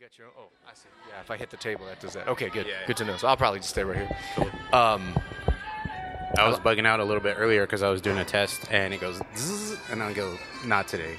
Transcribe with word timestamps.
got 0.00 0.16
your 0.18 0.28
own. 0.28 0.32
Oh, 0.38 0.48
I 0.68 0.74
see. 0.74 0.88
Yeah, 1.08 1.20
if 1.20 1.30
I 1.30 1.36
hit 1.36 1.50
the 1.50 1.56
table, 1.56 1.84
that 1.86 2.00
does 2.00 2.14
that. 2.14 2.28
Okay, 2.28 2.48
good. 2.48 2.66
Yeah. 2.66 2.74
Good 2.86 2.96
to 2.98 3.04
know. 3.04 3.16
So 3.16 3.28
I'll 3.28 3.36
probably 3.36 3.60
just 3.60 3.70
stay 3.70 3.84
right 3.84 3.96
here. 3.98 4.50
Um, 4.72 5.14
I 6.38 6.48
was 6.48 6.58
bugging 6.58 6.86
out 6.86 7.00
a 7.00 7.04
little 7.04 7.22
bit 7.22 7.36
earlier 7.38 7.62
because 7.66 7.82
I 7.82 7.90
was 7.90 8.00
doing 8.00 8.18
a 8.18 8.24
test 8.24 8.62
and 8.70 8.94
it 8.94 9.00
goes, 9.00 9.20
Zzz, 9.36 9.76
and 9.90 10.02
I 10.02 10.12
go, 10.12 10.38
not 10.64 10.86
today, 10.88 11.16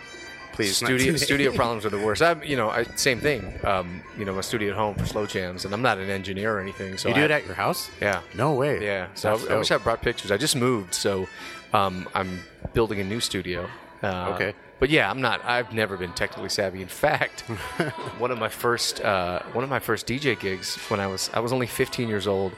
please. 0.54 0.82
not 0.82 0.88
studio 0.88 1.06
today." 1.14 1.18
studio 1.26 1.52
problems 1.56 1.86
are 1.86 1.90
the 1.90 2.00
worst. 2.00 2.22
I'm, 2.22 2.42
you 2.44 2.56
know, 2.56 2.70
I, 2.70 2.84
same 2.96 3.20
thing. 3.20 3.60
Um, 3.66 4.02
you 4.18 4.26
know, 4.26 4.34
my 4.34 4.42
studio 4.42 4.72
at 4.72 4.78
home 4.78 4.96
for 4.96 5.06
slow 5.06 5.26
jams, 5.26 5.66
and 5.66 5.74
I'm 5.74 5.82
not 5.82 5.98
an 5.98 6.10
engineer 6.10 6.56
or 6.58 6.60
anything. 6.62 6.98
So 6.98 7.10
You 7.10 7.16
do 7.16 7.22
I- 7.22 7.26
it 7.26 7.32
at 7.32 7.46
your 7.46 7.56
house? 7.56 7.92
Yeah. 8.02 8.22
No 8.36 8.54
way. 8.54 8.84
Yeah. 8.84 9.10
So 9.16 9.36
I, 9.36 9.54
I 9.54 9.58
wish 9.58 9.70
I 9.70 9.78
brought 9.78 10.02
pictures. 10.02 10.32
I 10.32 10.38
just 10.38 10.56
moved, 10.56 10.94
so 10.96 11.28
um, 11.74 12.08
I'm 12.16 12.40
building 12.74 13.00
a 13.00 13.04
new 13.04 13.20
studio. 13.20 13.70
Uh, 14.02 14.32
Okay. 14.36 14.54
But 14.82 14.90
yeah, 14.90 15.10
I'm 15.12 15.22
not. 15.22 15.46
I've 15.46 15.72
never 15.74 15.96
been 15.96 16.12
technically 16.12 16.50
savvy. 16.50 16.82
In 16.82 16.88
fact, 16.88 17.42
one 18.18 18.32
of 18.32 18.40
my 18.40 18.50
first 18.50 19.00
uh, 19.00 19.44
one 19.54 19.64
of 19.64 19.70
my 19.70 19.78
first 19.80 20.08
DJ 20.08 20.38
gigs 20.38 20.76
when 20.90 21.00
I 21.00 21.06
was 21.06 21.30
I 21.36 21.40
was 21.40 21.54
only 21.54 21.68
15 21.68 22.10
years 22.10 22.26
old, 22.26 22.52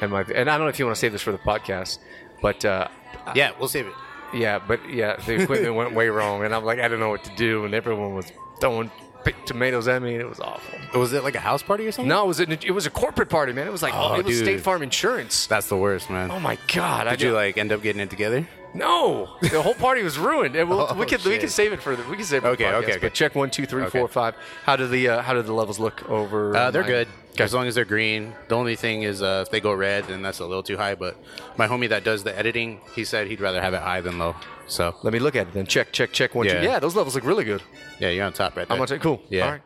and 0.00 0.12
my 0.12 0.22
and 0.22 0.48
I 0.48 0.56
don't 0.56 0.66
know 0.66 0.68
if 0.68 0.78
you 0.78 0.86
want 0.86 0.94
to 0.94 1.00
save 1.00 1.10
this 1.10 1.20
for 1.22 1.32
the 1.32 1.38
podcast, 1.38 1.98
but 2.40 2.64
uh, 2.64 2.86
Yeah, 3.34 3.50
we'll 3.58 3.68
save 3.68 3.88
it. 3.88 3.92
yeah, 4.32 4.60
but 4.60 4.88
yeah, 4.88 5.16
the 5.26 5.42
equipment 5.42 5.74
went 5.74 5.92
way 5.94 6.08
wrong, 6.10 6.44
and 6.44 6.54
I'm 6.54 6.64
like 6.64 6.78
I 6.78 6.86
don't 6.86 7.00
know 7.00 7.10
what 7.10 7.24
to 7.24 7.34
do, 7.34 7.64
and 7.64 7.74
everyone 7.74 8.14
was 8.14 8.30
throwing 8.60 8.90
big 9.24 9.34
tomatoes 9.46 9.88
at 9.88 10.02
me, 10.02 10.12
and 10.12 10.20
it 10.20 10.28
was 10.28 10.40
awful. 10.40 10.78
Was 11.00 11.12
it 11.12 11.24
like 11.24 11.34
a 11.34 11.40
house 11.40 11.62
party 11.62 11.86
or 11.86 11.92
something? 11.92 12.08
No, 12.08 12.24
it 12.24 12.28
was 12.28 12.40
a, 12.40 12.50
it 12.66 12.70
was 12.72 12.86
a 12.86 12.90
corporate 12.90 13.28
party, 13.30 13.52
man. 13.52 13.66
It 13.66 13.72
was 13.72 13.82
like 13.82 13.94
Oh, 13.94 14.14
it 14.14 14.24
was 14.24 14.36
dude. 14.36 14.44
State 14.46 14.60
Farm 14.60 14.82
Insurance. 14.82 15.46
That's 15.46 15.68
the 15.68 15.76
worst, 15.76 16.10
man. 16.10 16.30
Oh 16.30 16.38
my 16.40 16.58
god! 16.72 17.06
I 17.06 17.10
Did 17.12 17.22
you 17.22 17.32
like 17.32 17.56
end 17.58 17.72
up 17.72 17.82
getting 17.82 18.00
it 18.00 18.10
together? 18.10 18.46
No, 18.76 19.36
the 19.40 19.62
whole 19.62 19.74
party 19.74 20.02
was 20.02 20.18
ruined. 20.18 20.56
And 20.56 20.68
we'll, 20.68 20.80
Oh, 20.90 20.94
we 20.94 21.06
can 21.06 21.18
we 21.24 21.32
shit. 21.32 21.40
can 21.40 21.48
save 21.48 21.72
it 21.72 21.80
for 21.80 21.94
the 21.94 22.02
we 22.10 22.16
can 22.16 22.24
save 22.24 22.38
it. 22.38 22.42
For 22.42 22.48
Okay, 22.48 22.64
the 22.64 22.70
podcast, 22.70 22.82
okay, 22.82 22.92
okay. 22.92 23.00
But 23.00 23.14
check 23.14 23.34
one, 23.36 23.50
two, 23.50 23.66
three, 23.66 23.82
Okay. 23.84 23.98
four, 23.98 24.08
five. 24.08 24.34
How 24.64 24.74
do 24.76 24.86
the 24.88 25.08
uh, 25.08 25.22
how 25.22 25.32
do 25.34 25.42
the 25.42 25.52
levels 25.52 25.78
look 25.78 26.08
over? 26.10 26.56
Uh, 26.56 26.70
they're 26.72 26.82
mine? 26.82 26.90
good. 26.90 27.08
Okay. 27.34 27.44
As 27.44 27.52
long 27.54 27.66
as 27.66 27.74
they're 27.74 27.84
green. 27.84 28.32
The 28.48 28.54
only 28.56 28.76
thing 28.76 29.02
is 29.02 29.20
uh, 29.22 29.42
if 29.46 29.50
they 29.50 29.60
go 29.60 29.72
red, 29.72 30.04
then 30.06 30.22
that's 30.22 30.38
a 30.40 30.46
little 30.46 30.62
too 30.62 30.76
high. 30.76 30.94
But 30.94 31.16
my 31.56 31.66
homie 31.68 31.88
that 31.88 32.04
does 32.04 32.22
the 32.24 32.36
editing, 32.36 32.80
he 32.94 33.04
said 33.04 33.26
he'd 33.28 33.40
rather 33.40 33.60
have 33.60 33.74
it 33.74 33.80
high 33.82 34.00
than 34.00 34.18
low. 34.18 34.34
So 34.66 34.94
Let 35.02 35.12
me 35.12 35.18
look 35.18 35.36
at 35.36 35.48
it 35.48 35.52
then. 35.54 35.66
Check, 35.66 35.92
check, 35.92 36.12
check. 36.12 36.34
One, 36.34 36.46
two. 36.46 36.54
Yeah. 36.54 36.62
Yeah, 36.62 36.78
those 36.78 36.96
levels 36.96 37.14
look 37.14 37.24
really 37.24 37.44
good. 37.44 37.62
yeah, 37.98 38.08
you're 38.10 38.24
on 38.24 38.32
top 38.32 38.56
right 38.56 38.66
How 38.68 38.74
there. 38.76 38.86
much? 38.96 39.00
Cool. 39.02 39.22
Yeah. 39.28 39.44
All 39.44 39.50
right. 39.52 39.60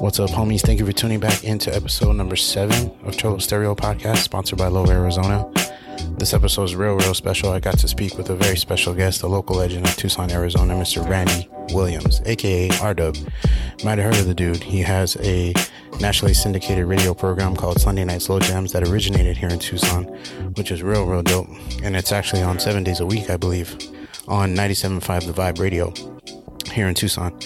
What's 0.00 0.18
up, 0.18 0.30
homies? 0.30 0.62
Thank 0.62 0.78
you 0.80 0.86
for 0.86 0.92
tuning 0.92 1.20
back 1.20 1.44
into 1.44 1.74
episode 1.74 2.12
number 2.16 2.34
seven 2.34 2.90
of 3.04 3.16
Cholo 3.18 3.38
Stereo 3.38 3.74
Podcast, 3.74 4.18
sponsored 4.18 4.58
by 4.58 4.68
Low 4.68 4.86
Arizona. 4.86 5.44
This 6.18 6.34
episode 6.34 6.64
is 6.64 6.76
real, 6.76 6.96
real 6.96 7.14
special. 7.14 7.50
I 7.50 7.60
got 7.60 7.78
to 7.78 7.88
speak 7.88 8.16
with 8.18 8.30
a 8.30 8.36
very 8.36 8.56
special 8.56 8.94
guest, 8.94 9.22
a 9.22 9.26
local 9.26 9.56
legend 9.56 9.86
of 9.86 9.96
Tucson, 9.96 10.30
Arizona, 10.30 10.74
Mr. 10.74 11.08
Randy 11.08 11.48
Williams, 11.72 12.20
aka 12.26 12.70
R 12.82 12.94
Dub. 12.94 13.16
Might 13.84 13.98
have 13.98 14.12
heard 14.12 14.20
of 14.20 14.26
the 14.26 14.34
dude. 14.34 14.62
He 14.62 14.80
has 14.80 15.16
a 15.20 15.54
nationally 16.00 16.34
syndicated 16.34 16.84
radio 16.86 17.14
program 17.14 17.56
called 17.56 17.80
Sunday 17.80 18.04
Night 18.04 18.22
Slow 18.22 18.38
Jams 18.38 18.72
that 18.72 18.88
originated 18.88 19.36
here 19.36 19.48
in 19.48 19.58
Tucson, 19.58 20.04
which 20.56 20.70
is 20.70 20.82
real, 20.82 21.06
real 21.06 21.22
dope. 21.22 21.48
And 21.82 21.96
it's 21.96 22.12
actually 22.12 22.42
on 22.42 22.58
seven 22.58 22.84
days 22.84 23.00
a 23.00 23.06
week, 23.06 23.30
I 23.30 23.36
believe, 23.36 23.76
on 24.28 24.54
97.5 24.54 25.26
The 25.26 25.32
Vibe 25.32 25.58
Radio 25.58 25.92
here 26.68 26.88
in 26.88 26.94
Tucson. 26.94 27.38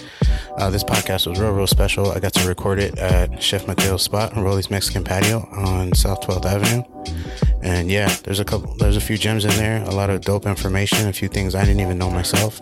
Uh, 0.57 0.70
this 0.70 0.84
podcast 0.84 1.27
was 1.27 1.39
real, 1.41 1.53
real 1.53 1.67
special. 1.67 2.11
I 2.12 2.20
got 2.20 2.33
to 2.34 2.48
record 2.48 2.79
it 2.79 2.98
at 2.98 3.43
Chef 3.43 3.67
Mateo's 3.67 4.03
spot, 4.03 4.34
Rolly's 4.37 4.71
Mexican 4.71 5.05
Patio 5.05 5.48
on 5.53 5.95
South 5.95 6.21
12th 6.21 6.45
Avenue. 6.45 6.83
And 7.62 7.91
yeah, 7.91 8.15
there's 8.25 8.41
a 8.41 8.45
couple, 8.45 8.75
there's 8.77 8.97
a 8.97 9.01
few 9.01 9.17
gems 9.17 9.45
in 9.45 9.51
there, 9.53 9.83
a 9.84 9.91
lot 9.91 10.11
of 10.11 10.21
dope 10.21 10.47
information, 10.47 11.09
a 11.09 11.12
few 11.12 11.29
things 11.29 11.55
I 11.55 11.65
didn't 11.65 11.81
even 11.81 11.98
know 11.98 12.11
myself. 12.11 12.61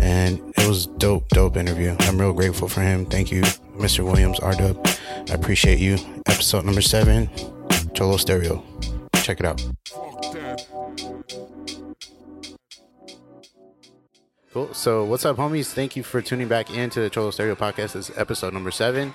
And 0.00 0.38
it 0.56 0.68
was 0.68 0.86
dope, 0.86 1.28
dope 1.30 1.56
interview. 1.56 1.96
I'm 2.00 2.20
real 2.20 2.32
grateful 2.32 2.68
for 2.68 2.80
him. 2.80 3.06
Thank 3.06 3.32
you, 3.32 3.42
Mr. 3.76 4.04
Williams, 4.04 4.38
R 4.40 4.54
Dub. 4.54 4.86
I 5.30 5.34
appreciate 5.34 5.78
you. 5.78 5.96
Episode 6.26 6.64
number 6.64 6.82
seven, 6.82 7.30
Cholo 7.94 8.16
Stereo. 8.16 8.62
Check 9.16 9.40
it 9.40 9.46
out. 9.46 9.64
Cool. 14.54 14.72
So, 14.72 15.04
what's 15.04 15.24
up, 15.24 15.36
homies? 15.36 15.72
Thank 15.72 15.96
you 15.96 16.04
for 16.04 16.22
tuning 16.22 16.46
back 16.46 16.72
into 16.72 17.00
the 17.00 17.10
Cholo 17.10 17.32
Stereo 17.32 17.56
Podcast. 17.56 17.94
This 17.94 18.08
is 18.08 18.16
episode 18.16 18.52
number 18.54 18.70
seven. 18.70 19.12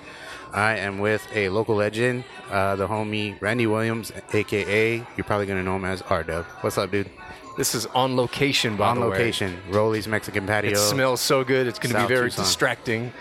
I 0.52 0.76
am 0.76 0.98
with 0.98 1.26
a 1.34 1.48
local 1.48 1.76
legend, 1.76 2.24
uh, 2.50 2.76
the 2.76 2.86
homie 2.86 3.40
Randy 3.40 3.66
Williams, 3.66 4.12
aka 4.34 4.96
you're 5.16 5.24
probably 5.24 5.46
gonna 5.46 5.62
know 5.62 5.76
him 5.76 5.86
as 5.86 6.02
R 6.02 6.24
Dub. 6.24 6.44
What's 6.60 6.76
up, 6.76 6.90
dude? 6.90 7.08
This 7.56 7.74
is 7.74 7.86
on 7.86 8.16
location, 8.16 8.76
by 8.76 8.88
On 8.88 8.96
the 9.00 9.08
way. 9.08 9.16
location, 9.16 9.58
Rolly's 9.70 10.06
Mexican 10.06 10.46
Patio. 10.46 10.72
It 10.72 10.76
smells 10.76 11.22
so 11.22 11.42
good. 11.42 11.66
It's 11.66 11.78
going 11.78 11.94
to 11.94 12.02
be 12.02 12.06
very 12.06 12.28
Tucson. 12.30 12.44
distracting. 12.44 13.12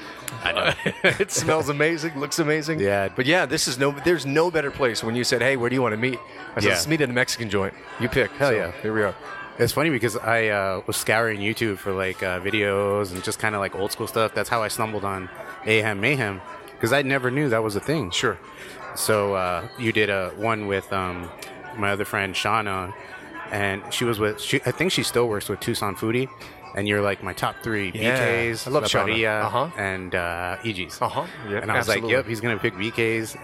I 0.43 0.51
know. 0.51 0.73
it 1.03 1.31
smells 1.31 1.67
amazing. 1.67 2.19
Looks 2.19 2.37
amazing. 2.39 2.79
Yeah. 2.79 3.09
But 3.13 3.25
yeah, 3.27 3.45
this 3.45 3.67
is 3.67 3.77
no. 3.79 3.91
There's 3.91 4.25
no 4.25 4.51
better 4.51 4.71
place. 4.71 5.03
When 5.03 5.15
you 5.15 5.23
said, 5.23 5.41
"Hey, 5.41 5.57
where 5.57 5.69
do 5.69 5.75
you 5.75 5.81
want 5.81 5.93
to 5.93 5.97
meet?" 5.97 6.19
I 6.51 6.55
said, 6.55 6.63
Yeah. 6.63 6.69
"Let's 6.71 6.87
meet 6.87 7.01
at 7.01 7.09
a 7.09 7.13
Mexican 7.13 7.49
joint." 7.49 7.73
You 7.99 8.07
pick. 8.07 8.29
Hell 8.31 8.53
yeah. 8.53 8.71
Here 8.81 8.93
we 8.93 9.03
are. 9.03 9.15
It's 9.59 9.73
funny 9.73 9.89
because 9.89 10.15
I 10.15 10.47
uh, 10.47 10.81
was 10.87 10.95
scouring 10.95 11.41
YouTube 11.41 11.79
for 11.79 11.91
like 11.91 12.23
uh, 12.23 12.39
videos 12.39 13.11
and 13.11 13.21
just 13.21 13.39
kind 13.39 13.55
of 13.55 13.59
like 13.59 13.75
old 13.75 13.91
school 13.91 14.07
stuff. 14.07 14.33
That's 14.33 14.47
how 14.47 14.63
I 14.63 14.69
stumbled 14.69 15.03
on 15.03 15.27
Aham 15.65 15.99
Mayhem 15.99 16.39
because 16.71 16.93
I 16.93 17.01
never 17.01 17.29
knew 17.29 17.49
that 17.49 17.61
was 17.61 17.75
a 17.75 17.81
thing. 17.81 18.09
Sure. 18.09 18.39
So 18.95 19.33
uh, 19.33 19.67
you 19.77 19.91
did 19.91 20.09
a 20.09 20.29
one 20.37 20.67
with 20.67 20.93
um, 20.93 21.29
my 21.75 21.91
other 21.91 22.05
friend 22.05 22.33
Shauna, 22.33 22.93
and 23.51 23.83
she 23.93 24.05
was 24.05 24.17
with. 24.17 24.39
She, 24.39 24.61
I 24.65 24.71
think 24.71 24.93
she 24.93 25.03
still 25.03 25.27
works 25.27 25.49
with 25.49 25.59
Tucson 25.59 25.93
Foodie, 25.93 26.29
and 26.75 26.87
you're 26.87 27.01
like 27.01 27.23
my 27.23 27.33
top 27.33 27.55
three 27.63 27.91
Yeah. 27.93 28.17
BKs, 28.19 28.67
I 28.67 28.71
love. 28.71 28.83
Parrilla, 28.83 29.43
Uh-huh. 29.45 29.69
and 29.77 30.13
uh, 30.15 30.57
EGs. 30.63 31.01
Uh 31.01 31.07
huh. 31.09 31.25
Yeah. 31.49 31.57
And 31.59 31.71
I 31.71 31.77
was 31.77 31.87
absolutely. 31.89 32.15
like, 32.15 32.23
"Yep, 32.23 32.27
he's 32.27 32.41
gonna 32.41 32.57
pick 32.59 32.73
BKs 32.75 33.35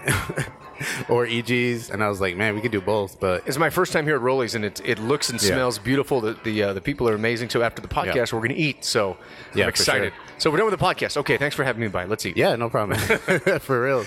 or 1.08 1.26
EGs," 1.26 1.90
and 1.90 2.02
I 2.02 2.08
was 2.08 2.20
like, 2.20 2.36
"Man, 2.36 2.54
we 2.54 2.60
could 2.60 2.72
do 2.72 2.80
both." 2.80 3.18
But 3.20 3.42
It's 3.46 3.58
my 3.58 3.70
first 3.70 3.92
time 3.92 4.04
here 4.04 4.16
at 4.16 4.22
Rollies, 4.22 4.54
and 4.54 4.64
it, 4.64 4.80
it 4.84 4.98
looks 4.98 5.30
and 5.30 5.40
Yeah. 5.42 5.48
smells 5.48 5.78
beautiful. 5.78 6.20
The 6.20 6.36
the, 6.44 6.62
uh, 6.62 6.72
the 6.72 6.80
people 6.80 7.08
are 7.08 7.14
amazing. 7.14 7.50
So 7.50 7.62
after 7.62 7.80
the 7.82 7.88
podcast, 7.88 8.14
Yeah. 8.14 8.22
we're 8.32 8.40
going 8.46 8.50
to 8.50 8.62
eat. 8.68 8.84
So 8.84 9.16
I'm 9.54 9.68
excited. 9.68 10.12
sure. 10.12 10.22
So 10.38 10.50
we're 10.50 10.58
done 10.58 10.70
with 10.70 10.78
the 10.78 10.84
podcast. 10.84 11.16
Okay, 11.16 11.36
thanks 11.38 11.56
for 11.56 11.64
having 11.64 11.80
me 11.80 11.88
by. 11.88 12.04
Let's 12.04 12.26
eat. 12.26 12.36
Yeah, 12.36 12.56
no 12.56 12.68
problem. 12.68 12.98
For 13.60 13.82
real. 13.82 14.04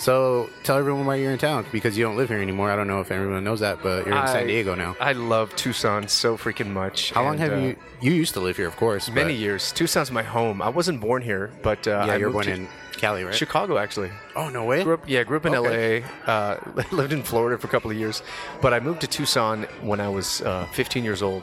So 0.00 0.48
tell 0.64 0.78
everyone 0.78 1.04
why 1.04 1.16
you're 1.16 1.30
in 1.30 1.36
town 1.38 1.66
because 1.70 1.98
you 1.98 2.02
don't 2.02 2.16
live 2.16 2.30
here 2.30 2.40
anymore. 2.40 2.70
I 2.70 2.76
don't 2.76 2.86
know 2.86 3.00
if 3.00 3.10
everyone 3.10 3.44
knows 3.44 3.60
that, 3.60 3.82
but 3.82 4.06
you're 4.06 4.16
in 4.16 4.22
I- 4.22 4.32
San 4.32 4.46
Diego 4.46 4.74
now. 4.74 4.96
I 4.98 5.12
love 5.12 5.54
Tucson 5.56 6.08
so 6.08 6.38
freaking 6.38 6.70
much. 6.70 7.12
How 7.12 7.22
long 7.22 7.34
and, 7.34 7.42
have 7.42 7.52
uh, 7.52 7.56
you? 7.56 7.76
You 8.00 8.12
used 8.12 8.32
to 8.32 8.40
live 8.40 8.56
here, 8.56 8.66
of 8.66 8.76
course. 8.76 9.10
Many 9.10 9.34
years. 9.34 9.72
Tucson's 9.72 10.10
my 10.10 10.22
home. 10.22 10.62
I 10.62 10.70
wasn't 10.70 11.02
born 11.02 11.20
here, 11.20 11.50
but 11.62 11.86
uh, 11.86 12.04
Yeah, 12.06 12.14
I 12.14 12.16
you're 12.16 12.30
born 12.30 12.48
in 12.48 12.66
Cali, 12.92 13.24
right? 13.24 13.34
Chicago 13.34 13.76
actually. 13.76 14.10
Oh 14.34 14.48
no 14.48 14.64
way. 14.64 14.84
Grew 14.84 14.94
up, 14.94 15.06
yeah, 15.06 15.22
grew 15.22 15.36
up 15.36 15.44
in 15.44 15.54
Okay. 15.54 16.00
LA. 16.26 16.32
Uh, 16.32 16.82
lived 16.92 17.12
in 17.12 17.22
Florida 17.22 17.58
for 17.58 17.66
a 17.66 17.70
couple 17.70 17.90
of 17.90 17.96
years, 17.98 18.22
but 18.62 18.72
I 18.72 18.80
moved 18.80 19.02
to 19.02 19.06
Tucson 19.06 19.64
when 19.82 20.00
I 20.00 20.08
was 20.08 20.40
uh, 20.40 20.66
15 20.72 21.04
years 21.04 21.20
old, 21.20 21.42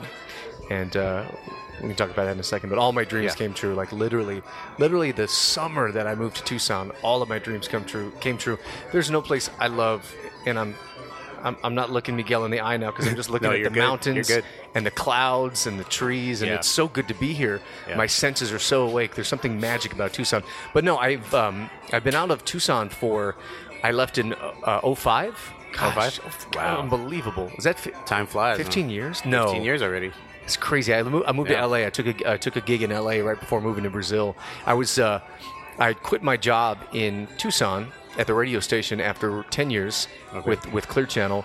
and 0.72 0.97
uh, 0.97 1.25
we 1.82 1.88
can 1.90 1.96
talk 1.96 2.10
about 2.10 2.26
that 2.26 2.32
in 2.34 2.40
a 2.40 2.44
second. 2.44 2.70
But 2.70 2.80
all 2.80 2.92
my 2.92 3.04
dreams 3.04 3.32
Yeah. 3.34 3.36
came 3.36 3.54
true. 3.54 3.74
Like 3.76 3.92
literally, 3.92 4.42
literally 4.80 5.12
the 5.12 5.28
summer 5.28 5.92
that 5.92 6.08
I 6.08 6.16
moved 6.16 6.38
to 6.38 6.44
Tucson, 6.44 6.92
all 7.04 7.22
of 7.22 7.30
my 7.30 7.40
dreams 7.40 7.68
come 7.68 7.86
true. 7.86 8.12
Came 8.20 8.38
true. 8.38 8.58
There's 8.92 9.10
no 9.12 9.22
place 9.22 9.50
I 9.60 9.68
love, 9.68 10.12
and 10.46 10.58
I'm. 10.60 10.76
I'm, 11.44 11.56
I'm 11.64 11.76
not 11.76 11.92
looking 11.92 12.16
Miguel 12.16 12.46
in 12.46 12.52
the 12.52 12.62
eye 12.62 12.78
now 12.78 12.90
because 12.90 13.08
I'm 13.08 13.16
just 13.16 13.30
looking 13.34 13.48
No, 13.50 13.56
at 13.56 13.64
the 13.64 13.70
good. 13.70 13.80
Mountains 13.80 14.32
and 14.74 14.84
the 14.84 14.90
clouds 14.92 15.68
and 15.68 15.80
the 15.80 15.84
trees, 15.84 16.42
and 16.42 16.50
Yeah. 16.50 16.56
it's 16.56 16.68
so 16.68 16.88
good 16.88 17.08
to 17.10 17.14
be 17.14 17.32
here. 17.32 17.62
Yeah. 17.88 17.96
My 17.96 18.08
senses 18.08 18.52
are 18.52 18.58
so 18.58 18.88
awake. 18.88 19.14
There's 19.14 19.28
something 19.28 19.60
magic 19.60 19.94
about 19.94 20.14
Tucson. 20.14 20.42
But 20.74 20.84
no, 20.84 20.98
I've 20.98 21.32
um, 21.36 21.70
I've 21.94 22.04
been 22.04 22.16
out 22.16 22.32
of 22.32 22.44
Tucson 22.44 22.90
for. 22.90 23.36
I 23.84 23.92
left 23.92 24.18
in 24.18 24.34
uh, 24.34 24.96
05. 24.96 25.54
Gosh, 25.74 26.18
05? 26.20 26.48
wow, 26.56 26.80
unbelievable. 26.80 27.52
Is 27.56 27.66
that 27.66 27.80
fi- 27.80 27.92
Time 28.06 28.26
flies. 28.26 28.58
15 28.58 28.88
man. 28.88 28.90
years? 28.96 29.24
No, 29.24 29.44
15 29.46 29.64
years 29.64 29.84
already. 29.84 30.12
It's 30.48 30.56
crazy. 30.56 30.94
I 30.94 31.04
moved, 31.04 31.26
I 31.28 31.34
moved 31.34 31.50
Yeah. 31.50 31.58
to 31.62 31.68
LA. 31.68 31.86
I 31.86 31.90
took 31.90 32.08
a 32.08 32.32
I 32.34 32.38
took 32.38 32.56
a 32.56 32.62
gig 32.62 32.82
in 32.82 32.92
LA 32.92 33.16
right 33.20 33.38
before 33.38 33.60
moving 33.60 33.84
to 33.84 33.90
Brazil. 33.90 34.34
I 34.66 34.74
was 34.76 34.98
uh, 34.98 35.20
I 35.78 35.92
quit 35.92 36.24
my 36.24 36.38
job 36.38 36.78
in 36.94 37.28
Tucson 37.38 37.92
at 38.18 38.28
the 38.28 38.34
radio 38.34 38.62
station 38.62 39.02
after 39.02 39.44
10 39.50 39.70
years 39.70 40.08
Okay. 40.34 40.50
with 40.50 40.72
with 40.72 40.88
Clear 40.88 41.06
Channel, 41.06 41.44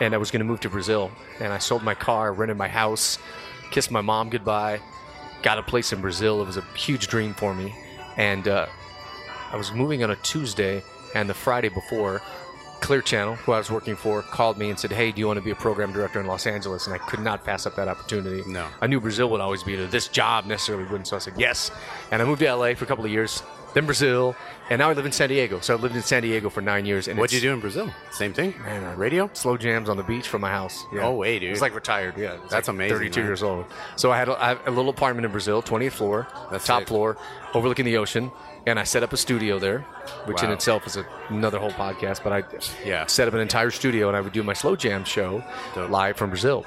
and 0.00 0.12
I 0.12 0.16
was 0.16 0.32
going 0.32 0.40
to 0.40 0.44
move 0.44 0.58
to 0.60 0.68
Brazil. 0.68 1.12
And 1.38 1.52
I 1.52 1.58
sold 1.58 1.84
my 1.84 1.94
car, 1.94 2.32
rented 2.32 2.56
my 2.56 2.66
house, 2.68 3.20
kissed 3.70 3.92
my 3.92 4.00
mom 4.00 4.28
goodbye, 4.28 4.80
got 5.44 5.56
a 5.58 5.62
place 5.62 5.92
in 5.92 6.00
Brazil. 6.00 6.42
It 6.42 6.46
was 6.46 6.56
a 6.56 6.64
huge 6.74 7.06
dream 7.06 7.32
for 7.32 7.54
me, 7.54 7.76
and 8.16 8.48
uh, 8.48 8.66
I 9.52 9.56
was 9.56 9.70
moving 9.72 10.02
on 10.02 10.10
a 10.10 10.16
Tuesday, 10.16 10.82
and 11.14 11.30
the 11.30 11.34
Friday 11.34 11.68
before. 11.68 12.20
Clear 12.80 13.02
Channel, 13.02 13.34
who 13.36 13.52
I 13.52 13.58
was 13.58 13.70
working 13.70 13.96
for, 13.96 14.22
called 14.22 14.58
me 14.58 14.70
and 14.70 14.78
said, 14.78 14.92
"Hey, 14.92 15.10
do 15.12 15.18
you 15.20 15.26
want 15.26 15.38
to 15.38 15.44
be 15.44 15.50
a 15.50 15.54
program 15.56 15.92
director 15.92 16.20
in 16.20 16.26
Los 16.26 16.46
Angeles?" 16.46 16.86
And 16.86 16.94
I 16.94 16.98
could 16.98 17.20
not 17.20 17.44
pass 17.44 17.66
up 17.66 17.74
that 17.76 17.88
opportunity. 17.88 18.42
No. 18.46 18.66
I 18.80 18.86
knew 18.86 19.00
Brazil 19.00 19.28
would 19.30 19.40
always 19.40 19.62
be 19.62 19.74
there. 19.76 19.86
This 19.86 20.08
job 20.08 20.46
necessarily 20.46 20.84
wouldn't, 20.84 21.08
so 21.08 21.16
I 21.16 21.18
said 21.18 21.34
yes. 21.36 21.70
And 22.12 22.22
I 22.22 22.24
moved 22.24 22.40
to 22.40 22.46
LA 22.54 22.74
for 22.74 22.84
a 22.84 22.88
couple 22.88 23.04
of 23.04 23.10
years. 23.10 23.42
then 23.74 23.84
Brazil, 23.84 24.34
and 24.70 24.78
now 24.78 24.88
I 24.88 24.94
live 24.94 25.04
in 25.04 25.12
San 25.12 25.28
Diego. 25.28 25.60
So 25.60 25.74
I 25.74 25.78
lived 25.78 25.94
in 25.96 26.00
San 26.02 26.22
Diego 26.22 26.48
for 26.48 26.62
nine 26.62 26.86
years. 26.86 27.08
And 27.08 27.18
What'd 27.18 27.34
you 27.34 27.42
do 27.42 27.52
in 27.52 27.60
Brazil? 27.60 27.90
Same 28.10 28.32
thing. 28.32 28.54
Man, 28.64 28.82
I- 28.84 28.94
radio. 28.94 29.28
Slow 29.34 29.58
jams 29.58 29.90
on 29.90 29.98
the 29.98 30.02
beach 30.02 30.26
from 30.28 30.40
my 30.40 30.48
house. 30.50 30.86
Yeah. 30.94 31.02
Oh, 31.02 31.12
way, 31.12 31.38
dude. 31.38 31.50
It's 31.50 31.60
like 31.60 31.74
retired. 31.74 32.16
Yeah, 32.16 32.36
That's 32.48 32.68
like 32.68 32.68
amazing, 32.68 32.96
32 32.96 33.20
man. 33.20 33.28
years 33.28 33.42
old. 33.42 33.66
So 33.96 34.10
I 34.10 34.16
had 34.18 34.28
a, 34.30 34.42
I 34.42 34.48
have 34.48 34.66
a 34.66 34.70
little 34.70 34.88
apartment 34.88 35.26
in 35.26 35.30
Brazil, 35.30 35.60
20th 35.62 35.92
floor, 35.92 36.26
That's 36.50 36.64
top 36.66 36.80
sick. 36.82 36.88
floor, 36.88 37.18
overlooking 37.52 37.84
the 37.84 37.98
ocean, 37.98 38.32
and 38.66 38.78
I 38.78 38.84
set 38.84 39.02
up 39.02 39.12
a 39.12 39.16
studio 39.16 39.58
there, 39.58 39.80
which 40.24 40.42
in 40.42 40.50
itself 40.50 40.86
is 40.86 40.96
a, 40.96 41.06
another 41.28 41.58
whole 41.58 41.70
podcast. 41.70 42.22
But 42.24 42.32
I 42.32 42.42
Yeah. 42.84 43.06
set 43.06 43.28
up 43.28 43.34
an 43.34 43.40
entire 43.40 43.70
studio, 43.70 44.08
and 44.08 44.16
I 44.16 44.20
would 44.20 44.32
do 44.32 44.42
my 44.42 44.52
slow 44.54 44.76
jam 44.76 45.04
show 45.04 45.42
Dope. 45.74 45.90
live 45.90 46.16
from 46.16 46.30
Brazil. 46.30 46.66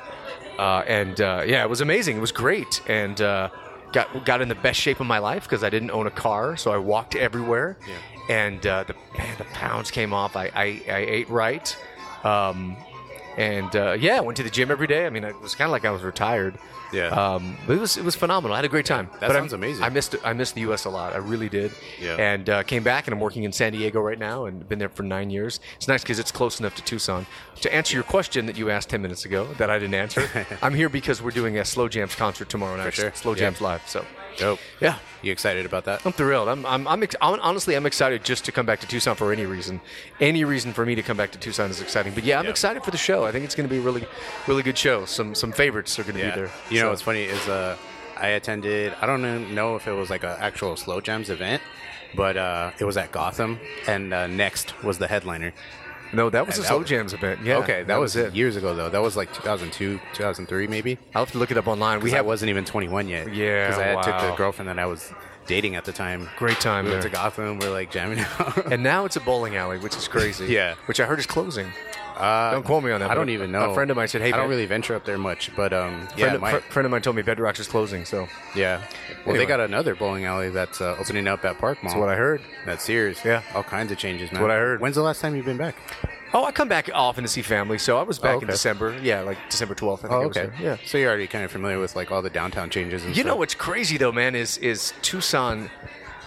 Uh, 0.57 0.83
and 0.87 1.19
uh, 1.21 1.43
yeah, 1.45 1.63
it 1.63 1.69
was 1.69 1.81
amazing. 1.81 2.17
It 2.17 2.21
was 2.21 2.31
great, 2.31 2.81
and 2.87 3.19
uh, 3.21 3.49
got 3.93 4.25
got 4.25 4.41
in 4.41 4.49
the 4.49 4.55
best 4.55 4.79
shape 4.79 4.99
of 4.99 5.07
my 5.07 5.19
life 5.19 5.43
because 5.43 5.63
I 5.63 5.69
didn't 5.69 5.91
own 5.91 6.07
a 6.07 6.11
car, 6.11 6.57
so 6.57 6.71
I 6.71 6.77
walked 6.77 7.15
everywhere. 7.15 7.77
Yeah. 7.87 7.95
And 8.29 8.65
uh, 8.67 8.83
the 8.83 8.95
man, 9.17 9.37
the 9.37 9.45
pounds 9.45 9.89
came 9.91 10.13
off. 10.13 10.35
I 10.35 10.45
I, 10.53 10.81
I 10.87 10.97
ate 11.17 11.29
right. 11.29 11.75
Um, 12.23 12.75
and 13.37 13.73
uh, 13.75 13.95
yeah, 13.97 14.17
I 14.17 14.19
went 14.21 14.35
to 14.37 14.43
the 14.43 14.49
gym 14.49 14.69
every 14.69 14.87
day. 14.87 15.05
I 15.05 15.09
mean, 15.09 15.23
it 15.23 15.39
was 15.41 15.55
kind 15.55 15.67
of 15.67 15.71
like 15.71 15.85
I 15.85 15.91
was 15.91 16.03
retired. 16.03 16.57
Yeah. 16.91 17.07
Um, 17.07 17.57
but 17.67 17.77
it 17.77 17.79
was 17.79 17.97
it 17.97 18.03
was 18.03 18.15
phenomenal. 18.15 18.53
I 18.53 18.57
had 18.57 18.65
a 18.65 18.69
great 18.69 18.85
time. 18.85 19.09
That 19.19 19.27
but 19.27 19.31
sounds 19.33 19.53
I'm- 19.53 19.61
amazing. 19.63 19.83
I 19.83 19.89
missed 19.89 20.15
I 20.23 20.33
missed 20.33 20.55
the 20.55 20.61
U.S. 20.61 20.85
a 20.85 20.89
lot. 20.89 21.13
I 21.13 21.17
really 21.17 21.49
did. 21.49 21.71
Yeah. 22.01 22.15
And 22.15 22.49
uh, 22.49 22.63
came 22.63 22.83
back, 22.83 23.07
and 23.07 23.13
I'm 23.13 23.19
working 23.19 23.43
in 23.43 23.51
San 23.51 23.73
Diego 23.73 24.01
right 24.01 24.19
now, 24.19 24.45
and 24.45 24.67
been 24.67 24.79
there 24.79 24.89
for 24.89 25.03
nine 25.03 25.29
years. 25.29 25.59
It's 25.77 25.87
nice 25.87 26.01
because 26.01 26.19
it's 26.19 26.31
close 26.31 26.59
enough 26.59 26.75
to 26.75 26.83
Tucson. 26.83 27.25
To 27.61 27.73
answer 27.73 27.93
your 27.95 28.03
question 28.03 28.45
that 28.45 28.57
you 28.57 28.69
asked 28.69 28.89
ten 28.89 29.01
minutes 29.01 29.25
ago 29.25 29.45
that 29.57 29.69
I 29.69 29.77
didn't 29.79 29.95
answer, 29.95 30.27
I'm 30.61 30.73
here 30.73 30.89
because 30.89 31.21
we're 31.21 31.31
doing 31.31 31.57
a 31.57 31.65
Slow 31.65 31.87
Jams 31.89 32.15
concert 32.15 32.49
tomorrow 32.49 32.77
night. 32.77 32.93
sure. 32.93 33.11
Slow 33.13 33.33
Yeah. 33.33 33.39
Jams 33.39 33.61
live. 33.61 33.81
So 33.87 34.05
Dope. 34.37 34.59
yeah. 34.79 34.97
You 35.21 35.33
excited 35.33 35.65
about 35.65 35.83
that? 35.83 36.05
I'm 36.05 36.13
thrilled. 36.13 36.47
I'm, 36.47 36.65
I'm, 36.65 36.87
I'm, 36.87 37.03
ex- 37.03 37.15
honestly, 37.19 37.75
I'm 37.75 37.85
excited 37.85 38.23
just 38.23 38.45
to 38.45 38.53
come 38.53 38.65
back 38.65 38.79
to 38.79 38.87
Tucson 38.87 39.17
for 39.17 39.33
any 39.33 39.45
reason. 39.45 39.81
Any 40.21 40.45
reason 40.45 40.71
for 40.71 40.85
me 40.85 40.95
to 40.95 41.01
come 41.03 41.17
back 41.17 41.31
to 41.31 41.37
Tucson 41.37 41.69
is 41.69 41.81
exciting. 41.81 42.13
But 42.13 42.23
yeah, 42.23 42.39
I'm 42.39 42.45
Yeah. 42.45 42.51
excited 42.51 42.85
for 42.85 42.91
the 42.91 42.97
show. 42.97 43.25
I 43.25 43.33
think 43.33 43.43
it's 43.43 43.53
going 43.53 43.67
to 43.67 43.73
be 43.73 43.79
a 43.79 43.83
really, 43.83 44.05
really 44.47 44.63
good 44.63 44.77
show. 44.77 45.03
Some, 45.03 45.35
some 45.35 45.51
favorites 45.51 45.99
are 45.99 46.03
going 46.03 46.15
to 46.15 46.23
be 46.23 46.29
there. 46.31 46.49
You 46.69 46.78
know 46.79 46.85
So- 46.85 46.89
what's 46.89 47.01
funny 47.01 47.23
is 47.23 47.47
uh, 47.47 47.75
I 48.17 48.29
attended. 48.29 48.93
I 49.01 49.05
don't 49.05 49.21
know- 49.21 49.39
know 49.39 49.75
if 49.75 49.87
it 49.87 49.93
was 49.93 50.09
like 50.09 50.23
an 50.23 50.35
actual 50.39 50.75
slow 50.75 50.99
jams 51.01 51.29
event, 51.29 51.61
but 52.15 52.35
uh, 52.37 52.71
it 52.79 52.85
was 52.85 52.97
at 52.97 53.11
Gotham, 53.11 53.59
and 53.87 54.13
uh, 54.13 54.27
Next 54.27 54.81
was 54.83 54.97
the 54.97 55.07
headliner. 55.07 55.53
No, 56.11 56.31
that 56.31 56.47
was 56.47 56.57
a 56.57 56.63
Slow 56.63 56.83
Jams 56.83 57.13
event. 57.13 57.41
Yeah, 57.43 57.57
okay, 57.57 57.83
that, 57.83 57.99
was, 57.99 58.15
it. 58.15 58.33
years 58.33 58.55
ago 58.55 58.73
though. 58.73 58.89
That 58.89 59.03
was 59.03 59.15
like 59.15 59.31
2002, 59.31 59.99
2003 60.15 60.65
maybe. 60.65 60.97
I'll 61.13 61.21
have 61.23 61.31
to 61.33 61.37
look 61.37 61.51
it 61.51 61.57
up 61.57 61.67
online. 61.67 61.99
We 61.99 62.09
We 62.11 62.17
I 62.17 62.21
wasn't 62.21 62.49
even 62.49 62.65
21 62.65 63.07
yet. 63.07 63.31
Yeah, 63.31 63.67
because 63.67 63.79
I 63.79 63.83
had 63.85 64.01
took 64.03 64.19
the 64.31 64.35
girlfriend 64.35 64.69
that 64.69 64.79
I 64.79 64.87
was 64.87 65.13
dating 65.45 65.75
at 65.75 65.85
the 65.85 65.91
time. 65.91 66.27
great 66.35 66.59
time 66.59 66.85
We 66.85 66.91
went 66.91 67.03
to. 67.03 67.09
Gotham. 67.09 67.59
We're 67.59 67.69
like 67.69 67.91
jamming 67.91 68.19
out. 68.39 68.71
And 68.73 68.81
now 68.81 69.05
it's 69.05 69.17
a 69.17 69.19
bowling 69.19 69.55
alley, 69.55 69.77
which 69.77 69.95
is 69.95 70.07
crazy. 70.07 70.47
Yeah. 70.49 70.73
Which 70.87 70.99
I 70.99 71.05
heard 71.05 71.19
is 71.19 71.27
closing. 71.27 71.71
Uh, 72.19 72.51
Don't 72.51 72.63
quote 72.65 72.83
me 72.83 72.91
on 72.91 72.99
that. 72.99 73.09
I 73.09 73.15
don't 73.15 73.29
even 73.29 73.51
know. 73.51 73.71
A 73.71 73.73
friend 73.73 73.89
of 73.89 73.97
mine 73.97 74.07
said, 74.09 74.21
"Hey, 74.21 74.27
I 74.27 74.31
don't 74.31 74.41
Bed- 74.45 74.49
really 74.49 74.65
venture 74.65 74.93
up 74.95 75.05
there 75.05 75.17
much, 75.17 75.55
but 75.55 75.71
um, 75.73 76.05
friend, 76.07 76.19
yeah, 76.19 76.33
of, 76.33 76.41
my, 76.41 76.51
fr- 76.51 76.71
friend 76.71 76.85
of 76.85 76.91
mine 76.91 77.01
told 77.01 77.15
me 77.15 77.21
Bedrock's 77.21 77.59
is 77.59 77.67
closing." 77.67 78.03
So 78.05 78.27
yeah. 78.55 78.77
Well, 78.79 78.87
Anyway. 79.25 79.37
they 79.37 79.45
got 79.45 79.59
another 79.61 79.95
bowling 79.95 80.25
alley 80.25 80.49
that's 80.49 80.81
uh, 80.81 80.95
opening 80.99 81.27
up 81.27 81.45
at 81.45 81.57
Park 81.59 81.81
Mall. 81.83 81.91
that's 81.93 81.99
what 81.99 82.09
I 82.09 82.15
heard. 82.15 82.41
That's 82.65 82.83
Sears. 82.83 83.19
Yeah. 83.23 83.41
all 83.55 83.63
kinds 83.63 83.91
of 83.91 83.97
changes, 83.97 84.31
man. 84.31 84.41
what 84.41 84.51
I 84.51 84.55
heard. 84.55 84.81
When's 84.81 84.95
the 84.95 85.01
last 85.01 85.21
time 85.21 85.35
you've 85.35 85.45
been 85.45 85.57
back? 85.57 85.75
Oh, 86.33 86.45
I 86.45 86.51
come 86.51 86.67
back 86.67 86.89
often 86.93 87.23
to 87.23 87.27
see 87.27 87.41
family. 87.41 87.77
So 87.79 87.97
I 87.97 88.03
was 88.03 88.19
back 88.19 88.35
Oh, 88.35 88.37
in 88.39 88.43
okay. 88.43 88.51
December. 88.51 88.95
Yeah, 89.01 89.21
like 89.21 89.37
December 89.49 89.73
12th. 89.73 89.99
I 89.99 90.01
think 90.01 90.11
Oh, 90.13 90.21
I 90.21 90.25
was 90.27 90.37
okay. 90.37 90.47
there. 90.57 90.61
Yeah. 90.61 90.77
So 90.85 90.97
you're 90.97 91.09
already 91.09 91.25
kind 91.25 91.43
of 91.43 91.51
familiar 91.51 91.79
with 91.79 91.95
like 91.95 92.11
all 92.11 92.21
the 92.21 92.29
downtown 92.29 92.69
changes 92.69 93.03
and 93.03 93.15
You 93.17 93.23
know 93.23 93.29
stuff. 93.31 93.39
what's 93.39 93.55
crazy 93.55 93.97
though, 93.97 94.11
man, 94.11 94.35
is 94.35 94.57
is 94.59 94.93
Tucson 95.01 95.71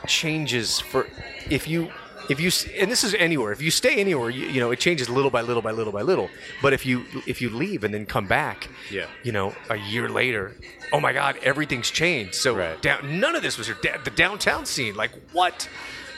changes 0.06 0.80
for 0.80 1.06
if 1.50 1.68
you 1.68 1.90
if 2.30 2.40
you 2.40 2.50
and 2.80 2.90
this 2.90 3.04
is 3.04 3.14
anywhere 3.14 3.52
if 3.52 3.60
you 3.62 3.70
stay 3.70 3.96
anywhere 3.96 4.30
you, 4.30 4.46
you 4.46 4.60
know 4.60 4.70
it 4.70 4.78
changes 4.78 5.08
little 5.08 5.30
by 5.30 5.40
little 5.40 5.62
by 5.62 5.70
little 5.70 5.92
by 5.92 6.02
little 6.02 6.28
but 6.62 6.72
if 6.72 6.84
you 6.86 7.04
if 7.26 7.40
you 7.42 7.50
leave 7.50 7.84
and 7.84 7.92
then 7.92 8.06
come 8.06 8.26
back 8.26 8.69
Yeah. 8.90 9.06
you 9.22 9.32
know 9.32 9.54
a 9.70 9.76
year 9.76 10.08
later 10.08 10.54
oh 10.92 11.00
my 11.00 11.12
god 11.12 11.36
everything's 11.42 11.90
changed 11.90 12.34
so 12.34 12.54
Right. 12.54 12.80
down, 12.82 13.20
none 13.20 13.34
of 13.36 13.42
this 13.42 13.58
was 13.58 13.66
your 13.69 13.76
da- 13.82 13.98
the 14.04 14.10
downtown 14.10 14.66
scene 14.66 14.94
like 14.94 15.10
what 15.32 15.69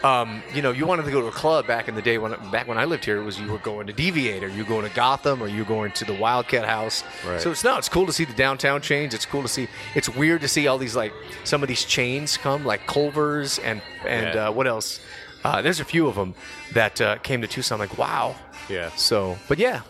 um, 0.02 0.42
you 0.54 0.60
know, 0.60 0.70
you 0.70 0.84
wanted 0.84 1.06
to 1.06 1.10
go 1.10 1.22
to 1.22 1.28
a 1.28 1.32
club 1.32 1.66
back 1.66 1.88
in 1.88 1.94
the 1.94 2.02
day 2.02 2.18
when 2.18 2.32
back 2.50 2.68
when 2.68 2.76
I 2.76 2.84
lived 2.84 3.06
here. 3.06 3.16
It 3.16 3.24
was 3.24 3.40
you 3.40 3.50
were 3.50 3.56
going 3.56 3.86
to 3.86 3.92
Deviate, 3.94 4.44
or 4.44 4.48
you 4.48 4.62
were 4.64 4.68
going 4.68 4.86
to 4.86 4.94
Gotham, 4.94 5.42
or 5.42 5.48
you 5.48 5.60
were 5.60 5.64
going 5.64 5.92
to 5.92 6.04
the 6.04 6.12
Wildcat 6.12 6.66
House. 6.66 7.02
Right. 7.26 7.40
So 7.40 7.50
it's 7.52 7.64
no, 7.64 7.78
it's 7.78 7.88
cool 7.88 8.04
to 8.04 8.12
see 8.12 8.26
the 8.26 8.34
downtown 8.34 8.82
change. 8.82 9.14
It's 9.14 9.24
cool 9.24 9.40
to 9.40 9.48
see. 9.48 9.66
It's 9.94 10.10
weird 10.10 10.42
to 10.42 10.48
see 10.48 10.66
all 10.66 10.76
these 10.76 10.94
like 10.94 11.14
some 11.44 11.62
of 11.62 11.70
these 11.70 11.86
chains 11.86 12.36
come, 12.36 12.66
like 12.66 12.86
Culver's 12.86 13.58
and 13.60 13.80
and 14.06 14.34
Yeah. 14.34 14.48
uh, 14.48 14.52
what 14.52 14.66
else? 14.66 15.00
Uh, 15.44 15.60
there's 15.62 15.78
a 15.80 15.84
few 15.84 16.06
of 16.08 16.14
them 16.14 16.34
that 16.72 17.00
uh, 17.00 17.16
came 17.18 17.40
to 17.42 17.46
Tucson. 17.46 17.78
Like 17.78 17.96
wow. 17.98 18.34
Yeah. 18.68 18.90
So, 18.96 19.36
but 19.48 19.58
yeah, 19.58 19.82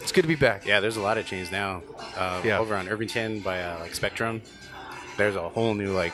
it's 0.00 0.12
good 0.12 0.22
to 0.22 0.28
be 0.28 0.36
back. 0.36 0.64
Yeah, 0.64 0.80
there's 0.80 0.96
a 0.96 1.00
lot 1.02 1.18
of 1.18 1.26
chains 1.26 1.50
now. 1.50 1.82
Uh, 2.16 2.40
Yeah. 2.44 2.58
Over 2.58 2.76
on 2.76 2.88
Irvington 2.88 3.40
by 3.40 3.60
uh, 3.62 3.80
like 3.80 3.94
Spectrum, 3.94 4.40
there's 5.16 5.36
a 5.36 5.48
whole 5.48 5.74
new 5.74 5.92
like 5.92 6.12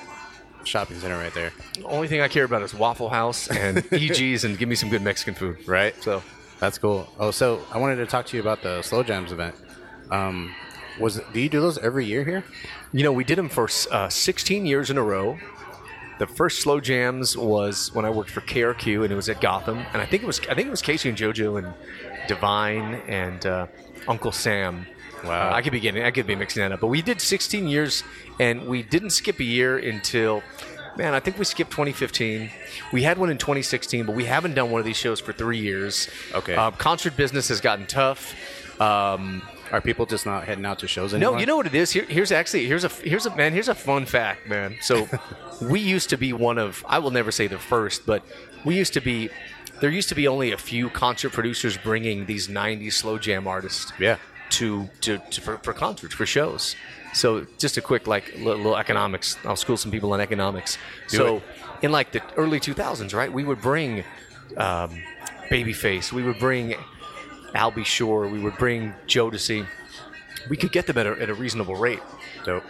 shopping 0.65 0.99
center 0.99 1.19
right 1.19 1.33
there. 1.35 1.53
The 1.75 1.85
only 1.85 2.09
thing 2.09 2.21
I 2.21 2.29
care 2.29 2.45
about 2.45 2.63
is 2.63 2.75
Waffle 2.75 3.09
House 3.11 3.49
and 3.49 3.79
EG's, 3.93 4.45
and 4.45 4.59
give 4.59 4.69
me 4.69 4.75
some 4.75 4.89
good 4.89 5.03
Mexican 5.03 5.35
food. 5.35 5.67
Right. 5.69 5.95
So 6.03 6.23
That's 6.59 6.79
cool. 6.79 7.09
Oh, 7.19 7.31
so 7.31 7.63
I 7.73 7.79
wanted 7.79 7.97
to 7.97 8.07
talk 8.07 8.27
to 8.27 8.37
you 8.37 8.43
about 8.43 8.63
the 8.63 8.83
Slow 8.83 9.03
Jams 9.03 9.33
event. 9.33 9.55
Um, 10.11 10.55
was 10.99 11.21
do 11.33 11.41
you 11.41 11.49
do 11.49 11.61
those 11.61 11.79
every 11.79 12.05
year 12.07 12.25
here? 12.25 12.43
You 12.93 13.05
know, 13.05 13.13
we 13.13 13.23
did 13.23 13.37
them 13.39 13.49
for 13.49 13.69
uh, 13.93 14.09
16 14.09 14.67
years 14.67 14.91
in 14.91 14.97
a 14.99 15.03
row. 15.03 15.39
The 16.19 16.27
first 16.27 16.61
slow 16.61 16.81
jams 16.81 17.37
was 17.37 17.95
when 17.95 18.05
I 18.05 18.11
worked 18.11 18.31
for 18.31 18.41
KRQ, 18.41 19.05
and 19.05 19.13
it 19.13 19.17
was 19.17 19.29
at 19.29 19.41
Gotham. 19.41 19.79
And 19.93 20.03
I 20.03 20.07
think 20.07 20.23
it 20.23 20.27
was 20.27 20.41
I 20.41 20.55
think 20.55 20.67
it 20.67 20.71
was 20.71 20.83
K-Ci 20.83 21.09
and 21.09 21.17
JoJo 21.17 21.59
and 21.59 21.75
Divine 22.27 22.95
and 23.07 23.45
uh, 23.47 23.67
Uncle 24.07 24.33
Sam. 24.33 24.87
Wow. 25.25 25.51
Uh, 25.51 25.55
I 25.55 25.63
could 25.63 25.73
be 25.73 25.81
getting 25.81 26.03
I 26.03 26.11
could 26.11 26.27
be 26.27 26.35
mixing 26.35 26.63
that 26.63 26.73
up, 26.73 26.81
but 26.81 26.89
we 26.89 27.03
did 27.03 27.21
16 27.21 27.67
years, 27.69 28.05
and 28.39 28.67
we 28.67 28.83
didn't 28.83 29.11
skip 29.11 29.39
a 29.41 29.45
year 29.45 29.79
until. 29.79 30.43
Man, 30.97 31.15
I 31.15 31.21
think 31.21 31.39
we 31.39 31.45
skipped 31.45 31.71
2015. 31.71 32.51
We 32.93 33.05
had 33.05 33.19
one 33.19 33.31
in 33.31 33.39
2016, 33.39 34.05
but 34.05 34.17
we 34.17 34.25
haven't 34.25 34.55
done 34.55 34.73
one 34.73 34.81
of 34.81 34.85
these 34.85 34.97
shows 34.97 35.21
for 35.21 35.33
three 35.33 35.59
years. 35.59 36.09
Okay. 36.35 36.57
Uh, 36.57 36.73
concert 36.73 37.17
business 37.17 37.47
has 37.51 37.61
gotten 37.61 37.87
tough. 37.87 38.35
Um, 38.81 39.43
Are 39.73 39.81
people 39.81 40.07
just 40.07 40.27
not 40.27 40.45
heading 40.45 40.65
out 40.65 40.79
to 40.81 40.89
shows 40.89 41.15
anymore? 41.15 41.35
no, 41.35 41.41
you 41.41 41.47
know 41.47 41.57
what 41.57 41.67
it 41.67 41.75
is. 41.75 41.91
Here, 41.91 42.05
here's 42.05 42.33
actually 42.33 42.67
here's 42.67 42.85
a 42.85 42.89
here's 42.89 43.27
a 43.27 43.35
man. 43.37 43.53
Here's 43.53 43.69
a 43.69 43.75
fun 43.75 44.07
fact, 44.07 44.49
man. 44.49 44.77
So 44.81 45.09
we 45.63 45.81
used 45.81 46.11
to 46.11 46.17
be 46.17 46.33
one 46.33 46.59
of 46.59 46.85
I 46.89 46.99
will 46.99 47.11
never 47.11 47.31
say 47.31 47.47
the 47.47 47.59
first, 47.59 48.07
but 48.07 48.23
we 48.65 48.77
used 48.77 48.95
to 48.95 49.01
be. 49.01 49.31
There 49.81 49.91
used 49.91 50.09
to 50.09 50.17
be 50.17 50.27
only 50.27 50.51
a 50.51 50.57
few 50.57 50.91
concert 50.91 51.31
producers 51.33 51.77
bringing 51.77 52.27
these 52.27 52.49
'90s 52.49 52.95
slow 52.95 53.19
jam 53.19 53.47
artists. 53.47 53.93
Yeah. 53.99 54.17
To 54.51 54.89
to, 55.03 55.19
to 55.19 55.41
for, 55.41 55.59
for 55.59 55.73
concerts 55.73 56.15
for 56.15 56.27
shows. 56.27 56.75
So 57.13 57.47
just 57.59 57.77
a 57.77 57.81
quick 57.81 58.07
like 58.07 58.35
little, 58.37 58.57
little 58.57 58.77
economics. 58.77 59.37
I'll 59.45 59.57
school 59.57 59.77
some 59.77 59.91
people 59.91 60.13
on 60.13 60.21
economics. 60.21 60.79
so 61.07 61.37
it. 61.37 61.43
in 61.83 61.93
like 61.93 62.13
the 62.13 62.23
early 62.37 62.61
2000s, 62.61 63.15
right? 63.15 63.33
We 63.33 63.45
would 63.45 63.61
bring 63.61 64.05
um, 64.57 65.03
Babyface. 65.51 66.13
We 66.13 66.23
would 66.23 66.39
bring 66.39 66.75
Al 67.55 67.71
B. 67.71 67.85
Sure. 67.85 68.27
We 68.29 68.41
would 68.41 68.57
bring 68.57 68.95
Jodeci. 69.07 69.67
We 70.49 70.57
could 70.57 70.73
get 70.73 70.87
them 70.87 70.99
at 70.99 71.07
a, 71.07 71.21
at 71.21 71.31
a 71.31 71.35
reasonable 71.35 71.77
rate. 71.77 72.03
Dope. 72.45 72.65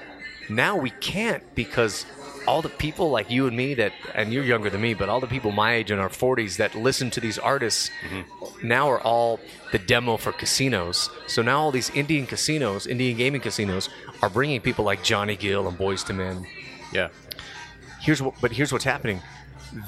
Now 0.49 0.77
we 0.77 0.91
can't 0.91 1.43
because 1.55 2.07
all 2.49 2.63
the 2.63 2.71
people 2.71 3.11
like 3.11 3.31
you 3.31 3.47
and 3.47 3.55
me 3.55 3.75
that, 3.75 3.93
and 4.15 4.33
you're 4.33 4.43
younger 4.43 4.71
than 4.71 4.81
me, 4.81 4.95
but 4.95 5.11
all 5.11 5.21
the 5.21 5.27
people 5.27 5.53
my 5.53 5.75
age 5.75 5.91
in 5.91 5.99
our 5.99 6.09
40s 6.09 6.57
that 6.57 6.75
listen 6.75 7.11
to 7.11 7.21
these 7.21 7.39
artists 7.39 7.91
mm-hmm. 8.09 8.67
now 8.67 8.89
are 8.89 9.01
all 9.03 9.39
the 9.71 9.79
demo 9.79 10.17
for 10.17 10.33
casinos. 10.33 11.11
So 11.27 11.43
now 11.43 11.61
all 11.61 11.71
these 11.71 11.91
Indian 11.91 12.27
casinos, 12.27 12.87
Indian 12.87 13.19
gaming 13.19 13.43
casinos, 13.43 13.91
are 14.23 14.31
bringing 14.31 14.63
people 14.63 14.83
like 14.83 15.05
Johnny 15.05 15.37
Gill 15.37 15.69
and 15.69 15.77
Boyz 15.77 16.09
II 16.09 16.17
Men. 16.17 16.47
Yeah. 16.91 17.09
Here's 18.01 18.23
what, 18.23 18.35
but 18.41 18.53
here's 18.53 18.73
what's 18.73 18.85
happening. 18.85 19.21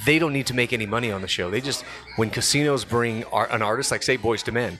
They 0.04 0.18
don't 0.18 0.32
need 0.32 0.46
to 0.48 0.54
make 0.54 0.72
any 0.72 0.86
money 0.86 1.10
on 1.10 1.22
the 1.22 1.28
show. 1.28 1.50
They 1.50 1.60
just, 1.60 1.82
when 2.16 2.30
casinos 2.30 2.84
bring 2.84 3.24
ar- 3.24 3.50
an 3.50 3.62
artist 3.62 3.90
like 3.90 4.02
say 4.02 4.18
Boyz 4.18 4.46
II 4.46 4.54
Men, 4.54 4.78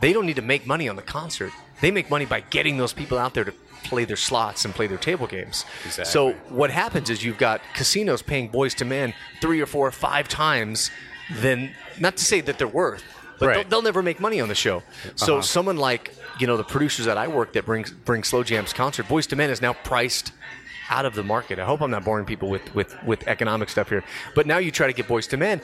they 0.00 0.12
don't 0.12 0.26
need 0.26 0.36
to 0.36 0.42
make 0.42 0.66
money 0.66 0.88
on 0.88 0.96
the 0.96 1.02
concert. 1.02 1.52
They 1.80 1.90
make 1.90 2.10
money 2.10 2.24
by 2.24 2.40
getting 2.40 2.76
those 2.76 2.92
people 2.92 3.18
out 3.18 3.34
there 3.34 3.44
to 3.44 3.52
play 3.84 4.04
their 4.04 4.16
slots 4.16 4.64
and 4.64 4.74
play 4.74 4.86
their 4.86 4.98
table 4.98 5.26
games. 5.26 5.64
Exactly. 5.84 6.04
So 6.10 6.32
what 6.48 6.70
happens 6.70 7.10
is 7.10 7.24
you've 7.24 7.38
got 7.38 7.60
casinos 7.74 8.22
paying 8.22 8.50
Boyz 8.50 8.80
II 8.80 8.88
Men 8.88 9.14
three 9.40 9.60
or 9.60 9.66
four 9.66 9.86
or 9.86 9.92
five 9.92 10.28
times 10.28 10.90
than, 11.30 11.74
not 11.98 12.16
to 12.16 12.24
say 12.24 12.40
that 12.40 12.58
they're 12.58 12.66
worth, 12.66 13.04
but 13.38 13.46
Right. 13.46 13.54
they'll, 13.54 13.68
they'll 13.68 13.82
never 13.82 14.02
make 14.02 14.18
money 14.18 14.40
on 14.40 14.48
the 14.48 14.54
show. 14.54 14.82
So 15.14 15.34
uh-huh. 15.34 15.42
someone 15.42 15.76
like 15.76 16.14
you 16.40 16.46
know 16.46 16.56
the 16.56 16.64
producers 16.64 17.06
that 17.06 17.18
I 17.18 17.28
work 17.28 17.52
that 17.54 17.64
brings 17.66 17.90
bring 17.90 18.24
Slow 18.24 18.42
Jams 18.42 18.72
concert, 18.72 19.06
Boyz 19.06 19.30
II 19.32 19.36
Men 19.36 19.50
is 19.50 19.60
now 19.60 19.72
priced 19.72 20.32
out 20.90 21.04
of 21.04 21.14
the 21.14 21.22
market. 21.22 21.58
I 21.58 21.64
hope 21.64 21.80
I'm 21.80 21.90
not 21.90 22.04
boring 22.04 22.24
people 22.26 22.48
with 22.48 22.74
with 22.74 23.02
with 23.04 23.26
economic 23.28 23.68
stuff 23.68 23.88
here, 23.88 24.04
but 24.34 24.46
now 24.46 24.58
you 24.58 24.70
try 24.70 24.86
to 24.86 24.92
get 24.92 25.06
Boyz 25.06 25.32
II 25.32 25.38
Men 25.38 25.60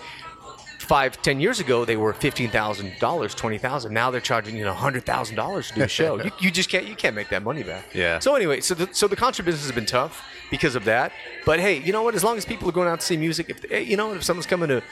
five, 0.84 1.20
ten 1.22 1.40
years 1.40 1.60
ago, 1.60 1.84
they 1.84 1.96
were 1.96 2.12
fifteen 2.12 2.50
thousand 2.50 2.92
dollars, 3.00 3.34
twenty 3.34 3.58
thousand. 3.58 3.92
Now 3.92 4.10
they're 4.10 4.20
charging 4.20 4.56
you 4.56 4.64
know 4.64 4.74
hundred 4.74 5.04
thousand 5.04 5.36
dollars 5.36 5.68
to 5.68 5.74
do 5.74 5.82
a 5.82 5.88
show. 5.88 6.20
you, 6.24 6.30
you 6.38 6.50
just 6.50 6.68
can't 6.68 6.86
you 6.86 6.94
can't 6.94 7.16
make 7.16 7.28
that 7.30 7.42
money 7.42 7.62
back. 7.62 7.86
Yeah. 7.94 8.18
So 8.20 8.34
anyway, 8.36 8.60
so 8.60 8.74
the, 8.74 8.88
so 8.92 9.08
the 9.08 9.16
concert 9.16 9.44
business 9.44 9.64
has 9.64 9.72
been 9.72 9.86
tough 9.86 10.22
because 10.50 10.76
of 10.76 10.84
that. 10.84 11.12
But 11.44 11.58
hey, 11.60 11.80
you 11.80 11.92
know 11.92 12.02
what? 12.02 12.14
As 12.14 12.22
long 12.22 12.36
as 12.36 12.44
people 12.44 12.68
are 12.68 12.72
going 12.72 12.88
out 12.88 13.00
to 13.00 13.06
see 13.06 13.16
music, 13.16 13.50
if 13.50 13.72
eh, 13.72 13.80
you 13.80 13.96
know 13.96 14.14
if 14.14 14.22
someone's 14.22 14.46
coming 14.46 14.68
to 14.68 14.82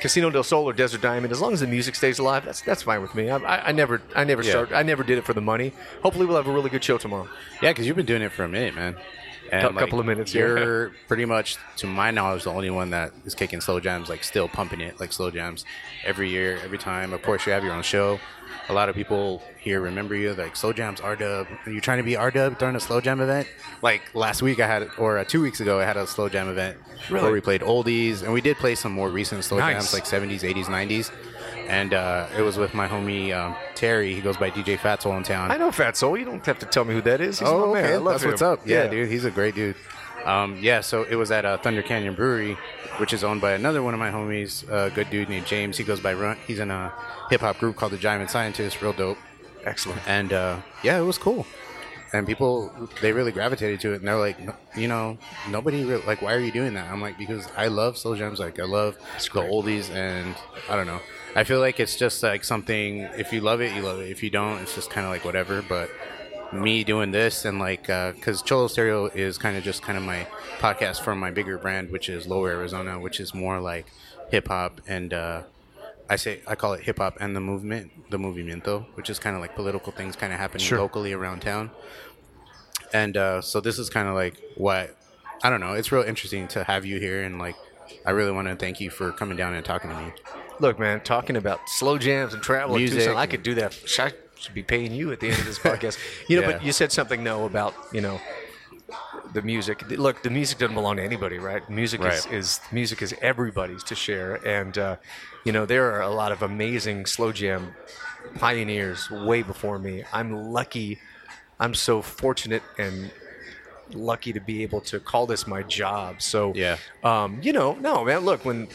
Casino 0.00 0.30
del 0.30 0.44
Sol 0.44 0.64
or 0.64 0.72
Desert 0.72 1.00
Diamond, 1.00 1.32
as 1.32 1.40
long 1.40 1.52
as 1.52 1.60
the 1.60 1.66
music 1.66 1.94
stays 1.94 2.18
alive, 2.18 2.44
that's 2.44 2.60
that's 2.60 2.82
fine 2.82 3.02
with 3.02 3.14
me. 3.14 3.30
I, 3.30 3.38
I, 3.38 3.68
I 3.68 3.72
never 3.72 4.02
I 4.14 4.24
never 4.24 4.42
Yeah. 4.42 4.50
start 4.50 4.72
I 4.72 4.82
never 4.82 5.02
did 5.02 5.18
it 5.18 5.24
for 5.24 5.34
the 5.34 5.40
money. 5.40 5.72
Hopefully, 6.02 6.26
we'll 6.26 6.36
have 6.36 6.46
a 6.46 6.52
really 6.52 6.70
good 6.70 6.84
show 6.84 6.98
tomorrow. 6.98 7.28
Yeah, 7.62 7.70
because 7.70 7.86
you've 7.86 7.96
been 7.96 8.06
doing 8.06 8.22
it 8.22 8.32
for 8.32 8.44
a 8.44 8.48
minute, 8.48 8.74
man. 8.74 8.96
And 9.52 9.68
Cou- 9.68 9.78
couple 9.78 10.00
of 10.00 10.06
minutes, 10.06 10.34
yeah. 10.34 10.40
You're 10.46 10.92
pretty 11.08 11.24
much, 11.24 11.56
to 11.78 11.86
my 11.86 12.10
knowledge, 12.10 12.44
the 12.44 12.50
only 12.50 12.70
one 12.70 12.90
that 12.90 13.12
is 13.24 13.34
kicking 13.34 13.60
slow 13.60 13.80
jams, 13.80 14.08
like 14.08 14.22
still 14.24 14.48
pumping 14.48 14.80
it 14.80 15.00
like 15.00 15.12
slow 15.12 15.30
jams 15.30 15.64
every 16.04 16.30
year, 16.30 16.58
every 16.64 16.78
time. 16.78 17.12
Of 17.12 17.22
course, 17.22 17.46
you 17.46 17.52
have 17.52 17.64
your 17.64 17.72
own 17.72 17.82
show. 17.82 18.18
A 18.70 18.72
lot 18.74 18.88
of 18.90 18.94
people 18.94 19.42
here 19.58 19.80
remember 19.80 20.14
you 20.14 20.34
like 20.34 20.54
slow 20.56 20.72
jams, 20.74 21.00
R 21.00 21.16
Dub. 21.16 21.46
Are 21.64 21.70
you 21.72 21.80
trying 21.80 21.98
to 21.98 22.04
be 22.04 22.16
R 22.16 22.30
Dub 22.30 22.58
during 22.58 22.76
a 22.76 22.80
slow 22.80 23.00
jam 23.00 23.20
event? 23.20 23.48
Like 23.82 24.14
last 24.14 24.42
week, 24.42 24.60
I 24.60 24.66
had, 24.66 24.88
or 24.98 25.18
uh, 25.18 25.24
two 25.24 25.40
weeks 25.40 25.60
ago, 25.60 25.80
I 25.80 25.84
had 25.84 25.96
a 25.96 26.06
slow 26.06 26.28
jam 26.28 26.48
event 26.48 26.76
Really? 27.10 27.22
where 27.22 27.32
we 27.32 27.40
played 27.40 27.62
oldies, 27.62 28.22
and 28.22 28.32
we 28.32 28.40
did 28.42 28.56
play 28.58 28.74
some 28.74 28.92
more 28.92 29.08
recent 29.08 29.44
slow 29.44 29.58
Nice. 29.58 29.74
jams, 29.90 29.94
like 29.94 30.04
70s, 30.04 30.40
80s, 30.40 30.64
90s. 30.66 31.10
And 31.68 31.92
uh, 31.92 32.26
it 32.36 32.40
was 32.42 32.56
with 32.56 32.72
my 32.72 32.88
homie 32.88 33.36
um, 33.36 33.54
Terry. 33.74 34.14
He 34.14 34.20
goes 34.22 34.36
by 34.38 34.50
DJ 34.50 34.78
Fatsoul 34.78 35.16
in 35.18 35.22
town. 35.22 35.50
I 35.50 35.58
know 35.58 35.70
Fat 35.70 35.96
Soul. 35.96 36.16
You 36.16 36.24
don't 36.24 36.44
have 36.46 36.58
to 36.60 36.66
tell 36.66 36.84
me 36.84 36.94
who 36.94 37.02
that 37.02 37.20
is. 37.20 37.38
He's 37.40 37.48
Oh, 37.48 37.74
man. 37.74 37.84
okay. 37.84 38.04
That's 38.04 38.22
him. 38.22 38.30
what's 38.30 38.42
up. 38.42 38.66
Yeah, 38.66 38.86
dude, 38.86 39.08
he's 39.10 39.24
a 39.26 39.30
great 39.30 39.54
dude. 39.54 39.76
Um, 40.24 40.58
yeah, 40.60 40.80
so 40.80 41.04
it 41.04 41.14
was 41.14 41.30
at 41.30 41.44
uh, 41.44 41.58
Thunder 41.58 41.82
Canyon 41.82 42.14
Brewery, 42.14 42.56
which 42.96 43.12
is 43.12 43.22
owned 43.22 43.40
by 43.40 43.52
another 43.52 43.82
one 43.82 43.94
of 43.94 44.00
my 44.00 44.10
homies, 44.10 44.68
a 44.70 44.90
good 44.90 45.08
dude 45.10 45.28
named 45.28 45.46
James. 45.46 45.76
He 45.76 45.84
goes 45.84 46.00
by 46.00 46.12
Runt. 46.14 46.38
He's 46.46 46.58
in 46.58 46.70
a 46.70 46.92
hip 47.30 47.40
hop 47.42 47.58
group 47.58 47.76
called 47.76 47.92
the 47.92 47.98
Giant 47.98 48.28
Scientists, 48.30 48.82
real 48.82 48.92
dope. 48.94 49.18
Excellent. 49.64 50.00
And 50.08 50.32
uh, 50.32 50.60
yeah, 50.82 50.98
it 50.98 51.04
was 51.04 51.18
cool. 51.18 51.46
And 52.14 52.26
people, 52.26 52.72
they 53.02 53.12
really 53.12 53.32
gravitated 53.32 53.80
to 53.80 53.92
it, 53.92 53.96
and 53.96 54.08
they're 54.08 54.16
like, 54.16 54.40
"No- 54.40 54.56
you 54.74 54.88
know, 54.88 55.18
nobody 55.50 55.84
really, 55.84 56.02
like, 56.06 56.22
why 56.22 56.32
are 56.32 56.40
you 56.40 56.50
doing 56.50 56.72
that? 56.74 56.90
I'm 56.90 57.02
like, 57.02 57.18
because 57.18 57.46
I 57.54 57.66
love 57.68 57.98
slow 57.98 58.16
jams, 58.16 58.40
like, 58.40 58.58
I 58.58 58.64
love 58.64 58.96
the 59.18 59.40
oldies, 59.42 59.90
and 59.90 60.34
I 60.70 60.76
don't 60.76 60.86
know. 60.86 61.00
I 61.38 61.44
feel 61.44 61.60
like 61.60 61.78
it's 61.78 61.94
just 61.94 62.20
like 62.24 62.42
something. 62.42 63.02
If 63.16 63.32
you 63.32 63.40
love 63.40 63.60
it, 63.60 63.72
you 63.72 63.80
love 63.80 64.00
it. 64.00 64.10
If 64.10 64.24
you 64.24 64.28
don't, 64.28 64.58
it's 64.58 64.74
just 64.74 64.90
kind 64.90 65.06
of 65.06 65.12
like 65.12 65.24
whatever. 65.24 65.62
But 65.62 65.88
me 66.52 66.82
doing 66.82 67.12
this 67.12 67.44
and 67.44 67.60
like 67.60 67.82
because 67.82 68.42
Cholo 68.42 68.66
Stereo 68.66 69.06
is 69.06 69.38
kind 69.38 69.56
of 69.56 69.62
just 69.62 69.80
kind 69.80 69.96
of 69.96 70.02
my 70.02 70.26
podcast 70.58 71.00
for 71.00 71.14
my 71.14 71.30
bigger 71.30 71.56
brand, 71.56 71.92
which 71.92 72.08
is 72.08 72.26
Lower 72.26 72.50
Arizona, 72.50 72.98
which 72.98 73.20
is 73.20 73.34
more 73.34 73.60
like 73.60 73.86
hip 74.32 74.48
hop 74.48 74.80
and 74.88 75.14
uh, 75.14 75.42
I 76.10 76.16
say 76.16 76.40
I 76.44 76.56
call 76.56 76.72
it 76.72 76.82
hip 76.82 76.98
hop 76.98 77.18
and 77.20 77.36
the 77.36 77.40
movement, 77.40 78.10
the 78.10 78.18
movimiento, 78.18 78.86
which 78.96 79.08
is 79.08 79.20
kind 79.20 79.36
of 79.36 79.40
like 79.40 79.54
political 79.54 79.92
things 79.92 80.16
kind 80.16 80.32
of 80.32 80.40
happening 80.40 80.66
Sure. 80.66 80.80
locally 80.80 81.12
around 81.12 81.42
town. 81.42 81.70
And 82.92 83.16
uh, 83.16 83.42
so 83.42 83.60
this 83.60 83.78
is 83.78 83.88
kind 83.90 84.08
of 84.08 84.16
like 84.16 84.42
what 84.56 84.96
I 85.44 85.50
don't 85.50 85.60
know. 85.60 85.74
It's 85.74 85.92
real 85.92 86.02
interesting 86.02 86.48
to 86.48 86.64
have 86.64 86.84
you 86.84 86.98
here 86.98 87.22
and 87.22 87.38
like. 87.38 87.54
I 88.04 88.10
really 88.10 88.32
want 88.32 88.48
to 88.48 88.54
thank 88.54 88.80
you 88.80 88.90
for 88.90 89.12
coming 89.12 89.38
down 89.38 89.54
and 89.54 89.64
talking 89.64 89.88
to 89.88 89.96
me. 89.96 90.12
Look, 90.60 90.78
man, 90.78 91.00
talking 91.00 91.36
about 91.36 91.68
slow 91.68 91.98
jams 91.98 92.34
and 92.34 92.42
travel 92.42 92.76
Music 92.76 92.98
Tucson, 93.00 93.16
I 93.16 93.26
could 93.26 93.42
do 93.42 93.54
that. 93.56 93.76
I 93.98 94.12
should 94.36 94.54
be 94.54 94.62
paying 94.62 94.92
you 94.92 95.12
at 95.12 95.20
the 95.20 95.28
end 95.28 95.38
of 95.38 95.46
this 95.46 95.58
podcast. 95.58 95.98
You 96.28 96.40
know, 96.40 96.48
Yeah. 96.48 96.54
but 96.56 96.64
you 96.64 96.72
said 96.72 96.92
something 96.92 97.22
though 97.24 97.44
about 97.44 97.74
you 97.92 98.00
know 98.00 98.20
the 99.32 99.42
music. 99.42 99.88
Look, 99.90 100.22
the 100.22 100.30
music 100.30 100.58
doesn't 100.58 100.74
belong 100.74 100.96
to 100.96 101.02
anybody, 101.02 101.38
right? 101.38 101.68
Music 101.68 102.00
is, 102.04 102.26
is 102.26 102.60
music 102.72 103.02
is 103.02 103.14
everybody's 103.20 103.84
to 103.84 103.94
share, 103.94 104.36
and 104.46 104.76
uh, 104.78 104.96
you 105.44 105.52
know 105.52 105.66
there 105.66 105.92
are 105.94 106.00
a 106.00 106.10
lot 106.10 106.32
of 106.32 106.42
amazing 106.42 107.06
slow 107.06 107.30
jam 107.32 107.74
pioneers 108.36 109.10
way 109.10 109.42
before 109.42 109.78
me. 109.78 110.04
I'm 110.12 110.32
lucky. 110.52 110.98
I'm 111.60 111.74
so 111.74 112.02
fortunate 112.02 112.62
and 112.78 113.10
lucky 113.94 114.32
to 114.32 114.40
be 114.40 114.62
able 114.62 114.80
to 114.82 115.00
call 115.00 115.26
this 115.26 115.46
my 115.46 115.62
job. 115.62 116.20
So 116.22 116.52
Yeah. 116.54 116.76
um, 117.02 117.40
you 117.42 117.52
know, 117.52 117.74
no 117.80 118.04
man. 118.04 118.20
Look, 118.20 118.44
when 118.44 118.68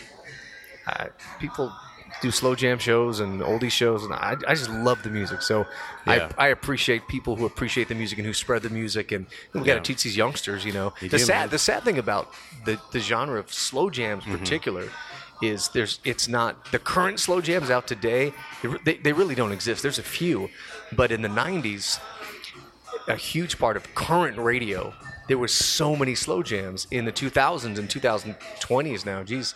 uh, 0.87 1.07
people 1.39 1.71
do 2.21 2.29
slow 2.31 2.53
jam 2.55 2.77
shows 2.77 3.19
and 3.19 3.41
oldie 3.41 3.71
shows, 3.71 4.03
and 4.03 4.13
I, 4.13 4.35
I 4.47 4.53
just 4.53 4.69
love 4.69 5.01
the 5.03 5.09
music. 5.09 5.41
So 5.41 5.65
Yeah. 6.07 6.29
I, 6.37 6.45
I 6.45 6.47
appreciate 6.49 7.07
people 7.07 7.35
who 7.35 7.45
appreciate 7.45 7.87
the 7.87 7.95
music 7.95 8.17
and 8.19 8.27
who 8.27 8.33
spread 8.33 8.61
the 8.61 8.69
music, 8.69 9.11
and, 9.11 9.25
we 9.53 9.61
got 9.61 9.75
to 9.75 9.81
teach 9.81 10.03
these 10.03 10.15
youngsters. 10.15 10.63
You 10.63 10.73
know, 10.73 10.93
You 11.01 11.09
the 11.09 11.17
do, 11.17 11.23
sad 11.23 11.39
man. 11.39 11.49
the 11.49 11.59
sad 11.59 11.83
thing 11.83 11.97
about 11.97 12.31
the 12.65 12.79
the 12.91 12.99
genre 12.99 13.39
of 13.39 13.51
slow 13.53 13.89
jams, 13.89 14.23
Mm-hmm. 14.23 14.37
particular. 14.37 14.89
Is 15.41 15.69
there's 15.69 15.99
it's 16.05 16.29
not 16.29 16.71
the 16.71 16.79
current 16.79 17.19
slow 17.19 17.41
jams 17.41 17.69
out 17.69 17.85
today 17.85 18.31
they, 18.61 18.69
they, 18.85 18.93
they 18.97 19.11
really 19.13 19.35
don't 19.35 19.51
exist. 19.51 19.81
There's 19.81 19.99
a 19.99 20.03
few, 20.03 20.49
but 20.95 21.11
in 21.11 21.21
the 21.21 21.27
'90s, 21.27 21.99
a 23.07 23.15
huge 23.15 23.57
part 23.59 23.75
of 23.75 23.93
current 23.95 24.37
radio. 24.37 24.93
There 25.27 25.37
were 25.37 25.47
so 25.49 25.95
many 25.95 26.15
slow 26.15 26.43
jams 26.43 26.85
in 26.91 27.05
the 27.05 27.11
2000s 27.11 27.77
and 27.77 27.89
2020s 27.89 29.05
now. 29.05 29.23
Geez, 29.23 29.55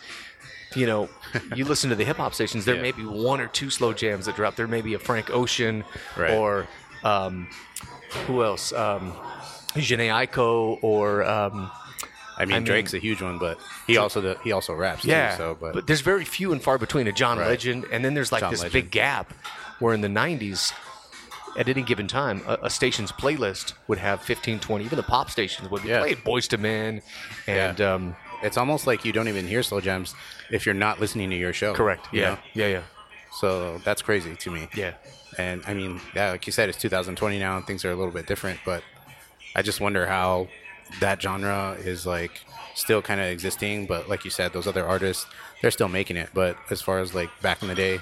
you 0.74 0.86
know, 0.86 1.08
you 1.56 1.64
listen 1.64 1.90
to 1.90 1.96
the 1.96 2.04
hip 2.04 2.16
hop 2.18 2.34
stations. 2.34 2.64
There 2.64 2.74
Yeah. 2.76 2.82
may 2.82 2.92
be 2.92 3.04
one 3.04 3.40
or 3.40 3.46
two 3.48 3.70
slow 3.70 3.92
jams 3.92 4.26
that 4.26 4.36
drop. 4.36 4.56
There 4.56 4.66
may 4.66 4.80
be 4.82 4.94
a 4.94 4.98
Frank 4.98 5.30
Ocean 5.30 5.84
Right. 6.16 6.32
or 6.34 6.66
um, 7.04 7.48
who 8.26 8.42
else? 8.42 8.72
Um, 8.72 9.12
Jhené 9.74 10.08
Aiko 10.26 10.78
or 10.82 11.24
um, 11.24 11.70
I 12.36 12.44
mean, 12.44 12.54
I 12.54 12.58
mean- 12.58 12.64
Drake's 12.64 12.94
a 12.94 12.98
huge 12.98 13.20
one, 13.22 13.38
but 13.38 13.58
he 13.86 13.96
also 13.96 14.20
the, 14.20 14.38
he 14.44 14.52
also 14.52 14.72
raps 14.74 15.04
yeah. 15.04 15.32
too. 15.32 15.36
So, 15.38 15.58
but, 15.60 15.86
there's 15.86 16.00
very 16.02 16.24
few 16.24 16.52
and 16.52 16.62
far 16.62 16.78
between. 16.78 17.06
A 17.06 17.12
John 17.12 17.38
Right. 17.38 17.48
Legend, 17.48 17.84
and 17.92 18.04
then 18.04 18.14
there's 18.14 18.32
like 18.32 18.40
John 18.40 18.50
this 18.50 18.60
Legend. 18.62 18.72
big 18.72 18.90
gap 18.90 19.32
where 19.78 19.94
in 19.94 20.00
the 20.00 20.08
90s. 20.08 20.72
At 21.56 21.68
any 21.68 21.82
given 21.82 22.06
time, 22.06 22.42
a, 22.46 22.58
a 22.64 22.70
station's 22.70 23.10
playlist 23.10 23.72
would 23.88 23.98
have 23.98 24.22
15, 24.22 24.60
20, 24.60 24.84
even 24.84 24.96
the 24.96 25.02
pop 25.02 25.28
stations 25.28 25.68
would 25.70 25.82
be 25.82 25.88
Yeah. 25.88 26.00
played 26.00 26.18
Boyz 26.18 26.52
II 26.52 26.60
Men, 26.60 27.02
and 27.48 27.78
Yeah. 27.80 27.94
um, 27.94 28.16
it's 28.42 28.56
almost 28.56 28.86
like 28.86 29.04
you 29.04 29.12
don't 29.12 29.28
even 29.28 29.46
hear 29.46 29.62
slow 29.62 29.80
jams 29.80 30.14
if 30.50 30.64
you're 30.66 30.74
not 30.74 31.00
listening 31.00 31.30
to 31.30 31.36
your 31.36 31.52
show. 31.52 31.74
correct, 31.74 32.08
you 32.12 32.20
yeah, 32.22 32.30
know? 32.30 32.38
yeah, 32.54 32.66
yeah, 32.68 32.82
So 33.38 33.78
that's 33.84 34.02
crazy 34.02 34.36
to 34.36 34.50
me. 34.50 34.68
yeah. 34.74 34.94
And 35.36 35.62
I 35.66 35.74
mean, 35.74 36.00
yeah, 36.16 36.32
like 36.32 36.46
you 36.46 36.52
said, 36.52 36.68
it's 36.68 36.78
2020 36.78 37.38
now, 37.38 37.56
and 37.56 37.66
things 37.66 37.84
are 37.84 37.90
a 37.92 37.94
little 37.94 38.12
bit 38.12 38.26
different. 38.26 38.58
But 38.64 38.82
I 39.54 39.62
just 39.62 39.80
wonder 39.80 40.06
how 40.06 40.48
that 41.00 41.20
genre 41.22 41.76
is 41.78 42.06
like 42.06 42.40
still 42.74 43.02
kind 43.02 43.20
of 43.20 43.26
existing. 43.26 43.86
But 43.86 44.08
like 44.08 44.24
you 44.24 44.30
said, 44.32 44.52
those 44.52 44.66
other 44.66 44.84
artists, 44.84 45.26
they're 45.62 45.70
still 45.70 45.88
making 45.88 46.16
it. 46.16 46.30
But 46.34 46.56
as 46.70 46.82
far 46.82 46.98
as 46.98 47.14
like 47.14 47.30
back 47.40 47.62
in 47.62 47.68
the 47.68 47.76
day, 47.76 48.00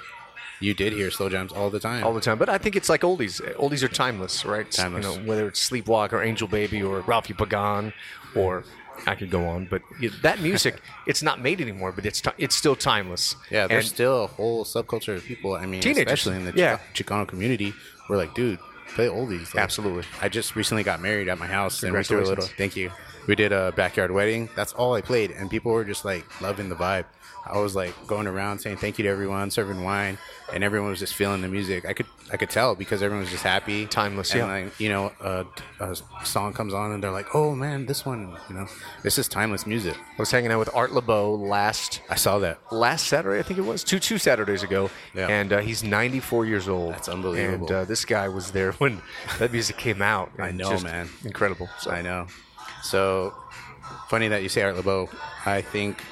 you 0.60 0.72
did 0.72 0.94
hear 0.94 1.10
slow 1.10 1.28
jams 1.28 1.52
all 1.52 1.68
the 1.68 1.80
time. 1.80 2.04
all 2.04 2.14
the 2.14 2.20
time. 2.22 2.38
But 2.38 2.48
I 2.48 2.56
think 2.56 2.74
it's 2.74 2.88
like 2.88 3.02
oldies. 3.02 3.42
Oldies 3.56 3.82
are 3.82 3.88
timeless, 3.88 4.46
right? 4.46 4.70
Timeless. 4.70 5.04
You 5.04 5.18
know, 5.20 5.26
whether 5.28 5.46
it's 5.48 5.68
Sleepwalk 5.68 6.14
or 6.14 6.22
Angel 6.22 6.48
Baby 6.48 6.82
or 6.82 7.02
Ralfi 7.02 7.36
Pagan 7.36 7.92
or 8.34 8.64
I 9.06 9.14
could 9.14 9.30
go 9.30 9.46
on, 9.48 9.66
but 9.66 9.82
that 10.22 10.40
music, 10.40 10.80
it's 11.06 11.22
not 11.22 11.40
made 11.40 11.60
anymore, 11.60 11.92
but 11.92 12.06
it's 12.06 12.20
ti 12.20 12.30
it's 12.38 12.54
still 12.56 12.76
timeless. 12.76 13.36
yeah, 13.50 13.66
there's 13.66 13.86
And- 13.86 13.94
still 13.94 14.24
a 14.24 14.26
whole 14.26 14.64
subculture 14.64 15.16
of 15.16 15.24
people. 15.24 15.54
I 15.54 15.66
mean, 15.66 15.80
Teenagers. 15.80 16.12
especially 16.12 16.36
in 16.36 16.44
the 16.46 16.52
Yeah. 16.54 16.78
Chica- 16.94 17.14
Chicano 17.14 17.26
community, 17.28 17.74
we're 18.08 18.16
like, 18.16 18.34
dude, 18.34 18.58
play 18.94 19.06
oldies. 19.08 19.54
Like, 19.54 19.62
Absolutely. 19.64 20.04
I 20.22 20.28
just 20.28 20.56
recently 20.56 20.82
got 20.82 21.00
married 21.00 21.28
at 21.28 21.38
my 21.38 21.46
house, 21.46 21.82
and 21.82 21.92
we 21.94 22.02
threw 22.04 22.22
a 22.22 22.24
little. 22.24 22.46
Thank 22.46 22.76
you. 22.76 22.90
We 23.26 23.34
did 23.34 23.52
a 23.52 23.72
backyard 23.72 24.12
wedding. 24.12 24.48
That's 24.54 24.72
all 24.72 24.94
I 24.94 25.00
played, 25.00 25.32
and 25.32 25.50
people 25.50 25.72
were 25.72 25.84
just 25.84 26.04
like 26.04 26.24
loving 26.40 26.68
the 26.68 26.76
vibe. 26.76 27.04
I 27.50 27.58
was 27.58 27.74
like 27.76 27.94
going 28.06 28.26
around 28.26 28.58
saying 28.60 28.78
thank 28.78 28.98
you 28.98 29.04
to 29.04 29.08
everyone, 29.08 29.50
serving 29.50 29.82
wine, 29.84 30.18
and 30.52 30.64
everyone 30.64 30.90
was 30.90 30.98
just 30.98 31.14
feeling 31.14 31.42
the 31.42 31.48
music. 31.48 31.84
I 31.86 31.92
could 31.92 32.06
I 32.32 32.36
could 32.36 32.50
tell 32.50 32.74
because 32.74 33.02
everyone 33.02 33.20
was 33.22 33.30
just 33.30 33.44
happy, 33.44 33.86
Timeless, 33.86 34.32
and 34.32 34.40
yeah. 34.40 34.46
Like 34.46 34.80
you 34.80 34.88
know, 34.88 35.12
a, 35.20 35.46
a 35.80 35.96
song 36.26 36.52
comes 36.52 36.74
on, 36.74 36.92
and 36.92 37.02
they're 37.02 37.10
like, 37.12 37.34
"Oh 37.34 37.54
man, 37.54 37.86
this 37.86 38.04
one, 38.04 38.36
you 38.48 38.54
know, 38.56 38.66
this 39.02 39.16
is 39.18 39.28
timeless 39.28 39.66
music." 39.66 39.96
I 39.96 40.16
was 40.18 40.30
hanging 40.30 40.50
out 40.50 40.58
with 40.58 40.70
Art 40.74 40.90
Laboe 40.90 41.36
last 41.48 42.00
I 42.10 42.16
saw 42.16 42.38
that. 42.40 42.58
last 42.72 43.06
Saturday, 43.06 43.38
I 43.38 43.42
think 43.42 43.58
it 43.58 43.64
was 43.64 43.84
two 43.84 43.98
two 44.00 44.18
Saturdays 44.18 44.62
ago, 44.62 44.90
Yeah. 45.14 45.28
and 45.28 45.52
uh, 45.52 45.58
he's 45.60 45.84
94 45.84 46.46
years 46.46 46.68
old. 46.68 46.94
That's 46.94 47.08
unbelievable. 47.08 47.66
And 47.68 47.76
uh, 47.76 47.84
this 47.84 48.04
guy 48.04 48.28
was 48.28 48.50
there 48.50 48.72
when 48.72 49.00
that 49.38 49.52
music 49.52 49.76
came 49.76 50.02
out. 50.02 50.30
I 50.38 50.50
know, 50.50 50.78
man. 50.80 51.08
Incredible. 51.24 51.68
So 51.78 51.90
I 51.92 52.02
know. 52.02 52.26
So 52.82 53.34
funny 54.08 54.28
that 54.28 54.42
you 54.42 54.48
say 54.48 54.62
Art 54.62 54.76
LeBeau. 54.76 55.08
I 55.44 55.60
think 55.62 56.02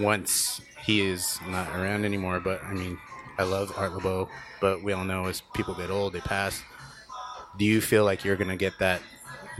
once 0.00 0.60
he 0.84 1.00
is 1.00 1.38
not 1.48 1.68
around 1.76 2.04
anymore, 2.04 2.40
but 2.40 2.62
I 2.64 2.72
mean, 2.74 2.98
I 3.38 3.44
love 3.44 3.72
Art 3.76 3.92
Laboe, 3.92 4.28
but 4.60 4.82
we 4.82 4.92
all 4.92 5.04
know 5.04 5.26
as 5.26 5.40
people 5.54 5.74
get 5.74 5.90
old, 5.90 6.12
they 6.12 6.20
pass. 6.20 6.62
Do 7.58 7.64
you 7.64 7.80
feel 7.80 8.04
like 8.04 8.24
you're 8.24 8.36
gonna 8.36 8.56
get 8.56 8.78
that 8.78 9.02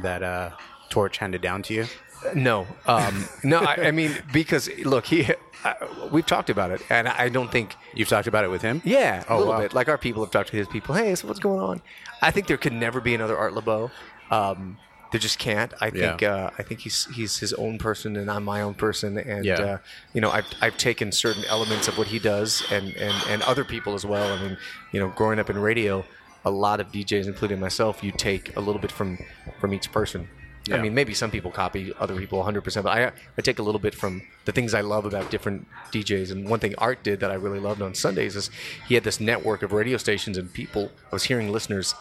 that 0.02 0.22
uh, 0.22 0.50
torch 0.90 1.18
handed 1.18 1.42
down 1.42 1.62
to 1.64 1.74
you? 1.74 1.86
No, 2.34 2.66
um, 2.86 3.24
no. 3.44 3.58
I, 3.58 3.88
I 3.88 3.90
mean, 3.90 4.16
because 4.32 4.68
look, 4.84 5.06
he, 5.06 5.28
uh, 5.64 5.74
we've 6.12 6.24
talked 6.26 6.50
about 6.50 6.70
it, 6.70 6.80
and 6.88 7.08
I 7.08 7.28
don't 7.28 7.50
think. 7.50 7.74
You've 7.94 8.08
talked 8.08 8.28
about 8.28 8.44
it 8.44 8.48
with 8.48 8.62
him. 8.62 8.80
Yeah, 8.84 9.22
a 9.24 9.32
Oh, 9.32 9.38
little 9.38 9.52
wow. 9.52 9.60
bit. 9.60 9.74
Like 9.74 9.88
our 9.88 9.98
people 9.98 10.22
have 10.24 10.30
talked 10.30 10.50
to 10.50 10.56
his 10.56 10.68
people. 10.68 10.94
Hey, 10.94 11.14
so 11.14 11.26
what's 11.28 11.40
going 11.40 11.60
on? 11.60 11.82
I 12.22 12.30
think 12.30 12.46
there 12.46 12.56
could 12.56 12.72
never 12.72 13.00
be 13.00 13.14
another 13.14 13.36
Art 13.36 13.52
Laboe. 13.54 13.90
Um, 14.30 14.78
there 15.12 15.20
just 15.20 15.38
can't. 15.38 15.72
I 15.80 15.86
Yeah. 15.86 15.92
think 16.16 16.22
uh, 16.24 16.50
I 16.58 16.62
think 16.62 16.80
he's 16.80 17.04
he's 17.14 17.38
his 17.38 17.52
own 17.52 17.78
person, 17.78 18.16
and 18.16 18.30
I'm 18.30 18.44
my 18.44 18.60
own 18.62 18.74
person. 18.74 19.16
And 19.18 19.44
Yeah. 19.44 19.60
uh, 19.60 19.78
you 20.14 20.20
know, 20.20 20.30
I've 20.30 20.46
I've 20.60 20.76
taken 20.76 21.12
certain 21.12 21.44
elements 21.44 21.86
of 21.88 21.96
what 21.98 22.08
he 22.08 22.18
does, 22.18 22.62
and 22.70 22.96
and 22.96 23.14
and 23.28 23.42
other 23.42 23.64
people 23.64 23.94
as 23.94 24.04
well. 24.04 24.32
I 24.32 24.36
mean, 24.42 24.56
you 24.92 24.98
know, 25.00 25.08
growing 25.10 25.38
up 25.38 25.48
in 25.50 25.58
radio, 25.58 26.04
a 26.44 26.50
lot 26.50 26.80
of 26.80 26.90
DJs, 26.90 27.26
including 27.26 27.60
myself, 27.60 28.02
you 28.02 28.10
take 28.10 28.56
a 28.56 28.60
little 28.60 28.80
bit 28.80 28.90
from 28.90 29.18
from 29.60 29.72
each 29.72 29.92
person. 29.92 30.28
I 30.70 30.78
mean, 30.80 30.94
maybe 30.94 31.12
some 31.12 31.32
people 31.32 31.50
copy 31.50 31.92
other 31.98 32.16
people 32.16 32.40
100%, 32.40 32.84
but 32.84 32.90
I, 32.96 33.10
I 33.36 33.40
take 33.42 33.58
a 33.58 33.64
little 33.64 33.80
bit 33.80 33.96
from 33.96 34.22
the 34.44 34.52
things 34.52 34.74
I 34.74 34.80
love 34.80 35.04
about 35.04 35.28
different 35.28 35.66
DJs. 35.92 36.30
And 36.30 36.48
one 36.48 36.60
thing 36.60 36.76
Art 36.78 37.02
did 37.02 37.18
that 37.18 37.32
I 37.32 37.34
really 37.34 37.58
loved 37.58 37.82
on 37.82 37.96
Sundays 37.96 38.36
is 38.36 38.48
he 38.86 38.94
had 38.94 39.02
this 39.02 39.18
network 39.18 39.64
of 39.64 39.72
radio 39.72 39.96
stations 39.96 40.38
and 40.38 40.52
people. 40.52 40.92
I 41.10 41.16
was 41.16 41.24
hearing 41.24 41.50
listeners 41.50 41.96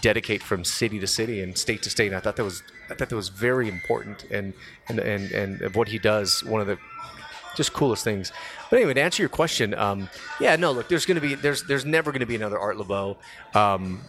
dedicate 0.00 0.42
from 0.42 0.64
city 0.64 0.98
to 1.00 1.06
city 1.06 1.42
and 1.42 1.56
state 1.56 1.82
to 1.82 1.90
state. 1.90 2.08
And 2.08 2.16
I 2.16 2.20
thought 2.20 2.36
that 2.36 2.44
was 2.44 2.62
I 2.88 2.94
thought 2.94 3.08
that 3.08 3.16
was 3.16 3.28
very 3.28 3.68
important 3.68 4.24
and 4.30 4.54
and 4.88 4.98
and, 4.98 5.30
and 5.32 5.62
of 5.62 5.76
what 5.76 5.88
he 5.88 5.98
does. 5.98 6.44
One 6.44 6.60
of 6.60 6.66
the 6.66 6.78
just 7.56 7.72
coolest 7.72 8.04
things. 8.04 8.32
But 8.70 8.76
anyway, 8.76 8.94
to 8.94 9.00
answer 9.00 9.22
your 9.22 9.28
question, 9.28 9.74
um, 9.74 10.08
yeah, 10.38 10.56
no, 10.56 10.72
look, 10.72 10.88
there's 10.88 11.06
to 11.16 11.20
be 11.20 11.34
there's 11.34 11.64
there's 11.64 11.84
never 11.84 12.12
to 12.20 12.26
be 12.26 12.36
another 12.36 12.58
Art 12.58 12.76
Laboe. 12.76 13.16
Um, 13.54 14.02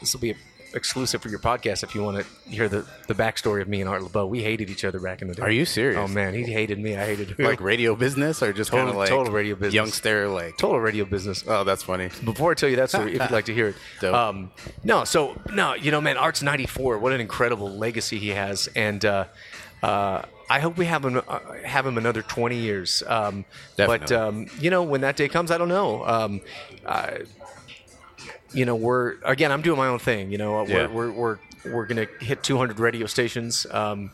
this 0.00 0.12
will 0.14 0.20
be 0.20 0.34
exclusive 0.76 1.20
for 1.22 1.28
your 1.28 1.38
podcast 1.40 1.82
if 1.82 1.94
you 1.94 2.02
want 2.02 2.18
to 2.24 2.48
hear 2.50 2.68
the, 2.68 2.86
the 3.08 3.14
backstory 3.14 3.62
of 3.62 3.68
me 3.68 3.80
and 3.80 3.88
Art 3.90 4.02
Laboe. 4.02 4.28
We 4.28 4.42
hated 4.42 4.70
each 4.70 4.84
other 4.84 5.00
back 5.00 5.22
in 5.22 5.28
the 5.28 5.34
day. 5.34 5.42
Are 5.42 5.50
you 5.50 5.64
serious? 5.64 5.98
Oh 5.98 6.06
man, 6.06 6.34
he 6.34 6.42
hated 6.44 6.78
me. 6.78 6.94
I 6.96 7.04
hated 7.06 7.30
him. 7.30 7.44
like 7.46 7.60
radio 7.60 7.96
business 7.96 8.42
or 8.42 8.52
just 8.52 8.70
Total- 8.70 8.94
like 8.94 9.08
total 9.08 9.32
radio 9.32 9.54
business. 9.56 9.74
youngster 9.74 10.28
like 10.28 10.56
total 10.58 10.78
radio 10.80 11.04
business. 11.04 11.42
oh 11.48 11.64
that's 11.64 11.82
funny 11.82 12.10
Before 12.24 12.52
I 12.52 12.54
tell 12.54 12.68
you 12.68 12.76
that 12.76 12.90
story, 12.90 13.14
if 13.16 13.20
you'd 13.22 13.30
like 13.30 13.46
to 13.46 13.54
hear 13.54 13.74
it, 14.02 14.04
um, 14.14 14.52
no. 14.84 15.04
So 15.04 15.36
no, 15.52 15.74
you 15.74 15.90
know, 15.90 16.00
man, 16.00 16.16
Art's 16.16 16.42
ninety 16.42 16.66
four. 16.66 16.98
What 16.98 17.12
an 17.12 17.20
incredible 17.20 17.70
legacy 17.70 18.18
he 18.18 18.28
has, 18.28 18.68
and 18.76 19.04
uh, 19.04 19.24
uh, 19.82 20.22
I 20.48 20.60
hope 20.60 20.76
we 20.76 20.84
have 20.86 21.04
him 21.04 21.20
uh, 21.26 21.38
have 21.64 21.86
him 21.86 21.96
another 21.98 22.22
twenty 22.22 22.56
years. 22.58 23.02
Um, 23.06 23.44
but 23.76 24.12
um, 24.12 24.46
you 24.60 24.70
know, 24.70 24.82
when 24.82 25.00
that 25.00 25.16
day 25.16 25.28
comes, 25.28 25.50
I 25.50 25.58
don't 25.58 25.68
know. 25.68 26.04
Um, 26.06 26.40
I, 26.86 27.22
you 28.52 28.64
know, 28.64 28.76
we're 28.76 29.14
again. 29.24 29.50
I'm 29.52 29.62
doing 29.62 29.78
my 29.78 29.88
own 29.88 29.98
thing. 29.98 30.30
You 30.30 30.38
know, 30.38 30.66
Yeah. 30.66 30.86
we're, 30.86 31.10
we're 31.10 31.38
we're 31.64 31.72
we're 31.74 31.86
gonna 31.86 32.06
hit 32.20 32.42
200 32.42 32.78
radio 32.78 33.06
stations, 33.06 33.66
um, 33.70 34.10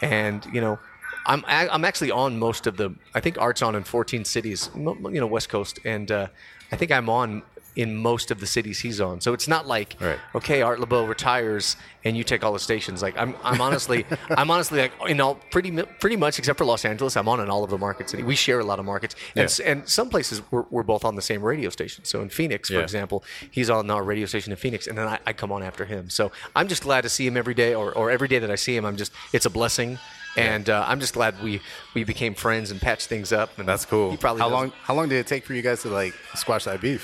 and 0.00 0.44
you 0.52 0.60
know, 0.60 0.78
I'm 1.26 1.44
I'm 1.48 1.84
actually 1.84 2.10
on 2.10 2.38
most 2.38 2.66
of 2.66 2.76
the. 2.76 2.94
I 3.14 3.20
think 3.20 3.38
Art's 3.38 3.62
on 3.62 3.74
in 3.74 3.82
14 3.84 4.24
cities. 4.24 4.70
You 4.76 4.96
know, 5.20 5.26
West 5.26 5.48
Coast, 5.48 5.78
and 5.84 6.10
uh, 6.10 6.26
I 6.70 6.76
think 6.76 6.90
I'm 6.92 7.08
on 7.08 7.42
in 7.74 7.96
most 7.96 8.30
of 8.30 8.38
the 8.40 8.46
cities 8.46 8.80
he's 8.80 9.00
on. 9.00 9.20
So 9.20 9.32
it's 9.32 9.48
not 9.48 9.66
like 9.66 9.96
Right. 10.00 10.18
okay, 10.34 10.60
Art 10.62 10.78
Laboe 10.78 11.08
retires 11.08 11.76
and 12.04 12.16
you 12.16 12.22
take 12.24 12.44
all 12.44 12.52
the 12.52 12.58
stations. 12.58 13.00
Like 13.00 13.16
I'm, 13.16 13.34
I'm 13.42 13.60
honestly, 13.60 14.04
I'm 14.30 14.50
honestly 14.50 14.80
like 14.80 14.92
in 15.08 15.20
all 15.20 15.36
pretty, 15.50 15.70
pretty 16.00 16.16
much 16.16 16.38
except 16.38 16.58
for 16.58 16.64
Los 16.66 16.84
Angeles, 16.84 17.16
I'm 17.16 17.28
on 17.28 17.40
in 17.40 17.48
all 17.48 17.64
of 17.64 17.70
the 17.70 17.78
markets. 17.78 18.14
We 18.14 18.34
share 18.36 18.60
a 18.60 18.64
lot 18.64 18.78
of 18.78 18.84
markets, 18.84 19.14
and, 19.36 19.58
Yeah. 19.58 19.70
and 19.72 19.88
some 19.88 20.10
places 20.10 20.42
we're, 20.50 20.64
we're 20.70 20.82
both 20.82 21.04
on 21.04 21.14
the 21.16 21.22
same 21.22 21.42
radio 21.42 21.70
station. 21.70 22.04
So 22.04 22.20
in 22.20 22.28
Phoenix, 22.28 22.68
for 22.68 22.74
Yeah. 22.74 22.80
example, 22.80 23.24
he's 23.50 23.70
on 23.70 23.90
our 23.90 24.02
radio 24.02 24.26
station 24.26 24.52
in 24.52 24.56
Phoenix, 24.58 24.86
and 24.86 24.98
then 24.98 25.08
I, 25.08 25.18
I 25.26 25.32
come 25.32 25.50
on 25.52 25.62
after 25.62 25.84
him. 25.86 26.10
So 26.10 26.30
I'm 26.54 26.68
just 26.68 26.82
glad 26.82 27.02
to 27.02 27.08
see 27.08 27.26
him 27.26 27.36
every 27.36 27.54
day, 27.54 27.74
or, 27.74 27.92
or 27.92 28.10
every 28.10 28.28
day 28.28 28.38
that 28.38 28.50
I 28.50 28.56
see 28.56 28.76
him, 28.76 28.84
I'm 28.84 28.96
just, 28.96 29.12
it's 29.32 29.46
a 29.46 29.50
blessing. 29.50 29.98
And 30.34 30.70
uh, 30.70 30.84
I'm 30.88 30.98
just 30.98 31.12
glad 31.12 31.42
we, 31.42 31.60
we 31.94 32.04
became 32.04 32.34
friends 32.34 32.70
and 32.70 32.80
patched 32.80 33.06
things 33.08 33.32
up. 33.32 33.58
And 33.58 33.68
that's 33.68 33.84
cool 33.84 34.10
He 34.12 34.16
probably 34.16 34.40
how 34.40 34.48
does- 34.48 34.54
long 34.54 34.72
how 34.82 34.94
long 34.94 35.08
did 35.10 35.18
it 35.18 35.26
take 35.26 35.44
for 35.44 35.52
you 35.52 35.60
guys 35.60 35.82
to 35.82 35.90
like 35.90 36.14
squash 36.34 36.64
that 36.64 36.80
beef 36.80 37.02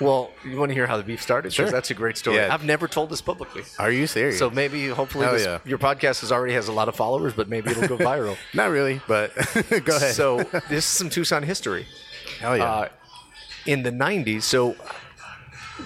Well, 0.00 0.30
you 0.44 0.56
want 0.56 0.70
to 0.70 0.74
hear 0.74 0.86
how 0.86 0.96
the 0.96 1.02
beef 1.04 1.22
started? 1.22 1.52
Sure. 1.52 1.70
that's 1.70 1.90
a 1.90 1.94
great 1.94 2.16
story. 2.16 2.36
Yeah. 2.36 2.52
I've 2.52 2.64
never 2.64 2.88
told 2.88 3.10
this 3.10 3.20
publicly. 3.20 3.62
are 3.78 3.90
you 3.92 4.06
serious 4.06 4.38
So 4.38 4.50
maybe, 4.50 4.88
hopefully, 4.88 5.26
this, 5.26 5.44
yeah. 5.44 5.58
your 5.64 5.78
podcast 5.78 6.20
has 6.22 6.32
already 6.32 6.54
has 6.54 6.68
a 6.68 6.72
lot 6.72 6.88
of 6.88 6.96
followers, 6.96 7.32
but 7.34 7.48
maybe 7.48 7.70
it'll 7.70 7.86
go 7.88 7.98
viral. 8.12 8.36
not 8.54 8.70
really 8.70 9.00
but 9.06 9.32
go 9.84 9.96
ahead 9.96 10.14
so 10.14 10.42
this 10.68 10.84
is 10.84 10.84
some 10.86 11.08
Tucson 11.10 11.42
history. 11.42 11.86
hell 12.40 12.56
yeah 12.56 12.64
Uh, 12.64 12.88
in 13.66 13.84
the 13.84 13.92
'90s, 13.92 14.42
so 14.42 14.74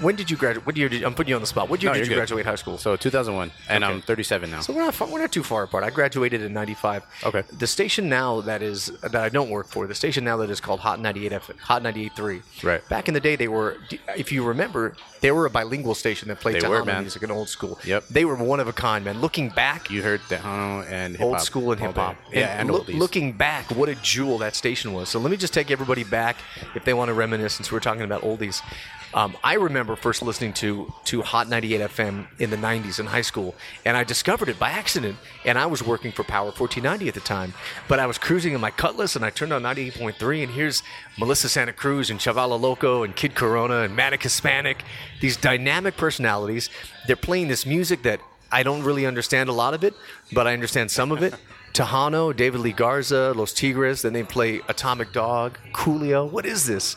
when 0.01 0.17
did 0.17 0.31
you 0.31 0.37
graduate? 0.37 0.67
What 0.67 0.77
year 0.77 0.89
did 0.89 1.03
I'm 1.05 1.15
putting 1.15 1.31
you 1.31 1.35
on 1.37 1.41
the 1.41 1.47
spot? 1.47 1.69
What 1.69 1.83
year 1.83 1.91
No, 1.93 1.95
did 1.99 2.07
you're 2.07 2.09
good. 2.15 2.21
graduate 2.21 2.45
high 2.47 2.55
school? 2.57 2.79
so 2.79 2.97
2001 2.97 3.51
and 3.69 3.85
Okay. 3.85 3.93
i'm 3.93 4.01
37 4.03 4.51
now 4.51 4.61
So 4.61 4.73
we're 4.73 4.83
not 4.85 4.95
far, 4.95 5.09
we're 5.09 5.21
not 5.21 5.33
too 5.33 5.43
far 5.43 5.63
apart. 5.63 5.85
I 5.85 5.91
graduated 5.91 6.43
in 6.43 6.53
'95. 6.53 7.03
Okay. 7.25 7.43
The 7.57 7.67
station 7.67 8.09
now 8.09 8.41
that 8.43 8.63
is 8.63 8.87
that 9.03 9.15
I 9.15 9.29
don't 9.29 9.49
work 9.51 9.69
for, 9.69 9.87
the 9.87 9.95
station 9.95 10.25
now 10.25 10.37
that 10.39 10.51
is 10.51 10.61
called 10.61 10.81
Hot 10.81 11.01
98 11.01 11.33
F, 11.33 11.51
Hot 11.61 11.83
98.3. 11.83 12.43
Right. 12.63 12.87
Back 12.89 13.09
in 13.09 13.15
the 13.15 13.21
day, 13.21 13.37
they 13.37 13.49
were, 13.49 13.77
if 14.17 14.33
you 14.33 14.45
remember, 14.45 14.97
they 15.21 15.31
were 15.31 15.47
a 15.47 15.51
bilingual 15.51 15.95
station 15.95 16.29
that 16.29 16.41
played 16.41 16.61
They 16.61 16.69
were, 16.69 16.83
Tejano 16.83 16.87
man. 16.87 17.01
music 17.03 17.23
and 17.23 17.33
old 17.33 17.49
school. 17.49 17.79
Yep. 17.85 18.09
They 18.11 18.25
were 18.25 18.35
one 18.37 18.61
of 18.61 18.69
a 18.69 18.73
kind, 18.73 19.05
man. 19.05 19.21
Looking 19.21 19.49
back, 19.51 19.91
you 19.91 20.03
heard 20.03 20.21
Tejano 20.29 20.85
and 20.91 21.17
hip 21.17 21.25
old 21.27 21.41
school 21.41 21.73
and 21.73 21.81
all 21.81 21.87
hip 21.89 21.97
hop. 21.97 22.17
yeah 22.33 22.61
and 22.61 22.71
oldies. 22.71 22.99
looking 22.99 23.33
back, 23.33 23.71
what 23.71 23.89
a 23.89 23.95
jewel 23.97 24.39
that 24.39 24.55
station 24.57 24.93
was. 24.93 25.09
So 25.09 25.19
let 25.19 25.31
me 25.31 25.37
just 25.37 25.55
take 25.55 25.71
everybody 25.71 26.05
back 26.05 26.37
if 26.75 26.85
they 26.85 26.95
want 26.95 27.09
to 27.09 27.15
reminisce, 27.15 27.55
since 27.55 27.71
we're 27.73 27.81
talking 27.81 28.03
about 28.03 28.23
oldies. 28.23 28.63
Um, 29.17 29.35
I 29.43 29.55
remember 29.55 29.97
first 29.97 30.21
listening 30.21 30.53
to 30.55 30.93
to 31.07 31.23
Hot 31.23 31.49
98 31.49 31.81
FM 31.91 32.27
in 32.39 32.51
the 32.51 32.59
90s 32.59 33.01
in 33.01 33.07
high 33.07 33.23
school, 33.23 33.55
and 33.87 33.97
I 33.97 34.05
discovered 34.05 34.51
it 34.51 34.59
by 34.59 34.71
accident. 34.71 35.17
And 35.47 35.59
I 35.59 35.65
was 35.65 35.83
working 35.83 36.13
for 36.13 36.23
Power 36.23 36.53
1490 36.53 37.09
at 37.09 37.15
the 37.15 37.21
time, 37.21 37.55
but 37.89 37.99
I 37.99 38.05
was 38.07 38.19
cruising 38.19 38.53
in 38.53 38.61
my 38.61 38.71
Cutlass, 38.71 39.17
and 39.17 39.25
I 39.25 39.31
turned 39.31 39.55
on 39.55 39.63
98.3, 39.63 40.43
and 40.43 40.53
here's 40.53 40.83
Melissa 41.19 41.49
Santa 41.49 41.73
Cruz 41.73 42.11
and 42.11 42.21
Chavala 42.21 42.61
Loco 42.61 43.05
and 43.05 43.17
Kid 43.17 43.35
Corona 43.35 43.81
and 43.81 43.97
Manic 43.97 44.23
Hispanic, 44.23 44.85
these 45.23 45.39
dynamic 45.39 45.97
personalities. 45.97 46.69
They're 47.07 47.17
playing 47.17 47.49
this 47.49 47.65
music 47.65 48.03
that 48.03 48.21
I 48.53 48.63
don't 48.65 48.83
really 48.83 49.07
understand 49.07 49.49
a 49.49 49.53
lot 49.53 49.73
of 49.73 49.83
it, 49.83 49.95
but 50.31 50.47
I 50.47 50.53
understand 50.53 50.91
some 50.91 51.11
of 51.11 51.23
it. 51.23 51.35
Tejano, 51.73 52.35
David 52.35 52.61
Lee 52.61 52.73
Garza, 52.73 53.33
Los 53.37 53.53
Tigres. 53.53 54.01
Then 54.01 54.15
they 54.15 54.23
play 54.23 54.63
Atomic 54.69 55.13
Dog, 55.13 55.59
Coolio. 55.73 56.31
What 56.31 56.47
is 56.47 56.67
this? 56.67 56.97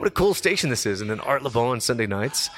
What 0.00 0.06
a 0.06 0.12
cool 0.12 0.32
station 0.32 0.70
this 0.70 0.86
is. 0.86 1.02
And 1.02 1.10
then 1.10 1.20
Art 1.20 1.42
Laboe 1.42 1.72
on 1.72 1.80
Sunday 1.82 2.06
nights. 2.06 2.48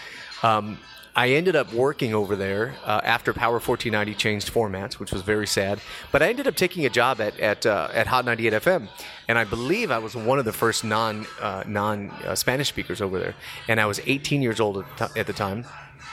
Um, 0.45 0.79
I 1.17 1.31
ended 1.31 1.57
up 1.57 1.73
working 1.73 2.15
over 2.15 2.37
there 2.37 2.77
uh, 2.85 3.01
after 3.03 3.33
Power 3.33 3.55
1490 3.55 4.15
changed 4.15 4.55
formats, 4.55 5.01
which 5.01 5.13
was 5.13 5.23
very 5.23 5.49
sad. 5.49 5.81
But 6.13 6.23
I 6.23 6.29
ended 6.29 6.47
up 6.47 6.55
taking 6.55 6.87
a 6.87 6.89
job 6.89 7.21
at 7.21 7.41
at, 7.41 7.67
uh, 7.67 7.89
at 7.93 8.07
Hot 8.07 8.25
98 8.25 8.53
FM, 8.53 8.89
and 9.27 9.39
I 9.39 9.43
believe 9.43 9.91
I 9.91 9.99
was 9.99 10.15
one 10.15 10.39
of 10.39 10.45
the 10.45 10.53
first 10.53 10.85
non 10.85 11.27
uh, 11.41 11.65
non 11.67 12.11
uh, 12.25 12.37
Spanish 12.37 12.69
speakers 12.69 13.01
over 13.01 13.19
there. 13.19 13.35
And 13.67 13.81
I 13.81 13.87
was 13.87 14.01
18 14.07 14.41
years 14.41 14.61
old 14.61 14.79
at, 14.79 14.97
the 14.97 15.19
at 15.19 15.27
the 15.27 15.33
time. 15.33 15.65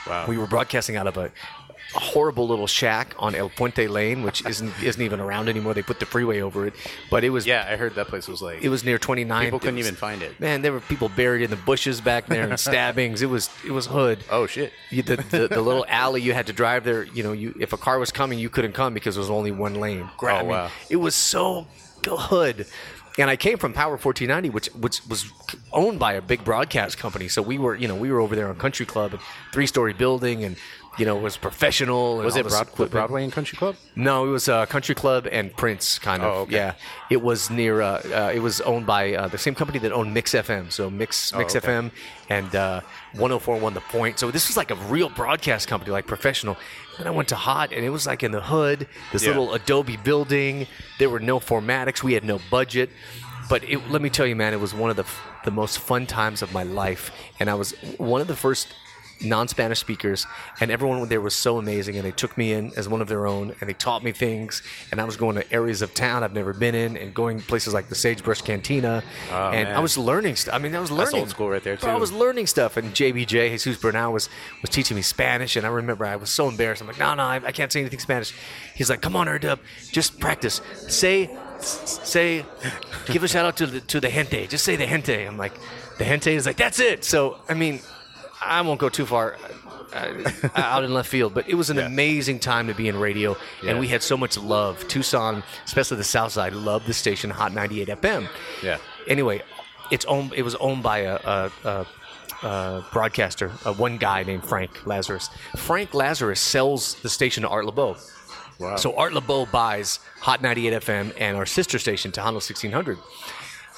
Wow. 0.08 0.26
We 0.26 0.36
were 0.36 0.48
broadcasting 0.48 0.96
out 0.96 1.06
of 1.06 1.16
a 1.16 1.30
horrible 1.94 2.46
little 2.46 2.66
shack 2.66 3.14
on 3.18 3.34
El 3.34 3.48
Puente 3.50 3.88
Lane, 3.88 4.22
which 4.22 4.44
isn't 4.46 4.72
isn't 4.82 5.02
even 5.02 5.18
around 5.20 5.48
anymore. 5.48 5.74
They 5.74 5.82
put 5.82 5.98
the 6.00 6.06
freeway 6.06 6.40
over 6.40 6.66
it, 6.66 6.74
but 7.10 7.24
it 7.24 7.30
was 7.30 7.46
yeah 7.46 7.66
i 7.68 7.76
heard 7.76 7.94
that 7.96 8.06
place 8.08 8.28
was 8.28 8.40
like 8.42 8.62
it 8.62 8.68
was 8.68 8.84
near 8.84 8.98
29. 8.98 9.44
people 9.44 9.58
couldn't 9.58 9.76
was- 9.76 9.86
even 9.86 9.96
find 9.96 10.22
it 10.22 10.38
Man, 10.40 10.62
there 10.62 10.72
were 10.72 10.80
people 10.80 11.08
buried 11.08 11.42
in 11.42 11.50
the 11.50 11.56
bushes 11.56 12.00
back 12.00 12.26
there 12.26 12.44
and 12.48 12.58
stabbings. 12.68 13.22
It 13.22 13.30
was 13.30 13.50
it 13.66 13.72
was 13.72 13.86
hood. 13.86 14.24
oh 14.30 14.46
shit 14.46 14.72
You, 14.90 15.02
the, 15.02 15.16
the, 15.16 15.48
the 15.48 15.60
little 15.60 15.84
alley 15.88 16.20
you 16.22 16.32
had 16.32 16.46
to 16.46 16.52
drive 16.52 16.84
there. 16.84 17.02
You 17.04 17.22
know, 17.22 17.32
you 17.32 17.54
if 17.58 17.72
a 17.72 17.76
car 17.76 17.98
was 17.98 18.10
coming, 18.12 18.38
you 18.38 18.48
couldn't 18.50 18.72
come 18.72 18.94
because 18.94 19.14
there 19.16 19.20
was 19.22 19.30
only 19.30 19.50
one 19.50 19.74
lane. 19.74 20.08
Gra- 20.16 20.34
Oh, 20.34 20.36
I 20.36 20.40
mean, 20.42 20.50
wow. 20.50 20.70
It 20.88 20.96
was 20.96 21.14
so 21.16 21.66
good. 22.02 22.66
And 23.18 23.28
I 23.28 23.36
came 23.36 23.58
from 23.58 23.72
Power 23.72 23.96
1490, 23.98 24.50
which 24.50 24.66
which 24.68 25.04
was 25.08 25.26
owned 25.72 25.98
by 25.98 26.12
a 26.14 26.22
big 26.22 26.44
broadcast 26.44 26.96
company. 26.96 27.26
So 27.28 27.42
we 27.42 27.58
were, 27.58 27.74
you 27.74 27.88
know, 27.88 27.96
we 27.96 28.10
were 28.10 28.20
over 28.20 28.36
there 28.36 28.48
on 28.48 28.54
Country 28.54 28.86
Club, 28.86 29.18
three 29.52 29.66
story 29.66 29.92
building, 29.92 30.44
and 30.44 30.56
you 31.00 31.06
know, 31.06 31.16
it 31.20 31.22
was 31.22 31.36
professional. 31.38 32.16
and 32.18 32.24
was 32.26 32.36
it 32.36 32.46
Broad- 32.46 32.90
broadway 32.90 33.22
and 33.24 33.32
country 33.32 33.56
club 33.56 33.74
No, 33.96 34.14
it 34.28 34.32
was 34.38 34.46
uh, 34.48 34.66
Country 34.66 34.94
Club 35.02 35.22
and 35.38 35.46
Prince, 35.62 35.98
kind 35.98 36.22
of. 36.22 36.28
Oh, 36.32 36.40
okay. 36.42 36.56
Yeah, 36.60 36.74
it 37.16 37.20
was 37.28 37.48
near. 37.50 37.80
Uh, 37.80 37.88
uh, 38.20 38.32
it 38.38 38.40
was 38.48 38.60
owned 38.70 38.86
by 38.86 39.02
uh, 39.14 39.28
the 39.34 39.38
same 39.38 39.54
company 39.60 39.78
that 39.84 39.92
owned 39.98 40.12
Mix 40.18 40.26
FM. 40.34 40.64
So 40.70 40.82
Mix 40.90 41.32
Mix 41.40 41.54
Oh, 41.54 41.58
okay. 41.58 41.66
FM 41.66 41.84
and 42.28 42.50
uh, 42.54 42.80
104.1 43.14 43.74
The 43.74 43.80
Point. 43.80 44.18
So 44.18 44.30
this 44.30 44.44
was 44.48 44.56
like 44.56 44.70
a 44.70 44.78
real 44.96 45.08
broadcast 45.08 45.68
company, 45.68 45.90
like 45.90 46.06
professional. 46.06 46.56
Then 46.98 47.06
I 47.06 47.10
went 47.18 47.28
to 47.28 47.36
Hot, 47.36 47.72
and 47.72 47.82
it 47.84 47.90
was 47.90 48.06
like 48.06 48.22
in 48.22 48.32
the 48.32 48.42
hood, 48.42 48.86
this 49.12 49.22
Yeah. 49.22 49.28
little 49.30 49.54
Adobe 49.54 49.96
building. 49.96 50.66
There 50.98 51.10
were 51.10 51.20
no 51.32 51.40
formatics. 51.40 52.02
We 52.02 52.12
had 52.12 52.24
no 52.24 52.38
budget. 52.50 52.90
But 53.48 53.64
it, 53.64 53.78
let 53.90 54.00
me 54.02 54.10
tell 54.10 54.26
you, 54.26 54.36
man, 54.36 54.52
it 54.52 54.60
was 54.60 54.72
one 54.74 54.90
of 54.90 54.96
the 54.96 55.06
the 55.44 55.50
most 55.50 55.78
fun 55.78 56.04
times 56.06 56.42
of 56.42 56.52
my 56.52 56.62
life, 56.82 57.10
and 57.40 57.48
I 57.48 57.54
was 57.54 57.72
one 57.96 58.20
of 58.20 58.28
the 58.28 58.36
first 58.36 58.68
non-Spanish 59.22 59.78
speakers, 59.78 60.26
and 60.60 60.70
everyone 60.70 61.08
there 61.08 61.20
was 61.20 61.34
so 61.34 61.58
amazing, 61.58 61.96
and 61.96 62.04
they 62.04 62.12
took 62.12 62.36
me 62.38 62.52
in 62.52 62.72
as 62.76 62.88
one 62.88 63.00
of 63.00 63.08
their 63.08 63.26
own, 63.26 63.54
and 63.60 63.68
they 63.68 63.74
taught 63.74 64.02
me 64.02 64.12
things, 64.12 64.62
and 64.90 65.00
I 65.00 65.04
was 65.04 65.16
going 65.16 65.36
to 65.36 65.52
areas 65.52 65.82
of 65.82 65.92
town 65.94 66.22
I've 66.22 66.32
never 66.34 66.52
been 66.52 66.74
in, 66.74 66.96
and 66.96 67.12
going 67.14 67.40
places 67.40 67.74
like 67.74 67.88
the 67.88 67.94
Sagebrush 67.94 68.42
Cantina, 68.42 69.02
Oh, 69.30 69.50
and 69.50 69.68
man. 69.68 69.76
I 69.76 69.80
was 69.80 69.98
learning 69.98 70.36
stuff. 70.36 70.54
I 70.54 70.58
mean, 70.58 70.74
I 70.74 70.80
was 70.80 70.90
learning 70.90 71.04
That's 71.06 71.14
old 71.14 71.30
school 71.30 71.50
right 71.50 71.62
there, 71.62 71.76
Bro, 71.76 71.90
I 71.92 71.96
was 71.96 72.12
learning 72.12 72.46
stuff, 72.46 72.76
and 72.76 72.92
JBJ 72.92 73.50
Jesus 73.50 73.76
Bernal 73.76 74.12
was 74.12 74.28
was 74.62 74.70
teaching 74.70 74.94
me 74.96 75.02
Spanish, 75.02 75.56
and 75.56 75.66
I 75.66 75.70
remember 75.70 76.04
I 76.04 76.16
was 76.16 76.30
so 76.30 76.48
embarrassed. 76.48 76.80
I'm 76.82 76.88
like, 76.88 76.98
no, 76.98 77.14
no, 77.14 77.22
I, 77.22 77.36
I 77.44 77.52
can't 77.52 77.70
say 77.72 77.80
anything 77.80 77.98
Spanish. 77.98 78.32
He's 78.74 78.88
like, 78.90 79.00
come 79.00 79.16
on, 79.16 79.28
R 79.28 79.38
Dub, 79.38 79.58
just 79.92 80.18
practice. 80.20 80.60
Say, 80.88 81.30
say, 81.60 82.44
give 83.06 83.22
a 83.22 83.28
shout 83.28 83.44
out 83.46 83.56
to 83.58 83.66
the 83.66 83.80
to 83.82 84.00
the 84.00 84.08
gente. 84.08 84.46
Just 84.46 84.64
say 84.64 84.76
the 84.76 84.86
gente. 84.86 85.24
I'm 85.26 85.36
like, 85.36 85.52
the 85.98 86.04
gente 86.04 86.34
is 86.34 86.46
like, 86.46 86.56
that's 86.56 86.80
it. 86.80 87.04
So 87.04 87.38
I 87.48 87.54
mean, 87.54 87.80
I 88.40 88.60
won't 88.62 88.80
go 88.80 88.88
too 88.88 89.06
far. 89.06 89.36
uh, 89.92 90.48
out 90.54 90.84
in 90.84 90.94
left 90.94 91.08
field, 91.08 91.34
but 91.34 91.48
it 91.48 91.54
was 91.56 91.68
an 91.68 91.76
Yeah. 91.76 91.86
amazing 91.86 92.38
time 92.38 92.68
to 92.68 92.74
be 92.74 92.86
in 92.86 92.96
radio, 92.96 93.36
Yeah. 93.60 93.70
and 93.72 93.80
we 93.80 93.88
had 93.88 94.04
so 94.04 94.16
much 94.16 94.38
love. 94.38 94.86
Tucson, 94.86 95.42
especially 95.64 95.96
the 95.96 96.04
South 96.04 96.30
Side, 96.30 96.52
loved 96.52 96.86
the 96.86 96.94
station 96.94 97.28
Hot 97.30 97.52
98 97.52 97.88
FM. 97.88 98.28
Yeah. 98.62 98.76
Anyway, 99.08 99.42
it's 99.90 100.04
owned. 100.04 100.32
It 100.34 100.42
was 100.42 100.54
owned 100.54 100.84
by 100.84 100.98
a, 100.98 101.16
a, 101.16 101.52
a, 101.64 102.46
a 102.46 102.86
broadcaster, 102.92 103.50
uh, 103.64 103.72
one 103.72 103.96
guy 103.98 104.22
named 104.22 104.44
Frank 104.44 104.86
Lazarus. 104.86 105.28
Frank 105.56 105.92
Lazarus 105.92 106.38
sells 106.38 106.94
the 107.02 107.08
station 107.08 107.42
to 107.42 107.48
Art 107.48 107.64
Laboe. 107.66 107.96
Wow. 108.60 108.76
So 108.76 108.94
Art 108.96 109.12
Laboe 109.12 109.50
buys 109.50 109.98
Hot 110.20 110.40
98 110.40 110.84
FM 110.84 111.12
and 111.18 111.36
our 111.36 111.46
sister 111.46 111.80
station, 111.80 112.12
Tejano 112.12 112.40
1600. 112.40 112.96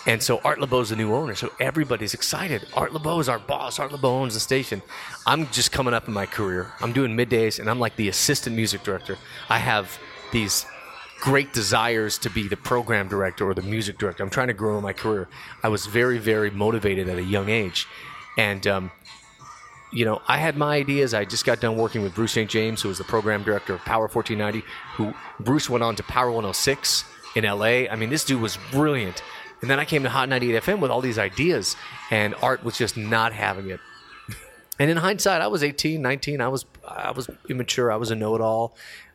And 0.07 0.23
so 0.23 0.41
Art 0.45 0.59
Laboe's 0.59 0.91
the 0.91 0.97
new 0.97 1.15
owner. 1.15 1.35
So 1.35 1.53
everybody's 1.61 2.13
excited. 2.13 2.67
Art 2.75 2.93
Laboe 2.93 3.21
is 3.21 3.29
our 3.29 3.39
boss. 3.39 3.79
Art 3.79 3.93
Laboe 3.93 4.23
owns 4.23 4.35
the 4.35 4.41
station. 4.41 4.83
I'm 5.27 5.47
just 5.51 5.71
coming 5.71 5.95
up 5.95 6.09
in 6.09 6.15
my 6.15 6.27
career. 6.27 6.73
I'm 6.81 6.93
doing 6.93 7.17
middays 7.17 7.61
and 7.61 7.71
I'm 7.71 7.79
like 7.79 7.95
the 7.97 8.09
assistant 8.09 8.57
music 8.57 8.83
director. 8.83 9.17
I 9.49 9.59
have 9.59 9.99
these 10.33 10.67
great 11.21 11.53
desires 11.53 12.19
to 12.19 12.31
be 12.31 12.49
the 12.49 12.57
program 12.57 13.07
director 13.07 13.49
or 13.49 13.55
the 13.55 13.63
music 13.63 13.97
director. 13.97 14.25
I'm 14.25 14.31
trying 14.31 14.49
to 14.49 14.55
grow 14.55 14.77
in 14.77 14.83
my 14.83 14.93
career. 14.93 15.29
I 15.63 15.69
was 15.69 15.87
very, 15.87 16.19
very 16.19 16.51
motivated 16.51 17.09
at 17.09 17.17
a 17.17 17.23
young 17.23 17.49
age. 17.49 17.87
And, 18.37 18.67
um, 18.67 18.91
you 19.93 20.05
know, 20.05 20.21
I 20.27 20.39
had 20.39 20.57
my 20.57 20.75
ideas. 20.75 21.15
I 21.15 21.25
just 21.25 21.45
got 21.45 21.61
done 21.61 21.77
working 21.77 22.03
with 22.03 22.13
Bruce 22.13 22.33
St. 22.33 22.51
James, 22.51 22.83
who 22.83 22.89
was 22.89 22.99
the 22.99 23.05
program 23.05 23.45
director 23.45 23.75
of 23.75 23.81
Power 23.83 24.09
1490, 24.09 24.67
who 24.95 25.15
Bruce 25.39 25.71
went 25.71 25.85
on 25.85 25.95
to 25.95 26.03
Power 26.03 26.33
106 26.33 27.05
in 27.37 27.45
LA. 27.45 27.87
I 27.89 27.95
mean, 27.95 28.11
this 28.11 28.25
dude 28.25 28.41
was 28.41 28.59
brilliant. 28.73 29.23
And 29.63 29.71
then 29.71 29.81
I 29.81 29.85
came 29.85 30.03
to 30.03 30.11
Hot 30.11 30.29
98 30.29 30.65
FM 30.65 30.81
with 30.81 30.91
all 30.91 31.01
these 31.01 31.19
ideas, 31.19 31.77
and 32.11 32.35
Art 32.43 32.65
was 32.65 32.77
just 32.77 32.97
not 32.97 33.33
having 33.33 33.71
it. 33.71 33.81
And 34.79 34.91
in 34.91 34.97
hindsight, 34.97 35.43
I 35.43 35.47
was 35.47 35.63
18, 35.63 36.01
19. 36.03 36.41
I 36.41 36.49
was 36.49 36.65
I 36.89 37.13
was 37.13 37.31
immature. 37.49 37.93
I 37.93 37.97
was 37.97 38.11
a 38.11 38.17
know-it-all. 38.17 38.75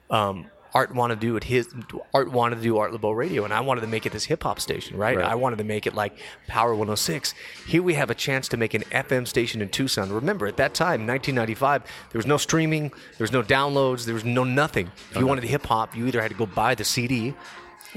Um, 0.10 0.46
Art 0.74 0.94
wanted 0.94 1.20
to 1.20 1.28
do 1.28 1.36
it 1.36 1.46
his. 1.46 1.74
Art 2.14 2.32
wanted 2.32 2.58
to 2.58 2.62
do 2.62 2.78
Art 2.78 2.92
Laboe 2.92 3.12
Radio, 3.16 3.44
and 3.44 3.52
I 3.52 3.62
wanted 3.62 3.82
to 3.82 3.88
make 3.88 4.06
it 4.06 4.12
this 4.12 4.26
hip 4.26 4.44
hop 4.44 4.60
station, 4.60 4.96
right? 4.96 5.18
Right. 5.18 5.26
I 5.26 5.34
wanted 5.34 5.58
to 5.58 5.64
make 5.64 5.88
it 5.88 5.96
like 5.96 6.18
Power 6.48 6.72
106. 6.72 7.34
Here 7.66 7.82
we 7.82 7.96
have 7.96 8.12
a 8.12 8.16
chance 8.16 8.48
to 8.50 8.58
make 8.58 8.76
an 8.76 8.84
FM 8.84 9.28
station 9.28 9.62
in 9.62 9.70
Tucson. 9.70 10.14
Remember, 10.14 10.46
at 10.46 10.58
that 10.58 10.76
time, 10.76 11.08
1995, 11.08 11.84
there 12.12 12.20
was 12.20 12.28
no 12.28 12.38
streaming, 12.38 12.90
there 12.90 13.26
was 13.26 13.32
no 13.32 13.42
downloads, 13.42 14.06
there 14.06 14.14
was 14.14 14.24
no 14.24 14.44
nothing. 14.44 14.92
If 15.12 15.18
you 15.18 15.26
wanted 15.26 15.46
hip 15.46 15.66
hop, 15.66 15.96
you 15.96 16.06
either 16.06 16.22
had 16.22 16.30
to 16.32 16.38
go 16.38 16.46
buy 16.46 16.76
the 16.76 16.86
CD, 16.86 17.34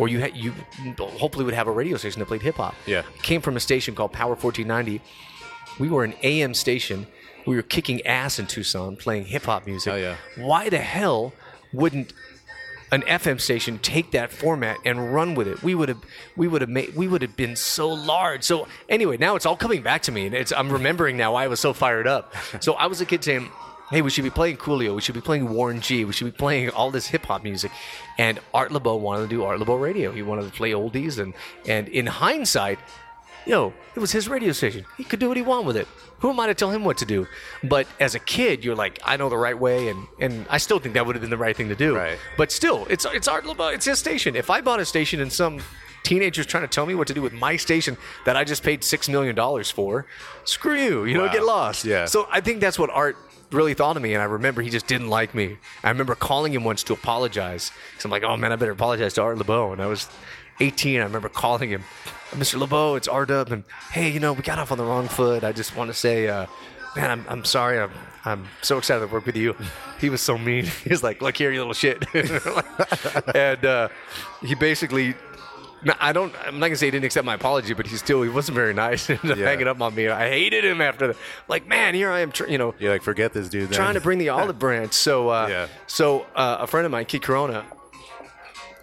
or 0.01 0.09
you 0.09 0.19
had 0.19 0.37
you 0.37 0.53
hopefully 0.99 1.45
would 1.45 1.55
have 1.55 1.67
a 1.69 1.71
radio 1.71 1.97
station 1.97 2.19
that 2.21 2.27
played 2.27 2.43
hip 2.43 2.57
hop. 2.57 2.75
Yeah. 2.87 3.03
came 3.23 3.41
from 3.41 3.57
a 3.57 3.61
station 3.61 3.95
called 3.95 4.13
Power 4.13 4.31
1490. 4.35 5.01
We 5.79 5.89
were 5.89 6.05
an 6.05 6.15
AM 6.23 6.55
station. 6.55 7.07
We 7.47 7.57
were 7.57 7.63
kicking 7.63 8.05
ass 8.07 8.39
in 8.39 8.47
Tucson, 8.47 8.97
playing 8.97 9.27
hip 9.27 9.45
hop 9.45 9.67
music. 9.67 9.93
Oh, 9.93 9.97
yeah. 9.97 10.17
Why 10.37 10.69
the 10.69 10.79
hell 10.79 11.33
wouldn't 11.73 12.13
an 12.93 13.03
FM 13.03 13.41
station 13.41 13.79
take 13.79 14.11
that 14.11 14.33
format 14.33 14.79
and 14.85 15.15
run 15.15 15.35
with 15.35 15.47
it? 15.47 15.63
We 15.63 15.75
would 15.75 15.89
have, 15.89 16.03
we 16.37 16.49
would 16.49 16.61
have 16.61 16.71
made, 16.71 16.95
we 16.97 17.07
would 17.07 17.23
have 17.23 17.37
been 17.37 17.55
so 17.57 17.89
large. 17.89 18.43
So 18.43 18.67
anyway, 18.89 19.17
now 19.17 19.37
it's 19.37 19.47
all 19.47 19.57
coming 19.57 19.83
back 19.83 20.03
to 20.03 20.13
me, 20.13 20.27
and 20.27 20.35
it's 20.35 20.53
I'm 20.53 20.71
remembering 20.71 21.17
now 21.17 21.35
why 21.35 21.45
I 21.45 21.49
was 21.49 21.61
so 21.61 21.73
fired 21.73 22.07
up. 22.07 22.35
So 22.61 22.75
I 22.75 22.87
was 22.87 23.01
a 23.01 23.07
kid 23.07 23.23
saying. 23.23 23.49
Hey, 23.91 24.03
we 24.03 24.11
should 24.11 24.23
be 24.25 24.31
playing 24.31 24.57
Coolio. 24.57 24.95
We 24.95 25.01
should 25.01 25.17
be 25.17 25.21
playing 25.21 25.49
Warren 25.53 25.81
G. 25.81 26.05
We 26.05 26.13
should 26.13 26.27
be 26.27 26.31
playing 26.31 26.71
all 26.71 26.91
this 26.93 27.09
hip 27.09 27.27
hop 27.27 27.43
music. 27.43 27.73
And 28.19 28.39
Art 28.55 28.71
Laboe 28.71 29.01
wanted 29.01 29.23
to 29.23 29.29
do 29.29 29.43
Art 29.43 29.59
Laboe 29.59 29.81
Radio. 29.81 30.13
He 30.13 30.23
wanted 30.23 30.45
to 30.45 30.53
play 30.53 30.71
oldies. 30.71 31.19
And, 31.19 31.35
and 31.67 31.89
in 31.89 32.07
hindsight, 32.07 32.79
yo, 33.47 33.73
it 33.97 33.99
was 33.99 34.13
his 34.13 34.29
radio 34.29 34.53
station. 34.53 34.85
He 34.97 35.03
could 35.03 35.19
do 35.19 35.27
what 35.27 35.37
he 35.37 35.43
wanted 35.43 35.67
with 35.67 35.77
it. 35.77 35.89
Who 36.21 36.31
am 36.31 36.39
I 36.39 36.47
to 36.47 36.55
tell 36.55 36.71
him 36.71 36.85
what 36.85 36.99
to 36.99 37.05
do? 37.05 37.27
But 37.65 37.89
as 37.99 38.15
a 38.15 38.21
kid, 38.21 38.65
you're 38.65 38.77
like, 38.77 39.01
I 39.05 39.17
know 39.17 39.29
the 39.29 39.37
right 39.39 39.59
way, 39.59 39.89
and, 39.89 40.07
and 40.21 40.47
I 40.51 40.59
still 40.59 40.79
think 40.79 40.95
that 40.95 41.05
would 41.07 41.17
have 41.17 41.21
been 41.23 41.31
the 41.31 41.39
right 41.39 41.57
thing 41.57 41.71
to 41.71 41.75
do. 41.75 41.97
Right. 41.97 42.19
But 42.37 42.53
still, 42.53 42.87
it's 42.91 43.05
it's 43.07 43.27
Art 43.27 43.45
Laboe. 43.45 43.73
It's 43.75 43.87
his 43.87 43.99
station. 43.99 44.37
If 44.37 44.51
I 44.51 44.61
bought 44.61 44.79
a 44.81 44.85
station 44.85 45.21
and 45.21 45.33
some 45.33 45.61
teenager's 46.05 46.47
trying 46.47 46.63
to 46.63 46.69
tell 46.69 46.85
me 46.87 46.95
what 46.95 47.09
to 47.09 47.15
do 47.15 47.23
with 47.23 47.33
my 47.33 47.57
station 47.57 47.97
that 48.27 48.37
I 48.37 48.45
just 48.45 48.63
paid 48.63 48.85
six 48.85 49.09
million 49.09 49.35
dollars 49.35 49.71
for, 49.71 50.07
screw 50.45 50.77
you. 50.77 51.05
You 51.07 51.15
know, 51.15 51.25
Wow. 51.27 51.33
get 51.33 51.43
lost. 51.45 51.85
Yeah. 51.87 52.05
So 52.05 52.29
I 52.31 52.41
think 52.41 52.61
that's 52.61 52.79
what 52.79 52.91
Art 52.91 53.17
really 53.53 53.75
thought 53.75 53.97
of 53.97 54.03
me, 54.03 54.15
and 54.15 54.23
I 54.23 54.27
remember 54.27 54.63
he 54.63 54.71
just 54.71 54.87
didn't 54.87 55.09
like 55.09 55.35
me. 55.35 55.59
I 55.83 55.91
remember 55.91 56.15
calling 56.15 56.53
him 56.53 56.65
once 56.65 56.83
to 56.85 56.93
apologize. 56.93 57.73
So 57.99 58.07
I'm 58.07 58.11
like, 58.11 58.23
oh 58.23 58.37
man, 58.37 58.53
I 58.53 58.57
better 58.57 58.73
apologize 58.73 59.15
to 59.15 59.23
Art 59.23 59.39
Laboe. 59.39 59.73
And 59.73 59.83
I 59.83 59.87
was 59.87 60.09
18. 60.61 61.01
I 61.01 61.05
remember 61.05 61.29
calling 61.29 61.71
him, 61.71 61.85
Mr. 62.31 62.65
Laboe, 62.65 62.97
it's 62.97 63.09
R 63.09 63.27
Dub, 63.27 63.51
and 63.51 63.65
hey, 63.93 64.11
you 64.11 64.21
know, 64.21 64.33
we 64.33 64.43
got 64.43 64.59
off 64.59 64.71
on 64.71 64.79
the 64.79 64.85
wrong 64.85 65.09
foot. 65.09 65.43
I 65.43 65.53
just 65.53 65.77
want 65.77 65.89
to 65.89 65.95
say, 65.95 66.29
uh, 66.29 66.47
man, 66.97 67.11
I'm, 67.11 67.27
I'm 67.29 67.45
sorry. 67.45 67.81
I'm, 67.81 67.91
I'm 68.25 68.47
so 68.63 68.79
excited 68.79 69.07
to 69.07 69.13
work 69.13 69.27
with 69.27 69.37
you. 69.37 69.57
He 70.01 70.11
was 70.11 70.21
so 70.21 70.37
mean. 70.39 70.67
He 70.85 70.91
was 70.91 71.03
like, 71.03 71.23
look 71.23 71.37
here, 71.37 71.51
you 71.51 71.59
little 71.59 71.73
shit. 71.73 72.05
and 73.35 73.65
uh, 73.65 73.89
he 74.43 74.55
basically. 74.55 75.15
No, 75.83 75.95
I 75.99 76.13
don't. 76.13 76.35
I'm 76.47 76.59
not 76.59 76.67
gonna 76.67 76.77
say 76.77 76.87
he 76.87 76.91
didn't 76.91 77.07
accept 77.07 77.25
my 77.25 77.35
apology, 77.35 77.73
but 77.75 77.87
he 77.87 77.97
still 77.97 78.23
he 78.23 78.29
wasn't 78.29 78.55
very 78.57 78.75
nice. 78.75 79.07
He 79.07 79.15
ended 79.15 79.31
up 79.33 79.39
Yeah. 79.39 79.47
hanging 79.47 79.67
up 79.69 79.81
on 79.81 79.95
me. 79.95 80.09
I 80.09 80.29
hated 80.29 80.65
him 80.65 80.81
after 80.81 81.09
that. 81.09 81.17
Like, 81.49 81.67
man, 81.67 81.95
here 81.95 82.11
I 82.11 82.21
am. 82.21 82.33
Tr- 82.33 82.47
you 82.49 82.59
know, 82.59 82.75
You're 82.79 82.93
like, 82.93 83.03
forget 83.03 83.33
this 83.33 83.49
dude. 83.49 83.71
Then. 83.71 83.77
trying 83.77 83.95
to 83.95 84.01
bring 84.01 84.19
the 84.19 84.29
olive 84.29 84.59
branch. 84.67 84.93
So, 84.93 85.31
uh, 85.31 85.47
Yeah. 85.49 85.67
so 85.87 86.27
uh, 86.37 86.59
a 86.61 86.67
friend 86.67 86.85
of 86.85 86.93
mine, 86.93 87.07
Kid 87.07 87.23
Corona, 87.23 87.65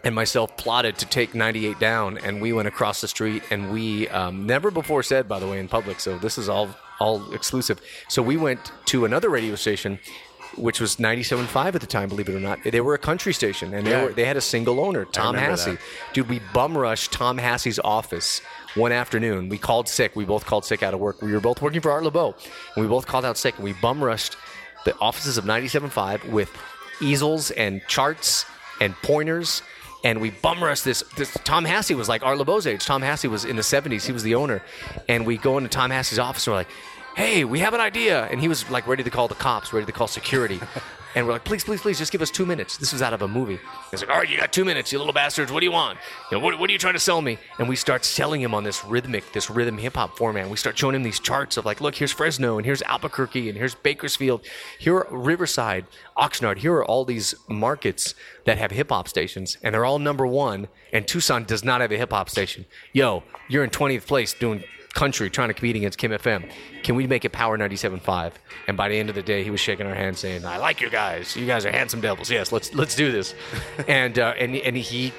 and 0.04 0.16
myself 0.16 0.56
plotted 0.58 0.98
to 1.00 1.06
take 1.06 1.36
98 1.36 1.80
down, 1.80 2.18
and 2.20 2.42
we 2.42 2.54
went 2.54 2.68
across 2.68 3.02
the 3.02 3.08
street, 3.08 3.44
and 3.52 3.72
we 3.72 4.08
um, 4.10 4.46
never 4.46 4.72
before 4.72 5.04
said, 5.04 5.28
by 5.28 5.40
the 5.40 5.48
way, 5.48 5.60
in 5.60 5.68
public. 5.68 6.00
So 6.00 6.18
this 6.18 6.38
is 6.38 6.50
all 6.50 6.70
all 7.00 7.32
exclusive. 7.32 7.80
So 8.10 8.24
we 8.24 8.38
went 8.38 8.72
to 8.86 9.06
another 9.06 9.30
radio 9.30 9.54
station. 9.56 10.00
Which 10.58 10.80
was 10.80 10.98
97.5 10.98 11.76
at 11.76 11.82
the 11.82 11.88
time, 11.88 12.10
believe 12.10 12.28
it 12.30 12.36
or 12.36 12.40
not. 12.40 12.60
They 12.64 12.82
were 12.82 12.94
a 12.96 12.98
country 12.98 13.32
station, 13.34 13.74
and 13.74 13.86
they 13.86 13.92
Yeah. 13.92 14.04
were 14.06 14.14
they 14.14 14.26
had 14.26 14.38
a 14.38 14.42
single 14.42 14.80
owner, 14.80 15.06
Tom 15.06 15.36
Hassey. 15.36 15.74
that. 15.74 16.14
Dude, 16.14 16.30
we 16.30 16.40
bum 16.54 16.78
rushed 16.78 17.12
Tom 17.12 17.38
Hassey's 17.38 17.80
office 17.84 18.42
one 18.76 18.92
afternoon. 18.92 19.50
We 19.50 19.58
called 19.58 19.88
sick. 19.88 20.16
We 20.16 20.26
both 20.26 20.46
called 20.46 20.66
sick 20.66 20.82
out 20.84 20.94
of 20.94 21.00
work. 21.00 21.22
We 21.22 21.32
were 21.32 21.40
both 21.40 21.62
working 21.62 21.82
for 21.82 21.92
Art 21.92 22.04
Laboe, 22.04 22.34
and 22.76 22.84
we 22.84 22.90
both 22.90 23.06
called 23.08 23.24
out 23.26 23.38
sick. 23.38 23.56
And 23.56 23.64
we 23.64 23.74
bum 23.74 24.04
rushed 24.04 24.36
the 24.86 24.96
offices 25.00 25.38
of 25.38 25.46
97.5 25.46 26.26
with 26.26 26.50
easels 27.02 27.52
and 27.52 27.82
charts 27.88 28.46
and 28.82 28.96
pointers. 29.04 29.62
And 30.04 30.22
we 30.22 30.30
bum 30.30 30.64
rushed 30.64 30.86
this, 30.86 31.04
this. 31.18 31.36
Tom 31.44 31.66
Hassey 31.66 31.96
was 31.96 32.08
like 32.08 32.24
Art 32.24 32.38
Laboe's 32.38 32.66
age. 32.68 32.86
Tom 32.86 33.02
Hassey 33.02 33.30
was 33.30 33.46
in 33.46 33.56
the 33.56 33.64
70s. 33.64 34.06
He 34.06 34.12
was 34.12 34.24
the 34.24 34.36
owner. 34.36 34.62
And 35.10 35.26
we 35.26 35.38
go 35.38 35.58
into 35.58 35.70
Tom 35.70 35.90
Hassey's 35.92 36.20
office 36.20 36.46
and 36.48 36.54
we're 36.54 36.60
like, 36.60 36.68
hey, 37.18 37.44
we 37.44 37.60
have 37.60 37.74
an 37.74 37.82
idea. 37.82 38.26
And 38.26 38.40
he 38.40 38.48
was 38.48 38.70
like 38.70 38.88
ready 38.88 39.04
to 39.04 39.10
call 39.10 39.28
the 39.28 39.36
cops, 39.36 39.74
ready 39.74 39.88
to 39.88 39.92
call 39.92 40.08
security. 40.08 40.62
and 41.16 41.26
we're 41.26 41.34
like, 41.34 41.44
please, 41.44 41.64
please, 41.64 41.82
please, 41.82 41.98
just 41.98 42.12
give 42.12 42.22
us 42.22 42.30
two 42.30 42.46
minutes. 42.46 42.78
This 42.78 42.94
was 42.94 43.02
out 43.02 43.12
of 43.12 43.24
a 43.24 43.28
movie. 43.28 43.60
He's 43.90 44.02
like, 44.02 44.12
all 44.12 44.18
right, 44.20 44.30
you 44.30 44.38
got 44.38 44.54
two 44.54 44.64
minutes, 44.64 44.92
you 44.92 45.00
little 45.00 45.14
bastards. 45.14 45.52
What 45.52 45.62
do 45.62 45.66
you 45.66 45.72
want? 45.72 45.98
You 46.30 46.38
know, 46.38 46.44
what, 46.44 46.60
what 46.60 46.70
are 46.70 46.74
you 46.74 46.78
trying 46.78 46.94
to 46.94 47.00
sell 47.00 47.20
me? 47.24 47.40
And 47.58 47.68
we 47.68 47.76
start 47.76 48.06
selling 48.06 48.40
him 48.40 48.54
on 48.54 48.64
this 48.64 48.86
rhythmic, 48.86 49.34
this 49.34 49.50
rhythm 49.50 49.80
hip 49.80 49.96
hop 49.96 50.16
format. 50.16 50.48
We 50.48 50.58
start 50.58 50.78
showing 50.78 50.94
him 50.94 51.02
these 51.02 51.20
charts 51.20 51.58
of 51.58 51.66
like, 51.66 51.82
look, 51.82 51.96
here's 51.96 52.12
Fresno, 52.12 52.58
and 52.58 52.66
here's 52.68 52.84
Albuquerque, 52.84 53.50
and 53.50 53.58
here's 53.58 53.74
Bakersfield, 53.74 54.46
here 54.78 54.98
are 54.98 55.08
Riverside, 55.10 55.88
Oxnard. 56.16 56.60
Here 56.60 56.74
are 56.74 56.86
all 56.86 57.04
these 57.04 57.34
markets 57.50 58.14
that 58.46 58.60
have 58.60 58.70
hip 58.70 58.90
hop 58.90 59.08
stations, 59.08 59.58
and 59.64 59.74
they're 59.74 59.86
all 59.86 59.98
number 59.98 60.28
one. 60.28 60.68
And 60.94 61.08
Tucson 61.08 61.46
does 61.46 61.64
not 61.64 61.82
have 61.82 61.92
a 61.92 61.98
hip 61.98 62.12
hop 62.12 62.30
station. 62.30 62.66
Yo, 62.94 63.24
you're 63.48 63.64
in 63.64 63.72
20th 63.72 64.06
place 64.06 64.34
doing 64.34 64.64
country 64.94 65.30
trying 65.30 65.50
to 65.50 65.54
compete 65.54 65.76
against 65.76 66.00
KIIM 66.00 66.18
FM. 66.20 66.52
Can 66.84 66.96
we 66.96 67.06
make 67.08 67.24
it 67.26 67.32
Power 67.32 67.58
97.5? 67.58 68.32
And 68.68 68.76
by 68.78 68.90
the 68.90 68.98
end 68.98 69.10
of 69.10 69.16
the 69.16 69.22
day, 69.24 69.44
he 69.44 69.52
was 69.52 69.60
shaking 69.60 69.86
our 69.86 69.96
hands, 69.96 70.20
saying, 70.20 70.46
"I 70.46 70.58
like 70.58 70.82
you 70.82 70.90
guys. 70.90 71.36
You 71.36 71.46
guys 71.46 71.66
are 71.66 71.72
handsome 71.72 72.02
devils. 72.02 72.30
Yes, 72.32 72.52
let's 72.52 72.74
let's 72.74 72.96
do 72.96 73.12
this." 73.12 73.36
and 73.88 74.18
uh, 74.18 74.34
and 74.40 74.56
and 74.56 74.76
he, 74.76 75.14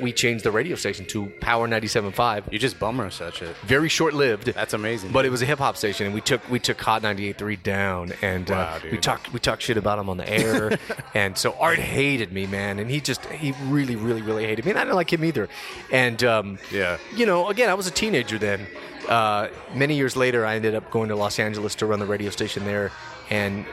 we 0.00 0.12
changed 0.12 0.44
the 0.44 0.50
radio 0.50 0.76
station 0.76 1.04
to 1.06 1.26
Power 1.40 1.66
97.5. 1.68 2.52
You 2.52 2.58
just 2.58 2.78
bum 2.78 3.00
rush 3.00 3.18
that 3.18 3.34
shit. 3.34 3.54
Very 3.66 3.88
short 3.88 4.14
lived. 4.14 4.46
That's 4.46 4.72
amazing. 4.74 5.10
But 5.12 5.26
it 5.26 5.30
was 5.30 5.42
a 5.42 5.46
hip 5.46 5.58
hop 5.58 5.76
station, 5.76 6.06
and 6.06 6.14
we 6.14 6.20
took 6.20 6.48
we 6.48 6.58
took 6.60 6.80
Hot 6.80 7.02
98.3 7.02 7.62
down, 7.62 8.12
and 8.22 8.48
Wow, 8.48 8.60
uh, 8.60 8.80
we 8.84 8.90
dude. 8.92 9.02
talked 9.02 9.32
we 9.32 9.38
talked 9.40 9.62
shit 9.62 9.76
about 9.76 9.98
him 9.98 10.08
on 10.08 10.16
the 10.16 10.28
air, 10.28 10.78
and 11.14 11.36
so 11.36 11.52
Art 11.60 11.78
hated 11.78 12.32
me, 12.32 12.46
man, 12.46 12.78
and 12.78 12.90
he 12.90 13.00
just 13.00 13.24
he 13.26 13.52
really 13.64 13.96
really 13.96 14.22
really 14.22 14.44
hated 14.44 14.64
me, 14.64 14.70
and 14.70 14.78
I 14.80 14.84
didn't 14.84 14.96
like 14.96 15.12
him 15.12 15.24
either, 15.24 15.48
and 15.92 16.22
um, 16.24 16.58
Yeah. 16.72 16.98
you 17.14 17.26
know, 17.26 17.48
again, 17.48 17.68
I 17.68 17.74
was 17.74 17.86
a 17.86 17.92
teenager 17.92 18.38
then. 18.38 18.66
Uh, 19.08 19.48
many 19.74 19.94
years 19.94 20.16
later, 20.16 20.44
I 20.44 20.56
ended 20.56 20.74
up 20.74 20.90
going 20.90 21.08
to 21.08 21.16
Los 21.16 21.38
Angeles 21.38 21.74
to 21.76 21.86
run 21.86 21.98
the 21.98 22.06
radio 22.06 22.30
station 22.30 22.64
there, 22.64 22.90
and 23.30 23.64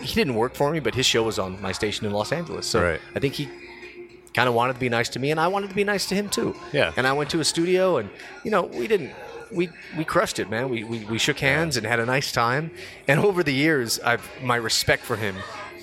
he 0.00 0.14
didn't 0.14 0.34
work 0.34 0.54
for 0.54 0.70
me, 0.70 0.80
but 0.80 0.94
his 0.94 1.06
show 1.06 1.22
was 1.22 1.38
on 1.38 1.60
my 1.60 1.72
station 1.72 2.06
in 2.06 2.12
Los 2.12 2.32
Angeles, 2.32 2.66
so 2.66 2.82
Right. 2.82 3.00
I 3.14 3.18
think 3.20 3.34
he 3.34 3.48
kind 4.32 4.48
of 4.48 4.54
wanted 4.54 4.74
to 4.74 4.80
be 4.80 4.88
nice 4.88 5.08
to 5.10 5.18
me, 5.18 5.30
and 5.30 5.38
I 5.38 5.48
wanted 5.48 5.68
to 5.68 5.76
be 5.76 5.84
nice 5.84 6.06
to 6.06 6.14
him 6.14 6.28
too. 6.28 6.56
Yeah. 6.72 6.92
And 6.96 7.06
I 7.06 7.12
went 7.12 7.30
to 7.30 7.40
a 7.40 7.44
studio, 7.44 7.98
and 7.98 8.10
you 8.42 8.50
know, 8.50 8.62
we 8.62 8.86
didn't. 8.88 9.12
We, 9.52 9.68
we 9.96 10.04
crushed 10.04 10.40
it, 10.40 10.50
man. 10.50 10.68
We, 10.68 10.82
we, 10.82 11.04
we 11.04 11.18
shook 11.18 11.38
hands 11.38 11.76
and 11.76 11.86
had 11.86 12.00
a 12.00 12.06
nice 12.06 12.32
time. 12.32 12.72
And 13.06 13.20
over 13.20 13.44
the 13.44 13.52
years, 13.52 14.00
I've 14.00 14.28
my 14.42 14.56
respect 14.56 15.04
for 15.04 15.14
him 15.16 15.36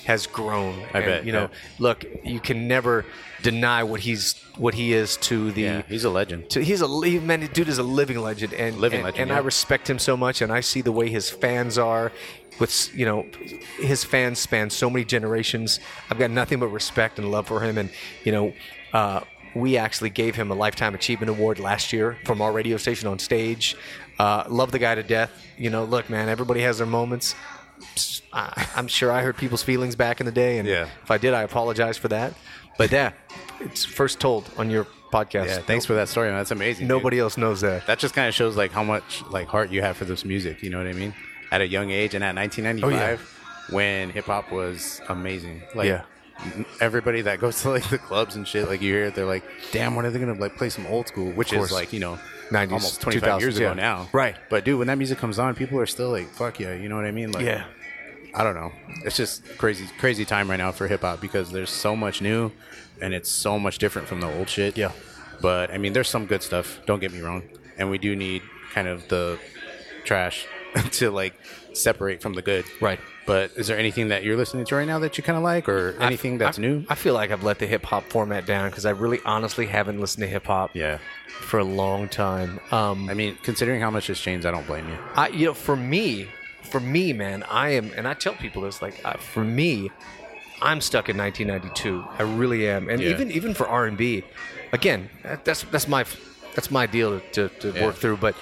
has 0.06 0.28
grown. 0.28 0.74
I 0.94 1.00
And, 1.00 1.06
bet, 1.06 1.26
You 1.26 1.32
know, 1.32 1.42
yeah. 1.52 1.58
look, 1.80 2.06
you 2.24 2.40
can 2.40 2.68
never 2.68 3.06
deny 3.42 3.84
what 3.84 4.02
he's 4.02 4.36
what 4.58 4.74
he 4.74 4.94
is 4.94 5.18
to 5.18 5.52
the 5.52 5.62
yeah, 5.62 5.82
he's 5.88 6.04
a 6.04 6.10
legend. 6.10 6.50
to, 6.52 6.64
he's 6.64 6.82
a 6.82 6.88
li- 6.88 7.20
man. 7.20 7.48
Dude 7.54 7.68
is 7.70 7.78
a 7.80 7.84
living 7.84 8.20
legend, 8.20 8.54
and 8.54 8.78
Living 8.78 9.00
and, 9.00 9.06
legend, 9.06 9.22
and 9.22 9.30
yeah. 9.30 9.38
I 9.38 9.40
respect 9.40 9.90
him 9.90 10.00
so 10.00 10.16
much, 10.18 10.42
and 10.42 10.52
I 10.52 10.60
see 10.62 10.82
the 10.82 10.92
way 10.92 11.10
his 11.10 11.30
fans 11.30 11.78
are. 11.78 12.12
with 12.60 12.92
you 12.96 13.06
know 13.06 13.26
his 13.80 14.04
fans 14.04 14.38
span 14.40 14.70
so 14.70 14.90
many 14.90 15.06
generations. 15.06 15.80
I've 16.10 16.20
got 16.20 16.30
nothing 16.32 16.60
but 16.60 16.68
respect 16.68 17.18
and 17.20 17.32
love 17.32 17.48
for 17.48 17.62
him, 17.62 17.78
and 17.78 17.90
you 18.24 18.32
know. 18.32 18.54
Uh, 18.94 19.22
we 19.54 19.76
actually 19.76 20.10
gave 20.10 20.34
him 20.36 20.50
a 20.50 20.54
lifetime 20.56 20.96
achievement 20.96 21.30
award 21.30 21.60
last 21.60 21.92
year 21.92 22.18
from 22.24 22.42
our 22.42 22.54
radio 22.54 22.78
station 22.78 23.10
on 23.10 23.20
stage. 23.20 23.76
Uh, 24.18 24.46
love 24.48 24.72
the 24.72 24.80
guy 24.80 24.96
to 24.96 25.04
death. 25.04 25.30
You 25.58 25.70
know, 25.70 25.84
look, 25.84 26.10
man, 26.10 26.30
everybody 26.30 26.62
has 26.62 26.78
their 26.78 26.88
moments. 26.88 27.36
I'm 28.34 28.88
sure 28.88 29.12
I 29.12 29.22
hurt 29.22 29.38
people's 29.38 29.64
feelings 29.64 29.96
back 29.96 30.20
in 30.20 30.26
the 30.26 30.32
day, 30.32 30.58
and 30.60 30.68
Yeah. 30.68 30.88
if 31.04 31.12
I 31.12 31.18
did, 31.18 31.34
I 31.34 31.42
apologize 31.44 31.98
for 31.98 32.08
that. 32.10 32.34
But 32.78 32.92
yeah, 32.92 33.12
it's 33.60 33.84
first 33.86 34.20
told 34.20 34.50
on 34.58 34.70
your 34.70 34.86
podcast. 35.12 35.48
Yeah, 35.48 35.58
thanks 35.60 35.86
for 35.86 35.94
that 35.94 36.08
story. 36.10 36.30
Man. 36.30 36.38
That's 36.38 36.52
amazing. 36.52 36.84
dude. 36.88 36.90
Nobody 36.90 37.20
else 37.20 37.38
knows 37.38 37.62
that. 37.62 37.86
That 37.88 38.00
just 38.00 38.14
kind 38.16 38.28
of 38.28 38.34
shows 38.34 38.56
like 38.56 38.72
how 38.72 38.84
much 38.84 39.24
like 39.30 39.48
heart 39.48 39.70
you 39.72 39.82
have 39.82 39.98
for 39.98 40.06
this 40.06 40.24
music. 40.24 40.64
You 40.64 40.70
know 40.70 40.78
what 40.78 40.88
I 40.88 40.94
mean? 40.94 41.14
At 41.52 41.62
a 41.62 41.68
young 41.68 41.92
age 41.92 42.14
and 42.16 42.24
at 42.24 42.34
1995, 42.36 43.70
when 43.72 44.10
hip 44.10 44.26
hop 44.26 44.52
was 44.52 45.02
amazing. 45.10 45.62
Like, 45.76 45.88
Yeah. 45.88 46.04
Everybody 46.80 47.22
that 47.22 47.40
goes 47.40 47.62
to 47.62 47.70
like 47.70 47.88
the 47.90 48.00
clubs 48.00 48.36
and 48.36 48.48
shit, 48.48 48.68
like 48.68 48.82
you 48.82 48.92
hear, 48.94 49.06
it, 49.06 49.16
they're 49.16 49.28
like, 49.28 49.44
"Damn, 49.72 49.94
when 49.96 50.08
are 50.08 50.10
they 50.10 50.18
gonna 50.18 50.34
like 50.40 50.56
play 50.56 50.70
some 50.70 50.88
old 50.88 51.08
school?" 51.08 51.32
Which 51.34 51.54
is 51.54 51.72
like 51.72 51.94
you 51.94 52.00
know, 52.00 52.18
90s, 52.52 52.72
almost 52.72 53.02
25 53.02 53.42
years 53.42 53.58
ago 53.58 53.70
yeah. 53.70 53.74
now. 53.74 54.10
Right. 54.12 54.36
But 54.50 54.66
dude, 54.66 54.78
when 54.78 54.88
that 54.88 54.98
music 54.98 55.18
comes 55.18 55.40
on, 55.40 55.56
people 55.56 55.80
are 55.80 55.86
still 55.86 56.10
like, 56.12 56.28
"Fuck 56.30 56.60
yeah," 56.60 56.74
you 56.74 56.90
know 56.90 56.96
what 56.96 57.06
I 57.06 57.12
mean? 57.12 57.32
Like, 57.32 57.46
Yeah. 57.46 57.66
I 58.34 58.44
don't 58.46 58.56
know. 58.56 58.72
It's 59.04 59.18
just 59.18 59.44
crazy, 59.58 59.88
crazy 59.98 60.24
time 60.24 60.50
right 60.50 60.58
now 60.58 60.72
for 60.72 60.88
hip 60.88 61.02
hop 61.02 61.20
because 61.20 61.52
there's 61.52 61.70
so 61.70 61.96
much 61.96 62.22
new, 62.22 62.52
and 63.02 63.14
it's 63.14 63.30
so 63.30 63.60
much 63.60 63.78
different 63.78 64.08
from 64.08 64.22
the 64.22 64.28
old 64.28 64.48
shit. 64.48 64.78
Yeah. 64.78 64.92
But 65.42 65.72
I 65.72 65.78
mean, 65.78 65.94
there's 65.94 66.10
some 66.10 66.28
good 66.28 66.44
stuff. 66.44 66.80
Don't 66.86 67.00
get 67.00 67.12
me 67.12 67.20
wrong, 67.22 67.44
and 67.78 67.90
we 67.90 67.98
do 67.98 68.16
need 68.16 68.42
kind 68.74 68.88
of 68.88 69.08
the 69.10 69.38
trash 70.06 70.46
to 70.92 71.12
like 71.12 71.34
separate 71.74 72.22
from 72.22 72.34
the 72.34 72.42
good. 72.42 72.66
Right. 72.80 73.00
But 73.26 73.52
is 73.56 73.68
there 73.68 73.78
anything 73.78 74.10
that 74.10 74.24
you're 74.24 74.36
listening 74.38 74.66
to 74.66 74.76
right 74.76 74.88
now 74.88 75.00
that 75.00 75.18
you 75.18 75.24
kind 75.24 75.38
of 75.38 75.44
like, 75.44 75.70
or 75.70 75.96
anything 76.00 76.38
that's 76.38 76.58
I, 76.58 76.62
new? 76.62 76.86
I 76.90 76.96
feel 76.96 77.14
like 77.14 77.32
I've 77.32 77.44
let 77.44 77.60
the 77.60 77.68
hip 77.68 77.84
hop 77.86 78.04
format 78.10 78.46
down 78.46 78.70
because 78.70 78.86
I 78.86 78.92
really 78.92 79.20
honestly 79.26 79.66
haven't 79.68 80.00
listened 80.00 80.24
to 80.24 80.28
hip 80.28 80.48
hop 80.48 80.72
yeah. 80.76 80.98
for 81.28 81.60
a 81.60 81.64
long 81.64 82.10
time. 82.10 82.60
Um, 82.72 83.10
I 83.10 83.14
mean, 83.14 83.38
considering 83.44 83.80
how 83.80 83.92
much 83.92 84.08
has 84.08 84.20
changed, 84.20 84.46
I 84.46 84.52
don't 84.52 84.66
blame 84.68 84.88
you. 84.90 84.98
I, 85.16 85.28
you 85.30 85.46
know, 85.46 85.54
for 85.54 85.76
me, 85.76 86.28
for 86.64 86.80
me, 86.80 87.14
man, 87.14 87.44
I 87.44 87.70
am, 87.70 87.92
and 87.96 88.08
I 88.08 88.16
tell 88.16 88.34
people 88.34 88.64
this, 88.64 88.82
like, 88.82 89.00
uh, 89.06 89.14
for 89.14 89.44
me, 89.44 89.92
I'm 90.62 90.82
stuck 90.82 91.10
in 91.10 91.18
1992. 91.18 92.04
I 92.20 92.24
really 92.24 92.68
am, 92.68 92.90
and 92.90 93.02
Yeah. 93.02 93.10
even 93.10 93.32
even 93.32 93.54
for 93.54 93.68
R&B, 93.68 94.24
again, 94.72 95.10
that's 95.44 95.64
that's 95.64 95.88
my 95.88 96.06
that's 96.54 96.70
my 96.70 96.86
deal 96.86 97.20
to, 97.20 97.50
to, 97.50 97.72
to 97.72 97.80
Yeah. 97.80 97.86
work 97.86 97.96
through. 97.96 98.18
But 98.18 98.36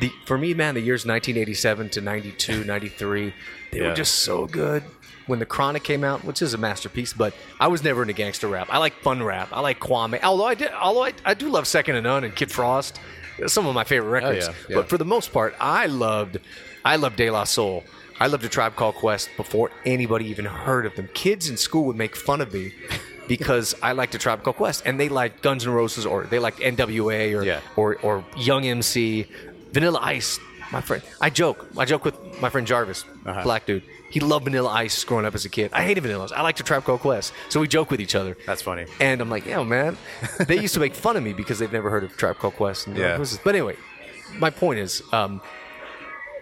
the 0.00 0.10
for 0.26 0.38
me, 0.38 0.54
man, 0.54 0.74
the 0.74 0.80
years 0.80 1.04
1987 1.06 1.90
to 1.90 2.00
92, 2.00 2.64
93, 2.66 3.34
they 3.72 3.78
Yeah. 3.78 3.88
were 3.88 3.94
just 3.94 4.16
so 4.20 4.46
good. 4.46 4.82
When 5.26 5.40
the 5.40 5.46
Chronic 5.46 5.82
came 5.84 6.04
out, 6.04 6.24
which 6.24 6.40
is 6.40 6.54
a 6.54 6.58
masterpiece, 6.58 7.12
but 7.12 7.34
I 7.60 7.66
was 7.68 7.84
never 7.84 8.00
into 8.00 8.14
gangster 8.14 8.48
rap. 8.48 8.68
I 8.70 8.78
like 8.78 8.94
fun 9.02 9.22
rap. 9.22 9.48
I 9.52 9.60
like 9.60 9.78
Kwame. 9.78 10.22
Although 10.22 10.46
I 10.46 10.54
did, 10.54 10.70
although 10.72 11.04
I, 11.04 11.12
I 11.24 11.34
do 11.34 11.50
love 11.50 11.66
Second 11.66 11.96
II 11.96 12.00
None 12.00 12.24
and 12.24 12.34
Kid 12.34 12.50
Frost, 12.50 12.98
some 13.46 13.66
of 13.66 13.74
my 13.74 13.84
favorite 13.84 14.08
oh, 14.08 14.12
records. 14.28 14.46
yeah, 14.46 14.54
yeah. 14.70 14.76
But 14.76 14.88
for 14.88 14.96
the 14.96 15.04
most 15.04 15.30
part, 15.32 15.54
I 15.60 15.84
loved, 15.84 16.38
I 16.82 16.96
loved 16.96 17.16
De 17.16 17.28
La 17.30 17.44
Soul. 17.44 17.84
I 18.18 18.26
loved 18.28 18.42
a 18.44 18.48
Tribe 18.48 18.74
Called 18.74 18.94
Quest 18.94 19.28
before 19.36 19.70
anybody 19.84 20.24
even 20.28 20.46
heard 20.46 20.86
of 20.86 20.96
them. 20.96 21.08
Kids 21.12 21.50
in 21.50 21.58
school 21.58 21.84
would 21.84 21.96
make 21.96 22.16
fun 22.16 22.40
of 22.40 22.52
me 22.54 22.72
because 23.28 23.74
I 23.82 23.92
liked 23.92 24.14
a 24.14 24.18
Tribe 24.18 24.42
Called 24.42 24.56
Quest, 24.56 24.82
and 24.86 24.98
they 24.98 25.10
liked 25.10 25.42
Guns 25.42 25.66
N' 25.66 25.72
Roses 25.74 26.06
or 26.06 26.24
they 26.24 26.38
liked 26.38 26.58
NWA 26.60 27.38
or 27.38 27.44
Yeah. 27.44 27.60
or, 27.76 27.96
or 27.96 28.24
Young 28.34 28.64
MC, 28.66 29.26
Vanilla 29.72 30.00
Ice. 30.02 30.38
My 30.70 30.82
friend, 30.82 31.02
I 31.20 31.30
joke. 31.30 31.66
I 31.78 31.86
joke 31.86 32.04
with 32.04 32.40
my 32.42 32.50
friend 32.50 32.66
Jarvis, 32.66 33.04
Uh-huh. 33.24 33.42
black 33.42 33.64
dude. 33.64 33.82
He 34.10 34.20
loved 34.20 34.44
Vanilla 34.44 34.68
Ice 34.68 35.02
growing 35.04 35.24
up 35.24 35.34
as 35.34 35.44
a 35.46 35.48
kid. 35.48 35.70
I 35.72 35.82
hated 35.82 36.02
Vanilla 36.02 36.24
Ice. 36.24 36.32
I 36.32 36.42
liked 36.42 36.60
a 36.60 36.62
Trap 36.62 36.84
Called 36.84 37.00
Quest, 37.00 37.32
so 37.48 37.58
we 37.60 37.68
joke 37.68 37.90
with 37.90 38.00
each 38.02 38.14
other. 38.14 38.36
That's 38.46 38.60
funny. 38.60 38.84
And 39.00 39.20
I'm 39.22 39.30
like, 39.30 39.46
yo, 39.46 39.64
man, 39.64 39.96
they 40.46 40.60
used 40.60 40.74
to 40.74 40.80
make 40.80 40.94
fun 40.94 41.16
of 41.16 41.22
me 41.22 41.32
because 41.32 41.58
they've 41.58 41.72
never 41.72 41.88
heard 41.88 42.04
of 42.04 42.14
Trap 42.18 42.36
Called 42.38 42.54
Quest. 42.56 42.86
And 42.86 42.96
they're 42.96 43.18
like, 43.18 43.30
Yeah. 43.30 43.38
But 43.44 43.54
anyway, 43.54 43.76
my 44.38 44.50
point 44.50 44.78
is, 44.80 45.02
um, 45.12 45.40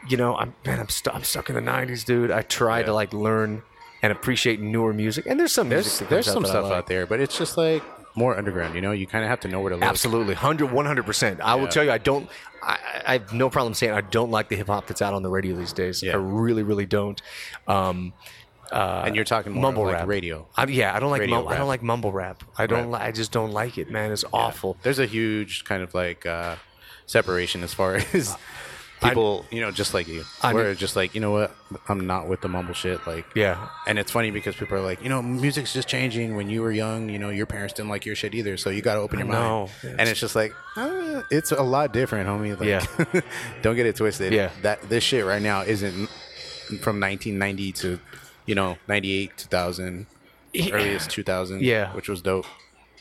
you 0.08 0.16
know, 0.16 0.34
I'm 0.36 0.54
man, 0.64 0.80
I'm, 0.80 0.88
stu- 0.88 1.10
I'm 1.12 1.22
stuck 1.24 1.48
in 1.48 1.54
the 1.54 1.60
'90s, 1.62 2.04
dude. 2.04 2.30
I 2.32 2.42
try 2.42 2.82
to 2.82 2.92
like 2.92 3.12
learn 3.12 3.62
and 4.02 4.12
appreciate 4.12 4.60
newer 4.60 4.92
music, 4.92 5.26
and 5.26 5.38
there's 5.38 5.52
some 5.52 5.68
There's 5.68 5.98
there's 6.00 6.26
some 6.26 6.44
stuff 6.44 6.64
like. 6.64 6.72
out 6.72 6.86
there, 6.88 7.06
but 7.06 7.18
it's 7.20 7.36
just 7.38 7.56
like 7.56 7.82
more 8.14 8.36
underground. 8.38 8.74
You 8.74 8.80
know, 8.80 8.92
you 8.92 9.06
kind 9.06 9.24
of 9.24 9.30
have 9.30 9.40
to 9.40 9.48
know 9.48 9.60
where 9.60 9.70
to 9.70 9.76
look. 9.76 9.84
Absolutely, 9.84 10.34
100, 10.34 10.70
100%. 10.70 11.40
I 11.40 11.54
will 11.56 11.66
tell 11.68 11.84
you, 11.84 11.90
I 11.90 11.98
don't, 11.98 12.28
I, 12.66 12.78
I 13.06 13.12
have 13.14 13.32
no 13.32 13.48
problem 13.48 13.74
saying 13.74 13.92
I 13.92 14.00
don't 14.00 14.30
like 14.30 14.48
the 14.48 14.56
hip 14.56 14.66
hop 14.66 14.86
that's 14.88 15.00
out 15.00 15.14
on 15.14 15.22
the 15.22 15.30
radio 15.30 15.54
these 15.56 15.72
days. 15.72 16.02
Yeah. 16.02 16.12
I 16.12 16.16
really, 16.16 16.62
really 16.62 16.86
don't. 16.86 17.20
Um, 17.68 18.12
and 18.72 19.14
you're 19.14 19.24
talking 19.24 19.58
mumble 19.58 19.84
like 19.84 19.94
rap. 19.94 20.08
radio. 20.08 20.48
I, 20.56 20.66
yeah, 20.66 20.94
I 20.94 20.98
don't 20.98 21.10
like 21.10 21.28
mum- 21.28 21.46
I 21.46 21.56
don't 21.56 21.68
like 21.68 21.82
mumble 21.82 22.10
rap. 22.12 22.42
I 22.58 22.66
don't. 22.66 22.90
Right. 22.90 23.02
Li- 23.02 23.08
I 23.08 23.12
just 23.12 23.30
don't 23.30 23.52
like 23.52 23.78
it, 23.78 23.90
man. 23.90 24.10
It's 24.10 24.24
awful. 24.32 24.76
There's 24.82 24.98
a 24.98 25.06
huge 25.06 25.64
kind 25.64 25.82
of 25.82 25.94
like 25.94 26.26
uh, 26.26 26.56
separation 27.06 27.62
as 27.62 27.72
far 27.72 27.94
as 28.12 28.36
people, 29.02 29.44
you 29.50 29.60
know, 29.60 29.70
just 29.70 29.94
like 29.94 30.08
you, 30.08 30.24
I 30.42 30.54
where 30.54 30.74
just 30.74 30.96
like, 30.96 31.14
you 31.14 31.20
know 31.20 31.30
what, 31.30 31.54
I'm 31.88 32.06
not 32.06 32.28
with 32.28 32.40
the 32.40 32.48
mumble 32.48 32.74
shit. 32.74 33.06
Like, 33.06 33.26
Yeah. 33.34 33.68
And 33.86 33.98
it's 33.98 34.10
funny 34.10 34.30
because 34.30 34.56
people 34.56 34.76
are 34.78 34.80
like, 34.82 35.02
you 35.02 35.08
know, 35.08 35.22
music's 35.22 35.72
just 35.72 35.88
changing. 35.88 36.36
When 36.36 36.48
you 36.48 36.62
were 36.62 36.72
young, 36.72 37.08
you 37.08 37.18
know, 37.18 37.30
your 37.30 37.46
parents 37.46 37.74
didn't 37.74 37.90
like 37.90 38.06
your 38.06 38.14
shit 38.16 38.34
either, 38.34 38.56
so 38.56 38.70
you 38.70 38.82
got 38.82 38.94
to 38.94 39.00
open 39.00 39.18
your 39.18 39.28
mind. 39.28 39.70
And 39.82 40.08
it's 40.08 40.20
just 40.20 40.34
like, 40.34 40.52
uh, 40.76 41.22
it's 41.30 41.52
a 41.52 41.62
lot 41.62 41.92
different, 41.92 42.28
homie. 42.28 42.58
Like, 42.58 42.68
Yeah. 43.14 43.20
don't 43.62 43.76
get 43.76 43.86
it 43.86 43.96
twisted. 43.96 44.32
Yeah. 44.32 44.50
That 44.62 44.88
this 44.88 45.04
shit 45.04 45.24
right 45.24 45.42
now 45.42 45.62
isn't 45.62 46.08
from 46.80 46.98
1990 47.00 47.72
to, 47.72 47.98
you 48.46 48.54
know, 48.54 48.76
98, 48.88 49.36
2000, 49.36 50.06
earliest 50.72 51.10
2000. 51.10 51.62
Yeah. 51.62 51.92
Which 51.94 52.08
was 52.08 52.22
dope. 52.22 52.46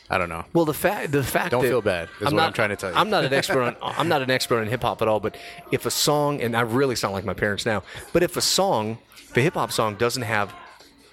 I 0.08 0.18
don't 0.18 0.28
know. 0.28 0.44
Well, 0.52 0.64
the 0.64 0.74
fact 0.74 1.12
the 1.12 1.22
fact 1.22 1.50
Don't 1.50 1.62
that 1.62 1.68
feel 1.68 1.82
bad, 1.82 2.08
is 2.20 2.32
what 2.32 2.42
I'm 2.42 2.52
trying 2.52 2.68
to 2.70 2.76
tell 2.76 2.90
you. 2.90 2.96
I'm 2.96 3.10
not 3.10 3.24
an 3.24 3.32
expert 3.32 3.62
on 3.62 3.76
I'm 3.82 4.08
not 4.08 4.22
an 4.22 4.30
expert 4.30 4.60
on 4.60 4.66
hip 4.66 4.82
hop 4.82 5.02
at 5.02 5.08
all. 5.08 5.20
But 5.20 5.36
if 5.72 5.86
a 5.86 5.90
song, 5.90 6.40
and 6.40 6.56
I 6.56 6.60
really 6.60 6.96
sound 6.96 7.14
like 7.14 7.24
my 7.24 7.34
parents 7.34 7.66
now, 7.66 7.82
but 8.12 8.22
if 8.22 8.36
a 8.36 8.40
song, 8.40 8.98
if 9.16 9.36
a 9.36 9.40
hip 9.40 9.54
hop 9.54 9.72
song 9.72 9.96
doesn't 9.96 10.22
have 10.22 10.54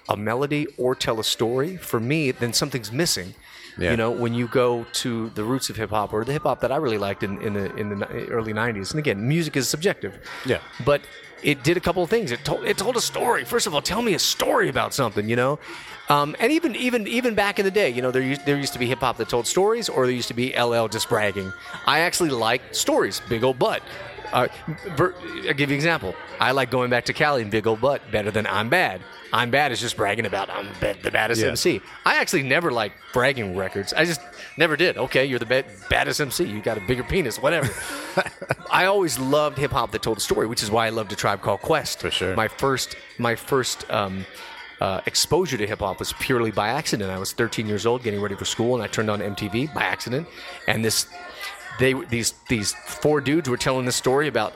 a 0.08 0.16
melody 0.16 0.66
or 0.78 0.94
tell 0.94 1.18
a 1.18 1.24
story, 1.24 1.76
for 1.76 1.98
me, 1.98 2.30
then 2.30 2.52
something's 2.52 2.92
missing. 2.92 3.34
Yeah. 3.76 3.90
You 3.90 3.96
know, 3.96 4.10
when 4.10 4.34
you 4.34 4.46
go 4.46 4.86
to 4.92 5.30
the 5.30 5.42
roots 5.42 5.68
of 5.70 5.76
hip 5.76 5.90
hop 5.90 6.12
or 6.12 6.24
the 6.24 6.32
hip 6.32 6.42
hop 6.44 6.60
that 6.60 6.70
I 6.70 6.76
really 6.76 6.98
liked 6.98 7.24
in, 7.24 7.40
in 7.42 7.54
the 7.54 7.74
in 7.74 7.98
the 7.98 8.28
early 8.28 8.52
'90s, 8.52 8.90
and 8.90 8.98
again, 9.00 9.26
music 9.26 9.56
is 9.56 9.68
subjective. 9.68 10.18
Yeah. 10.46 10.60
But 10.84 11.02
it 11.42 11.62
did 11.62 11.76
a 11.76 11.80
couple 11.80 12.02
of 12.02 12.10
things. 12.10 12.30
It 12.30 12.44
told 12.44 12.64
it 12.64 12.78
told 12.78 12.96
a 12.96 13.00
story. 13.00 13.44
First 13.44 13.66
of 13.66 13.74
all, 13.74 13.82
tell 13.82 14.02
me 14.02 14.14
a 14.14 14.18
story 14.18 14.68
about 14.68 14.94
something. 14.94 15.28
You 15.28 15.36
know, 15.36 15.58
um, 16.08 16.36
and 16.38 16.52
even 16.52 16.74
even 16.76 17.06
even 17.06 17.34
back 17.34 17.58
in 17.58 17.64
the 17.64 17.70
day, 17.70 17.88
you 17.90 18.02
know, 18.02 18.10
there 18.10 18.22
used, 18.22 18.44
there 18.46 18.56
used 18.56 18.72
to 18.74 18.78
be 18.78 18.86
hip 18.86 19.00
hop 19.00 19.16
that 19.18 19.28
told 19.28 19.46
stories, 19.46 19.88
or 19.88 20.06
there 20.06 20.14
used 20.14 20.28
to 20.28 20.34
be 20.34 20.52
LL 20.58 20.86
just 20.88 21.08
bragging. 21.08 21.52
I 21.86 22.00
actually 22.00 22.30
like 22.30 22.74
stories. 22.74 23.20
Big 23.28 23.42
old 23.44 23.58
butt. 23.58 23.82
Uh, 24.32 24.48
ver- 24.96 25.14
I'll 25.46 25.54
give 25.54 25.70
you 25.70 25.74
an 25.74 25.80
example. 25.80 26.14
I 26.40 26.50
like 26.50 26.70
going 26.70 26.90
back 26.90 27.04
to 27.04 27.12
Cali 27.12 27.42
and 27.42 27.50
Big 27.52 27.68
Old 27.68 27.80
Butt 27.80 28.02
better 28.10 28.32
than 28.32 28.48
I'm 28.48 28.68
Bad. 28.68 29.00
I'm 29.32 29.50
Bad 29.52 29.70
is 29.70 29.80
just 29.80 29.96
bragging 29.96 30.26
about 30.26 30.50
I'm 30.50 30.66
the 30.80 31.10
baddest 31.12 31.40
Yeah. 31.40 31.48
MC. 31.48 31.80
I 32.04 32.16
actually 32.16 32.42
never 32.42 32.72
liked 32.72 32.96
bragging 33.12 33.54
records. 33.56 33.92
I 33.92 34.04
just 34.04 34.20
never 34.58 34.76
did. 34.76 34.96
Okay, 34.96 35.24
you're 35.24 35.38
the 35.38 35.46
ba- 35.46 35.64
baddest 35.88 36.20
MC. 36.20 36.44
You 36.46 36.60
got 36.60 36.76
a 36.78 36.80
bigger 36.80 37.04
penis, 37.04 37.38
whatever. 37.40 37.68
I 38.72 38.86
always 38.86 39.18
loved 39.20 39.56
hip 39.56 39.70
hop 39.70 39.92
that 39.92 40.02
told 40.02 40.16
a 40.18 40.20
story, 40.20 40.48
which 40.48 40.64
is 40.64 40.70
why 40.70 40.86
I 40.86 40.90
loved 40.90 41.12
a 41.12 41.16
tribe 41.16 41.40
called 41.40 41.60
Quest. 41.62 42.00
For 42.00 42.10
sure. 42.10 42.34
My 42.34 42.48
first, 42.48 42.96
my 43.18 43.36
first 43.36 43.88
um, 43.88 44.26
uh, 44.84 45.00
exposure 45.06 45.56
to 45.56 45.66
hip 45.66 45.78
hop 45.78 45.98
was 45.98 46.12
purely 46.12 46.50
by 46.50 46.68
accident. 46.68 47.10
I 47.10 47.18
was 47.18 47.32
13 47.32 47.66
years 47.66 47.86
old, 47.86 48.02
getting 48.02 48.20
ready 48.20 48.34
for 48.34 48.44
school, 48.44 48.74
and 48.74 48.84
I 48.84 48.86
turned 48.86 49.08
on 49.08 49.20
MTV 49.20 49.72
by 49.72 49.82
accident. 49.82 50.28
And 50.68 50.84
this, 50.84 51.06
they 51.78 51.94
these 51.94 52.34
these 52.50 52.74
four 52.74 53.22
dudes 53.22 53.48
were 53.48 53.56
telling 53.56 53.86
this 53.86 53.96
story 53.96 54.28
about 54.28 54.52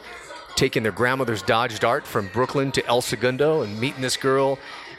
taking 0.54 0.82
their 0.82 0.92
grandmother's 0.92 1.40
Dodge 1.40 1.78
Dart 1.78 2.06
from 2.06 2.28
Brooklyn 2.28 2.70
to 2.72 2.86
El 2.86 3.00
Segundo 3.00 3.62
and 3.62 3.80
meeting 3.80 4.02
this 4.02 4.18
girl 4.18 4.58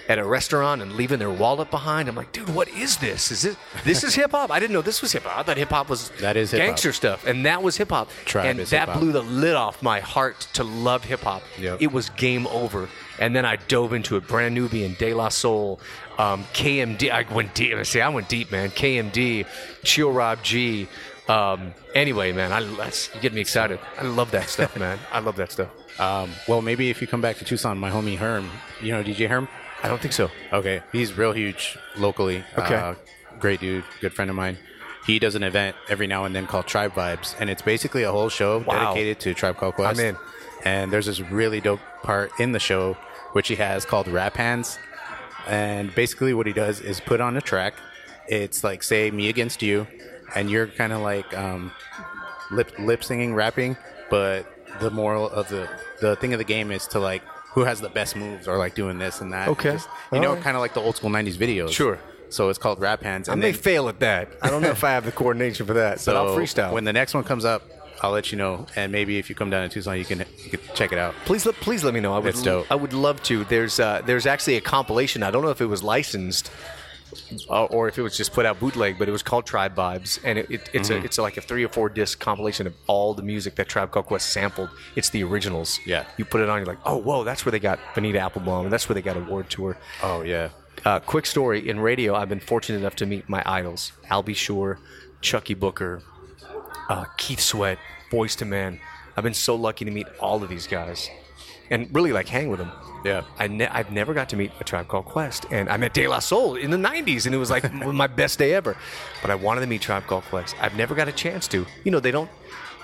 at 0.10 0.18
a 0.18 0.26
restaurant 0.26 0.82
and 0.82 0.94
leaving 0.94 1.20
their 1.20 1.30
wallet 1.30 1.70
behind. 1.72 2.10
I'm 2.10 2.16
like, 2.16 2.32
dude, 2.34 2.50
what 2.50 2.68
is 2.70 2.98
this? 2.98 3.32
Is 3.32 3.46
it 3.46 3.56
this 3.86 4.04
is 4.04 4.16
hip 4.16 4.32
hop? 4.32 4.52
I 4.52 4.60
didn't 4.60 4.74
know 4.74 4.82
this 4.82 5.02
was 5.02 5.12
hip 5.14 5.24
hop. 5.24 5.38
I 5.38 5.44
thought 5.44 5.56
hip 5.58 5.70
hop 5.70 5.88
was 5.88 6.10
That 6.20 6.36
is 6.36 6.52
hip-hop. 6.52 6.68
gangster 6.68 6.92
stuff, 6.92 7.26
and 7.28 7.46
that 7.46 7.62
was 7.64 7.78
hip 7.78 7.90
hop. 7.92 8.10
And 8.36 8.60
that 8.60 8.70
hip-hop. 8.70 9.00
blew 9.00 9.12
the 9.12 9.22
lid 9.22 9.56
off 9.56 9.82
my 9.84 10.00
heart 10.00 10.48
to 10.54 10.64
love 10.64 11.04
hip 11.06 11.22
hop. 11.22 11.44
Yep. 11.60 11.82
It 11.82 11.92
was 11.94 12.10
game 12.10 12.48
over. 12.48 12.90
And 13.20 13.36
then 13.36 13.46
I 13.46 13.58
dove 13.58 13.94
into 13.94 14.16
it. 14.16 14.28
Brand 14.28 14.56
Nubian, 14.56 14.96
De 14.98 15.14
La 15.14 15.28
Soul, 15.30 15.80
um, 16.18 16.46
KMD. 16.54 17.12
I 17.12 17.24
went 17.34 17.54
deep. 17.54 17.86
See, 17.86 18.02
I 18.02 18.10
went 18.10 18.30
deep, 18.30 18.50
man. 18.52 18.70
KMD, 18.72 19.46
Chill 19.84 20.12
Rob 20.12 20.42
G. 20.42 20.88
Um, 21.28 21.74
anyway, 21.94 22.32
man, 22.32 22.52
I, 22.52 22.64
that's 22.64 23.14
you 23.14 23.22
get 23.22 23.34
me 23.34 23.42
excited. 23.42 23.78
I 24.00 24.04
love 24.06 24.32
that 24.32 24.50
stuff, 24.50 24.76
man. 24.80 24.98
I 25.12 25.20
love 25.20 25.36
that 25.36 25.52
stuff. 25.52 25.70
Um, 26.00 26.32
well, 26.48 26.62
maybe 26.62 26.90
if 26.90 27.02
you 27.02 27.08
come 27.08 27.22
back 27.22 27.38
to 27.38 27.46
Tucson, 27.46 27.78
my 27.78 27.92
homie 27.92 28.18
Herm, 28.18 28.50
you 28.82 28.94
know 28.94 29.04
DJ 29.04 29.28
Herm? 29.28 29.48
I 29.84 29.88
don't 29.88 30.02
think 30.02 30.14
so. 30.14 30.30
Okay, 30.52 30.82
he's 30.92 31.18
real 31.18 31.32
huge 31.32 31.78
locally. 31.98 32.44
Okay. 32.58 32.76
Uh, 32.76 32.96
great 33.40 33.60
dude, 33.60 33.84
good 34.02 34.14
friend 34.14 34.30
of 34.30 34.36
mine. 34.36 34.58
He 35.06 35.18
does 35.20 35.36
an 35.36 35.44
event 35.44 35.76
every 35.88 36.06
now 36.08 36.26
and 36.26 36.36
then 36.36 36.46
called 36.46 36.68
Tribe 36.68 36.94
Vibes, 36.94 37.36
and 37.40 37.50
it's 37.50 37.62
basically 37.62 38.04
a 38.04 38.12
whole 38.12 38.30
show 38.30 38.60
Wow. 38.60 38.74
dedicated 38.94 39.20
to 39.22 39.34
Tribe 39.34 39.58
Called 39.58 39.76
Quest. 39.76 40.00
I'm 40.00 40.06
in. 40.06 40.18
And 40.66 40.92
there's 40.92 41.06
this 41.06 41.22
really 41.22 41.62
dope 41.62 41.80
part 42.04 42.32
in 42.40 42.52
the 42.52 42.60
show 42.60 42.94
which 43.32 43.48
he 43.48 43.56
has 43.56 43.86
called 43.86 44.08
Rap 44.08 44.36
Hands. 44.36 44.78
And 45.48 45.96
basically, 45.96 46.34
what 46.34 46.46
he 46.48 46.54
does 46.54 46.82
is 46.82 47.00
put 47.00 47.22
on 47.22 47.38
a 47.38 47.42
track. 47.42 47.74
It's 48.28 48.64
like, 48.64 48.84
say, 48.84 49.10
me 49.10 49.30
against 49.30 49.64
you, 49.64 49.88
and 50.36 50.50
you're 50.50 50.68
kind 50.68 50.92
of 50.94 51.02
like 51.02 51.36
um, 51.36 51.72
lip 52.52 52.72
lip 52.78 53.04
singing, 53.04 53.34
rapping. 53.34 53.78
But 54.10 54.46
the 54.80 54.92
moral 54.92 55.30
of 55.30 55.48
the 55.50 55.68
the 56.02 56.16
thing 56.18 56.34
of 56.34 56.40
the 56.40 56.44
game 56.46 56.72
is 56.72 56.86
to 56.88 57.00
like 57.00 57.24
who 57.52 57.64
has 57.64 57.82
the 57.82 57.90
best 57.90 58.16
moves 58.16 58.48
or 58.48 58.58
like 58.58 58.76
doing 58.76 58.98
this 59.00 59.22
and 59.22 59.34
that. 59.34 59.48
Okay. 59.50 59.72
Just- 59.74 59.90
you 60.12 60.20
know, 60.20 60.30
Alright. 60.30 60.44
kind 60.44 60.56
of 60.58 60.62
like 60.62 60.74
the 60.74 60.82
old 60.82 60.96
school 60.96 61.10
'90s 61.10 61.36
videos. 61.38 61.72
Sure. 61.72 62.00
So 62.30 62.50
it's 62.50 62.60
called 62.60 62.80
Rap 62.80 63.02
Hands. 63.02 63.28
I 63.28 63.34
And 63.34 63.42
may 63.42 63.52
then- 63.52 63.62
fail 63.62 63.90
at 63.90 64.00
that. 64.02 64.30
I 64.42 64.50
don't 64.50 64.62
know 64.62 64.70
if 64.70 64.84
I 64.84 64.92
have 64.92 65.06
the 65.06 65.12
coordination 65.12 65.66
for 65.66 65.74
that, 65.74 66.00
so 66.00 66.14
but 66.14 66.18
I'll 66.20 66.36
freestyle. 66.38 66.72
When 66.74 66.84
the 66.84 66.94
next 66.94 67.14
one 67.16 67.24
comes 67.24 67.44
up, 67.46 67.64
I'll 68.02 68.12
let 68.12 68.32
you 68.32 68.38
know. 68.38 68.66
And 68.76 68.92
maybe 68.92 69.18
if 69.18 69.30
you 69.30 69.36
come 69.36 69.50
down 69.50 69.68
to 69.68 69.74
Tucson, 69.74 69.98
you 69.98 70.06
can 70.06 70.20
you 70.44 70.52
can 70.52 70.60
check 70.76 70.92
it 70.94 71.00
out. 71.00 71.16
Please 71.26 71.46
let 71.46 71.56
please 71.56 71.84
let 71.84 71.94
me 71.94 72.00
know. 72.00 72.14
I 72.14 72.20
would 72.20 72.30
It's 72.30 72.44
dope. 72.44 72.68
I 72.72 72.76
would 72.76 72.94
love 72.94 73.22
to. 73.24 73.44
There's 73.46 73.80
uh, 73.80 74.02
there's 74.06 74.26
actually 74.26 74.56
a 74.58 74.62
compilation. 74.62 75.24
I 75.24 75.32
don't 75.32 75.42
know 75.44 75.50
if 75.50 75.60
it 75.60 75.66
was 75.66 75.82
licensed 75.84 76.52
uh, 77.50 77.66
or 77.66 77.88
if 77.88 77.98
it 77.98 78.02
was 78.02 78.16
just 78.18 78.34
put 78.34 78.46
out 78.46 78.60
bootleg, 78.60 78.98
but 79.00 79.08
it 79.08 79.12
was 79.12 79.24
called 79.24 79.46
Tribe 79.46 79.76
Vibes, 79.76 80.20
and 80.24 80.38
it, 80.40 80.50
it, 80.50 80.70
it's 80.74 80.90
Mm-hmm. 80.90 81.02
a 81.02 81.06
it's 81.06 81.18
like 81.18 81.38
a 81.38 81.42
three 81.42 81.64
or 81.64 81.70
four 81.70 81.90
disc 81.90 82.20
compilation 82.20 82.68
of 82.68 82.74
all 82.88 83.14
the 83.14 83.22
music 83.24 83.56
that 83.56 83.68
Tribe 83.68 83.92
Called 83.92 84.06
Quest 84.08 84.32
sampled. 84.32 84.70
It's 84.96 85.10
the 85.10 85.24
originals. 85.24 85.80
Yeah. 85.86 86.06
You 86.18 86.26
put 86.26 86.42
it 86.42 86.50
on, 86.50 86.58
you're 86.60 86.66
like, 86.66 86.80
oh 86.86 86.98
whoa, 86.98 87.24
that's 87.24 87.46
where 87.46 87.52
they 87.52 87.60
got 87.60 87.80
Bonita 87.96 88.20
Applebum, 88.20 88.64
and 88.66 88.74
that's 88.74 88.88
where 88.90 88.94
they 88.96 89.02
got 89.02 89.18
Award 89.18 89.50
Tour. 89.50 89.78
Oh 90.04 90.22
yeah. 90.24 90.50
Uh, 90.86 91.00
quick 91.00 91.26
story 91.26 91.68
in 91.68 91.80
radio, 91.80 92.16
I've 92.16 92.30
been 92.30 92.40
fortunate 92.40 92.80
enough 92.80 92.96
to 92.98 93.06
meet 93.06 93.28
my 93.28 93.44
idols: 93.46 93.92
Albie 94.10 94.36
Shore, 94.36 94.80
Chuckii 95.22 95.60
Booker, 95.60 96.02
uh, 96.90 97.06
Keith 97.18 97.40
Sweat, 97.42 97.78
Boyz 98.12 98.42
II 98.42 98.48
Men. 98.48 98.80
I've 99.18 99.24
been 99.24 99.34
so 99.34 99.56
lucky 99.56 99.84
to 99.84 99.92
meet 99.92 100.08
all 100.22 100.42
of 100.42 100.50
these 100.50 100.68
guys, 100.68 101.10
and 101.70 101.88
really 101.94 102.12
like 102.12 102.28
hang 102.28 102.50
with 102.50 102.60
them. 102.60 102.72
Yeah. 103.06 103.22
I 103.38 103.48
ne- 103.48 103.68
I've 103.68 103.92
never 103.92 104.14
got 104.14 104.30
to 104.30 104.36
meet 104.36 104.52
a 104.60 104.64
tribe 104.64 104.88
called 104.88 105.06
Quest, 105.06 105.46
and 105.52 105.70
I 105.70 105.78
met 105.78 105.94
De 105.94 106.08
La 106.08 106.20
Soul 106.20 106.56
in 106.56 106.70
the 106.72 106.78
'90s, 106.78 107.26
and 107.26 107.34
it 107.34 107.38
was 107.38 107.50
like 107.50 107.72
my 107.74 108.08
best 108.08 108.40
day 108.40 108.54
ever. 108.54 108.76
But 109.22 109.32
I 109.32 109.36
wanted 109.36 109.62
to 109.62 109.68
meet 109.68 109.82
Tribe 109.82 110.06
Called 110.08 110.24
Quest. 110.26 110.56
I've 110.60 110.76
never 110.76 110.96
got 110.96 111.08
a 111.08 111.12
chance 111.14 111.48
to. 111.50 111.66
You 111.84 111.92
know, 111.92 112.00
they 112.00 112.12
don't. 112.12 112.30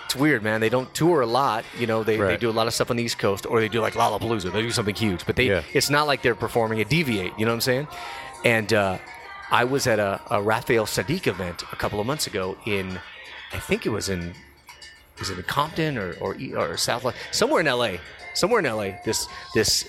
It's 0.06 0.16
weird, 0.16 0.44
man. 0.44 0.62
They 0.62 0.70
don't 0.70 0.94
tour 0.94 1.22
a 1.22 1.26
lot. 1.26 1.66
You 1.80 1.88
know, 1.88 2.04
they, 2.04 2.16
they 2.18 2.38
do 2.38 2.50
a 2.50 2.52
lot 2.52 2.68
of 2.68 2.74
stuff 2.76 2.92
on 2.92 2.96
the 2.98 3.04
East 3.04 3.18
Coast, 3.18 3.46
or 3.48 3.60
they 3.60 3.68
do 3.68 3.82
like 3.82 3.94
Lollapalooza. 3.96 4.52
They 4.54 4.62
do 4.62 4.70
something 4.72 4.94
huge, 4.96 5.26
but 5.26 5.36
they 5.36 5.48
Yeah. 5.48 5.64
it's 5.74 5.90
not 5.90 6.06
like 6.08 6.22
they're 6.22 6.36
performing 6.36 6.80
a 6.80 6.86
Deviate. 6.86 7.34
You 7.40 7.46
know 7.46 7.52
what 7.52 7.56
I'm 7.56 7.62
saying? 7.62 7.88
And 8.46 8.72
uh, 8.72 9.00
I 9.52 9.64
was 9.64 9.88
at 9.88 9.98
a, 10.00 10.22
a 10.30 10.42
Raphael 10.42 10.86
Saadiq 10.86 11.26
event 11.28 11.64
a 11.72 11.76
couple 11.76 12.00
of 12.00 12.06
months 12.06 12.28
ago 12.28 12.56
in, 12.68 13.00
I 13.52 13.58
think 13.58 13.86
it 13.86 13.90
was 13.90 14.08
in 14.10 14.34
was 15.20 15.30
it 15.32 15.38
in 15.40 15.44
Compton 15.46 15.98
or 15.98 16.14
or, 16.22 16.38
or 16.56 16.78
South 16.78 17.06
somewhere 17.32 17.62
in 17.62 17.68
L.A. 17.68 18.00
Somewhere 18.36 18.60
in 18.60 18.66
L.A. 18.66 19.00
This 19.06 19.28
this 19.54 19.86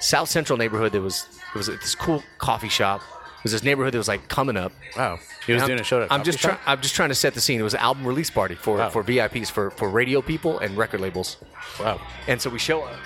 South 0.00 0.28
Central 0.28 0.56
neighborhood. 0.58 0.92
that 0.92 1.00
was 1.00 1.26
it 1.54 1.58
was 1.58 1.66
this 1.68 1.94
cool 1.94 2.22
coffee 2.38 2.68
shop. 2.68 3.02
It 3.38 3.44
was 3.44 3.52
this 3.52 3.62
neighborhood 3.62 3.94
that 3.94 3.98
was 3.98 4.08
like 4.08 4.28
coming 4.28 4.56
up. 4.56 4.72
Wow. 4.96 5.18
He 5.46 5.52
was 5.54 5.62
And 5.62 5.62
I'm- 5.62 5.68
doing 5.68 5.80
a 5.80 5.84
show. 5.84 6.02
At 6.02 6.10
a 6.10 6.12
I'm 6.12 6.22
just 6.24 6.38
trying. 6.38 6.58
I'm 6.66 6.80
just 6.82 6.94
trying 6.94 7.08
to 7.08 7.14
set 7.14 7.34
the 7.34 7.40
scene. 7.40 7.58
It 7.60 7.62
was 7.62 7.74
an 7.74 7.80
album 7.80 8.06
release 8.06 8.30
party 8.30 8.54
for 8.54 8.76
Wow. 8.76 8.90
for 8.90 9.02
VIPs 9.02 9.50
for 9.50 9.70
for 9.70 9.88
radio 9.88 10.20
people 10.22 10.58
and 10.58 10.76
record 10.76 11.00
labels. 11.00 11.36
Wow. 11.78 12.00
And 12.26 12.40
so 12.40 12.50
we 12.50 12.58
show 12.58 12.82
up. 12.82 12.96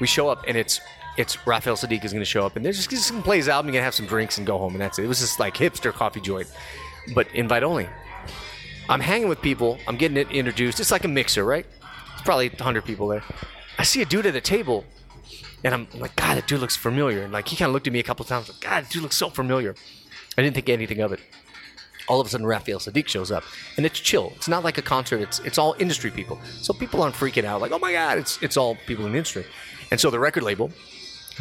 We 0.00 0.06
show 0.06 0.28
up, 0.28 0.44
and 0.48 0.56
it's 0.56 0.80
it's 1.16 1.44
Raphael 1.46 1.74
Saadiq 1.76 2.04
is 2.04 2.12
going 2.12 2.20
to 2.20 2.24
show 2.24 2.46
up, 2.46 2.54
and 2.54 2.64
they're 2.64 2.72
just, 2.72 2.88
just 2.90 3.10
going 3.10 3.22
to 3.22 3.24
play 3.26 3.36
his 3.38 3.48
album. 3.48 3.72
To 3.72 3.80
have 3.82 3.94
some 3.94 4.06
drinks 4.06 4.38
and 4.38 4.46
go 4.46 4.56
home, 4.58 4.72
and 4.74 4.80
that's 4.80 4.98
it. 4.98 5.04
It 5.04 5.08
was 5.08 5.18
just 5.20 5.40
like 5.40 5.54
hipster 5.56 5.92
coffee 5.92 6.20
joint, 6.20 6.46
but 7.14 7.26
invite 7.34 7.62
only. 7.64 7.88
I'm 8.88 9.00
hanging 9.00 9.28
with 9.28 9.42
people. 9.42 9.78
I'm 9.88 9.96
getting 9.96 10.16
it 10.16 10.30
introduced. 10.30 10.78
It's 10.80 10.90
like 10.92 11.04
a 11.04 11.08
mixer, 11.08 11.44
right? 11.44 11.66
It's 12.14 12.22
probably 12.22 12.48
100 12.48 12.84
people 12.84 13.08
there. 13.08 13.22
I 13.78 13.84
see 13.84 14.02
a 14.02 14.04
dude 14.04 14.26
at 14.26 14.34
a 14.34 14.40
table, 14.40 14.84
and 15.64 15.72
I'm 15.72 15.86
like, 15.94 16.16
God, 16.16 16.36
that 16.36 16.46
dude 16.46 16.60
looks 16.60 16.76
familiar. 16.76 17.22
And 17.22 17.32
like 17.32 17.48
he 17.48 17.56
kind 17.56 17.68
of 17.68 17.72
looked 17.72 17.86
at 17.86 17.92
me 17.92 18.00
a 18.00 18.02
couple 18.02 18.24
of 18.24 18.28
times, 18.28 18.48
like, 18.48 18.60
God, 18.60 18.84
that 18.84 18.90
dude 18.90 19.02
looks 19.02 19.16
so 19.16 19.30
familiar. 19.30 19.74
I 20.36 20.42
didn't 20.42 20.54
think 20.54 20.68
anything 20.68 21.00
of 21.00 21.12
it. 21.12 21.20
All 22.08 22.20
of 22.20 22.26
a 22.26 22.30
sudden, 22.30 22.46
Raphael 22.46 22.78
Saadiq 22.78 23.06
shows 23.06 23.30
up, 23.30 23.44
and 23.76 23.84
it's 23.84 24.00
chill. 24.00 24.32
It's 24.36 24.48
not 24.48 24.64
like 24.64 24.78
a 24.78 24.82
concert. 24.82 25.20
It's 25.20 25.38
it's 25.40 25.58
all 25.58 25.76
industry 25.78 26.10
people, 26.10 26.38
so 26.60 26.72
people 26.72 27.02
aren't 27.02 27.14
freaking 27.14 27.44
out 27.44 27.60
like, 27.60 27.72
oh 27.72 27.78
my 27.78 27.92
God, 27.92 28.18
it's 28.18 28.42
it's 28.42 28.56
all 28.56 28.76
people 28.86 29.04
in 29.06 29.12
the 29.12 29.18
industry. 29.18 29.44
And 29.90 30.00
so 30.00 30.10
the 30.10 30.18
record 30.18 30.42
label, 30.42 30.70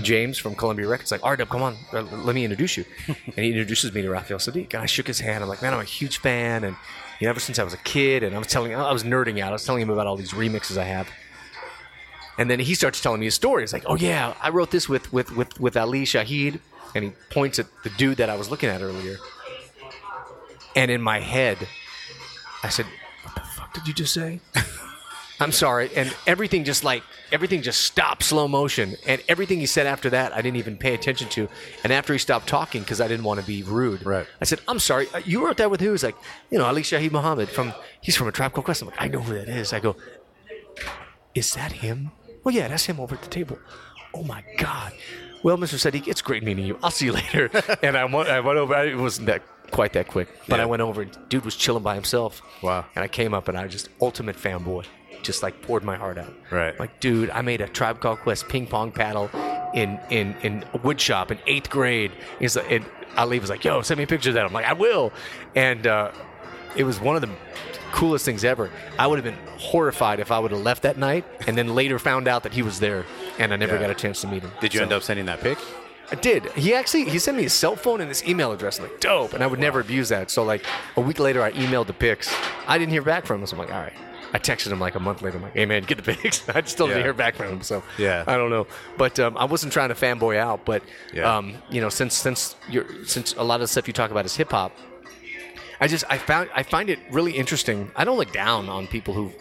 James 0.02 0.38
from 0.38 0.56
Columbia 0.56 0.88
Records, 0.88 1.12
like, 1.12 1.22
RW, 1.22 1.50
come 1.50 1.62
on, 1.64 1.76
uh, 1.94 2.02
let 2.02 2.36
me 2.36 2.44
introduce 2.44 2.78
you. 2.78 2.86
and 3.08 3.36
he 3.36 3.50
introduces 3.50 3.94
me 3.94 4.02
to 4.02 4.10
Raphael 4.10 4.40
Saadiq, 4.40 4.74
and 4.74 4.84
I 4.84 4.86
shook 4.86 5.08
his 5.08 5.20
hand. 5.20 5.44
I'm 5.44 5.50
like, 5.50 5.62
man, 5.62 5.74
I'm 5.74 5.80
a 5.80 5.86
huge 5.86 6.20
fan, 6.20 6.64
and 6.64 6.76
you 7.20 7.26
know, 7.26 7.32
ever 7.32 7.40
since 7.40 7.60
I 7.60 7.64
was 7.64 7.74
a 7.74 7.78
kid, 7.78 8.24
and 8.24 8.36
I 8.36 8.38
was 8.38 8.48
telling, 8.48 8.76
I 8.76 8.92
was 8.92 9.04
nerding 9.04 9.40
out. 9.40 9.50
I 9.50 9.54
was 9.54 9.66
telling 9.66 9.82
him 9.82 9.90
about 9.90 10.06
all 10.06 10.18
these 10.18 10.34
remixes 10.34 10.78
I 10.78 10.84
have. 10.86 11.10
And 12.38 12.50
then 12.52 12.60
he 12.60 12.76
starts 12.76 13.02
telling 13.02 13.20
me 13.20 13.26
his 13.28 13.36
story. 13.36 13.64
It's 13.64 13.74
like, 13.74 13.84
oh 13.88 13.96
yeah, 13.96 14.34
I 14.42 14.50
wrote 14.50 14.72
this 14.72 14.88
with 14.88 15.12
with 15.12 15.36
with 15.36 15.60
with 15.60 15.76
Ali 15.76 16.04
Shaheed, 16.04 16.60
and 16.94 17.04
he 17.04 17.12
points 17.32 17.58
at 17.60 17.66
the 17.84 17.90
dude 17.92 18.18
that 18.18 18.30
I 18.30 18.36
was 18.36 18.50
looking 18.52 18.70
at 18.70 18.82
earlier. 18.82 19.18
And 20.76 20.92
in 20.92 21.02
my 21.02 21.20
head, 21.20 21.58
I 22.64 22.70
said, 22.70 22.86
"What 23.24 23.34
the 23.36 23.42
fuck 23.42 23.74
did 23.74 23.88
you 23.88 23.94
just 23.94 24.14
say?" 24.14 24.40
I'm 25.40 25.52
sorry, 25.52 25.92
and 25.96 26.16
everything 26.26 26.64
just 26.64 26.84
like 26.84 27.04
everything 27.32 27.62
just 27.62 27.82
stopped 27.82 28.24
slow 28.24 28.48
motion, 28.48 28.96
and 29.06 29.22
everything 29.28 29.60
he 29.60 29.66
said 29.68 29.86
after 29.86 30.10
that, 30.12 30.34
I 30.34 30.42
didn't 30.42 30.58
even 30.58 30.78
pay 30.78 30.94
attention 30.96 31.30
to. 31.30 31.48
And 31.84 31.94
after 31.94 32.12
he 32.14 32.20
stopped 32.20 32.48
talking, 32.48 32.82
because 32.82 33.02
I 33.02 33.08
didn't 33.08 33.24
want 33.24 33.40
to 33.40 33.46
be 33.46 33.62
rude, 33.64 34.04
Right. 34.06 34.26
I 34.42 34.46
said, 34.46 34.62
"I'm 34.68 34.80
sorry, 34.80 35.08
uh, 35.14 35.20
you 35.26 35.46
wrote 35.46 35.58
that 35.58 35.70
with 35.72 35.80
who?" 35.82 35.92
He's 35.92 36.04
like, 36.04 36.16
"You 36.52 36.58
know, 36.60 36.66
Ali 36.66 36.82
Shaheed 36.84 37.12
Muhammad 37.12 37.50
from 37.50 37.74
he's 38.02 38.16
from 38.16 38.28
a 38.28 38.32
tribe 38.32 38.54
called 38.54 38.66
Quest." 38.66 38.82
I'm 38.84 38.88
like, 38.90 39.02
"I 39.02 39.08
know 39.08 39.22
who 39.22 39.34
that 39.34 39.48
is." 39.50 39.74
I 39.74 39.80
go, 39.80 39.96
is 41.36 41.54
that 41.54 41.72
him? 41.72 42.12
Well, 42.48 42.56
yeah, 42.56 42.70
that's 42.70 42.86
him 42.86 43.02
over 43.02 43.14
at 43.16 43.22
the 43.22 43.28
table. 43.28 43.60
Oh 44.14 44.24
my 44.24 44.42
God. 44.58 44.94
Well, 45.44 45.58
Mr. 45.58 45.76
Saadiq, 45.76 46.08
it's 46.08 46.22
great 46.22 46.44
meeting 46.44 46.66
you. 46.66 46.80
I'll 46.82 46.92
see 46.92 47.08
you 47.08 47.12
later. 47.22 47.50
and 47.84 47.98
I 47.98 48.06
went, 48.06 48.30
I 48.30 48.40
went 48.40 48.58
over. 48.58 48.74
It 48.86 48.96
wasn't 48.98 49.28
that 49.28 49.44
quite 49.72 49.92
that 49.94 50.08
quick, 50.08 50.30
but 50.48 50.56
Yeah. 50.60 50.64
I 50.64 50.66
went 50.66 50.82
over. 50.82 51.02
and 51.02 51.12
Dude 51.28 51.44
was 51.44 51.58
chilling 51.58 51.84
by 51.84 51.94
himself. 51.96 52.42
Wow. 52.64 52.86
And 52.96 53.04
I 53.04 53.10
came 53.10 53.34
up 53.34 53.50
and 53.50 53.58
I 53.58 53.68
just 53.68 53.90
ultimate 54.00 54.38
fanboy, 54.38 54.86
just 55.24 55.44
like 55.44 55.62
poured 55.62 55.84
my 55.84 55.98
heart 55.98 56.18
out. 56.18 56.34
Right. 56.50 56.80
Like, 56.80 57.02
dude, 57.02 57.32
I 57.32 57.42
made 57.42 57.60
a 57.60 57.68
Tribe 57.68 58.00
Called 58.00 58.20
Quest 58.20 58.48
ping 58.48 58.66
pong 58.66 58.94
paddle 58.94 59.30
in 59.74 60.00
in 60.10 60.34
in 60.42 60.64
a 60.74 60.78
wood 60.78 61.02
shop 61.02 61.32
in 61.32 61.40
eighth 61.48 61.70
grade. 61.70 62.14
He's 62.40 62.56
like, 62.56 62.72
and 62.72 62.86
Ali 63.18 63.40
was 63.40 63.50
like, 63.50 63.66
"Yo, 63.66 63.82
send 63.82 63.98
me 63.98 64.06
a 64.06 64.08
picture 64.08 64.30
of 64.30 64.36
that." 64.36 64.46
I'm 64.46 64.54
like, 64.54 64.66
"I 64.66 64.72
will," 64.72 65.12
and. 65.54 65.86
uh 65.86 66.12
it 66.76 66.84
was 66.84 67.00
one 67.00 67.16
of 67.16 67.24
the 67.24 67.30
coolest 67.92 68.26
things 68.26 68.44
ever. 68.44 68.70
I 69.00 69.08
would 69.08 69.18
have 69.18 69.24
been 69.26 69.38
horrified 69.58 70.20
if 70.20 70.32
I 70.32 70.40
would 70.40 70.52
have 70.52 70.62
left 70.62 70.84
that 70.84 70.98
night 70.98 71.26
and 71.48 71.58
then 71.58 71.74
later 71.76 72.00
found 72.00 72.28
out 72.28 72.44
that 72.44 72.54
he 72.54 72.62
was 72.62 72.80
there 72.80 73.06
and 73.40 73.54
I 73.54 73.56
never 73.58 73.76
Yeah. 73.76 73.82
got 73.82 73.90
a 73.90 73.96
chance 73.96 74.22
to 74.22 74.28
meet 74.28 74.44
him. 74.44 74.52
Did 74.62 74.74
you 74.74 74.80
So- 74.80 74.84
end 74.84 74.94
up 74.94 75.04
sending 75.04 75.26
that 75.28 75.42
pic? 75.42 75.58
I 76.12 76.16
did. 76.16 76.46
He 76.54 76.74
actually 76.74 77.04
he 77.06 77.20
sent 77.20 77.36
me 77.36 77.44
his 77.44 77.54
cell 77.54 77.76
phone 77.76 78.00
and 78.00 78.08
his 78.08 78.26
email 78.26 78.52
address. 78.54 78.80
I'm 78.80 78.86
like, 78.86 79.00
dope. 79.02 79.34
And 79.34 79.44
I 79.44 79.48
would 79.48 79.60
never 79.60 79.82
abuse 79.82 80.08
that. 80.10 80.32
So 80.32 80.42
like 80.44 80.64
a 80.96 81.02
week 81.02 81.20
later, 81.20 81.44
I 81.44 81.52
emailed 81.52 81.88
the 81.88 81.94
pics. 81.94 82.34
I 82.66 82.78
didn't 82.78 82.92
hear 82.94 83.02
back 83.02 83.26
from 83.26 83.42
him. 83.42 83.48
So 83.48 83.56
I'm 83.56 83.60
like, 83.60 83.74
all 83.74 83.82
right. 83.82 83.94
I 84.34 84.40
texted 84.40 84.72
him 84.72 84.80
like 84.80 84.96
a 84.96 85.00
month 85.00 85.22
later. 85.22 85.38
I'm 85.38 85.44
like, 85.44 85.54
hey 85.54 85.66
man, 85.66 85.84
get 85.84 85.98
the 86.04 86.14
pics. 86.16 86.48
I 86.54 86.62
still 86.64 86.88
didn't 86.88 87.04
hear 87.04 87.14
back 87.14 87.36
from 87.36 87.48
him. 87.48 87.62
So 87.62 87.84
Yeah. 87.98 88.24
I 88.28 88.38
don't 88.38 88.50
know. 88.50 88.68
But 88.98 89.20
um, 89.20 89.38
I 89.38 89.44
wasn't 89.46 89.74
trying 89.74 89.90
to 89.90 89.96
fanboy 89.96 90.38
out. 90.38 90.64
But 90.66 90.84
Yeah. 91.14 91.34
um, 91.38 91.56
you 91.70 91.82
know, 91.82 91.90
since 91.90 92.14
since 92.16 92.56
you're 92.70 92.86
since 93.06 93.34
a 93.38 93.44
lot 93.44 93.56
of 93.56 93.62
the 93.62 93.68
stuff 93.68 93.86
you 93.88 93.94
talk 93.94 94.10
about 94.12 94.26
is 94.26 94.36
hip 94.36 94.52
hop, 94.52 94.72
I 95.80 95.88
just 95.88 96.04
I 96.10 96.18
found 96.18 96.50
I 96.56 96.64
find 96.64 96.90
it 96.90 97.00
really 97.12 97.32
interesting. 97.34 97.92
I 97.96 98.04
don't 98.06 98.18
look 98.18 98.32
down 98.34 98.70
on 98.70 98.88
people 98.88 99.14
who 99.14 99.32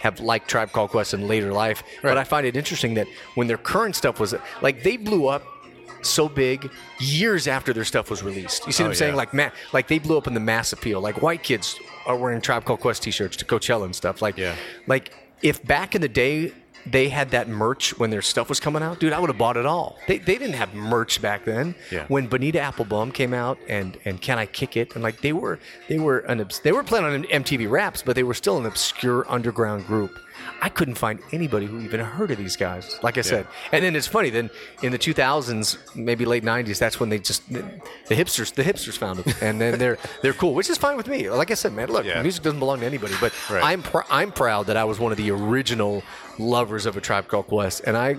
have 0.00 0.20
liked 0.20 0.48
Tribe 0.48 0.72
Called 0.72 0.90
Quest 0.90 1.14
in 1.14 1.26
later 1.26 1.52
life, 1.52 1.82
but 2.02 2.18
I 2.18 2.24
find 2.24 2.46
it 2.46 2.56
interesting 2.56 2.94
that 2.94 3.06
when 3.34 3.46
their 3.46 3.56
current 3.58 3.96
stuff 3.96 4.20
was 4.20 4.34
like 4.62 4.82
they 4.82 4.96
blew 4.96 5.26
up 5.26 5.42
so 6.02 6.28
big 6.28 6.70
years 7.00 7.48
after 7.48 7.72
their 7.72 7.84
stuff 7.84 8.10
was 8.10 8.22
released. 8.22 8.66
You 8.66 8.72
see 8.72 8.82
what 8.82 8.88
Oh, 8.88 8.90
I'm 8.90 8.94
saying? 8.96 9.12
yeah. 9.12 9.16
Like 9.16 9.34
ma- 9.34 9.50
like 9.72 9.88
they 9.88 9.98
blew 9.98 10.16
up 10.18 10.26
in 10.26 10.34
the 10.34 10.40
mass 10.40 10.72
appeal. 10.72 11.00
Like 11.00 11.20
white 11.22 11.42
kids 11.42 11.78
are 12.06 12.16
wearing 12.16 12.40
Tribe 12.40 12.64
Called 12.64 12.80
Quest 12.80 13.02
t-shirts 13.02 13.36
to 13.38 13.44
Coachella 13.44 13.84
and 13.84 13.96
stuff. 13.96 14.22
Like 14.22 14.36
Yeah. 14.36 14.54
like 14.86 15.12
if 15.42 15.64
back 15.66 15.94
in 15.94 16.00
the 16.02 16.08
day 16.08 16.52
they 16.86 17.08
had 17.08 17.30
that 17.30 17.48
merch 17.48 17.98
when 17.98 18.10
their 18.10 18.22
stuff 18.22 18.48
was 18.48 18.60
coming 18.60 18.82
out, 18.82 19.00
dude, 19.00 19.12
I 19.12 19.18
would 19.18 19.28
have 19.30 19.38
bought 19.38 19.56
it 19.56 19.66
all. 19.66 19.98
They, 20.06 20.18
they 20.18 20.38
didn't 20.38 20.54
have 20.54 20.72
merch 20.74 21.20
back 21.20 21.44
then. 21.44 21.74
Yeah. 21.90 22.06
When 22.08 22.26
Bonita 22.28 22.58
Applebum 22.58 23.12
came 23.12 23.34
out 23.34 23.58
and 23.68 23.98
and 24.04 24.20
Can 24.20 24.38
I 24.38 24.46
Kick 24.46 24.76
It 24.76 24.94
and 24.94 25.02
like 25.02 25.20
they 25.20 25.32
were 25.32 25.58
they 25.88 25.98
were 25.98 26.18
an 26.20 26.40
obs- 26.40 26.60
they 26.60 26.72
were 26.72 26.84
playing 26.84 27.04
on 27.04 27.24
MTV 27.24 27.68
Raps, 27.70 28.02
but 28.02 28.14
they 28.16 28.22
were 28.22 28.34
still 28.34 28.58
an 28.58 28.66
obscure 28.66 29.26
underground 29.28 29.86
group. 29.86 30.18
I 30.62 30.68
couldn't 30.70 30.94
find 30.96 31.20
anybody 31.32 31.66
who 31.66 31.80
even 31.80 32.00
heard 32.00 32.30
of 32.30 32.38
these 32.38 32.56
guys. 32.56 32.98
Like 33.02 33.18
I 33.18 33.20
said, 33.20 33.46
and 33.72 33.84
then 33.84 33.94
it's 33.94 34.06
funny. 34.06 34.30
Then 34.30 34.50
in 34.82 34.90
the 34.90 34.98
2000s, 34.98 35.94
maybe 35.94 36.24
late 36.24 36.44
90s, 36.44 36.78
that's 36.78 36.98
when 36.98 37.08
they 37.10 37.18
just 37.18 37.46
the, 37.52 37.62
the 38.08 38.14
hipsters 38.14 38.54
the 38.54 38.62
hipsters 38.64 38.96
found 38.96 39.18
them, 39.20 39.34
and 39.42 39.60
then 39.60 39.78
they're 39.78 39.98
they're 40.22 40.32
cool, 40.32 40.54
which 40.54 40.70
is 40.70 40.78
fine 40.78 40.96
with 40.96 41.08
me. 41.08 41.28
Like 41.30 41.50
I 41.50 41.54
said, 41.54 41.72
man, 41.74 41.88
look, 41.88 42.04
Yeah. 42.04 42.22
music 42.22 42.42
doesn't 42.42 42.58
belong 42.58 42.80
to 42.80 42.86
anybody, 42.86 43.14
but 43.20 43.32
Right. 43.50 43.62
I'm 43.64 43.82
pr- 43.82 44.08
I'm 44.10 44.32
proud 44.32 44.66
that 44.66 44.76
I 44.76 44.84
was 44.84 44.98
one 44.98 45.12
of 45.12 45.18
the 45.18 45.30
original 45.30 46.02
lovers 46.38 46.86
of 46.86 46.96
a 46.96 47.00
Tribe 47.00 47.28
Called 47.28 47.46
Quest, 47.48 47.82
and 47.86 47.96
I 47.96 48.16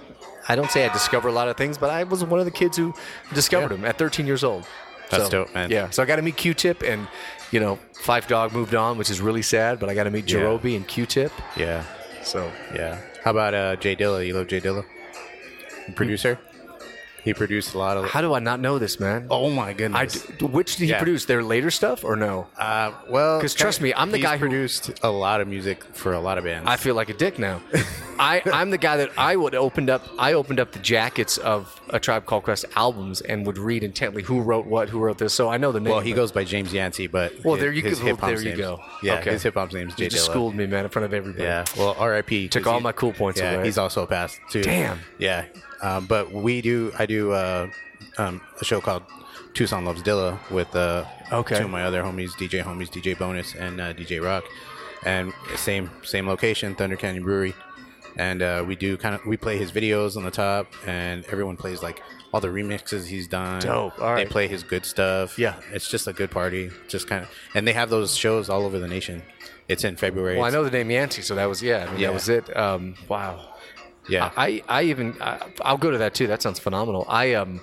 I 0.47 0.55
don't 0.55 0.71
say 0.71 0.85
I 0.85 0.93
discovered 0.93 1.29
a 1.29 1.33
lot 1.33 1.47
of 1.49 1.57
things, 1.57 1.77
but 1.77 1.89
I 1.89 2.03
was 2.03 2.23
one 2.23 2.39
of 2.39 2.45
the 2.45 2.51
kids 2.51 2.77
who 2.77 2.93
discovered 3.33 3.69
them 3.69 3.83
at 3.83 3.97
13 3.97 4.25
years 4.27 4.43
old. 4.43 4.65
That's 5.09 5.23
So, 5.25 5.29
dope, 5.29 5.53
man. 5.53 5.69
Yeah, 5.71 5.89
so 5.89 6.03
I 6.03 6.05
got 6.05 6.17
to 6.17 6.21
meet 6.21 6.35
Q-Tip, 6.37 6.83
and 6.83 7.07
you 7.51 7.59
know, 7.61 7.79
Phife 8.03 8.27
Dawg 8.27 8.51
moved 8.53 8.75
on, 8.75 8.97
which 8.97 9.09
is 9.09 9.21
really 9.21 9.41
sad, 9.41 9.79
but 9.79 9.89
I 9.89 9.93
got 9.95 10.03
to 10.03 10.11
meet 10.11 10.29
Yeah. 10.29 10.39
Jarobi 10.39 10.75
and 10.75 10.85
Q-Tip. 10.87 11.31
Yeah. 11.55 11.83
So 12.27 12.51
Yeah. 12.75 12.99
How 13.23 13.31
about 13.31 13.53
uh, 13.53 13.75
J 13.77 13.95
Dilla? 13.95 14.25
You 14.27 14.33
love 14.33 14.47
J 14.47 14.59
Dilla? 14.59 14.83
Producer? 15.95 16.37
He 17.27 17.33
produced 17.33 17.73
a 17.73 17.77
lot 17.77 17.97
of. 17.97 18.05
How 18.09 18.21
do 18.21 18.33
I 18.33 18.39
not 18.39 18.61
know 18.61 18.79
this, 18.79 19.01
man? 19.01 19.27
Oh 19.29 19.49
my 19.49 19.73
goodness! 19.73 20.23
d- 20.39 20.45
which 20.45 20.77
did 20.77 20.85
he 20.85 20.91
Yeah. 20.91 20.97
produce? 20.99 21.25
Their 21.25 21.43
later 21.43 21.69
stuff 21.71 22.05
or 22.05 22.15
no? 22.15 22.47
uh, 22.57 22.91
well, 23.09 23.41
'Cause 23.41 23.53
trust 23.53 23.81
me, 23.81 23.93
I'm 23.93 24.11
the 24.11 24.17
he's 24.17 24.25
guy 24.25 24.37
who- 24.37 24.45
produced 24.47 24.91
a 25.03 25.09
lot 25.09 25.41
of 25.41 25.47
music 25.49 25.83
for 25.93 26.13
a 26.13 26.19
lot 26.21 26.37
of 26.37 26.45
bands. 26.45 26.69
I 26.69 26.77
feel 26.77 26.95
like 26.95 27.09
a 27.09 27.13
dick 27.13 27.37
now. 27.37 27.59
I, 28.19 28.41
I'm 28.51 28.69
the 28.71 28.77
guy 28.77 28.95
that 28.97 29.11
I 29.17 29.35
would 29.35 29.53
opened 29.55 29.89
up. 29.89 30.03
I 30.17 30.33
opened 30.33 30.59
up 30.61 30.71
the 30.71 30.79
jackets 30.79 31.37
of 31.37 31.79
a 31.89 31.99
Tribe 31.99 32.25
Called 32.25 32.43
Quest 32.43 32.63
albums 32.77 33.19
and 33.21 33.45
would 33.45 33.57
read 33.57 33.83
intently 33.83 34.23
who 34.23 34.39
wrote 34.41 34.65
what, 34.65 34.87
who 34.89 34.99
wrote 34.99 35.17
this. 35.17 35.33
So 35.33 35.49
I 35.49 35.57
know 35.57 35.71
the 35.73 35.79
name. 35.81 35.91
well, 35.91 35.99
he 35.99 36.13
but- 36.13 36.15
goes 36.17 36.31
by 36.31 36.43
James 36.45 36.73
Yancey, 36.73 37.07
but 37.07 37.33
Well, 37.43 37.57
there 37.57 37.73
you 37.73 37.81
his 37.83 37.99
go. 37.99 38.05
hip-hop's 38.05 38.27
There 38.31 38.39
you 38.41 38.45
name's- 38.57 38.59
go. 38.59 38.79
Yeah, 39.03 39.19
Okay. 39.19 39.31
his 39.31 39.43
hip 39.43 39.53
hop's 39.55 39.73
name's 39.73 39.95
J 39.95 40.05
You 40.05 40.09
just 40.09 40.27
Dilla. 40.29 40.31
schooled 40.31 40.55
me, 40.55 40.65
man, 40.65 40.85
in 40.85 40.89
front 40.89 41.05
of 41.05 41.13
everybody. 41.13 41.43
Yeah, 41.43 41.65
well, 41.77 41.93
R.I.P. 41.99 42.47
Took 42.47 42.63
'cause 42.63 42.71
all 42.71 42.79
he- 42.79 42.83
my 42.83 42.93
cool 42.93 43.11
points 43.13 43.39
Yeah, 43.41 43.51
away. 43.51 43.65
he's 43.65 43.77
also 43.77 44.05
passed 44.05 44.39
too. 44.49 44.63
Damn. 44.63 44.99
Yeah, 45.19 45.43
um, 45.81 46.05
but 46.05 46.31
we 46.31 46.61
do. 46.61 46.91
I 46.97 47.05
do 47.05 47.31
uh, 47.31 47.69
um, 48.17 48.41
a 48.61 48.65
show 48.65 48.81
called 48.81 49.03
Tucson 49.53 49.85
Loves 49.85 50.01
Dilla 50.03 50.37
with 50.51 50.75
uh, 50.75 51.05
Okay. 51.31 51.57
two 51.57 51.65
of 51.65 51.69
my 51.69 51.83
other 51.83 52.01
homies, 52.03 52.31
DJ 52.31 52.63
homies, 52.63 52.89
DJ 52.89 53.17
Bonus 53.17 53.53
and 53.55 53.79
uh, 53.81 53.93
DJ 53.93 54.23
Rock, 54.23 54.43
and 55.05 55.33
same 55.55 55.89
same 56.03 56.27
location, 56.27 56.75
Thunder 56.75 56.95
Canyon 56.95 57.23
Brewery, 57.23 57.53
and 58.17 58.41
uh, 58.41 58.63
we 58.67 58.75
do 58.75 58.97
kind 58.97 59.15
of 59.15 59.25
we 59.25 59.37
play 59.37 59.57
his 59.57 59.71
videos 59.71 60.15
on 60.17 60.23
the 60.23 60.31
top, 60.31 60.67
and 60.85 61.25
everyone 61.25 61.57
plays 61.57 61.81
like 61.83 62.01
all 62.33 62.41
the 62.41 62.47
remixes 62.49 63.07
he's 63.07 63.25
done. 63.27 63.61
Dope. 63.61 63.99
All 64.01 64.15
They 64.15 64.25
play 64.25 64.47
his 64.49 64.61
good 64.63 64.85
stuff. 64.85 65.39
Yeah. 65.39 65.55
it's 65.71 65.89
just 65.89 66.07
a 66.07 66.13
good 66.13 66.29
party. 66.29 66.69
Just 66.89 67.07
kind 67.07 67.23
of, 67.23 67.29
and 67.55 67.65
they 67.67 67.71
have 67.73 67.89
those 67.89 68.15
shows 68.17 68.49
all 68.49 68.65
over 68.65 68.79
the 68.79 68.87
nation. 68.87 69.23
It's 69.69 69.83
in 69.85 69.95
February. 69.97 70.35
Well, 70.37 70.45
I 70.45 70.49
know 70.49 70.63
the 70.63 70.71
name 70.71 70.89
Yancey, 70.91 71.21
so 71.21 71.35
that 71.35 71.45
was 71.45 71.61
yeah. 71.63 71.85
I 71.87 71.91
mean, 71.91 71.99
Yeah. 72.01 72.07
that 72.07 72.13
was 72.13 72.29
it. 72.29 72.55
Um, 72.55 72.95
wow. 73.07 73.53
Yeah. 74.09 74.31
I, 74.37 74.63
I 74.67 74.83
even 74.83 75.15
I, 75.21 75.41
I'll 75.61 75.77
go 75.77 75.91
to 75.91 75.97
that 75.99 76.13
too. 76.13 76.27
That 76.27 76.41
sounds 76.41 76.59
phenomenal. 76.59 77.05
I 77.09 77.33
um 77.33 77.61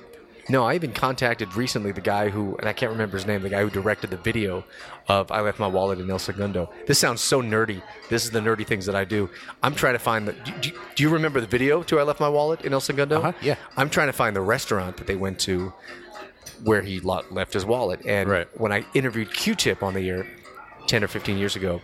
no, 0.51 0.63
I 0.65 0.75
even 0.75 0.93
contacted 0.93 1.57
recently 1.57 1.91
the 1.93 2.03
guy 2.03 2.29
who 2.29 2.55
and 2.59 2.69
I 2.69 2.75
can't 2.75 2.93
remember 2.93 3.17
his 3.17 3.27
name, 3.27 3.41
the 3.41 3.49
guy 3.49 3.63
who 3.63 3.71
directed 3.71 4.11
the 4.11 4.19
video 4.19 4.63
of 5.09 5.31
I 5.31 5.41
left 5.41 5.59
my 5.59 5.67
wallet 5.67 5.99
in 6.01 6.11
El 6.11 6.19
Segundo. 6.19 6.71
This 6.87 6.99
sounds 6.99 7.23
so 7.23 7.41
nerdy. 7.41 7.83
This 8.11 8.25
is 8.27 8.31
the 8.31 8.41
nerdy 8.41 8.67
things 8.67 8.85
that 8.85 8.95
I 8.95 9.05
do. 9.05 9.31
I'm 9.63 9.75
trying 9.75 9.95
to 9.95 9.99
find 9.99 10.29
the. 10.29 10.33
Do, 10.35 10.53
do, 10.61 10.71
do 10.97 11.03
you 11.03 11.09
remember 11.09 11.41
the 11.41 11.47
video 11.47 11.83
to 11.85 11.99
I 11.99 12.03
left 12.03 12.21
my 12.21 12.29
wallet 12.29 12.61
in 12.63 12.75
El 12.75 12.81
Segundo? 12.81 13.21
Uh-huh, 13.21 13.33
yeah. 13.41 13.57
I'm 13.79 13.89
trying 13.89 14.09
to 14.09 14.13
find 14.13 14.37
the 14.37 14.43
restaurant 14.43 14.99
that 14.99 15.07
they 15.07 15.17
went 15.17 15.39
to 15.41 15.73
where 16.63 16.83
he 16.83 17.01
left 17.01 17.53
his 17.55 17.65
wallet. 17.65 18.05
And 18.07 18.29
Right. 18.29 18.61
when 18.61 18.71
I 18.73 18.85
interviewed 18.95 19.33
Q-Tip 19.33 19.83
on 19.83 19.95
the 19.95 20.09
air 20.09 20.27
10 20.87 21.03
or 21.05 21.09
15 21.09 21.37
years 21.39 21.57
ago, 21.57 21.81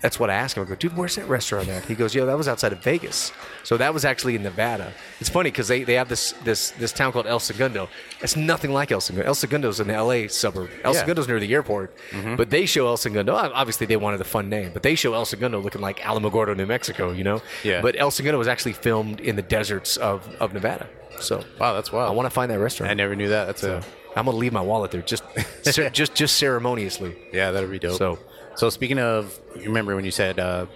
that's 0.00 0.18
what 0.20 0.30
I 0.30 0.34
asked 0.34 0.56
him. 0.56 0.62
I 0.62 0.66
go, 0.66 0.74
dude, 0.74 0.96
where's 0.96 1.16
that 1.16 1.28
restaurant 1.28 1.68
at? 1.68 1.84
He 1.84 1.94
goes, 1.94 2.14
yo, 2.14 2.26
that 2.26 2.36
was 2.36 2.46
outside 2.48 2.72
of 2.72 2.82
Vegas. 2.82 3.32
So 3.64 3.76
that 3.76 3.92
was 3.92 4.04
actually 4.04 4.34
in 4.36 4.42
Nevada. 4.42 4.92
It's 5.20 5.28
funny 5.28 5.50
because 5.50 5.68
they, 5.68 5.82
they 5.84 5.94
have 5.94 6.08
this, 6.08 6.32
this 6.44 6.70
this 6.72 6.92
town 6.92 7.12
called 7.12 7.26
El 7.26 7.40
Segundo. 7.40 7.88
It's 8.20 8.36
nothing 8.36 8.72
like 8.72 8.92
El 8.92 9.00
Segundo. 9.00 9.26
El 9.26 9.34
Segundo's 9.34 9.80
in 9.80 9.88
the 9.88 10.00
LA 10.02 10.28
suburb. 10.28 10.70
El 10.84 10.94
Yeah. 10.94 11.04
Segundo's 11.04 11.26
near 11.28 11.40
the 11.40 11.52
airport. 11.52 11.96
Mm-hmm. 12.10 12.36
But 12.36 12.50
they 12.50 12.66
show 12.66 12.86
El 12.86 12.96
Segundo. 12.96 13.34
Obviously, 13.34 13.86
they 13.86 13.96
wanted 13.96 14.20
a 14.20 14.24
fun 14.24 14.48
name, 14.48 14.70
but 14.72 14.82
they 14.82 14.94
show 14.94 15.14
El 15.14 15.24
Segundo 15.24 15.60
looking 15.60 15.80
like 15.80 15.98
Alamogordo, 16.00 16.56
New 16.56 16.66
Mexico, 16.66 17.10
you 17.12 17.24
know? 17.24 17.42
Yeah. 17.64 17.80
But 17.82 17.96
El 17.98 18.10
Segundo 18.10 18.38
was 18.38 18.48
actually 18.48 18.74
filmed 18.74 19.20
in 19.20 19.36
the 19.36 19.42
deserts 19.42 19.96
of, 19.96 20.28
of 20.40 20.52
Nevada. 20.54 20.88
So 21.20 21.42
wow, 21.58 21.74
that's 21.74 21.90
wild. 21.90 22.08
I 22.08 22.14
want 22.14 22.26
to 22.26 22.30
find 22.30 22.48
that 22.52 22.60
restaurant. 22.60 22.90
I 22.92 22.94
never 22.94 23.16
knew 23.16 23.28
that. 23.30 23.46
That's 23.46 23.64
a 23.64 23.82
I'm 24.14 24.24
gonna 24.24 24.36
leave 24.36 24.52
my 24.52 24.60
wallet 24.60 24.90
there, 24.92 25.02
just 25.02 25.22
just 25.92 26.14
just 26.14 26.36
ceremoniously. 26.36 27.16
yeah, 27.32 27.50
that'd 27.50 27.70
be 27.70 27.78
dope. 27.78 27.98
So- 27.98 28.18
so 28.58 28.68
speaking 28.70 28.98
of, 28.98 29.38
you 29.56 29.62
remember 29.64 29.94
when 29.96 30.04
you 30.04 30.10
said 30.10 30.38
uh, 30.38 30.66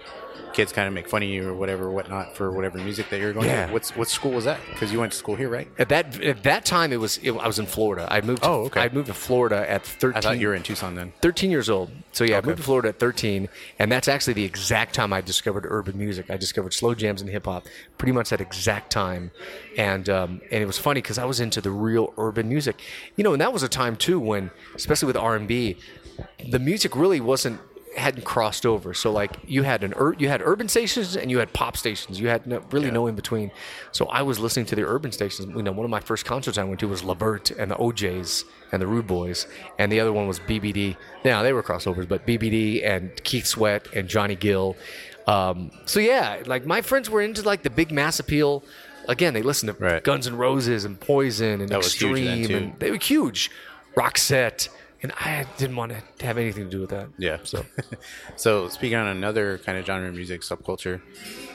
kids 0.53 0.71
kind 0.71 0.87
of 0.87 0.93
make 0.93 1.09
fun 1.09 1.21
of 1.23 1.29
you 1.29 1.49
or 1.49 1.53
whatever, 1.53 1.85
or 1.85 1.91
whatnot 1.91 2.35
for 2.35 2.51
whatever 2.51 2.77
music 2.77 3.09
that 3.09 3.19
you're 3.19 3.33
going 3.33 3.47
Yeah. 3.47 3.65
to? 3.67 3.73
What's 3.73 3.95
what 3.95 4.07
school 4.07 4.31
was 4.31 4.45
that? 4.45 4.59
Because 4.69 4.91
you 4.93 4.99
went 4.99 5.11
to 5.11 5.17
school 5.17 5.35
here, 5.35 5.49
right? 5.49 5.67
At 5.77 5.89
that 5.89 6.21
at 6.21 6.43
that 6.43 6.63
time, 6.63 6.93
it 6.93 6.97
was 6.99 7.17
it, 7.17 7.31
I 7.31 7.47
was 7.47 7.59
in 7.59 7.65
Florida. 7.65 8.07
I 8.09 8.21
moved. 8.21 8.43
To, 8.43 8.49
Oh, 8.49 8.53
okay. 8.67 8.81
I 8.81 8.89
moved 8.89 9.07
to 9.07 9.13
Florida 9.13 9.69
at 9.69 9.85
13. 9.85 10.17
I 10.17 10.21
thought 10.21 10.39
you 10.39 10.47
were 10.47 10.55
in 10.55 10.63
Tucson 10.63 10.95
then. 10.95 11.11
13 11.21 11.51
years 11.51 11.69
old. 11.69 11.91
So 12.13 12.23
yeah, 12.23 12.37
I 12.37 12.41
moved 12.41 12.57
to 12.57 12.63
Florida 12.63 12.89
at 12.89 12.99
13, 12.99 13.49
and 13.79 13.91
that's 13.91 14.07
actually 14.07 14.33
the 14.33 14.45
exact 14.45 14.93
time 14.95 15.11
I 15.11 15.21
discovered 15.21 15.65
urban 15.67 15.97
music. 15.97 16.29
I 16.29 16.37
discovered 16.37 16.73
slow 16.73 16.93
jams 16.95 17.19
and 17.21 17.29
hip 17.29 17.45
hop 17.45 17.65
pretty 17.97 18.11
much 18.13 18.29
that 18.29 18.39
exact 18.39 18.91
time, 18.91 19.31
and 19.77 20.07
um, 20.07 20.41
and 20.51 20.61
it 20.63 20.67
was 20.67 20.77
funny 20.77 21.01
because 21.01 21.17
I 21.17 21.25
was 21.25 21.39
into 21.41 21.59
the 21.59 21.71
real 21.71 22.13
urban 22.17 22.47
music, 22.47 22.79
you 23.17 23.23
know, 23.25 23.33
and 23.33 23.41
that 23.41 23.51
was 23.51 23.63
a 23.63 23.69
time 23.69 23.95
too 23.97 24.19
when, 24.19 24.51
especially 24.75 25.07
with 25.07 25.17
R 25.17 25.35
and 25.35 25.47
B, 25.47 25.77
the 26.47 26.59
music 26.59 26.95
really 26.95 27.19
wasn't 27.19 27.59
hadn't 27.97 28.23
crossed 28.25 28.65
over. 28.65 28.93
So 28.93 29.11
like 29.11 29.31
you 29.45 29.63
had 29.63 29.83
an 29.83 29.93
ur- 29.95 30.15
you 30.17 30.27
had 30.29 30.41
urban 30.43 30.67
stations 30.67 31.15
and 31.15 31.29
you 31.31 31.39
had 31.39 31.53
pop 31.53 31.77
stations. 31.77 32.19
You 32.19 32.27
had 32.27 32.45
no, 32.47 32.59
really 32.71 32.91
no 32.91 33.07
in 33.07 33.15
between. 33.15 33.51
So 33.91 34.05
I 34.07 34.21
was 34.21 34.39
listening 34.39 34.65
to 34.67 34.75
the 34.75 34.85
urban 34.85 35.11
stations. 35.11 35.53
You 35.55 35.63
know, 35.63 35.71
one 35.71 35.85
of 35.85 35.91
my 35.91 35.99
first 35.99 36.25
concerts 36.25 36.57
I 36.57 36.63
went 36.63 36.79
to 36.81 36.87
was 36.87 37.03
LeVert 37.03 37.51
and 37.51 37.71
the 37.71 37.79
O'Jays 37.81 38.45
and 38.71 38.81
the 38.81 38.87
Rude 38.87 39.05
Boys, 39.07 39.45
and 39.77 39.91
the 39.91 39.99
other 39.99 40.11
one 40.11 40.27
was 40.27 40.39
BBD. 40.39 40.95
Now 41.23 41.43
they 41.43 41.53
were 41.53 41.61
crossovers, 41.63 42.07
but 42.07 42.25
BBD 42.25 42.83
and 42.85 43.11
Keith 43.23 43.45
Sweat 43.45 43.87
and 43.95 44.07
Johnny 44.07 44.35
Gill. 44.35 44.75
Um, 45.27 45.71
so 45.85 45.99
yeah, 45.99 46.41
like 46.45 46.65
my 46.65 46.81
friends 46.81 47.09
were 47.09 47.21
into 47.21 47.43
like 47.43 47.63
the 47.63 47.69
big 47.69 47.91
mass 47.91 48.19
appeal. 48.19 48.63
Again, 49.07 49.33
they 49.33 49.41
listened 49.41 49.75
to 49.75 49.83
Right. 49.83 50.03
Guns 50.03 50.27
and 50.27 50.39
Roses 50.39 50.85
and 50.85 50.99
Poison 50.99 51.59
and 51.61 51.69
That 51.69 51.77
was 51.77 51.93
huge 51.93 52.21
then, 52.23 52.39
Extreme, 52.39 52.63
and 52.63 52.79
they 52.79 52.89
were 52.91 52.97
huge. 52.97 53.51
Roxette, 53.95 54.69
and 55.03 55.11
I 55.13 55.45
didn't 55.57 55.75
want 55.75 55.91
to 56.19 56.25
have 56.25 56.37
anything 56.37 56.63
to 56.65 56.69
do 56.69 56.79
with 56.81 56.89
that. 56.91 57.09
Yeah. 57.17 57.37
So 57.43 57.65
So 58.35 58.69
speaking 58.69 58.97
on 58.97 59.07
another 59.07 59.57
kind 59.59 59.77
of 59.77 59.85
genre 59.85 60.07
of 60.09 60.15
music 60.15 60.41
subculture, 60.41 61.01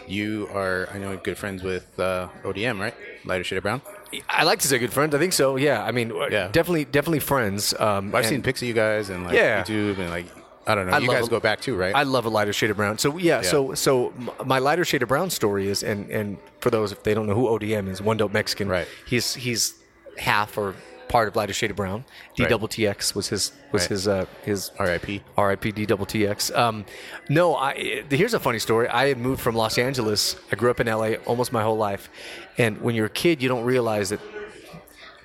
you 0.07 0.49
are 0.55 0.89
I 0.93 0.99
know 0.99 1.17
good 1.17 1.37
friends 1.39 1.63
with 1.63 1.99
uh, 1.99 2.29
ODM, 2.45 2.79
right? 2.79 2.95
Lighter 3.25 3.45
Shade 3.45 3.57
of 3.57 3.63
Brown. 3.65 3.83
I 4.29 4.45
like 4.45 4.61
to 4.61 4.69
say 4.69 4.79
good 4.79 4.93
friends. 4.93 5.15
I 5.15 5.19
think 5.19 5.33
so. 5.33 5.57
Yeah. 5.57 5.83
I 5.83 5.91
mean, 5.93 6.13
Yeah. 6.31 6.49
definitely, 6.49 6.85
definitely 6.87 7.21
friends. 7.21 7.75
Um, 7.79 8.09
I've 8.15 8.25
and 8.25 8.27
seen 8.27 8.43
pics 8.43 8.63
of 8.63 8.69
you 8.69 8.75
guys 8.75 9.11
and 9.11 9.25
like 9.25 9.35
Yeah. 9.35 9.63
YouTube 9.65 9.99
and 9.99 10.11
like 10.11 10.27
I 10.67 10.75
don't 10.75 10.87
know. 10.87 10.93
I 10.93 10.99
you 10.99 11.09
guys 11.09 11.27
a- 11.27 11.31
go 11.31 11.41
back 11.41 11.61
too, 11.63 11.75
right? 11.77 11.95
I 11.95 12.03
love 12.03 12.27
a 12.27 12.29
lighter 12.29 12.53
shade 12.53 12.71
of 12.71 12.77
brown. 12.77 12.99
So 12.99 13.17
yeah, 13.17 13.41
so 13.41 13.73
so 13.75 14.13
my 14.45 14.59
lighter 14.59 14.85
shade 14.85 15.03
of 15.03 15.09
brown 15.09 15.31
story 15.31 15.67
is, 15.69 15.83
and 15.83 16.11
and 16.11 16.37
for 16.61 16.69
those 16.69 16.93
if 16.93 17.03
they 17.05 17.15
don't 17.15 17.27
know 17.27 17.35
who 17.35 17.49
ODM 17.49 17.89
is, 17.89 18.03
one 18.03 18.19
dope 18.19 18.33
Mexican. 18.35 18.69
Right. 18.69 18.87
He's 19.07 19.33
he's 19.35 19.75
half 20.19 20.59
or 20.59 20.75
part 21.09 21.29
of 21.29 21.37
lighter 21.37 21.53
shade 21.53 21.71
of 21.71 21.77
brown. 21.77 22.05
D 22.35 22.43
Right. 22.43 22.51
double 22.51 22.69
TX 22.69 23.15
was 23.15 23.29
his 23.29 23.53
was 23.73 23.83
Right. 23.83 23.89
his 23.91 24.09
uh 24.09 24.27
his 24.45 24.71
R.I.P. 24.79 25.23
R.I.P. 25.37 25.73
D 25.73 25.87
double 25.87 26.07
TX. 26.07 26.57
Um, 26.57 26.85
no, 27.29 27.55
I, 27.57 28.05
here's 28.11 28.35
a 28.35 28.41
funny 28.41 28.59
story. 28.59 28.89
I 28.89 29.09
had 29.09 29.19
moved 29.19 29.41
from 29.41 29.55
Los 29.55 29.79
Angeles. 29.79 30.37
I 30.53 30.57
grew 30.57 30.71
up 30.71 30.81
in 30.81 30.89
L.A. 30.89 31.17
almost 31.19 31.53
my 31.53 31.63
whole 31.63 31.77
life, 31.77 32.09
and 32.57 32.81
when 32.81 32.95
you're 32.95 33.07
a 33.07 33.11
kid, 33.11 33.43
you 33.43 33.49
don't 33.49 33.65
realize 33.65 34.11
that 34.11 34.21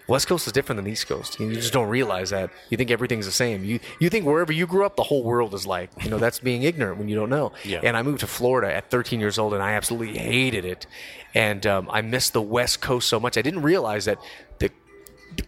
West 0.05 0.27
Coast 0.27 0.45
is 0.47 0.51
different 0.53 0.77
than 0.83 0.91
East 0.91 1.07
Coast. 1.07 1.39
You 1.39 1.53
just 1.53 1.71
don't 1.71 1.87
realize 1.87 2.31
that. 2.31 2.49
You 2.69 2.75
think 2.75 2.91
everything's 2.91 3.25
the 3.25 3.31
same. 3.31 3.63
You 3.63 3.79
you 4.01 4.09
think 4.09 4.25
wherever 4.25 4.51
you 4.51 4.67
grew 4.67 4.85
up, 4.85 4.97
the 4.97 5.03
whole 5.03 5.23
world 5.23 5.53
is 5.53 5.65
like. 5.65 5.89
You 6.03 6.09
know, 6.09 6.17
that's 6.17 6.39
being 6.39 6.63
ignorant 6.63 6.97
when 6.97 7.07
you 7.07 7.15
don't 7.15 7.29
know. 7.29 7.53
Yeah. 7.63 7.79
And 7.81 7.95
I 7.95 8.01
moved 8.01 8.19
to 8.19 8.27
Florida 8.27 8.73
at 8.75 8.91
13 8.91 9.21
years 9.21 9.39
old, 9.39 9.53
and 9.53 9.63
I 9.63 9.71
absolutely 9.73 10.17
hated 10.17 10.65
it. 10.65 10.87
And 11.33 11.65
um, 11.65 11.89
I 11.89 12.01
missed 12.01 12.33
the 12.33 12.41
West 12.41 12.81
Coast 12.81 13.07
so 13.07 13.17
much. 13.17 13.37
I 13.37 13.41
didn't 13.41 13.61
realize 13.61 14.03
that 14.05 14.17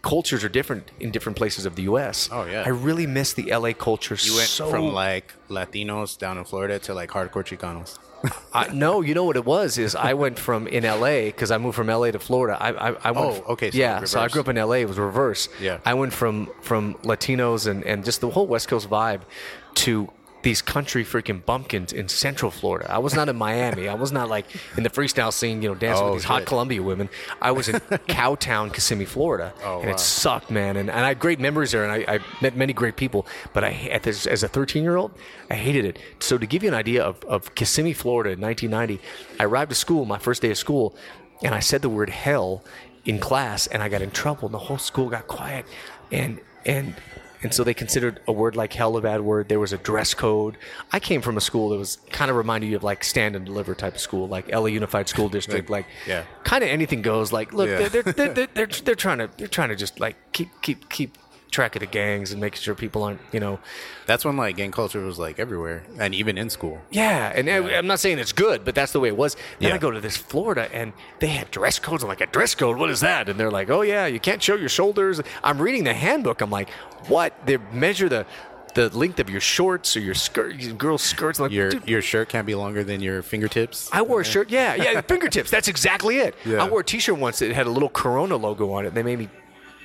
cultures 0.02 0.44
are 0.44 0.48
different 0.48 0.90
in 1.00 1.10
different 1.10 1.36
places 1.36 1.66
of 1.66 1.76
the 1.76 1.82
U.S. 1.82 2.28
Oh, 2.32 2.44
yeah. 2.44 2.62
I 2.64 2.70
really 2.70 3.06
miss 3.06 3.32
the 3.32 3.50
L.A. 3.50 3.74
culture. 3.74 4.16
You 4.20 4.36
went 4.36 4.48
so 4.48 4.68
from 4.70 4.92
like 4.92 5.34
Latinos 5.48 6.18
down 6.18 6.38
in 6.38 6.44
Florida 6.44 6.78
to 6.80 6.94
like 6.94 7.10
hardcore 7.10 7.44
Chicanos. 7.44 7.98
I, 8.52 8.68
no, 8.72 9.02
you 9.02 9.14
know 9.14 9.24
what 9.24 9.36
it 9.36 9.44
was 9.44 9.78
is 9.78 9.94
I 9.94 10.14
went 10.14 10.38
from 10.38 10.66
in 10.66 10.84
LA 10.84 11.26
because 11.26 11.50
I 11.50 11.58
moved 11.58 11.76
from 11.76 11.88
LA 11.88 12.10
to 12.10 12.18
Florida. 12.18 12.56
I, 12.60 12.70
I, 12.72 12.96
I 13.04 13.10
went. 13.10 13.42
Oh, 13.46 13.52
okay, 13.52 13.70
so 13.70 13.78
yeah, 13.78 14.04
so 14.04 14.20
I 14.20 14.28
grew 14.28 14.40
up 14.40 14.48
in 14.48 14.56
LA. 14.56 14.76
It 14.76 14.88
was 14.88 14.98
reverse. 14.98 15.48
Yeah. 15.60 15.78
I 15.84 15.94
went 15.94 16.12
from 16.12 16.50
from 16.62 16.94
Latinos 17.02 17.66
and 17.66 17.84
and 17.84 18.04
just 18.04 18.20
the 18.20 18.30
whole 18.30 18.46
West 18.46 18.68
Coast 18.68 18.88
vibe 18.88 19.22
to 19.74 20.10
these 20.46 20.62
country 20.62 21.04
freaking 21.04 21.44
bumpkins 21.44 21.92
in 21.92 22.08
Central 22.08 22.52
Florida. 22.52 22.86
I 22.88 22.98
was 22.98 23.14
not 23.16 23.28
in 23.28 23.34
Miami. 23.34 23.88
I 23.88 23.94
was 23.94 24.12
not 24.12 24.28
like 24.28 24.46
in 24.76 24.84
the 24.84 24.90
freestyle 24.90 25.32
scene, 25.32 25.60
you 25.60 25.68
know, 25.68 25.74
dancing 25.74 26.04
Oh, 26.04 26.12
with 26.12 26.22
these 26.22 26.24
hot. 26.24 26.46
Columbia 26.46 26.80
women. 26.84 27.08
I 27.42 27.50
was 27.50 27.68
in 27.68 27.74
Cowtown, 28.08 28.72
Kissimmee, 28.72 29.06
Florida, 29.06 29.52
Oh, 29.64 29.78
and 29.80 29.88
wow. 29.88 29.94
it 29.94 29.98
sucked, 29.98 30.48
man. 30.52 30.76
And, 30.76 30.88
and 30.88 31.00
I 31.04 31.08
had 31.08 31.18
great 31.18 31.40
memories 31.40 31.72
there, 31.72 31.82
and 31.82 31.92
I, 31.92 32.14
I 32.14 32.18
met 32.40 32.54
many 32.56 32.72
great 32.72 32.94
people. 32.94 33.26
But 33.54 33.64
I, 33.64 33.72
at 33.90 34.04
this, 34.04 34.24
as 34.24 34.44
a 34.44 34.48
13 34.48 34.84
year 34.84 34.94
old, 34.94 35.10
I 35.50 35.54
hated 35.54 35.84
it. 35.84 35.98
So 36.20 36.38
to 36.38 36.46
give 36.46 36.62
you 36.62 36.68
an 36.68 36.76
idea 36.76 37.02
of, 37.02 37.24
of 37.24 37.52
Kissimmee, 37.56 37.92
Florida, 37.92 38.30
in 38.30 38.40
1990, 38.40 39.02
I 39.40 39.44
arrived 39.44 39.70
to 39.70 39.74
school, 39.74 40.04
my 40.04 40.18
first 40.18 40.42
day 40.42 40.52
of 40.52 40.58
school, 40.58 40.94
and 41.42 41.56
I 41.56 41.60
said 41.60 41.82
the 41.82 41.88
word 41.90 42.08
hell 42.10 42.62
in 43.04 43.18
class, 43.18 43.66
and 43.66 43.82
I 43.82 43.88
got 43.88 44.00
in 44.00 44.12
trouble, 44.12 44.46
and 44.46 44.54
the 44.54 44.58
whole 44.68 44.78
school 44.78 45.08
got 45.08 45.26
quiet, 45.26 45.66
and 46.12 46.38
and. 46.64 46.94
And 47.46 47.54
so 47.54 47.62
they 47.62 47.74
considered 47.74 48.18
a 48.26 48.32
word 48.32 48.56
like 48.56 48.72
hell 48.72 48.96
a 48.96 49.00
bad 49.00 49.20
word. 49.20 49.48
There 49.48 49.60
was 49.60 49.72
a 49.72 49.78
dress 49.78 50.14
code. 50.14 50.56
I 50.90 50.98
came 50.98 51.22
from 51.22 51.36
a 51.36 51.40
school 51.40 51.68
that 51.68 51.78
was 51.78 51.98
kind 52.10 52.28
of 52.28 52.36
reminded 52.36 52.66
you 52.70 52.74
of 52.74 52.82
like 52.82 53.04
stand 53.04 53.36
and 53.36 53.46
deliver 53.46 53.72
type 53.76 53.94
of 53.94 54.00
school, 54.00 54.26
like 54.26 54.50
LA 54.50 54.64
Unified 54.66 55.08
School 55.08 55.28
District, 55.28 55.70
like 55.70 55.86
yeah. 56.08 56.24
kind 56.42 56.64
of 56.64 56.70
anything 56.70 57.02
goes. 57.02 57.32
Like, 57.32 57.52
look, 57.52 57.68
Yeah. 57.68 57.86
they're, 57.88 58.02
they're, 58.02 58.12
they're, 58.34 58.46
they're, 58.54 58.66
they're 58.66 58.94
trying 58.96 59.18
to 59.18 59.30
they're 59.36 59.46
trying 59.46 59.68
to 59.68 59.76
just 59.76 60.00
like 60.00 60.16
keep 60.32 60.48
keep 60.60 60.88
keep 60.88 61.16
track 61.50 61.74
of 61.76 61.80
the 61.80 61.86
gangs 61.86 62.32
and 62.32 62.40
making 62.40 62.60
sure 62.60 62.74
people 62.74 63.02
aren't, 63.02 63.20
you 63.32 63.40
know, 63.40 63.58
That's 64.06 64.24
when 64.24 64.36
like 64.36 64.56
gang 64.56 64.72
culture 64.72 65.00
was 65.00 65.18
like 65.18 65.38
everywhere, 65.38 65.84
and 65.98 66.14
even 66.14 66.36
in 66.38 66.50
school. 66.50 66.80
yeah. 66.90 67.32
And 67.34 67.48
I- 67.48 67.76
I'm 67.78 67.86
not 67.86 67.98
saying 68.00 68.18
it's 68.18 68.32
good, 68.32 68.64
but 68.64 68.74
that's 68.74 68.92
the 68.92 69.00
way 69.00 69.08
it 69.08 69.16
was. 69.16 69.36
Then 69.60 69.72
I 69.72 69.78
go 69.78 69.90
to 69.90 70.00
this 70.00 70.16
Florida 70.16 70.68
and 70.72 70.92
they 71.20 71.28
had 71.28 71.50
dress 71.50 71.78
codes. 71.78 72.02
I'm 72.02 72.08
like, 72.08 72.20
a 72.20 72.26
dress 72.26 72.54
code? 72.54 72.76
What 72.78 72.90
is 72.90 73.00
that? 73.00 73.28
And 73.28 73.38
they're 73.40 73.50
like, 73.50 73.70
oh 73.70 73.82
yeah, 73.82 74.06
you 74.06 74.20
can't 74.20 74.42
show 74.42 74.54
your 74.56 74.68
shoulders. 74.68 75.20
I'm 75.42 75.58
reading 75.60 75.84
the 75.84 75.94
handbook. 75.94 76.40
I'm 76.40 76.50
like, 76.50 76.68
what? 77.08 77.32
They 77.46 77.56
measure 77.72 78.08
the 78.08 78.26
the 78.74 78.94
length 78.94 79.18
of 79.20 79.30
your 79.30 79.40
shorts 79.40 79.96
or 79.96 80.00
your 80.00 80.12
skirt, 80.14 80.56
your 80.56 80.74
girls' 80.74 81.00
skirts. 81.00 81.40
Like, 81.40 81.50
Your 81.50 81.70
dude, 81.70 81.88
your 81.88 82.02
shirt 82.02 82.28
can't 82.28 82.46
be 82.46 82.54
longer 82.54 82.84
than 82.84 83.00
your 83.00 83.22
fingertips. 83.22 83.88
I 83.90 84.02
wore 84.02 84.20
a 84.20 84.24
shirt. 84.24 84.50
Yeah, 84.50 84.74
yeah, 84.74 85.00
fingertips. 85.08 85.50
That's 85.50 85.66
exactly 85.68 86.18
it. 86.18 86.34
Yeah. 86.44 86.62
I 86.62 86.68
wore 86.68 86.80
a 86.80 86.84
T-shirt 86.84 87.16
once 87.16 87.38
that 87.38 87.50
had 87.52 87.66
a 87.66 87.70
little 87.70 87.88
Corona 87.88 88.36
logo 88.36 88.70
on 88.72 88.84
it. 88.84 88.92
They 88.92 89.02
made 89.02 89.18
me 89.18 89.30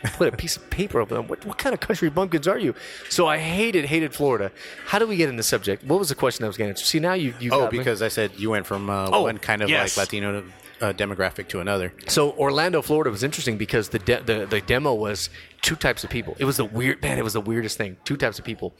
put 0.03 0.33
a 0.33 0.37
piece 0.37 0.57
of 0.57 0.69
paper 0.69 0.99
over 0.99 1.15
them. 1.15 1.27
What, 1.27 1.45
what 1.45 1.57
kind 1.57 1.73
of 1.73 1.79
country 1.79 2.09
bumpkins 2.09 2.47
are 2.47 2.59
you? 2.59 2.75
So 3.09 3.27
I 3.27 3.37
hated, 3.37 3.85
hated 3.85 4.13
Florida. 4.13 4.51
How 4.87 4.99
do 4.99 5.07
we 5.07 5.15
get 5.15 5.29
in 5.29 5.35
the 5.35 5.43
subject? 5.43 5.83
What 5.83 5.99
was 5.99 6.09
the 6.09 6.15
question 6.15 6.43
I 6.43 6.47
was 6.47 6.57
getting? 6.57 6.73
to? 6.73 6.83
See, 6.83 6.99
now 6.99 7.13
you, 7.13 7.33
you 7.39 7.51
oh, 7.51 7.61
got 7.61 7.71
me. 7.71 7.77
because 7.79 8.01
I 8.01 8.07
said 8.07 8.31
you 8.37 8.49
went 8.49 8.65
from 8.65 8.89
uh, 8.89 9.09
Oh, 9.11 9.23
one 9.23 9.37
kind 9.37 9.61
of 9.61 9.69
yes. 9.69 9.97
like 9.97 10.07
Latino 10.07 10.43
uh, 10.81 10.93
demographic 10.93 11.47
to 11.49 11.59
another. 11.59 11.93
So 12.07 12.31
Orlando, 12.31 12.81
Florida 12.81 13.11
was 13.11 13.23
interesting 13.23 13.57
because 13.57 13.89
the, 13.89 13.99
de- 13.99 14.23
the 14.23 14.45
the 14.47 14.61
demo 14.61 14.93
was 14.93 15.29
two 15.61 15.75
types 15.75 16.03
of 16.03 16.09
people. 16.09 16.35
It 16.39 16.45
was 16.45 16.57
the 16.57 16.65
weird 16.65 17.01
man. 17.01 17.17
It 17.17 17.23
was 17.23 17.33
the 17.33 17.41
weirdest 17.41 17.77
thing. 17.77 17.97
Two 18.03 18.17
types 18.17 18.39
of 18.39 18.45
people. 18.45 18.73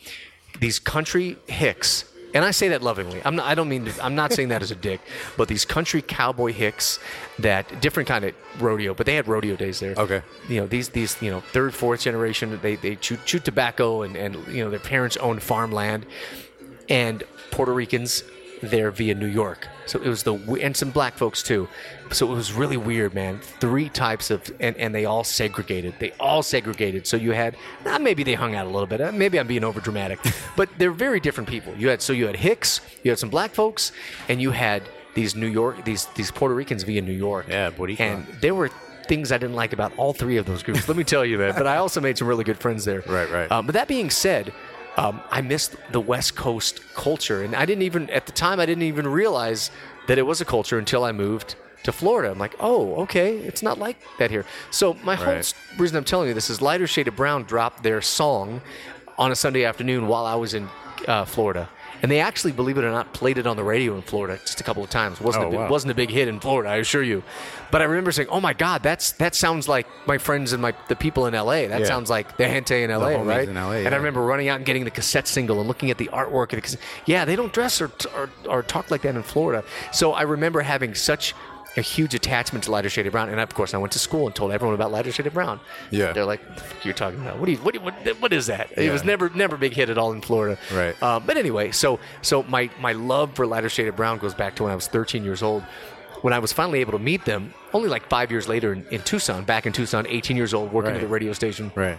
These 0.59 0.79
country 0.79 1.37
hicks, 1.47 2.05
and 2.33 2.45
I 2.45 2.51
say 2.51 2.69
that 2.69 2.81
lovingly. 2.81 3.21
I'm 3.23 3.35
not. 3.35 3.45
I 3.45 3.55
don't 3.55 3.69
mean. 3.69 3.85
To, 3.85 4.03
I'm 4.03 4.15
not 4.15 4.33
saying 4.33 4.49
that 4.49 4.61
as 4.61 4.71
a 4.71 4.75
dick. 4.75 5.01
But 5.37 5.47
these 5.47 5.65
country 5.65 6.01
cowboy 6.01 6.51
hicks 6.51 6.99
that 7.39 7.81
different 7.81 8.07
kind 8.07 8.25
of 8.25 8.35
rodeo, 8.59 8.93
but 8.93 9.05
they 9.05 9.15
had 9.15 9.27
rodeo 9.27 9.55
days 9.55 9.79
there. 9.79 9.95
Okay. 9.97 10.21
You 10.49 10.61
know 10.61 10.67
these 10.67 10.89
these 10.89 11.19
you 11.21 11.31
know 11.31 11.39
third 11.39 11.73
fourth 11.73 12.01
generation. 12.01 12.59
They 12.61 12.75
they 12.75 12.95
chew, 12.95 13.17
chew 13.25 13.39
tobacco 13.39 14.01
and 14.03 14.15
and 14.15 14.35
you 14.47 14.63
know 14.63 14.69
their 14.69 14.79
parents 14.79 15.17
owned 15.17 15.41
farmland, 15.41 16.05
and 16.89 17.23
Puerto 17.51 17.73
Ricans 17.73 18.23
there 18.61 18.91
via 18.91 19.15
New 19.15 19.27
York. 19.27 19.67
So 19.85 20.01
it 20.01 20.07
was 20.07 20.23
the 20.23 20.35
and 20.61 20.75
some 20.75 20.91
black 20.91 21.15
folks 21.15 21.43
too. 21.43 21.67
So 22.11 22.31
it 22.31 22.35
was 22.35 22.53
really 22.53 22.77
weird, 22.77 23.13
man. 23.13 23.39
Three 23.39 23.89
types 23.89 24.31
of 24.31 24.51
and, 24.59 24.75
and 24.77 24.93
they 24.93 25.05
all 25.05 25.23
segregated. 25.23 25.95
They 25.99 26.11
all 26.19 26.43
segregated. 26.43 27.07
So 27.07 27.17
you 27.17 27.31
had 27.31 27.55
nah, 27.85 27.97
maybe 27.97 28.23
they 28.23 28.33
hung 28.35 28.55
out 28.55 28.65
a 28.67 28.69
little 28.69 28.87
bit. 28.87 29.01
Uh, 29.01 29.11
Maybe 29.11 29.39
I'm 29.39 29.47
being 29.47 29.63
over 29.63 29.79
dramatic, 29.79 30.19
but 30.55 30.69
they're 30.77 30.91
very 30.91 31.19
different 31.19 31.49
people. 31.49 31.73
You 31.75 31.89
had 31.89 32.01
so 32.01 32.13
you 32.13 32.27
had 32.27 32.35
Hicks, 32.35 32.81
you 33.03 33.11
had 33.11 33.19
some 33.19 33.29
black 33.29 33.51
folks, 33.51 33.91
and 34.29 34.41
you 34.41 34.51
had 34.51 34.83
these 35.13 35.35
New 35.35 35.47
York 35.47 35.83
these 35.83 36.05
these 36.15 36.31
Puerto 36.31 36.55
Ricans 36.55 36.83
via 36.83 37.01
New 37.01 37.11
York. 37.11 37.47
Yeah, 37.49 37.71
Boricua. 37.71 37.99
And 37.99 38.25
there 38.41 38.55
were 38.55 38.69
things 39.07 39.31
I 39.31 39.37
didn't 39.37 39.55
like 39.55 39.73
about 39.73 39.91
all 39.97 40.13
three 40.13 40.37
of 40.37 40.45
those 40.45 40.63
groups. 40.63 40.87
Let 40.87 40.95
me 40.95 41.03
tell 41.03 41.25
you 41.25 41.37
that. 41.37 41.55
But 41.55 41.67
I 41.67 41.77
also 41.77 41.99
made 41.99 42.17
some 42.17 42.27
really 42.27 42.43
good 42.43 42.57
friends 42.57 42.85
there. 42.85 43.03
Right, 43.11 43.29
right. 43.29 43.51
Um, 43.51 43.65
but 43.65 43.73
that 43.73 43.89
being 43.89 44.09
said, 44.09 44.53
um, 44.97 45.21
I 45.29 45.41
missed 45.41 45.75
the 45.91 45.99
West 46.01 46.35
Coast 46.35 46.81
culture, 46.93 47.43
and 47.43 47.55
I 47.55 47.65
didn't 47.65 47.83
even 47.83 48.09
at 48.09 48.25
the 48.25 48.31
time 48.31 48.59
I 48.59 48.65
didn't 48.65 48.83
even 48.83 49.07
realize 49.07 49.71
that 50.07 50.17
it 50.17 50.23
was 50.23 50.41
a 50.41 50.45
culture 50.45 50.77
until 50.77 51.03
I 51.03 51.11
moved 51.11 51.55
to 51.83 51.91
Florida. 51.91 52.29
I'm 52.31 52.37
like, 52.37 52.55
oh, 52.59 52.95
okay, 53.03 53.37
it's 53.37 53.63
not 53.63 53.79
like 53.79 53.97
that 54.19 54.29
here. 54.29 54.45
So 54.69 54.95
my 55.03 55.15
whole 55.15 55.25
Right. 55.33 55.53
reason 55.77 55.97
I'm 55.97 56.03
telling 56.03 56.27
you 56.27 56.33
this 56.33 56.49
is 56.49 56.61
Lighter 56.61 56.87
Shade 56.87 57.07
of 57.07 57.15
Brown 57.15 57.43
dropped 57.43 57.81
their 57.83 58.01
song 58.01 58.61
on 59.17 59.31
a 59.31 59.35
Sunday 59.35 59.63
afternoon 59.65 60.07
while 60.07 60.25
I 60.25 60.35
was 60.35 60.53
in 60.53 60.69
uh, 61.07 61.25
Florida. 61.25 61.69
And 62.01 62.11
they 62.11 62.19
actually, 62.19 62.51
believe 62.51 62.77
it 62.77 62.83
or 62.83 62.91
not, 62.91 63.13
played 63.13 63.37
it 63.37 63.45
on 63.45 63.55
the 63.57 63.63
radio 63.63 63.95
in 63.95 64.01
Florida 64.01 64.39
just 64.43 64.59
a 64.59 64.63
couple 64.63 64.83
of 64.83 64.89
times. 64.89 65.21
wasn't 65.21 65.45
Oh, 65.45 65.47
a, 65.47 65.51
big- 65.51 65.59
wow. 65.59 65.69
wasn't 65.69 65.91
a 65.91 65.95
big 65.95 66.09
hit 66.09 66.27
in 66.27 66.39
Florida, 66.39 66.69
I 66.69 66.77
assure 66.77 67.03
you. 67.03 67.23
But 67.71 67.81
I 67.81 67.85
remember 67.85 68.11
saying, 68.11 68.27
"Oh 68.29 68.41
my 68.41 68.53
God, 68.53 68.83
that's 68.83 69.13
that 69.13 69.33
sounds 69.35 69.67
like 69.67 69.87
my 70.05 70.17
friends 70.17 70.51
and 70.51 70.61
my 70.61 70.73
the 70.89 70.95
people 70.95 71.25
in 71.25 71.33
LA. 71.33 71.67
That 71.67 71.81
Yeah. 71.81 71.85
sounds 71.85 72.09
like 72.09 72.35
the 72.37 72.45
gente 72.45 72.83
in 72.83 72.89
LA, 72.91 73.21
right?" 73.23 73.47
in 73.47 73.55
LA, 73.55 73.71
and. 73.85 73.93
I 73.93 73.97
remember 73.97 74.21
running 74.23 74.49
out 74.49 74.57
and 74.57 74.65
getting 74.65 74.83
the 74.83 74.91
cassette 74.91 75.27
single 75.27 75.59
and 75.59 75.67
looking 75.67 75.89
at 75.89 75.97
the 75.97 76.09
artwork 76.11 76.45
of 76.51 76.57
the 76.57 76.61
cassette. 76.61 76.81
Yeah, 77.05 77.23
they 77.23 77.35
don't 77.35 77.53
dress 77.53 77.79
or, 77.81 77.91
or 78.15 78.29
or 78.47 78.63
talk 78.63 78.91
like 78.91 79.03
that 79.03 79.15
in 79.15 79.23
Florida. 79.23 79.63
So 79.93 80.11
I 80.13 80.23
remember 80.23 80.61
having 80.61 80.95
such 80.95 81.33
a 81.77 81.81
huge 81.81 82.13
attachment 82.13 82.65
to 82.65 82.71
Lighter 82.71 82.89
Shade 82.89 83.07
of 83.07 83.13
Brown, 83.13 83.29
and 83.29 83.39
of 83.39 83.53
course 83.53 83.73
I 83.73 83.77
went 83.77 83.93
to 83.93 83.99
school 83.99 84.25
and 84.27 84.35
told 84.35 84.51
everyone 84.51 84.75
about 84.75 84.91
Lighter 84.91 85.11
Shade 85.11 85.27
of 85.27 85.33
Brown. 85.33 85.59
Yeah. 85.89 86.11
they're 86.11 86.25
like, 86.25 86.41
"The 86.55 86.61
fuck 86.61 86.83
you're 86.85 86.93
talking 86.93 87.21
about? 87.21 87.39
What 87.39 87.45
do 87.45 87.53
you 87.53 87.57
what, 87.59 87.75
what, 87.77 87.93
what 88.21 88.33
is 88.33 88.47
that?" 88.47 88.71
It 88.77 88.91
was 88.91 89.03
never 89.03 89.29
never 89.29 89.55
a 89.55 89.59
big 89.59 89.73
hit 89.73 89.89
at 89.89 89.97
all 89.97 90.11
in 90.11 90.21
Florida. 90.21 90.57
Right. 90.73 91.01
Um, 91.01 91.23
but 91.25 91.37
anyway, 91.37 91.71
so 91.71 91.99
so 92.21 92.43
my 92.43 92.69
my 92.79 92.91
love 92.93 93.35
for 93.35 93.47
Lighter 93.47 93.69
Shade 93.69 93.87
of 93.87 93.95
Brown 93.95 94.17
goes 94.17 94.33
back 94.33 94.55
to 94.57 94.63
when 94.63 94.71
I 94.71 94.75
was 94.75 94.87
13 94.87 95.23
years 95.23 95.41
old. 95.41 95.63
When 96.21 96.33
I 96.33 96.39
was 96.39 96.53
finally 96.53 96.81
able 96.81 96.91
to 96.91 96.99
meet 96.99 97.25
them, 97.25 97.51
only 97.73 97.89
like 97.89 98.07
five 98.07 98.29
years 98.29 98.47
later 98.47 98.73
in, 98.73 98.85
in 98.91 99.01
Tucson, 99.01 99.43
back 99.43 99.65
in 99.65 99.73
Tucson, 99.73 100.05
18 100.07 100.37
years 100.37 100.53
old, 100.53 100.71
working 100.71 100.91
at 100.91 100.95
Right. 100.97 101.01
the 101.01 101.07
radio 101.07 101.33
station. 101.33 101.71
Right. 101.73 101.97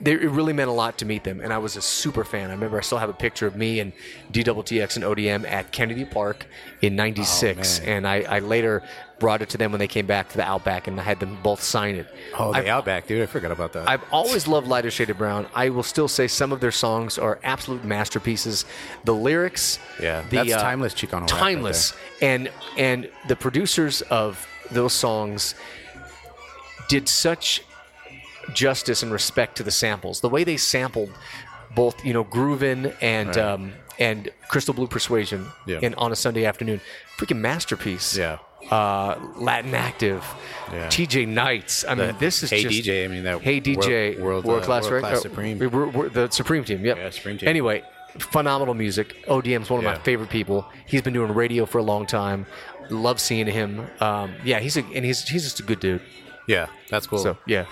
They, 0.00 0.12
it 0.12 0.30
really 0.30 0.52
meant 0.52 0.68
a 0.70 0.72
lot 0.72 0.98
to 0.98 1.04
meet 1.04 1.24
them, 1.24 1.40
and 1.40 1.52
I 1.52 1.58
was 1.58 1.76
a 1.76 1.82
super 1.82 2.24
fan. 2.24 2.50
I 2.50 2.52
remember 2.54 2.78
I 2.78 2.82
still 2.82 2.98
have 2.98 3.10
a 3.10 3.12
picture 3.14 3.46
of 3.46 3.56
me 3.56 3.80
and 3.80 3.92
DWTX 4.32 4.96
and 4.96 5.04
ODM 5.04 5.44
at 5.50 5.72
Kennedy 5.72 6.04
Park 6.04 6.46
in 6.82 6.94
'96, 6.96 7.80
Oh, 7.80 7.84
and 7.90 8.06
I, 8.06 8.22
I 8.22 8.38
later 8.38 8.82
brought 9.18 9.42
it 9.42 9.48
to 9.50 9.58
them 9.58 9.70
when 9.72 9.78
they 9.78 9.88
came 9.88 10.06
back 10.06 10.28
to 10.30 10.36
the 10.36 10.44
Outback, 10.44 10.86
and 10.88 10.98
I 11.00 11.02
had 11.02 11.18
them 11.20 11.36
both 11.42 11.62
sign 11.62 11.96
it. 11.96 12.06
Oh, 12.38 12.52
I've- 12.52 12.64
the 12.66 12.70
Outback, 12.70 13.06
dude. 13.08 13.22
I 13.22 13.26
forgot 13.26 13.50
about 13.50 13.72
that. 13.72 13.88
I've 13.88 14.02
always 14.12 14.46
loved 14.48 14.66
Lighter 14.68 14.90
Shade 14.90 15.10
of 15.10 15.18
Brown. 15.18 15.46
I 15.54 15.68
will 15.70 15.82
still 15.82 16.08
say 16.08 16.28
some 16.28 16.52
of 16.52 16.60
their 16.60 16.72
songs 16.72 17.18
are 17.18 17.38
absolute 17.42 17.84
masterpieces. 17.84 18.64
The 19.04 19.14
lyrics, 19.14 19.78
Yeah, 20.00 20.22
the, 20.30 20.36
that's 20.36 20.52
uh, 20.52 20.62
timeless 20.62 20.94
Chicano 20.94 21.22
rap 21.22 21.30
right 21.32 21.38
timeless, 21.40 21.92
and 22.20 22.50
and 22.78 23.08
the 23.28 23.36
producers 23.36 24.02
of 24.02 24.46
those 24.70 24.92
songs 24.92 25.54
did 26.88 27.08
such 27.08 27.62
justice 28.52 29.02
and 29.02 29.12
respect 29.12 29.56
to 29.56 29.62
the 29.62 29.70
samples. 29.70 30.20
The 30.20 30.28
way 30.28 30.44
they 30.44 30.56
sampled 30.56 31.10
both, 31.74 32.04
you 32.04 32.12
know, 32.12 32.24
Groovin 32.24 32.94
and 33.00 33.28
Right. 33.28 33.38
um, 33.38 33.72
and 33.98 34.30
Crystal 34.48 34.74
Blue 34.74 34.86
Persuasion 34.86 35.46
Yeah. 35.66 35.78
in 35.80 35.94
on 35.94 36.12
a 36.12 36.16
Sunday 36.16 36.44
afternoon, 36.44 36.80
freaking 37.18 37.38
masterpiece. 37.38 38.16
Yeah. 38.16 38.38
Uh, 38.70 39.16
Latin 39.36 39.74
Active, 39.74 40.24
Yeah. 40.72 40.88
TJ 40.88 41.26
Knights. 41.26 41.84
I 41.88 41.94
mean, 41.94 42.14
this 42.18 42.42
is 42.42 42.50
Hey 42.50 42.62
just 42.62 42.74
DJ, 42.86 43.04
I 43.04 43.08
mean, 43.08 43.24
that 43.24 43.40
Hey 43.40 43.60
DJ, 43.60 44.10
world- 44.16 44.20
world, 44.20 44.44
world, 44.44 44.62
uh, 44.62 44.66
class, 44.66 44.84
right? 44.84 44.92
world-class 45.02 45.18
Uh, 45.18 45.20
Supreme. 45.20 45.58
we- 45.58 45.66
we're- 45.66 45.90
we're- 45.90 46.08
the 46.10 46.30
Supreme 46.30 46.64
team. 46.64 46.84
Yep. 46.84 46.96
Yeah, 46.96 47.10
Supreme 47.10 47.38
team. 47.38 47.48
Anyway, 47.48 47.82
phenomenal 48.18 48.74
music. 48.74 49.16
ODM's 49.26 49.68
one 49.70 49.78
of 49.78 49.84
my 49.84 49.96
favorite 49.96 50.30
people. 50.30 50.66
He's 50.86 51.02
been 51.02 51.12
doing 51.14 51.34
radio 51.34 51.66
for 51.66 51.78
a 51.78 51.82
long 51.82 52.06
time. 52.06 52.46
Love 52.90 53.20
seeing 53.20 53.46
him. 53.46 53.86
Um, 54.00 54.34
yeah, 54.44 54.58
he's 54.60 54.76
a 54.76 54.84
and 54.94 55.04
he's 55.04 55.26
he's 55.28 55.42
just 55.44 55.60
a 55.60 55.62
good 55.62 55.80
dude. 55.80 56.00
Yeah, 56.46 56.66
that's 56.90 57.06
cool. 57.06 57.18
So 57.18 57.36
yeah. 57.46 57.64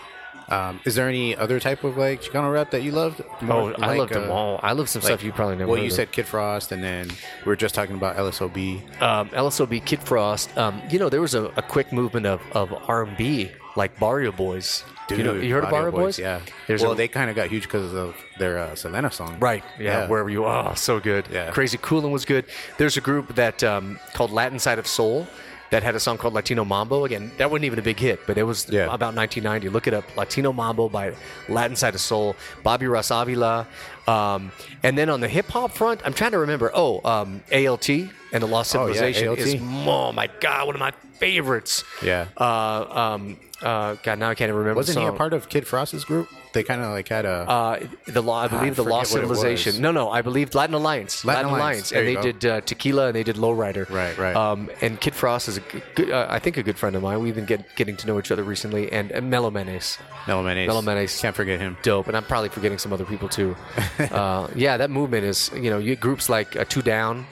Um, 0.51 0.81
is 0.85 0.97
there 0.97 1.09
any 1.09 1.37
other 1.37 1.61
type 1.61 1.85
of 1.85 1.97
like 1.97 2.23
Chicano 2.23 2.53
rap 2.53 2.73
that 2.73 2.83
you 2.83 2.91
loved? 2.91 3.23
Oh, 3.43 3.45
More 3.45 3.75
I 3.79 3.87
like, 3.89 3.99
loved 3.99 4.13
them 4.15 4.31
uh, 4.31 4.35
all. 4.35 4.61
I 4.63 4.73
love 4.73 4.89
some 4.89 5.01
like- 5.01 5.07
stuff 5.07 5.23
you 5.23 5.33
probably 5.33 5.57
never. 5.57 5.71
Well, 5.71 5.81
you 5.81 5.87
of. 5.87 5.93
said 5.93 6.13
Kid 6.13 6.27
Frost, 6.27 6.73
and 6.73 6.83
then 6.83 7.09
we 7.09 7.45
were 7.47 7.57
just 7.57 7.75
talking 7.75 7.95
about 7.97 8.17
LSOB. 8.17 9.01
um, 9.01 9.29
LSOB, 9.31 9.85
Kid 9.85 10.01
Frost. 10.01 10.57
Um, 10.59 10.83
you 10.91 10.99
know, 10.99 11.09
there 11.09 11.21
was 11.21 11.35
a, 11.35 11.45
a 11.57 11.63
quick 11.63 11.93
movement 11.93 12.27
of, 12.27 12.43
of 12.53 12.73
R&B, 12.89 13.53
like 13.77 13.99
Barrio 14.01 14.33
Boyzz. 14.33 14.85
Dude, 15.09 15.19
you 15.19 15.25
know, 15.25 15.35
you 15.35 15.55
heard 15.55 15.65
of 15.65 15.71
Barrio 15.71 15.91
Boyzz? 15.93 16.19
Yeah. 16.19 16.41
There's 16.69 16.83
well, 16.83 16.93
a, 16.93 16.95
they 16.95 17.09
kind 17.09 17.31
of 17.31 17.37
got 17.37 17.49
huge 17.49 17.65
because 17.65 17.93
of 17.95 18.17
their 18.39 18.59
uh, 18.59 18.75
Selena 18.77 19.11
song. 19.11 19.37
Right. 19.41 19.65
Yeah, 19.79 20.07
Wherever 20.09 20.31
you 20.31 20.45
are. 20.45 20.71
Oh, 20.71 20.75
so 20.75 21.01
good. 21.01 21.27
Yeah. 21.33 21.51
Crazy 21.51 21.79
Coolin 21.79 22.13
was 22.13 22.25
good. 22.25 22.45
There's 22.79 22.97
a 22.97 23.01
group 23.01 23.35
that 23.35 23.65
um, 23.65 23.99
called 24.15 24.31
Latin 24.31 24.59
Side 24.61 24.79
of 24.79 24.87
Soul 24.87 25.27
that 25.71 25.83
had 25.83 25.95
a 25.95 26.01
song 26.01 26.19
called 26.19 26.35
Latino 26.35 26.65
Mambo. 26.65 27.05
Again, 27.05 27.31
that 27.39 27.51
wasn't 27.51 27.65
even 27.67 27.79
a 27.79 27.83
big 27.83 27.99
hit, 27.99 28.21
but 28.27 28.37
it 28.39 28.43
was 28.43 28.69
Yeah. 28.69 28.93
about 28.93 29.15
1990. 29.15 29.69
Look 29.69 29.87
it 29.87 29.95
up. 29.95 30.05
Latino 30.17 30.53
Mambo 30.53 30.89
by 30.89 31.13
Latin 31.49 31.77
Side 31.77 31.95
of 31.95 32.01
Soul. 32.01 32.35
Bobby 32.63 32.87
Ross 32.87 33.11
Avila. 33.11 33.67
Um, 34.09 34.51
and 34.83 34.99
then 34.99 35.09
on 35.09 35.21
the 35.21 35.29
hip 35.29 35.49
hop 35.49 35.71
front, 35.73 36.01
I'm 36.05 36.13
trying 36.15 36.33
to 36.33 36.39
remember. 36.39 36.71
Oh, 36.75 37.01
um, 37.09 37.43
ALT 37.53 37.89
and 38.33 38.43
the 38.43 38.47
Lost 38.47 38.75
Oh, 38.75 38.87
yeah, 38.87 38.95
Civilization 38.95 39.37
is, 39.37 39.63
oh 39.87 40.13
my 40.13 40.29
God, 40.41 40.67
one 40.67 40.75
of 40.75 40.81
my 40.81 40.93
favorites. 41.19 41.85
Yeah. 42.03 42.27
Uh, 42.37 43.13
um, 43.15 43.37
uh, 43.63 43.97
God, 44.03 44.19
now 44.19 44.31
I 44.31 44.35
can't 44.35 44.49
even 44.49 44.59
remember. 44.59 44.77
Wasn't 44.77 44.95
the 44.95 45.03
he 45.03 45.07
a 45.07 45.13
part 45.13 45.33
of 45.33 45.49
Kid 45.49 45.67
Frost's 45.67 46.05
group? 46.05 46.29
They 46.53 46.63
kind 46.63 46.81
of 46.81 46.91
like 46.91 47.09
had 47.09 47.25
a. 47.25 47.49
Uh, 47.49 47.87
the 48.07 48.23
law, 48.23 48.41
I 48.45 48.49
believe 48.49 48.77
the 48.77 48.85
Lost 48.85 49.13
what 49.13 49.23
it 49.23 49.29
was. 49.29 49.41
Civilization. 49.41 49.83
No, 49.83 49.93
no, 49.93 50.11
I 50.11 50.23
believe 50.23 50.55
Latin 50.55 50.75
Alliance. 50.75 51.25
Latin 51.25 51.51
Alliance. 51.51 51.91
There 51.91 52.01
and 52.01 52.09
they 52.09 52.15
go. 52.15 52.23
did 52.23 52.45
uh, 52.47 52.61
Tequila 52.63 53.09
and 53.09 53.17
they 53.17 53.23
did 53.23 53.37
Lowrider. 53.37 53.89
Right, 53.91 54.17
right. 54.17 54.35
Um, 54.35 54.71
and 54.81 55.01
Kid 55.01 55.15
Frost 55.15 55.49
is 55.49 55.59
a 55.59 55.61
good, 55.95 56.11
uh, 56.11 56.27
I 56.29 56.39
think 56.39 56.57
a 56.57 56.63
good 56.63 56.79
friend 56.79 56.97
of 56.97 57.03
mine. 57.03 57.21
We've 57.21 57.35
been 57.35 57.45
get, 57.45 57.77
getting 57.77 57.97
to 57.99 58.07
know 58.07 58.19
each 58.19 58.31
other 58.31 58.43
recently. 58.43 58.91
And, 58.91 59.11
and 59.11 59.31
Mellow 59.31 59.51
Man 59.51 59.69
Ace, 59.69 59.99
Melo 60.27 60.43
Menes. 60.43 60.67
Mellow 60.67 60.83
Man 60.83 60.99
Ace. 60.99 61.21
Can't 61.21 61.37
forget 61.37 61.61
him. 61.61 61.77
dope. 61.83 62.09
And 62.09 62.17
I'm 62.17 62.25
probably 62.25 62.49
forgetting 62.49 62.79
some 62.79 62.93
other 62.93 63.05
people 63.05 63.29
too. 63.29 63.57
uh, 63.99 64.49
yeah, 64.55 64.77
that 64.77 64.91
movement 64.91 65.25
is 65.25 65.51
you 65.55 65.71
know 65.71 65.79
you 65.79 65.97
groups 65.97 66.29
like 66.29 66.57
uh, 66.57 66.65
Two 66.69 66.83
Down. 66.83 67.27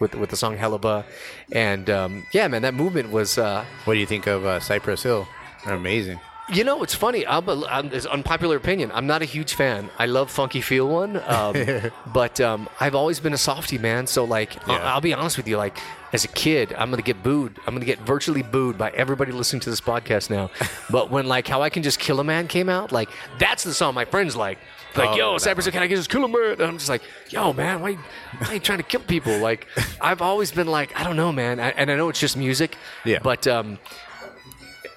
With, 0.00 0.16
with 0.16 0.28
the 0.28 0.36
song 0.36 0.58
Helaba, 0.58 1.04
and 1.52 1.88
um, 1.88 2.26
yeah, 2.32 2.48
man, 2.48 2.62
that 2.62 2.74
movement 2.74 3.12
was 3.12 3.38
uh, 3.38 3.64
What 3.84 3.94
do 3.94 4.00
you 4.00 4.06
think 4.06 4.26
of 4.26 4.44
uh, 4.44 4.58
Cypress 4.58 5.04
Hill? 5.04 5.28
Amazing. 5.66 6.20
You 6.52 6.62
know, 6.62 6.82
it's 6.82 6.94
funny. 6.94 7.26
I'm, 7.26 7.48
a, 7.48 7.64
I'm 7.64 7.86
it's 7.86 8.04
unpopular 8.04 8.56
opinion. 8.58 8.90
I'm 8.92 9.06
not 9.06 9.22
a 9.22 9.24
huge 9.24 9.54
fan. 9.54 9.88
I 9.98 10.04
love 10.04 10.30
Funky 10.30 10.60
Feel 10.60 10.86
One, 10.86 11.16
um, 11.26 11.90
but 12.12 12.38
um, 12.38 12.68
I've 12.80 12.94
always 12.94 13.18
been 13.18 13.32
a 13.32 13.38
softy 13.38 13.78
man. 13.78 14.06
So 14.06 14.24
like, 14.24 14.56
I'll, 14.68 14.74
Yeah. 14.74 14.92
I'll 14.94 15.00
be 15.00 15.14
honest 15.14 15.38
with 15.38 15.48
you. 15.48 15.56
Like, 15.56 15.78
as 16.12 16.24
a 16.26 16.28
kid, 16.28 16.74
I'm 16.74 16.90
gonna 16.90 17.00
get 17.00 17.22
booed. 17.22 17.58
I'm 17.66 17.72
gonna 17.74 17.86
get 17.86 17.98
virtually 18.00 18.42
booed 18.42 18.76
by 18.76 18.90
everybody 18.90 19.32
listening 19.32 19.60
to 19.60 19.70
this 19.70 19.80
podcast 19.80 20.28
now. 20.28 20.50
but 20.90 21.10
when 21.10 21.26
like 21.26 21.48
How 21.48 21.62
I 21.62 21.70
Can 21.70 21.82
Just 21.82 21.98
Kill 21.98 22.20
a 22.20 22.24
Man 22.24 22.46
came 22.46 22.68
out, 22.68 22.92
like 22.92 23.08
that's 23.38 23.64
the 23.64 23.72
song 23.72 23.94
my 23.94 24.04
friends 24.04 24.36
like. 24.36 24.58
Like, 24.96 25.08
Oh, 25.10 25.16
yo, 25.16 25.38
Cypress, 25.38 25.68
can 25.70 25.82
I 25.82 25.88
just 25.88 26.08
kill 26.08 26.24
a 26.24 26.28
man? 26.28 26.52
And 26.52 26.62
I'm 26.62 26.78
just 26.78 26.88
like, 26.88 27.02
yo, 27.28 27.52
man, 27.52 27.80
why, 27.80 27.94
why 27.94 28.46
are 28.48 28.54
you 28.54 28.60
trying 28.60 28.78
to 28.78 28.84
kill 28.84 29.00
people? 29.00 29.36
Like, 29.38 29.66
I've 30.00 30.22
always 30.22 30.52
been 30.52 30.68
like, 30.68 30.96
I 30.96 31.02
don't 31.02 31.16
know, 31.16 31.32
man. 31.32 31.58
I, 31.58 31.70
and 31.70 31.90
I 31.90 31.96
know 31.96 32.10
it's 32.10 32.20
just 32.20 32.36
music. 32.36 32.76
Yeah. 33.04 33.18
But 33.20 33.48
um, 33.48 33.80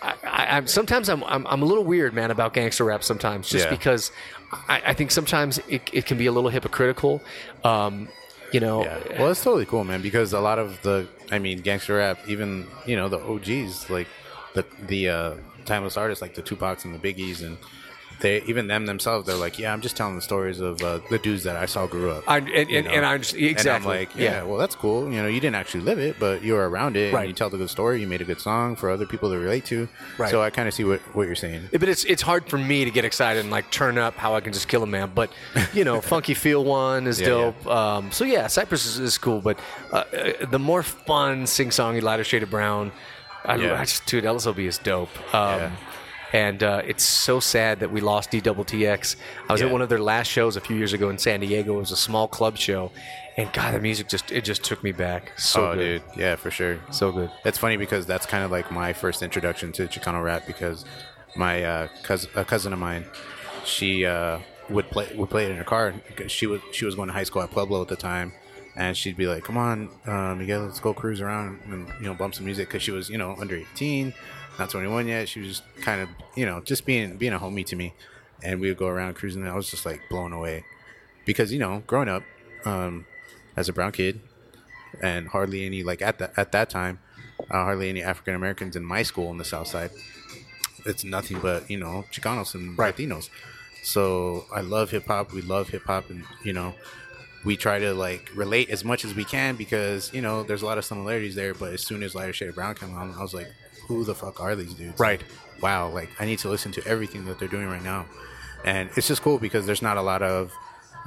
I, 0.02 0.14
I, 0.24 0.58
I'm 0.58 0.68
sometimes 0.68 1.10
I'm, 1.10 1.24
I'm 1.24 1.46
I'm 1.48 1.62
a 1.62 1.66
little 1.66 1.84
weird, 1.84 2.14
man, 2.14 2.32
about 2.32 2.54
gangster 2.54 2.86
rap. 2.86 3.04
Sometimes 3.04 3.50
just 3.50 3.66
Yeah. 3.66 3.72
because 3.72 4.12
I, 4.68 4.82
I 4.88 4.94
think 4.94 5.12
sometimes 5.12 5.60
it, 5.68 5.82
it 5.92 6.06
can 6.06 6.18
be 6.18 6.26
a 6.28 6.32
little 6.32 6.50
hypocritical. 6.50 7.22
Um, 7.64 8.08
you 8.54 8.60
know, 8.62 8.84
Yeah. 8.84 9.00
Well, 9.20 9.30
it's 9.32 9.44
totally 9.44 9.66
cool, 9.66 9.84
man, 9.84 10.02
because 10.02 10.32
a 10.34 10.40
lot 10.40 10.58
of 10.58 10.82
the, 10.82 11.08
I 11.32 11.40
mean, 11.40 11.60
gangster 11.60 11.96
rap, 11.98 12.20
even, 12.28 12.66
you 12.86 12.96
know, 12.96 13.10
the 13.10 13.20
OGs, 13.20 13.90
like 13.90 14.08
the, 14.54 14.66
the, 14.88 15.10
uh, 15.10 15.36
timeless 15.66 15.98
artists 15.98 16.22
like 16.22 16.34
the 16.34 16.42
Tupacs 16.42 16.86
and 16.86 16.96
the 16.96 17.00
Biggies 17.14 17.44
and 17.46 17.58
they, 18.20 18.42
even 18.44 18.68
them 18.68 18.86
themselves, 18.86 19.28
they're 19.28 19.36
like, 19.36 19.60
yeah, 19.60 19.72
I'm 19.74 19.82
just 19.82 19.96
telling 19.96 20.16
the 20.16 20.22
stories 20.22 20.60
of 20.60 20.82
uh, 20.82 21.00
the 21.10 21.20
dudes 21.20 21.44
that 21.44 21.56
I 21.56 21.66
saw 21.66 21.88
grew 21.88 22.12
up. 22.12 22.24
I, 22.28 22.38
and, 22.38 22.50
and, 22.50 22.70
you 22.70 22.82
know? 22.82 22.90
and 22.90 23.06
I'm 23.06 23.22
just, 23.22 23.36
exactly 23.36 23.70
And 23.70 23.84
I'm 23.84 23.86
like, 23.86 24.16
yeah, 24.16 24.44
well, 24.44 24.58
that's 24.58 24.76
cool. 24.76 25.12
You 25.12 25.22
know, 25.22 25.28
you 25.28 25.40
didn't 25.40 25.56
actually 25.56 25.82
live 25.84 26.00
it, 26.00 26.18
but 26.20 26.44
you 26.44 26.54
were 26.54 26.70
around 26.70 26.98
it. 26.98 27.14
Right. 27.14 27.22
And 27.22 27.30
you 27.30 27.34
tell 27.36 27.50
the 27.50 27.58
good 27.58 27.70
story. 27.70 28.02
You 28.02 28.08
made 28.08 28.22
a 28.22 28.26
good 28.26 28.42
song 28.42 28.76
for 28.76 28.90
other 28.90 29.06
people 29.06 29.30
to 29.32 29.38
relate 29.38 29.66
to. 29.66 29.88
Right. 30.18 30.32
So 30.32 30.42
I 30.42 30.50
kind 30.50 30.68
of 30.68 30.74
see 30.74 30.84
what, 30.84 31.00
what 31.16 31.28
you're 31.28 31.36
saying. 31.36 31.70
But 31.72 31.90
it's 31.90 32.04
it's 32.06 32.22
hard 32.22 32.50
for 32.50 32.58
me 32.58 32.86
to 32.86 32.92
get 32.92 33.06
excited 33.06 33.42
and 33.42 33.52
like 33.52 33.70
turn 33.72 33.98
up 33.98 34.16
how 34.16 34.36
I 34.36 34.42
can 34.42 34.54
just 34.54 34.68
kill 34.68 34.84
a 34.84 34.88
man. 34.88 35.12
But 35.14 35.32
you 35.74 35.84
know, 35.84 36.02
Funky 36.12 36.34
Feel 36.34 36.64
One 36.64 37.08
is 37.08 37.20
Yeah, 37.20 37.28
dope. 37.28 37.68
Um, 37.68 38.12
so 38.12 38.24
yeah, 38.26 38.48
Cypress 38.48 38.86
is, 38.86 39.00
is 39.00 39.18
cool. 39.18 39.42
But 39.42 39.60
uh, 39.92 39.98
uh, 39.98 40.46
the 40.48 40.60
more 40.60 40.84
fun 40.84 41.48
sing 41.48 41.70
songy 41.70 42.02
lighter 42.02 42.24
shade 42.24 42.44
of 42.44 42.50
brown, 42.50 42.92
I, 43.46 43.56
Yeah. 43.56 43.80
I 43.80 43.86
just 43.86 44.06
dude, 44.06 44.24
LSOB 44.24 44.60
is 44.60 44.78
dope. 44.78 45.10
Um, 45.34 45.60
Yeah. 45.60 45.72
And 46.34 46.62
uh, 46.62 46.82
it's 46.86 47.04
so 47.04 47.40
sad 47.40 47.80
that 47.80 47.92
we 47.92 48.02
lost 48.02 48.32
DWTX. 48.32 49.16
I 49.48 49.52
was 49.54 49.62
Yeah. 49.62 49.68
at 49.68 49.72
one 49.74 49.82
of 49.82 49.90
their 49.90 50.00
last 50.00 50.28
shows 50.28 50.58
a 50.58 50.62
few 50.62 50.76
years 50.76 50.92
ago 50.94 51.10
in 51.10 51.18
San 51.18 51.40
Diego. 51.40 51.76
It 51.78 51.80
was 51.80 51.92
a 51.92 51.98
small 51.98 52.28
club 52.28 52.58
show, 52.58 52.92
and 53.38 53.52
God, 53.54 53.74
the 53.74 53.80
music 53.80 54.10
just 54.10 54.32
it 54.32 54.44
just 54.44 54.64
took 54.64 54.84
me 54.84 54.92
back. 54.92 55.32
So 55.40 55.72
oh, 55.72 55.76
good, 55.76 56.02
dude. 56.16 56.20
Yeah, 56.20 56.36
for 56.36 56.52
sure. 56.52 56.80
so 56.92 57.12
good. 57.14 57.32
That's 57.44 57.58
funny 57.58 57.78
because 57.78 58.06
that's 58.06 58.26
kind 58.26 58.44
of 58.44 58.52
like 58.52 58.72
my 58.72 58.92
first 58.94 59.24
introduction 59.24 59.72
to 59.74 59.88
Chicano 59.88 60.22
rap 60.24 60.46
because 60.46 60.84
my 61.36 61.64
uh, 61.64 61.88
cousin, 62.04 62.30
a 62.36 62.44
cousin 62.44 62.74
of 62.74 62.80
mine, 62.80 63.06
she 63.64 64.06
uh, 64.06 64.40
would 64.70 64.90
play 64.90 65.08
would 65.16 65.30
play 65.30 65.46
it 65.46 65.52
in 65.52 65.58
her 65.58 65.64
car. 65.64 65.94
because 66.08 66.32
She 66.32 66.46
was 66.46 66.60
she 66.74 66.84
was 66.84 66.96
going 66.96 67.08
to 67.08 67.14
high 67.14 67.24
school 67.24 67.42
at 67.42 67.52
Pueblo 67.52 67.82
at 67.82 67.88
the 67.88 67.96
time, 67.96 68.34
and 68.76 68.98
she'd 68.98 69.16
be 69.16 69.28
like, 69.28 69.44
"Come 69.46 69.58
on, 69.58 69.90
uh, 70.06 70.36
Miguel, 70.36 70.66
let's 70.66 70.82
go 70.82 70.94
cruise 70.94 71.22
around 71.22 71.60
and 71.68 71.88
you 72.02 72.06
know 72.08 72.14
bump 72.14 72.36
some 72.36 72.44
music." 72.46 72.68
Because 72.68 72.84
she 72.84 72.92
was 72.92 73.10
you 73.10 73.18
know 73.18 73.36
under 73.40 73.56
eighteen, 73.56 74.14
not 74.60 74.70
twenty 74.70 74.88
one 74.88 75.08
yet. 75.08 75.30
She 75.30 75.40
was 75.40 75.50
just 75.50 75.64
kind 75.82 76.02
of 76.02 76.10
you 76.36 76.46
know 76.46 76.62
just 76.62 76.86
being 76.86 77.18
being 77.18 77.34
a 77.34 77.40
homie 77.40 77.66
to 77.68 77.76
me, 77.76 77.94
and 78.44 78.60
we 78.60 78.70
would 78.70 78.78
go 78.78 78.88
around 78.88 79.16
cruising. 79.16 79.42
And 79.42 79.52
I 79.52 79.56
was 79.56 79.70
just 79.70 79.86
like 79.86 80.02
blown 80.10 80.34
away 80.34 80.66
because 81.26 81.52
you 81.52 81.60
know 81.60 81.84
growing 81.88 82.10
up 82.10 82.24
um, 82.66 83.06
as 83.56 83.70
a 83.70 83.74
brown 83.74 83.92
kid 83.92 84.20
and 85.02 85.28
hardly 85.28 85.66
any 85.66 85.84
like 85.84 86.02
at 86.02 86.20
that 86.20 86.34
at 86.38 86.52
that 86.52 86.70
time, 86.70 87.00
uh, 87.52 87.64
hardly 87.64 87.90
any 87.90 88.02
African 88.02 88.36
Americans 88.36 88.76
in 88.76 88.84
my 88.84 89.04
school 89.04 89.32
in 89.32 89.38
the 89.38 89.46
South 89.46 89.68
Side. 89.68 89.92
It's 90.86 91.04
nothing 91.04 91.40
but 91.40 91.70
you 91.70 91.78
know 91.78 92.06
Chicanos 92.12 92.56
and 92.56 92.78
Right. 92.78 92.96
Latinos. 92.96 93.30
So 93.84 94.46
I 94.54 94.62
love 94.62 94.92
hip 94.92 95.06
hop. 95.08 95.32
We 95.34 95.42
love 95.42 95.70
hip 95.70 95.84
hop, 95.86 96.10
and 96.10 96.24
you 96.44 96.54
know 96.54 96.74
we 97.46 97.56
try 97.56 97.80
to 97.80 97.94
like 97.94 98.30
relate 98.36 98.70
as 98.70 98.84
much 98.84 99.06
as 99.06 99.14
we 99.14 99.24
can 99.24 99.56
because 99.56 100.12
you 100.14 100.22
know 100.22 100.44
there's 100.44 100.62
a 100.62 100.66
lot 100.66 100.78
of 100.78 100.86
similarities 100.86 101.36
there. 101.36 101.54
But 101.54 101.74
as 101.74 101.86
soon 101.86 102.04
as 102.04 102.16
Lighter 102.16 102.34
Shade 102.34 102.50
of 102.50 102.56
Brown 102.56 102.76
came 102.76 102.94
on, 102.96 103.14
I 103.14 103.22
was 103.22 103.34
like, 103.34 103.48
who 103.88 104.04
the 104.04 104.16
fuck 104.16 104.40
are 104.40 104.56
these 104.56 104.74
dudes? 104.74 105.00
Right. 105.00 105.22
Like, 105.22 105.62
wow. 105.64 105.90
Like 105.90 106.10
I 106.20 106.26
need 106.26 106.40
to 106.40 106.50
listen 106.50 106.72
to 106.74 106.86
everything 106.88 107.26
that 107.26 107.40
they're 107.40 107.48
doing 107.48 107.68
right 107.68 107.84
now, 107.84 108.06
and 108.66 108.90
it's 108.96 109.08
just 109.08 109.22
cool 109.22 109.40
because 109.40 109.66
there's 109.66 109.82
not 109.82 109.98
a 109.98 110.02
lot 110.02 110.22
of 110.22 110.54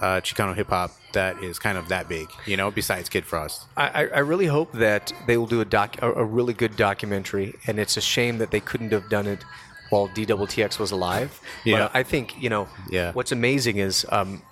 uh, 0.01 0.21
Chicano 0.21 0.55
hip 0.55 0.69
hop 0.69 0.93
that 1.13 1.43
is 1.43 1.59
kind 1.59 1.77
of 1.77 1.89
that 1.89 2.09
big, 2.09 2.29
you 2.47 2.57
know, 2.57 2.71
besides 2.71 3.09
Kid 3.09 3.25
Frost. 3.25 3.67
I, 3.77 3.89
I 3.89 4.07
I 4.07 4.19
really 4.21 4.47
hope 4.47 4.73
that 4.73 5.13
they 5.27 5.37
will 5.37 5.47
do 5.47 5.61
a 5.61 5.65
doc, 5.65 6.01
a, 6.03 6.11
a 6.13 6.25
really 6.25 6.55
good 6.55 6.77
documentary, 6.77 7.55
and 7.67 7.79
it's 7.79 7.97
a 7.97 8.01
shame 8.01 8.39
that 8.39 8.51
they 8.51 8.61
couldn't 8.61 8.93
have 8.93 9.09
done 9.09 9.27
it 9.27 9.45
while 9.91 10.09
DWTX 10.09 10.79
was 10.79 10.91
alive. 10.91 11.41
Yeah. 11.65 11.79
But 11.79 11.97
I 11.97 12.03
think 12.03 12.41
you 12.41 12.49
know. 12.49 12.69
Yeah. 12.89 13.13
What's 13.13 13.33
amazing 13.33 13.77
is 13.77 14.07
um, 14.11 14.43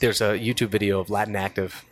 there's 0.00 0.20
a 0.20 0.38
YouTube 0.38 0.68
video 0.68 1.00
of 1.00 1.10
Latin 1.10 1.36
Active. 1.36 1.84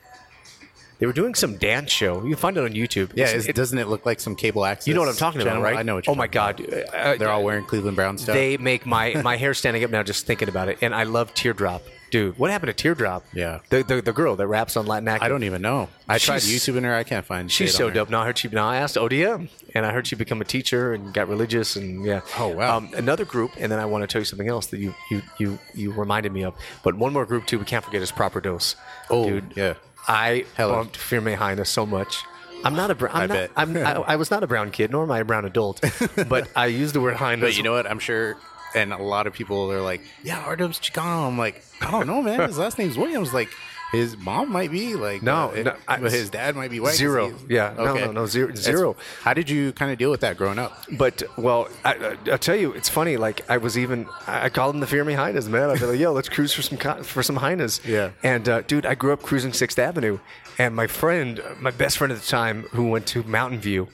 They 0.98 1.06
were 1.06 1.12
doing 1.12 1.34
some 1.34 1.56
dance 1.56 1.92
show. 1.92 2.22
You 2.22 2.30
can 2.30 2.36
find 2.36 2.56
it 2.56 2.64
on 2.64 2.70
YouTube. 2.72 3.12
Yeah, 3.14 3.26
it- 3.28 3.54
doesn't 3.54 3.78
it 3.78 3.86
look 3.88 4.04
like 4.04 4.18
some 4.20 4.34
cable 4.34 4.64
access? 4.64 4.88
you 4.88 4.94
know 4.94 5.00
what 5.00 5.08
I'm 5.08 5.14
talking 5.14 5.40
channel? 5.40 5.58
about, 5.58 5.62
right? 5.62 5.76
I 5.78 5.82
know 5.82 5.94
what 5.96 6.08
Oh 6.08 6.12
you're 6.12 6.16
my 6.18 6.26
talking 6.26 6.66
God. 6.66 6.84
Uh, 6.94 7.16
They're 7.16 7.30
all 7.30 7.44
wearing 7.44 7.64
Cleveland 7.64 7.96
Brown 7.96 8.18
stuff. 8.18 8.34
They 8.34 8.56
make 8.56 8.84
my 8.86 9.14
my 9.22 9.36
hair 9.36 9.54
standing 9.54 9.84
up 9.84 9.90
now 9.90 10.02
just 10.02 10.26
thinking 10.26 10.48
about 10.48 10.68
it, 10.68 10.78
and 10.82 10.94
I 10.94 11.04
love 11.04 11.34
Teardrop, 11.34 11.82
dude. 12.10 12.36
What 12.38 12.50
happened 12.50 12.68
to 12.76 12.82
Teardrop? 12.82 13.24
Yeah. 13.32 13.60
the 13.70 13.82
the, 13.84 14.02
the 14.02 14.12
girl 14.12 14.34
that 14.36 14.46
raps 14.48 14.76
on 14.76 14.86
Latin 14.86 15.06
Active. 15.08 15.24
I 15.24 15.28
don't 15.28 15.44
even 15.44 15.62
know. 15.62 15.88
I 16.08 16.18
tried 16.18 16.42
She's- 16.42 16.66
YouTubing 16.68 16.82
her. 16.82 16.94
I 16.94 17.04
can't 17.04 17.24
find. 17.24 17.50
She's 17.50 17.68
shit 17.70 17.76
so 17.76 17.84
on 17.84 17.90
her. 17.90 17.94
dope. 17.94 18.10
Now 18.10 18.22
I 18.22 18.26
heard 18.26 18.38
she. 18.38 18.48
Now 18.48 18.68
I 18.68 18.76
asked 18.78 18.96
ODM, 18.96 19.48
and 19.76 19.86
I 19.86 19.92
heard 19.92 20.06
she 20.08 20.16
become 20.16 20.40
a 20.40 20.44
teacher 20.44 20.94
and 20.94 21.14
got 21.14 21.28
religious, 21.28 21.76
and 21.76 22.04
yeah. 22.04 22.22
Oh, 22.38 22.48
wow. 22.48 22.76
Um, 22.78 22.90
another 22.96 23.24
group, 23.24 23.52
and 23.58 23.70
then 23.70 23.78
I 23.78 23.84
want 23.84 24.02
to 24.02 24.08
tell 24.08 24.20
you 24.20 24.24
something 24.26 24.48
else 24.48 24.66
that 24.66 24.78
you 24.78 24.94
you 25.12 25.22
you 25.38 25.58
you 25.74 25.92
reminded 25.92 26.32
me 26.32 26.42
of. 26.44 26.54
But 26.82 26.96
one 26.96 27.12
more 27.12 27.24
group 27.24 27.46
too. 27.46 27.58
We 27.60 27.64
can't 27.66 27.84
forget 27.84 28.02
is 28.02 28.10
Proper 28.10 28.40
Dos. 28.40 28.74
Oh, 29.10 29.28
dude. 29.28 29.52
yeah. 29.54 29.74
I 30.08 30.44
Hella. 30.54 30.72
bumped 30.72 30.96
Fear 30.96 31.36
Highness 31.36 31.68
so 31.70 31.84
much. 31.86 32.24
I'm 32.64 32.74
not 32.74 32.90
a 32.90 32.94
brown. 32.94 33.14
I'm 33.14 33.22
I 33.22 33.26
not, 33.26 33.34
bet. 33.34 33.50
I'm, 33.56 33.76
I, 33.76 33.92
I 33.92 34.16
was 34.16 34.30
not 34.30 34.42
a 34.42 34.46
brown 34.46 34.70
kid, 34.70 34.90
nor 34.90 35.04
am 35.04 35.10
I 35.10 35.20
a 35.20 35.24
brown 35.24 35.44
adult. 35.44 35.80
but 36.28 36.48
I 36.56 36.66
used 36.66 36.94
the 36.94 37.00
word 37.00 37.14
highness. 37.16 37.42
But 37.50 37.56
you 37.56 37.62
know 37.62 37.72
what? 37.72 37.88
I'm 37.88 38.00
sure, 38.00 38.36
and 38.74 38.92
a 38.92 38.98
lot 39.02 39.26
of 39.26 39.32
people 39.32 39.70
are 39.70 39.80
like, 39.80 40.00
"Yeah, 40.24 40.40
R 40.44 40.56
Dub's 40.56 40.80
Chicano." 40.80 41.28
I'm 41.28 41.38
like, 41.38 41.62
I 41.80 41.90
don't 41.90 42.06
know, 42.06 42.20
man. 42.20 42.40
His 42.40 42.58
last 42.58 42.78
name's 42.78 42.98
Williams. 42.98 43.32
Like, 43.32 43.48
his 43.92 44.16
mom 44.18 44.52
might 44.52 44.70
be 44.70 44.94
like, 44.94 45.22
No, 45.22 45.50
uh, 45.56 45.62
no, 45.62 45.76
I- 45.86 45.98
but 45.98 46.12
his 46.12 46.28
dad 46.30 46.54
might 46.56 46.70
be 46.70 46.78
white. 46.80 46.94
Zero. 46.94 47.32
Yeah, 47.48 47.72
no, 47.76 47.94
no, 47.96 48.12
no, 48.12 48.26
zero- 48.26 48.54
zero. 48.54 48.96
How 49.22 49.32
did 49.34 49.48
you 49.48 49.72
kind 49.72 49.90
of 49.90 49.98
deal 49.98 50.10
with 50.10 50.20
that 50.20 50.36
growing 50.36 50.58
up? 50.58 50.84
But 50.92 51.22
well, 51.36 51.68
I, 51.84 51.94
I, 51.94 52.16
I'll 52.32 52.38
tell 52.38 52.56
you, 52.56 52.72
it's 52.72 52.88
funny. 52.88 53.16
Like 53.16 53.48
I 53.50 53.56
was 53.56 53.78
even, 53.78 54.06
I 54.26 54.48
called 54.50 54.74
him 54.74 54.80
the 54.80 54.86
Fear 54.86 55.04
Me 55.04 55.14
Hyenas, 55.14 55.48
man. 55.48 55.70
I'd 55.70 55.80
be 55.80 55.86
like, 55.86 55.98
"Yo, 55.98 56.12
let's 56.12 56.28
cruise 56.28 56.52
for 56.52 56.62
some 56.62 56.78
for 57.02 57.22
some 57.22 57.36
hyenas." 57.36 57.80
Yeah. 57.86 58.10
And 58.22 58.48
uh, 58.48 58.60
dude, 58.62 58.84
I 58.84 58.94
grew 58.94 59.12
up 59.12 59.22
cruising 59.22 59.52
Sixth 59.52 59.78
Avenue, 59.78 60.18
and 60.58 60.74
my 60.76 60.86
friend, 60.86 61.40
my 61.60 61.70
best 61.70 61.96
friend 61.98 62.12
at 62.12 62.18
the 62.20 62.26
time, 62.26 62.64
who 62.72 62.88
went 62.90 63.06
to 63.08 63.22
Mountain 63.22 63.60
View, 63.60 63.88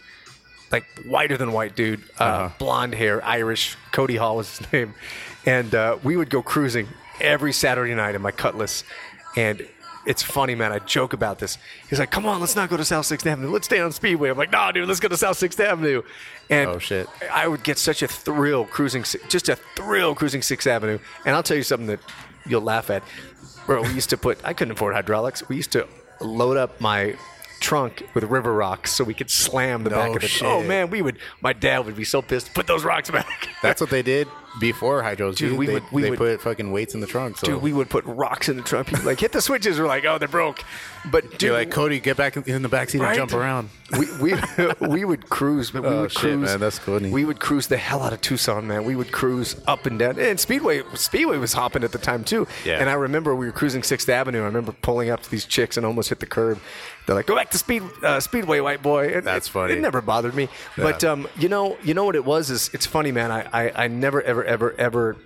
like 0.73 0.85
whiter 1.07 1.37
than 1.37 1.53
white 1.53 1.77
dude, 1.77 2.01
uh, 2.19 2.25
Uh-huh. 2.25 2.49
blonde 2.59 2.95
hair, 2.95 3.25
Irish. 3.25 3.77
Cody 3.93 4.17
Hall 4.17 4.37
was 4.37 4.59
his 4.59 4.73
name, 4.73 4.95
and 5.47 5.73
uh, 5.75 5.99
we 6.03 6.17
would 6.17 6.31
go 6.31 6.43
cruising 6.43 6.89
every 7.21 7.53
Saturday 7.53 7.95
night 7.95 8.17
in 8.17 8.23
my 8.23 8.33
Cutlass, 8.33 8.83
and. 9.37 9.65
It's 10.07 10.23
funny, 10.23 10.55
man. 10.55 10.71
I 10.73 10.81
joke 10.81 11.13
about 11.15 11.39
this. 11.39 11.57
He's 11.89 11.99
like, 11.99 12.11
"Come 12.11 12.27
on, 12.27 12.41
let's 12.41 12.55
not 12.55 12.69
go 12.69 12.77
to 12.77 12.85
South 12.85 13.07
Sixth 13.07 13.27
Avenue. 13.27 13.51
Let's 13.51 13.67
stay 13.67 13.81
on 13.81 13.91
Speedway." 13.93 14.29
I'm 14.31 14.37
like, 14.37 14.53
"No, 14.53 14.71
dude, 14.73 14.87
let's 14.87 15.01
go 15.01 15.09
to 15.09 15.17
South 15.17 15.39
Sixth 15.39 15.59
Avenue." 15.61 16.03
And 16.51 16.69
Oh, 16.71 16.79
shit. 16.79 17.09
I 17.33 17.49
would 17.49 17.63
get 17.63 17.79
such 17.79 18.03
a 18.03 18.09
thrill 18.09 18.65
cruising, 18.67 19.05
just 19.29 19.49
a 19.49 19.57
thrill 19.77 20.15
cruising 20.15 20.43
Sixth 20.43 20.67
Avenue. 20.67 20.99
And 21.25 21.35
I'll 21.35 21.43
tell 21.43 21.57
you 21.57 21.63
something 21.63 21.87
that 21.87 22.01
you'll 22.47 22.61
laugh 22.63 22.91
at, 22.91 23.03
bro. 23.67 23.83
We 23.83 23.93
used 23.95 24.11
to 24.11 24.17
put. 24.19 24.39
I 24.45 24.53
couldn't 24.53 24.73
afford 24.73 24.95
hydraulics. 24.95 25.49
We 25.49 25.57
used 25.57 25.73
to 25.73 25.87
load 26.21 26.57
up 26.59 26.81
my 26.81 27.17
trunk 27.61 28.03
with 28.13 28.25
river 28.25 28.53
rocks 28.53 28.93
so 28.93 29.05
we 29.05 29.15
could 29.15 29.31
slam 29.31 29.85
the 29.85 29.91
No 29.91 29.97
back 29.97 30.17
of 30.17 30.23
it. 30.25 30.29
shit. 30.29 30.47
Oh 30.47 30.63
man, 30.63 30.91
we 30.91 31.01
would. 31.01 31.17
My 31.41 31.55
dad 31.55 31.87
would 31.87 31.97
be 31.97 32.05
so 32.05 32.21
pissed. 32.21 32.53
Put 32.53 32.67
those 32.67 32.85
rocks 32.85 33.11
back. 33.11 33.49
That's 33.63 33.81
what 33.81 33.89
they 33.89 34.03
did 34.03 34.29
before 34.61 35.03
hydros. 35.03 35.37
Dude, 35.37 35.51
Dude, 35.51 35.59
we 35.59 35.67
they, 35.67 35.75
would- 35.75 35.83
we 35.93 36.03
they 36.03 36.11
would- 36.11 36.19
put 36.19 36.41
fucking 36.41 36.71
weights 36.73 36.95
in 36.95 37.01
the 37.01 37.07
trunk. 37.07 37.39
So 37.39 37.47
Dude, 37.47 37.63
we 37.63 37.73
would 37.73 37.91
put 37.91 38.05
rocks 38.05 38.49
in 38.49 38.57
the 38.57 38.63
trunk. 38.63 38.89
People 38.89 39.05
like 39.05 39.21
hit 39.21 39.33
the 39.33 39.41
switches. 39.41 39.79
We're 39.79 39.87
like, 39.87 40.05
oh, 40.05 40.19
they're 40.19 40.29
broke. 40.29 40.63
But 41.11 41.33
dude, 41.33 41.43
you're 41.43 41.53
like 41.53 41.71
Cody, 41.71 42.01
get 42.01 42.17
back 42.17 42.37
in 42.37 42.63
the 42.63 42.69
backseat 42.69 43.01
Right? 43.01 43.09
and 43.19 43.29
jump 43.29 43.35
around. 43.35 43.69
we 43.99 44.07
we 44.19 44.35
we 44.89 45.05
would 45.05 45.29
cruise, 45.29 45.71
but 45.71 45.83
we 45.83 45.89
Oh, 45.89 46.01
would 46.03 46.13
shit, 46.13 46.21
cruise. 46.23 46.49
man, 46.49 46.61
that's 46.61 46.79
cool. 46.79 46.99
We 46.99 47.27
would 47.27 47.41
cruise 47.41 47.67
the 47.67 47.77
hell 47.77 48.03
out 48.03 48.15
of 48.15 48.23
Tucson, 48.23 48.67
man. 48.67 48.85
We 48.85 48.97
would 48.97 49.13
cruise 49.13 49.57
up 49.67 49.85
and 49.85 49.99
down, 49.99 50.19
and 50.19 50.41
Speedway 50.41 50.83
Speedway 50.95 51.37
was 51.37 51.53
hopping 51.53 51.85
at 51.85 51.93
the 51.93 51.99
time 51.99 52.25
too. 52.25 52.47
Yeah. 52.65 52.79
And 52.81 52.89
I 52.89 52.95
remember 52.95 53.35
we 53.35 53.45
were 53.45 53.53
cruising 53.53 53.83
Sixth 53.83 54.09
Avenue. 54.09 54.41
I 54.41 54.47
remember 54.47 54.73
pulling 54.73 55.11
up 55.11 55.23
to 55.25 55.31
these 55.31 55.45
chicks 55.45 55.77
and 55.77 55.85
almost 55.85 56.09
hit 56.09 56.21
the 56.21 56.27
curb. 56.27 56.59
They're 57.05 57.15
like, 57.15 57.27
"Go 57.27 57.37
back 57.37 57.51
to 57.51 57.59
Speed 57.59 57.83
uh, 58.03 58.19
Speedway, 58.21 58.61
white 58.61 58.81
boy." 58.83 59.09
And 59.15 59.27
That's 59.27 59.49
it, 59.49 59.51
funny. 59.51 59.75
It 59.75 59.81
never 59.81 60.01
bothered 60.01 60.35
me, 60.35 60.49
but 60.79 61.05
um, 61.05 61.29
you 61.39 61.51
know, 61.51 61.77
you 61.85 61.93
know 61.93 62.05
what 62.07 62.17
it 62.17 62.25
was 62.25 62.49
is 62.49 62.71
it's 62.73 62.87
funny, 62.87 63.13
man. 63.13 63.31
I, 63.31 63.47
I 63.67 63.85
I 63.85 63.89
never 63.89 64.23
ever 64.23 64.43
ever 64.45 64.75
ever 64.79 65.17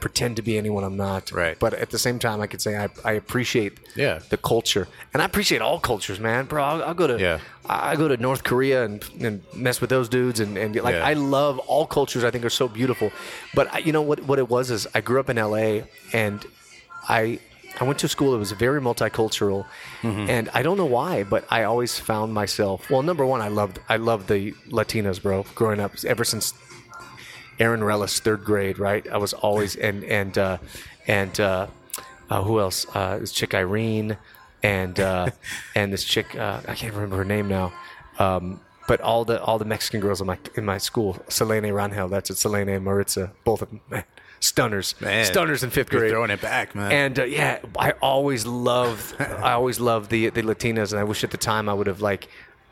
pretend 0.00 0.36
to 0.36 0.42
be 0.42 0.58
anyone 0.58 0.84
I'm 0.84 0.98
not. 0.98 1.32
Right. 1.32 1.58
But 1.58 1.72
at 1.72 1.88
the 1.90 1.98
same 1.98 2.18
time, 2.18 2.42
I 2.42 2.46
could 2.46 2.60
say 2.60 2.76
I, 2.76 2.88
I 3.06 3.12
appreciate 3.12 3.78
Yeah. 3.96 4.18
the 4.28 4.36
culture, 4.36 4.86
and 5.14 5.22
I 5.22 5.24
appreciate 5.24 5.62
all 5.62 5.80
cultures, 5.80 6.20
man, 6.20 6.44
bro. 6.44 6.62
I'll, 6.62 6.82
I'll 6.84 6.94
go 6.94 7.06
to 7.06 7.18
Yeah. 7.18 7.38
I 7.66 7.92
I 7.92 7.96
go 7.96 8.06
to 8.08 8.16
North 8.18 8.44
Korea 8.44 8.84
and, 8.84 9.02
and 9.20 9.42
mess 9.54 9.80
with 9.80 9.88
those 9.90 10.08
dudes, 10.10 10.40
and, 10.40 10.58
and 10.58 10.76
like 10.76 10.94
Yeah. 10.94 11.06
I 11.06 11.14
love 11.14 11.58
all 11.60 11.86
cultures. 11.86 12.22
I 12.22 12.30
think 12.30 12.44
are 12.44 12.50
so 12.50 12.68
beautiful. 12.68 13.10
But 13.54 13.72
I, 13.74 13.78
you 13.78 13.92
know 13.92 14.02
what 14.02 14.18
what 14.24 14.38
it 14.38 14.48
was 14.50 14.70
is 14.70 14.86
I 14.94 15.00
grew 15.00 15.20
up 15.20 15.30
in 15.30 15.38
L.A. 15.38 15.84
and 16.12 16.44
I 17.08 17.38
I 17.80 17.84
went 17.84 17.98
to 18.00 18.08
school 18.08 18.32
that 18.32 18.38
was 18.38 18.52
very 18.52 18.80
multicultural, 18.80 19.64
Mm-hmm. 20.02 20.28
and 20.30 20.48
I 20.52 20.62
don't 20.62 20.76
know 20.76 20.84
why, 20.98 21.24
but 21.24 21.44
I 21.50 21.64
always 21.64 21.98
found 21.98 22.34
myself. 22.34 22.90
Well, 22.90 23.02
number 23.02 23.24
one, 23.24 23.40
I 23.40 23.48
loved 23.48 23.78
I 23.88 23.96
loved 23.96 24.28
the 24.28 24.52
Latinos, 24.68 25.20
bro. 25.22 25.44
Growing 25.54 25.80
up, 25.80 25.92
ever 26.04 26.24
since 26.24 26.52
Aaron 27.58 27.80
Rellis, 27.80 28.20
third 28.20 28.44
grade, 28.44 28.78
right? 28.78 29.06
I 29.08 29.16
was 29.18 29.32
always 29.32 29.76
and 29.76 30.04
and 30.04 30.36
uh, 30.38 30.58
and 31.06 31.38
uh, 31.40 31.66
uh, 32.30 32.42
who 32.42 32.60
else? 32.60 32.86
Uh, 32.94 33.18
this 33.18 33.32
chick 33.32 33.54
Irene, 33.54 34.16
and 34.62 34.98
uh, 35.00 35.30
and 35.74 35.92
this 35.92 36.04
chick 36.04 36.34
uh, 36.36 36.60
I 36.68 36.74
can't 36.74 36.94
remember 36.94 37.16
her 37.16 37.24
name 37.24 37.48
now. 37.48 37.72
Um, 38.18 38.60
but 38.86 39.00
all 39.00 39.24
the 39.24 39.42
all 39.42 39.58
the 39.58 39.64
Mexican 39.64 40.00
girls 40.00 40.20
in 40.20 40.26
my 40.26 40.38
in 40.56 40.64
my 40.64 40.78
school, 40.78 41.22
Selene 41.28 41.64
Rangel, 41.64 42.08
that's 42.10 42.30
it, 42.30 42.38
Selene 42.38 42.68
and 42.68 42.84
Maritza, 42.84 43.32
both 43.44 43.60
of 43.62 43.68
them, 43.68 43.80
man, 43.90 44.04
stunners, 44.40 44.94
Man, 45.00 45.26
stunners 45.26 45.62
in 45.62 45.70
5th 45.70 45.92
you're 45.92 46.00
grade. 46.00 46.10
throwing 46.10 46.30
it 46.30 46.40
back, 46.40 46.74
man. 46.74 46.90
And 46.90 47.18
uh, 47.18 47.24
yeah, 47.24 47.58
I 47.78 47.90
always 48.00 48.46
loved, 48.46 49.20
I 49.20 49.52
always 49.52 49.78
loved 49.78 50.10
the 50.10 50.30
the 50.30 50.42
Latinas, 50.42 50.92
and 50.92 50.98
I 51.00 51.04
wish 51.04 51.22
at 51.22 51.30
the 51.30 51.36
time 51.36 51.68
I 51.68 51.74
would 51.74 51.86
have 51.86 52.00
like, 52.00 52.28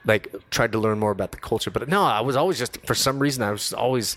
like 0.07 0.35
tried 0.51 0.73
to 0.73 0.79
learn 0.79 0.99
more 0.99 1.11
about 1.11 1.33
the 1.33 1.39
culture. 1.39 1.71
But 1.71 1.89
no, 1.89 2.03
I 2.03 2.21
was 2.21 2.37
always 2.37 2.59
just 2.59 2.79
for 2.87 2.95
some 2.95 3.19
reason 3.19 3.43
I 3.43 3.51
was 3.51 3.73
always, 3.73 4.17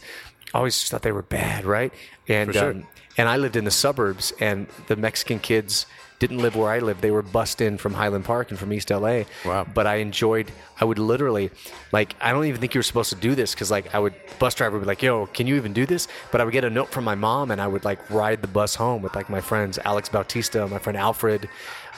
always 0.54 0.78
just 0.78 0.92
thought 0.92 1.02
they 1.02 1.12
were 1.12 1.22
bad, 1.22 1.66
right? 1.66 1.92
And 2.28 2.54
sure. 2.54 2.72
um, 2.72 2.88
and 3.18 3.28
I 3.28 3.36
lived 3.36 3.58
in 3.58 3.66
the 3.66 3.72
suburbs, 3.72 4.32
and 4.40 4.68
the 4.88 4.96
Mexican 4.96 5.40
kids 5.40 5.86
didn't 6.20 6.38
live 6.38 6.56
where 6.56 6.70
I 6.70 6.80
lived. 6.80 7.02
They 7.02 7.12
were 7.12 7.22
bussed 7.22 7.60
in 7.60 7.78
from 7.78 7.94
Highland 7.94 8.26
Park 8.26 8.50
and 8.50 8.60
from 8.60 8.72
East 8.72 8.90
LA. 8.92 9.24
Wow. 9.46 9.66
But 9.74 9.88
I 9.88 9.96
enjoyed. 9.96 10.52
I 10.80 10.86
would 10.86 11.00
literally, 11.00 11.50
like, 11.92 12.16
I 12.22 12.32
don't 12.32 12.46
even 12.46 12.62
think 12.62 12.74
you 12.74 12.80
were 12.80 12.84
supposed 12.84 13.10
to 13.10 13.18
do 13.18 13.36
this 13.36 13.54
because, 13.54 13.72
like, 13.72 13.94
I 13.94 14.00
would 14.00 14.14
bus 14.38 14.54
driver 14.56 14.78
would 14.78 14.84
be 14.84 14.88
like, 14.88 15.02
"Yo, 15.02 15.26
can 15.28 15.48
you 15.48 15.56
even 15.56 15.74
do 15.74 15.86
this?" 15.86 16.08
But 16.32 16.40
I 16.40 16.46
would 16.46 16.54
get 16.54 16.64
a 16.64 16.70
note 16.70 16.90
from 16.90 17.04
my 17.04 17.16
mom, 17.16 17.52
and 17.52 17.60
I 17.60 17.68
would 17.68 17.84
like 17.84 18.10
ride 18.10 18.42
the 18.42 18.48
bus 18.48 18.76
home 18.76 19.02
with 19.02 19.16
like 19.16 19.30
my 19.30 19.42
friends 19.42 19.80
Alex 19.84 20.08
Bautista, 20.10 20.68
my 20.68 20.80
friend 20.80 20.98
Alfred. 20.98 21.50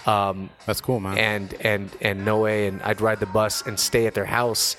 Um, 0.08 0.49
That's 0.66 0.82
cool, 0.82 0.99
man. 0.99 1.18
and 1.18 1.54
and 1.62 1.89
and 2.02 2.26
Noe, 2.26 2.45
and 2.45 2.82
I'd 2.82 3.02
ride 3.02 3.20
the 3.20 3.26
bus 3.28 3.62
and 3.68 3.80
stay 3.80 4.08
at 4.08 4.14
their 4.14 4.26
house, 4.26 4.76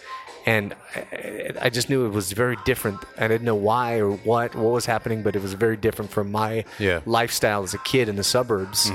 and 0.46 0.74
I, 0.96 1.52
I 1.62 1.70
just 1.70 1.88
knew 1.90 2.06
it 2.06 2.10
was 2.10 2.32
very 2.32 2.56
different. 2.64 2.98
I 3.18 3.28
didn't 3.28 3.44
know 3.44 3.54
why 3.54 3.98
or 4.00 4.10
what 4.10 4.54
what 4.54 4.72
was 4.72 4.86
happening, 4.86 5.22
but 5.22 5.36
it 5.36 5.42
was 5.42 5.52
very 5.54 5.76
different 5.76 6.10
from 6.10 6.30
my 6.32 6.64
Yeah. 6.78 7.00
lifestyle 7.06 7.62
as 7.62 7.74
a 7.74 7.78
kid 7.78 8.08
in 8.08 8.16
the 8.16 8.24
suburbs. 8.24 8.90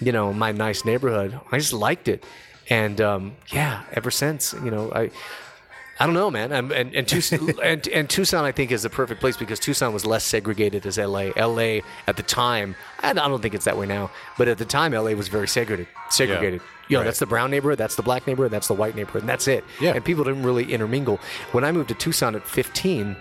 You 0.00 0.12
know, 0.12 0.32
my 0.32 0.52
nice 0.52 0.84
neighborhood. 0.84 1.38
I 1.52 1.58
just 1.58 1.72
liked 1.72 2.08
it, 2.08 2.24
and 2.70 3.00
um, 3.00 3.36
yeah, 3.52 3.82
ever 3.92 4.10
since, 4.10 4.54
you 4.64 4.70
know, 4.70 4.92
I. 4.94 5.10
I 6.00 6.06
don't 6.06 6.14
know, 6.14 6.30
man. 6.30 6.52
And, 6.52 6.70
and, 6.70 6.94
and, 6.94 7.08
Tucson, 7.08 7.58
and, 7.62 7.86
and 7.88 8.08
Tucson, 8.08 8.44
I 8.44 8.52
think, 8.52 8.70
is 8.70 8.84
the 8.84 8.90
perfect 8.90 9.20
place 9.20 9.36
because 9.36 9.58
Tucson 9.58 9.92
was 9.92 10.06
less 10.06 10.22
segregated 10.24 10.86
as 10.86 10.96
LA. 10.96 11.30
LA 11.36 11.80
at 12.06 12.16
the 12.16 12.22
time, 12.22 12.76
I 13.02 13.12
don't 13.12 13.42
think 13.42 13.54
it's 13.54 13.64
that 13.64 13.76
way 13.76 13.86
now, 13.86 14.10
but 14.36 14.46
at 14.48 14.58
the 14.58 14.64
time, 14.64 14.92
LA 14.92 15.12
was 15.12 15.28
very 15.28 15.48
segregated. 15.48 15.88
Segregated. 16.10 16.60
Yo, 16.88 16.98
Right. 17.00 17.04
that's 17.04 17.18
the 17.18 17.26
brown 17.26 17.50
neighborhood, 17.50 17.78
that's 17.78 17.96
the 17.96 18.02
black 18.02 18.26
neighborhood, 18.26 18.50
that's 18.50 18.68
the 18.68 18.74
white 18.74 18.94
neighborhood, 18.96 19.22
and 19.22 19.28
that's 19.28 19.46
it. 19.48 19.62
Yeah. 19.80 19.92
And 19.94 20.04
people 20.04 20.24
didn't 20.24 20.42
really 20.42 20.72
intermingle. 20.72 21.18
When 21.52 21.64
I 21.64 21.72
moved 21.72 21.88
to 21.88 21.94
Tucson 21.94 22.34
at 22.34 22.46
15, 22.46 23.14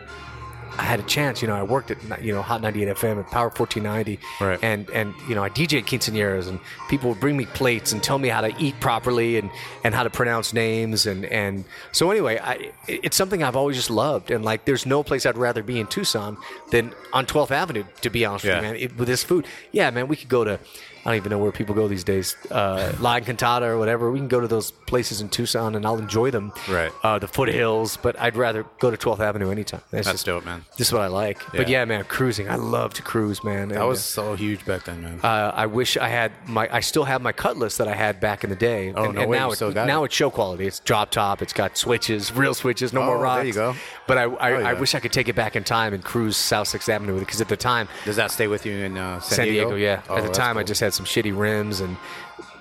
I 0.78 0.84
had 0.84 0.99
a 0.99 1.03
chance. 1.03 1.41
You 1.41 1.47
know, 1.47 1.55
I 1.55 1.63
worked 1.63 1.91
at 1.91 2.23
you 2.23 2.34
know 2.34 2.41
Hot 2.41 2.61
98 2.61 2.89
FM 2.97 3.19
at 3.19 3.32
Power 3.32 3.49
1490, 3.49 4.19
Right. 4.39 4.59
and 4.61 4.89
and 4.91 5.13
you 5.28 5.36
know 5.36 5.43
I 5.43 5.49
DJed 5.49 5.86
quinceañeras, 5.86 6.47
and 6.47 6.59
people 6.89 7.09
would 7.09 7.19
bring 7.19 7.36
me 7.36 7.45
plates 7.45 7.91
and 7.91 8.01
tell 8.03 8.19
me 8.19 8.30
how 8.30 8.41
to 8.41 8.53
eat 8.59 8.80
properly 8.80 9.38
and 9.38 9.49
and 9.84 9.95
how 9.95 10.03
to 10.03 10.09
pronounce 10.09 10.53
names, 10.53 11.05
and 11.05 11.25
and 11.25 11.65
so 11.91 12.11
anyway, 12.11 12.39
I 12.41 12.71
it's 12.88 13.17
something 13.17 13.43
I've 13.43 13.55
always 13.55 13.75
just 13.75 13.89
loved, 13.89 14.32
and 14.32 14.45
like 14.45 14.65
there's 14.65 14.86
no 14.86 15.03
place 15.03 15.25
I'd 15.25 15.38
rather 15.38 15.63
be 15.63 15.80
in 15.80 15.88
Tucson 15.88 16.38
than 16.71 16.93
on 17.13 17.25
12th 17.25 17.51
Avenue. 17.51 17.84
To 18.01 18.09
be 18.09 18.25
honest 18.25 18.45
Yeah. 18.45 18.55
with 18.57 18.63
you, 18.65 18.71
man, 18.71 18.82
it, 18.82 18.97
with 18.97 19.07
this 19.07 19.23
food, 19.23 19.45
yeah, 19.71 19.89
man, 19.89 20.07
we 20.07 20.15
could 20.15 20.30
go 20.30 20.43
to. 20.43 20.59
I 21.08 21.12
don't 21.12 21.16
even 21.18 21.30
know 21.30 21.38
where 21.38 21.53
people 21.53 21.74
go 21.74 21.88
these 21.88 22.03
days, 22.03 22.36
uh, 22.51 22.91
La 22.99 23.18
Encantada 23.18 23.62
or 23.62 23.78
whatever. 23.78 24.12
We 24.12 24.20
can 24.20 24.28
go 24.28 24.41
to 24.41 24.47
those 24.47 24.72
places 24.72 25.22
in 25.22 25.30
Tucson, 25.30 25.74
and 25.76 25.86
I'll 25.86 25.97
enjoy 25.97 26.32
them. 26.32 26.51
Right. 26.70 26.91
Uh, 27.01 27.18
the 27.18 27.30
foothills, 27.30 27.95
but 27.95 28.20
I'd 28.20 28.36
rather 28.36 28.66
go 28.80 28.91
to 28.91 28.97
12th 28.97 29.22
Avenue 29.22 29.49
anytime. 29.49 29.80
That's, 29.89 30.05
That's 30.05 30.16
just, 30.20 30.26
dope, 30.26 30.43
man. 30.43 30.66
this 30.78 30.88
is 30.88 30.93
what 30.93 31.03
I 31.03 31.08
like. 31.08 31.39
But 31.53 31.70
Yeah. 31.70 31.80
yeah, 31.80 31.86
man, 31.86 32.03
cruising. 32.03 32.49
I 32.49 32.55
love 32.55 32.93
to 32.95 33.01
cruise, 33.01 33.41
man. 33.41 33.70
That 33.70 33.80
And, 33.80 33.88
was 33.88 34.03
so 34.03 34.36
huge 34.36 34.66
back 34.66 34.84
then, 34.84 35.01
man. 35.01 35.20
Uh, 35.24 35.53
I 35.55 35.66
wish 35.68 35.95
I 35.95 36.10
had 36.10 36.34
my. 36.45 36.68
I 36.70 36.82
still 36.82 37.05
have 37.05 37.22
my 37.22 37.32
Cutlass 37.32 37.78
that 37.78 37.88
I 37.88 37.95
had 37.95 38.20
back 38.20 38.43
in 38.43 38.49
the 38.49 38.58
day. 38.58 38.91
Oh, 38.93 39.05
and, 39.05 39.16
no 39.16 39.22
and 39.22 39.30
way, 39.32 39.38
now 39.38 39.51
it- 39.51 39.76
now 39.76 40.03
it? 40.03 40.08
it's 40.08 40.16
show 40.16 40.30
quality. 40.30 40.68
It's 40.68 40.80
drop 40.82 41.12
top. 41.12 41.41
It's 41.41 41.53
got 41.53 41.78
switches, 41.78 42.34
real 42.34 42.53
switches, 42.53 42.91
no 42.91 43.01
more 43.03 43.16
Oh, 43.16 43.22
rocks. 43.22 43.38
there 43.38 43.45
you 43.45 43.53
go. 43.53 43.76
But 44.08 44.18
I, 44.18 44.24
I, 44.24 44.51
Oh, 44.51 44.60
yeah. 44.60 44.70
I 44.70 44.74
wish 44.74 44.93
I 44.93 44.99
could 44.99 45.14
take 45.14 45.30
it 45.30 45.36
back 45.36 45.55
in 45.55 45.64
time 45.64 45.93
and 45.93 46.03
cruise 46.03 46.36
South 46.36 46.68
Sixth 46.68 46.89
Avenue 46.89 47.14
with 47.14 47.22
it 47.24 47.26
because 47.28 47.39
at 47.39 47.47
the 47.47 47.55
time, 47.58 47.88
Does 48.03 48.18
that 48.18 48.32
stay 48.32 48.47
with 48.47 48.66
you 48.66 48.74
in 48.74 48.97
uh, 48.97 49.20
San, 49.22 49.36
San 49.38 49.45
Diego, 49.47 49.76
yeah. 49.76 50.01
Oh, 50.10 50.18
at 50.18 50.24
the 50.24 50.32
time, 50.32 50.58
I 50.58 50.64
just 50.64 50.82
had 50.82 50.93
some 50.98 51.06
shitty 51.06 51.38
rims 51.38 51.80
and. 51.80 51.98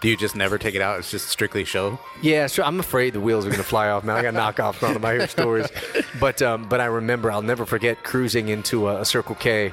Do 0.03 0.11
you 0.11 0.16
just 0.16 0.37
never 0.37 0.59
take 0.59 0.74
it 0.74 0.82
out? 0.82 0.99
It's 0.99 1.11
just 1.11 1.30
strictly 1.30 1.64
show. 1.64 1.99
Yeah, 2.20 2.49
sure. 2.49 2.66
I'm 2.66 2.78
afraid 2.78 3.14
the 3.14 3.20
wheels 3.20 3.47
are 3.47 3.49
going 3.49 3.62
to 3.62 3.66
fly 3.66 3.89
off, 3.89 4.05
man. 4.05 4.14
I 4.14 4.30
got 4.30 4.34
knockoffs 4.57 4.87
on 4.87 4.93
them. 4.93 5.03
I 5.07 5.14
hear 5.14 5.26
stories, 5.26 5.68
but 6.20 6.43
um, 6.43 6.68
but 6.68 6.82
I 6.82 6.84
remember 6.84 7.32
I'll 7.32 7.41
never 7.41 7.64
forget 7.64 8.05
cruising 8.05 8.49
into 8.49 8.89
a, 8.89 9.01
a 9.01 9.05
Circle 9.07 9.37
K, 9.37 9.72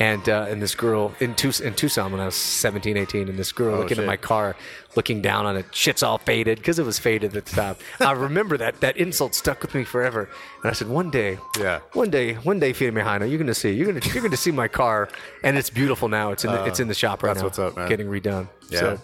and 0.00 0.28
uh, 0.28 0.46
and 0.48 0.60
this 0.60 0.74
girl 0.74 1.14
in, 1.20 1.34
Tuc- 1.34 1.60
in 1.60 1.74
Tucson 1.74 2.10
when 2.10 2.20
I 2.20 2.26
was 2.26 2.34
17, 2.34 2.96
18, 2.96 3.28
and 3.28 3.38
this 3.38 3.52
girl 3.52 3.74
Oh, 3.76 3.78
looking 3.78 3.96
shit. 3.96 4.00
at 4.04 4.06
my 4.06 4.16
car, 4.16 4.56
looking 4.96 5.22
down 5.22 5.46
on 5.46 5.56
it. 5.56 5.66
Shit's 5.72 6.02
all 6.02 6.18
faded 6.18 6.58
because 6.58 6.78
it 6.78 6.84
was 6.84 6.98
faded 6.98 7.36
at 7.36 7.44
the 7.46 7.54
top. 7.54 7.80
I 8.00 8.12
remember 8.12 8.56
that 8.58 8.80
that 8.80 8.96
insult 8.96 9.34
stuck 9.34 9.62
with 9.62 9.74
me 9.74 9.84
forever. 9.84 10.28
And 10.62 10.70
I 10.70 10.74
said, 10.74 10.88
one 10.88 11.10
day, 11.10 11.38
Yeah. 11.58 11.80
one 11.92 12.10
day, 12.10 12.34
one 12.34 12.58
day, 12.58 12.72
Fiat 12.72 12.92
Mejano, 12.92 13.28
you're 13.28 13.38
going 13.38 13.46
to 13.46 13.54
see, 13.54 13.72
you're 13.72 13.92
to 13.92 14.08
you're 14.20 14.28
to 14.28 14.36
see 14.36 14.50
my 14.50 14.66
car, 14.68 15.08
and 15.44 15.56
it's 15.56 15.70
beautiful 15.70 16.08
now. 16.08 16.32
It's 16.32 16.44
in 16.44 16.50
the, 16.50 16.64
it's 16.64 16.80
in 16.80 16.88
the 16.88 16.94
shop 16.94 17.22
right 17.22 17.30
Uh, 17.30 17.34
that's 17.34 17.58
now. 17.58 17.64
what's 17.64 17.72
up, 17.72 17.76
man. 17.76 17.88
Getting 17.88 18.08
redone. 18.08 18.48
Yeah. 18.70 18.80
So, 18.80 19.00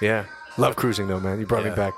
yeah. 0.00 0.24
Love 0.58 0.76
cruising 0.76 1.08
though, 1.08 1.18
man. 1.20 1.40
You 1.40 1.46
brought 1.46 1.64
Yeah. 1.64 1.70
me 1.70 1.76
back. 1.76 1.94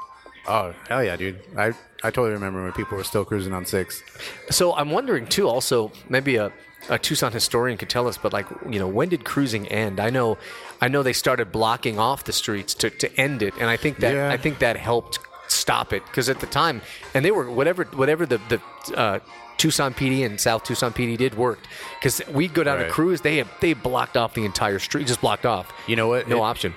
Oh 0.47 0.75
hell 0.89 1.03
yeah, 1.03 1.17
dude! 1.17 1.41
I 1.57 1.69
I 2.03 2.11
totally 2.11 2.33
remember 2.33 2.63
when 2.63 2.73
people 2.73 2.99
were 2.99 3.05
still 3.05 3.25
cruising 3.25 3.55
on 3.55 3.65
six. 3.65 4.03
So 4.51 4.75
I'm 4.75 4.91
wondering 4.91 5.27
too. 5.27 5.49
Also, 5.49 5.91
maybe 6.11 6.37
a, 6.37 6.53
a 6.89 6.99
Tucson 6.99 7.33
historian 7.33 7.79
could 7.79 7.89
tell 7.91 8.07
us. 8.09 8.17
But 8.19 8.33
like, 8.33 8.47
you 8.69 8.79
know, 8.79 8.89
when 8.89 9.09
did 9.09 9.25
cruising 9.25 9.67
end? 9.69 10.01
I 10.01 10.11
know, 10.11 10.39
I 10.81 10.89
know 10.89 11.03
they 11.03 11.13
started 11.13 11.53
blocking 11.53 11.99
off 11.99 12.25
the 12.25 12.33
streets 12.33 12.75
to, 12.75 12.91
to 12.91 13.21
end 13.21 13.43
it, 13.43 13.55
and 13.59 13.69
I 13.71 13.77
think 13.77 13.99
that 13.99 14.15
Yeah. 14.15 14.31
I 14.31 14.37
think 14.37 14.59
that 14.61 14.77
helped 14.77 15.19
stop 15.49 15.93
it 15.93 16.05
because 16.07 16.29
at 16.29 16.41
the 16.41 16.47
time, 16.47 16.81
and 17.15 17.25
they 17.25 17.31
were 17.31 17.51
whatever 17.51 17.85
whatever 17.85 18.27
the 18.27 18.39
the. 18.49 18.61
Uh, 18.97 19.19
Tucson 19.57 19.95
PD 19.95 20.27
and 20.27 20.39
South 20.41 20.65
Tucson 20.65 20.93
PD 20.93 21.17
did 21.17 21.37
worked 21.37 21.69
because 21.99 22.21
we'd 22.29 22.53
go 22.53 22.65
down 22.65 22.79
Right. 22.79 22.87
to 22.87 22.93
cruise. 22.93 23.21
They 23.21 23.37
had, 23.37 23.47
they 23.61 23.73
blocked 23.73 24.17
off 24.17 24.35
the 24.35 24.45
entire 24.45 24.81
street, 24.81 25.07
just 25.07 25.21
blocked 25.21 25.47
off. 25.47 25.73
You 25.87 25.95
know 25.95 26.09
what? 26.09 26.27
No 26.29 26.39
It- 26.39 26.41
option. 26.41 26.75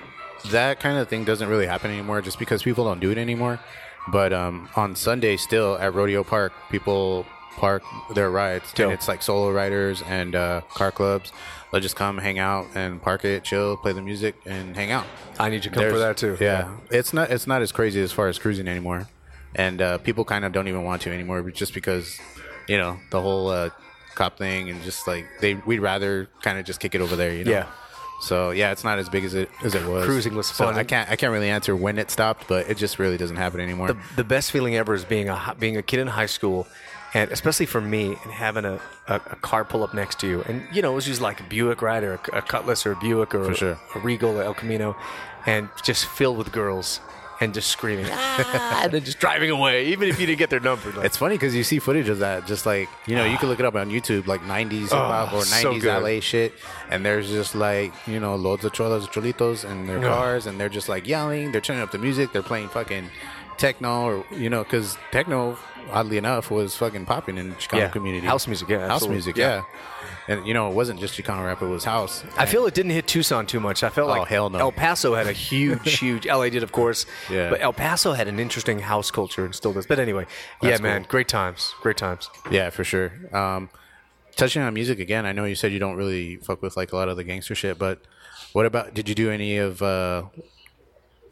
that 0.52 0.78
kind 0.78 0.96
of 0.96 1.08
thing 1.08 1.24
doesn't 1.24 1.48
really 1.48 1.66
happen 1.66 1.90
anymore 1.90 2.22
just 2.22 2.38
because 2.38 2.62
people 2.62 2.84
don't 2.84 3.00
do 3.00 3.10
it 3.10 3.18
anymore. 3.18 3.58
But 4.06 4.32
um, 4.32 4.68
on 4.76 4.94
Sunday, 4.94 5.36
still 5.36 5.76
at 5.76 5.92
Rodeo 5.92 6.22
Park, 6.22 6.52
people 6.70 7.26
park 7.58 7.82
their 8.14 8.30
rides, 8.30 8.72
and 8.78 8.92
it's 8.92 9.08
like 9.08 9.22
solo 9.22 9.50
riders 9.50 10.02
and 10.06 10.34
uh, 10.34 10.60
car 10.74 10.90
clubs. 10.90 11.32
They'll 11.70 11.80
just 11.82 11.96
come, 11.96 12.16
hang 12.18 12.38
out, 12.38 12.66
and 12.74 13.02
park 13.02 13.24
it, 13.24 13.44
chill, 13.44 13.76
play 13.76 13.92
the 13.92 14.00
music, 14.00 14.36
and 14.46 14.74
hang 14.74 14.90
out. 14.90 15.04
I 15.38 15.50
need 15.50 15.62
to 15.64 15.70
come 15.70 15.90
for 15.90 15.98
that 15.98 16.16
too. 16.16 16.36
Yeah, 16.40 16.76
it's 16.90 17.12
not 17.12 17.30
it's 17.30 17.46
not 17.46 17.60
as 17.62 17.72
crazy 17.72 18.00
as 18.00 18.12
far 18.12 18.28
as 18.28 18.38
cruising 18.38 18.68
anymore, 18.68 19.08
and 19.54 19.82
uh, 19.82 19.98
people 19.98 20.24
kind 20.24 20.44
of 20.44 20.52
don't 20.52 20.68
even 20.68 20.84
want 20.84 21.02
to 21.02 21.12
anymore, 21.12 21.42
just 21.50 21.74
because 21.74 22.18
you 22.68 22.78
know 22.78 22.98
the 23.10 23.20
whole 23.20 23.48
uh, 23.48 23.70
cop 24.14 24.38
thing 24.38 24.70
and 24.70 24.82
just 24.82 25.06
like 25.06 25.26
they 25.40 25.54
we'd 25.54 25.80
rather 25.80 26.28
kind 26.42 26.58
of 26.58 26.64
just 26.64 26.80
kick 26.80 26.94
it 26.94 27.00
over 27.00 27.16
there, 27.16 27.34
you 27.34 27.44
know. 27.44 27.50
Yeah. 27.50 27.66
So 28.20 28.50
yeah, 28.50 28.72
it's 28.72 28.82
not 28.82 28.98
as 28.98 29.08
big 29.08 29.24
as 29.24 29.34
it 29.34 29.48
as 29.62 29.74
it 29.74 29.86
was. 29.86 30.04
Cruising 30.04 30.34
was 30.34 30.48
So 30.48 30.64
fun. 30.64 30.74
I 30.74 30.84
can't 30.84 31.08
I 31.10 31.16
can't 31.16 31.32
really 31.32 31.50
answer 31.50 31.76
when 31.76 31.98
it 31.98 32.10
stopped, 32.10 32.48
but 32.48 32.68
it 32.68 32.76
just 32.76 32.98
really 32.98 33.16
doesn't 33.16 33.36
happen 33.36 33.60
anymore. 33.60 33.88
the, 33.88 33.98
the 34.16 34.24
best 34.24 34.50
feeling 34.50 34.74
ever 34.74 34.94
is 34.94 35.04
being 35.04 35.28
a 35.28 35.54
being 35.58 35.76
a 35.76 35.82
kid 35.82 36.00
in 36.00 36.08
high 36.08 36.26
school, 36.26 36.66
and 37.14 37.30
especially 37.32 37.66
for 37.66 37.80
me, 37.80 38.16
and 38.22 38.32
having 38.32 38.64
a, 38.64 38.80
a, 39.06 39.14
a 39.16 39.36
car 39.36 39.64
pull 39.64 39.82
up 39.82 39.94
next 39.94 40.18
to 40.20 40.26
you, 40.28 40.42
and 40.46 40.62
you 40.72 40.82
know 40.82 40.92
it 40.92 40.94
was 40.94 41.06
just 41.06 41.20
like 41.20 41.40
a 41.40 41.44
Buick, 41.44 41.80
right, 41.82 42.02
or 42.04 42.14
a, 42.32 42.38
a 42.38 42.42
Cutlass, 42.42 42.84
or 42.86 42.92
a 42.92 42.96
Buick, 42.96 43.34
or 43.34 43.44
For 43.44 43.54
sure. 43.54 43.78
a 43.94 43.98
Regal, 44.00 44.38
or 44.38 44.42
El 44.42 44.54
Camino, 44.54 44.96
and 45.46 45.68
just 45.82 46.06
filled 46.06 46.36
with 46.38 46.52
girls 46.52 47.00
and 47.40 47.54
just 47.54 47.68
screaming, 47.70 48.04
ah, 48.10 48.80
and 48.82 48.92
then 48.92 49.04
just 49.04 49.20
driving 49.20 49.48
away, 49.48 49.86
even 49.86 50.08
if 50.08 50.18
you 50.18 50.26
didn't 50.26 50.40
get 50.40 50.50
their 50.50 50.58
number. 50.58 50.90
Like, 50.90 51.06
it's 51.06 51.16
funny 51.16 51.36
because 51.36 51.54
you 51.54 51.62
see 51.62 51.78
footage 51.78 52.08
of 52.08 52.18
that, 52.18 52.46
just 52.48 52.66
like 52.66 52.88
you 53.06 53.14
know, 53.14 53.24
you 53.24 53.38
can 53.38 53.48
look 53.48 53.60
it 53.60 53.64
up 53.64 53.76
on 53.76 53.90
YouTube, 53.90 54.26
like 54.26 54.40
'90s 54.42 54.80
hip 54.82 54.90
hop 54.90 55.32
or 55.32 55.36
Oh, 55.36 55.40
so 55.42 55.74
'90s. 55.74 56.02
LA 56.16 56.20
shit, 56.20 56.52
and 56.90 57.06
there's 57.06 57.30
just 57.30 57.54
like 57.54 57.92
you 58.08 58.18
know, 58.18 58.34
loads 58.34 58.64
of 58.64 58.72
cholas, 58.72 59.06
cholitos 59.06 59.64
in 59.64 59.86
their 59.86 59.98
Oh. 60.04 60.08
cars, 60.08 60.46
and 60.46 60.58
they're 60.60 60.68
just 60.68 60.88
like 60.88 61.06
yelling, 61.06 61.52
they're 61.52 61.60
turning 61.60 61.80
up 61.82 61.92
the 61.92 61.98
music, 61.98 62.32
they're 62.32 62.42
playing 62.42 62.68
fucking 62.70 63.08
techno 63.56 64.02
or 64.04 64.24
you 64.36 64.48
know 64.50 64.62
because 64.62 64.96
techno 65.10 65.56
oddly 65.90 66.18
enough 66.18 66.50
was 66.50 66.74
fucking 66.76 67.06
popping 67.06 67.38
in 67.38 67.50
the 67.50 67.54
Chicano 67.56 67.78
Yeah. 67.78 67.88
community. 67.88 68.26
House 68.26 68.46
music, 68.46 68.68
yeah, 68.68 68.80
house 68.80 68.90
absolutely. 68.96 69.14
music, 69.16 69.36
Yeah. 69.36 69.56
yeah. 69.56 69.62
And 70.34 70.46
you 70.46 70.52
know 70.52 70.68
it 70.70 70.74
wasn't 70.74 71.00
just 71.00 71.14
Chicano 71.18 71.46
rap; 71.46 71.62
it 71.62 71.66
was 71.66 71.84
house. 71.84 72.22
I 72.36 72.44
feel 72.44 72.66
it 72.66 72.74
didn't 72.74 72.90
hit 72.92 73.06
Tucson 73.06 73.46
too 73.46 73.60
much. 73.60 73.82
I 73.82 73.88
felt 73.88 74.08
Oh, 74.10 74.18
like 74.18 74.28
hell 74.28 74.50
no. 74.50 74.58
El 74.58 74.72
Paso 74.72 75.14
had 75.14 75.26
a 75.26 75.32
huge, 75.32 75.98
huge. 76.00 76.26
LA 76.26 76.50
did, 76.50 76.62
of 76.62 76.70
course. 76.72 77.06
Yeah. 77.30 77.48
But 77.50 77.62
El 77.62 77.72
Paso 77.72 78.12
had 78.12 78.28
an 78.28 78.38
interesting 78.38 78.80
house 78.80 79.10
culture 79.10 79.44
and 79.46 79.54
still 79.54 79.72
does. 79.72 79.86
But 79.86 79.98
anyway, 79.98 80.26
yeah, 80.62 80.70
That's 80.70 80.82
man, 80.82 81.06
great 81.08 81.28
times, 81.28 81.74
great 81.80 81.96
times. 81.96 82.28
Yeah, 82.50 82.68
for 82.70 82.84
sure. 82.84 83.10
Um, 83.32 83.70
touching 84.36 84.60
on 84.62 84.74
music 84.74 84.98
again, 85.00 85.24
I 85.24 85.32
know 85.32 85.44
you 85.44 85.54
said 85.54 85.72
you 85.72 85.78
don't 85.78 85.96
really 85.96 86.36
fuck 86.36 86.60
with 86.60 86.76
like 86.76 86.92
a 86.92 86.96
lot 86.96 87.08
of 87.08 87.16
the 87.16 87.24
gangster 87.24 87.54
shit, 87.54 87.78
but 87.78 88.00
what 88.52 88.66
about? 88.66 88.92
Did 88.92 89.08
you 89.08 89.14
do 89.14 89.30
any 89.30 89.56
of? 89.56 89.80
Uh, 89.80 90.24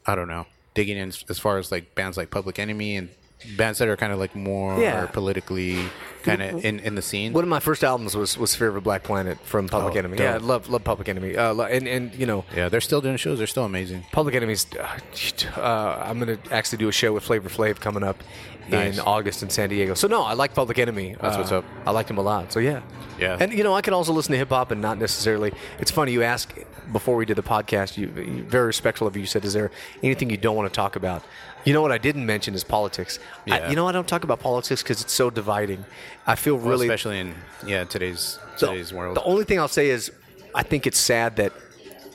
I 0.06 0.14
don't 0.14 0.28
know, 0.28 0.46
digging 0.74 0.96
in 0.96 1.08
as 1.28 1.38
far 1.38 1.58
as 1.58 1.70
like 1.70 1.94
bands 1.94 2.16
like 2.16 2.30
Public 2.30 2.58
Enemy 2.58 2.96
and 2.96 3.08
bands 3.56 3.78
that 3.78 3.88
are 3.88 3.96
kind 3.96 4.12
of 4.12 4.18
like 4.18 4.34
more 4.34 4.80
Yeah. 4.80 5.06
politically 5.06 5.78
kind 6.22 6.42
of 6.42 6.64
in, 6.64 6.80
in 6.80 6.94
the 6.94 7.02
scene. 7.02 7.32
One 7.32 7.44
of 7.44 7.48
my 7.50 7.60
first 7.60 7.84
albums 7.84 8.16
was 8.16 8.36
was 8.38 8.54
Fear 8.54 8.68
of 8.68 8.76
a 8.76 8.80
Black 8.80 9.02
Planet 9.04 9.38
from 9.44 9.68
Public 9.68 9.94
Oh, 9.94 9.98
Enemy. 9.98 10.16
dope. 10.16 10.24
Yeah, 10.24 10.34
I 10.34 10.38
love 10.38 10.68
love 10.68 10.82
Public 10.84 11.08
Enemy. 11.08 11.36
Uh, 11.36 11.54
and 11.64 11.86
and 11.86 12.14
you 12.14 12.26
know, 12.26 12.44
yeah, 12.56 12.68
they're 12.68 12.80
still 12.80 13.00
doing 13.00 13.16
shows. 13.16 13.38
They're 13.38 13.46
still 13.46 13.64
amazing. 13.64 14.04
Public 14.12 14.34
Enemy's. 14.34 14.66
Uh, 14.74 15.60
uh, 15.60 16.02
I'm 16.04 16.18
gonna 16.18 16.38
actually 16.50 16.78
do 16.78 16.88
a 16.88 16.92
show 16.92 17.12
with 17.12 17.22
Flavor 17.24 17.48
Flav 17.48 17.78
coming 17.80 18.02
up 18.02 18.22
Nice. 18.70 18.94
in 18.94 19.00
August 19.00 19.42
in 19.42 19.50
San 19.50 19.68
Diego. 19.68 19.94
So 19.94 20.08
no, 20.08 20.22
I 20.22 20.32
like 20.34 20.54
Public 20.54 20.78
Enemy. 20.78 21.16
That's 21.20 21.36
Uh, 21.36 21.38
what's 21.38 21.52
up. 21.52 21.64
I 21.86 21.90
liked 21.90 22.10
him 22.10 22.18
a 22.18 22.22
lot. 22.22 22.52
So 22.52 22.58
yeah, 22.60 22.80
Yeah. 23.18 23.36
And 23.40 23.52
you 23.52 23.62
know, 23.64 23.74
I 23.74 23.80
can 23.80 23.94
also 23.94 24.12
listen 24.12 24.32
to 24.32 24.38
hip 24.38 24.48
hop 24.50 24.70
and 24.70 24.80
not 24.82 24.98
necessarily. 24.98 25.52
It's 25.78 25.90
funny 25.90 26.12
you 26.12 26.22
ask 26.22 26.52
before 26.92 27.16
we 27.16 27.24
did 27.26 27.36
the 27.36 27.42
podcast. 27.42 27.96
You, 27.96 28.06
you 28.16 28.42
very 28.44 28.66
respectful 28.66 29.06
of 29.06 29.14
you. 29.16 29.20
You 29.20 29.26
said, 29.26 29.44
"Is 29.44 29.52
there 29.54 29.70
anything 30.02 30.30
you 30.30 30.36
don't 30.36 30.56
want 30.56 30.70
to 30.72 30.74
talk 30.76 30.96
about?" 30.96 31.22
You 31.64 31.72
know 31.72 31.82
what 31.82 31.90
I 31.92 31.98
didn't 31.98 32.26
mention 32.26 32.54
is 32.54 32.62
politics. 32.62 33.18
I, 33.50 33.68
you 33.70 33.74
know 33.76 33.88
I 33.88 33.92
don't 33.92 34.06
talk 34.06 34.22
about 34.22 34.38
politics 34.40 34.82
because 34.82 35.00
it's 35.02 35.12
so 35.12 35.30
dividing. 35.30 35.84
I 36.26 36.34
feel 36.36 36.56
Well, 36.56 36.68
really 36.70 36.86
especially 36.86 37.18
in 37.20 37.34
yeah 37.66 37.84
today's 37.84 38.38
the- 38.60 38.66
today's 38.68 38.92
world. 38.92 39.16
The 39.16 39.22
only 39.24 39.44
thing 39.44 39.58
I'll 39.58 39.66
say 39.80 39.88
is, 39.90 40.12
I 40.54 40.62
think 40.62 40.86
it's 40.86 40.98
sad 40.98 41.36
that 41.36 41.52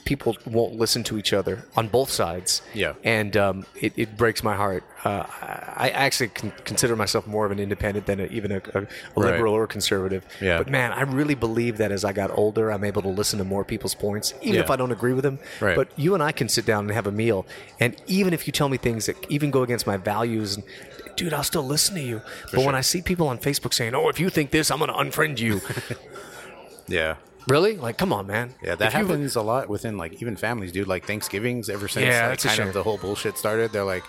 people 0.05 0.35
won't 0.45 0.75
listen 0.75 1.03
to 1.05 1.17
each 1.17 1.33
other 1.33 1.65
on 1.75 1.87
both 1.87 2.09
sides. 2.09 2.61
Yeah. 2.73 2.93
and 3.03 3.35
um, 3.37 3.65
it, 3.79 3.93
it 3.95 4.17
breaks 4.17 4.43
my 4.43 4.55
heart. 4.55 4.83
Uh, 5.03 5.23
I 5.75 5.89
actually 5.93 6.29
con- 6.29 6.53
consider 6.63 6.95
myself 6.95 7.25
more 7.25 7.45
of 7.45 7.51
an 7.51 7.59
independent 7.59 8.05
than 8.05 8.19
a, 8.19 8.25
even 8.25 8.51
a, 8.51 8.57
a, 8.73 8.81
Right. 8.81 8.87
liberal 9.15 9.53
or 9.53 9.65
conservative. 9.67 10.25
Yeah. 10.39 10.57
But 10.59 10.69
man, 10.69 10.91
I 10.91 11.01
really 11.01 11.35
believe 11.35 11.77
that 11.77 11.91
as 11.91 12.03
I 12.05 12.13
got 12.13 12.29
older, 12.37 12.71
I'm 12.71 12.83
able 12.83 13.01
to 13.01 13.07
listen 13.07 13.39
to 13.39 13.45
more 13.45 13.63
people's 13.65 13.95
points, 13.95 14.33
even 14.41 14.55
Yeah. 14.55 14.61
if 14.61 14.69
I 14.69 14.75
don't 14.75 14.91
agree 14.91 15.13
with 15.13 15.23
them. 15.23 15.39
Right. 15.59 15.75
But 15.75 15.89
you 15.95 16.13
and 16.13 16.21
I 16.21 16.31
can 16.31 16.49
sit 16.49 16.65
down 16.65 16.85
and 16.85 16.91
have 16.93 17.07
a 17.07 17.11
meal, 17.11 17.45
and 17.79 17.95
even 18.07 18.33
if 18.33 18.45
you 18.47 18.53
tell 18.53 18.69
me 18.69 18.77
things 18.77 19.05
that 19.07 19.15
even 19.29 19.49
go 19.51 19.63
against 19.63 19.85
my 19.87 19.97
values 19.97 20.55
and. 20.55 20.63
Dude, 21.17 21.33
I'll 21.33 21.43
still 21.43 21.65
listen 21.65 21.95
to 21.95 22.01
you. 22.01 22.21
but 22.53 22.63
when. 22.65 22.73
I 22.73 22.79
see 22.81 23.01
people 23.01 23.27
on 23.27 23.37
Facebook 23.37 23.73
saying, 23.73 23.93
"Oh, 23.93 24.07
if 24.07 24.17
you 24.19 24.29
think 24.29 24.49
this, 24.51 24.71
I'm 24.71 24.79
going 24.79 24.89
to 24.89 24.95
unfriend 24.95 25.39
you," 25.39 25.59
yeah. 26.87 27.15
Really? 27.47 27.75
Like, 27.77 27.97
come 27.97 28.13
on, 28.13 28.27
man. 28.27 28.53
Yeah, 28.63 28.75
that 28.75 28.87
If 28.89 28.93
you- 28.93 28.99
happens 29.07 29.35
a 29.35 29.41
lot 29.41 29.67
within 29.69 29.97
like 29.97 30.21
even 30.21 30.35
families, 30.35 30.71
dude. 30.71 30.87
Like 30.87 31.05
Thanksgivings, 31.05 31.69
ever 31.69 31.87
since 31.87 32.05
Yeah, 32.05 32.21
like, 32.21 32.29
that's 32.31 32.45
a 32.45 32.47
kind 32.49 32.57
shame. 32.57 32.67
of 32.67 32.73
the 32.73 32.83
whole 32.83 32.97
bullshit 32.97 33.37
started, 33.37 33.71
they're 33.71 33.83
like 33.83 34.03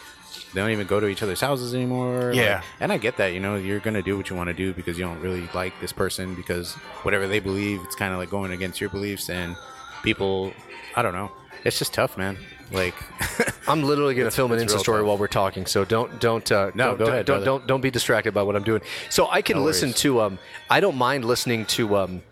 they 0.54 0.60
don't 0.60 0.70
even 0.70 0.86
go 0.86 1.00
to 1.00 1.06
each 1.08 1.22
other's 1.22 1.40
houses 1.40 1.74
anymore. 1.74 2.26
like- 2.28 2.36
Yeah. 2.36 2.62
and 2.80 2.92
I 2.92 2.98
get 2.98 3.16
that. 3.16 3.32
You 3.32 3.40
know, 3.40 3.56
you're 3.56 3.80
gonna 3.80 4.02
do 4.02 4.16
what 4.18 4.28
you 4.30 4.36
want 4.36 4.48
to 4.48 4.54
do 4.54 4.72
because 4.74 4.98
you 4.98 5.04
don't 5.04 5.20
really 5.20 5.48
like 5.54 5.72
this 5.80 5.92
person 5.92 6.34
because 6.34 6.74
whatever 7.04 7.26
they 7.26 7.40
believe, 7.40 7.80
it's 7.84 7.94
kind 7.96 8.12
of 8.12 8.18
like 8.18 8.28
going 8.30 8.52
against 8.52 8.80
your 8.80 8.90
beliefs. 8.90 9.30
And 9.30 9.56
people, 10.02 10.52
I 10.94 11.02
don't 11.02 11.14
know. 11.14 11.32
It's 11.64 11.78
just 11.78 11.94
tough, 11.94 12.18
man. 12.18 12.36
Like, 12.72 12.94
I'm 13.68 13.82
literally 13.84 14.14
going 14.14 14.26
to 14.28 14.34
film 14.34 14.50
an 14.52 14.58
it's 14.58 14.72
Insta 14.72 14.76
real 14.76 14.82
story 14.82 14.98
tough. 15.00 15.06
while 15.08 15.18
we're 15.18 15.26
talking, 15.28 15.66
so 15.66 15.84
don't 15.84 16.18
don't 16.20 16.50
uh, 16.50 16.70
No, 16.74 16.88
don't, 16.88 16.98
go 16.98 17.04
don't, 17.04 17.08
ahead, 17.14 17.26
don't, 17.26 17.34
brother. 17.36 17.44
don't 17.44 17.66
don't 17.66 17.80
be 17.80 17.90
distracted 17.90 18.32
by 18.34 18.42
what 18.42 18.56
I'm 18.56 18.64
doing. 18.64 18.82
So 19.10 19.28
I 19.30 19.42
can 19.42 19.58
No 19.58 19.62
listen 19.62 19.90
worries. 19.90 20.00
to 20.00 20.20
um 20.22 20.38
I 20.68 20.80
don't 20.80 20.96
mind 20.96 21.24
listening 21.24 21.66
to 21.66 21.96
um 21.96 22.22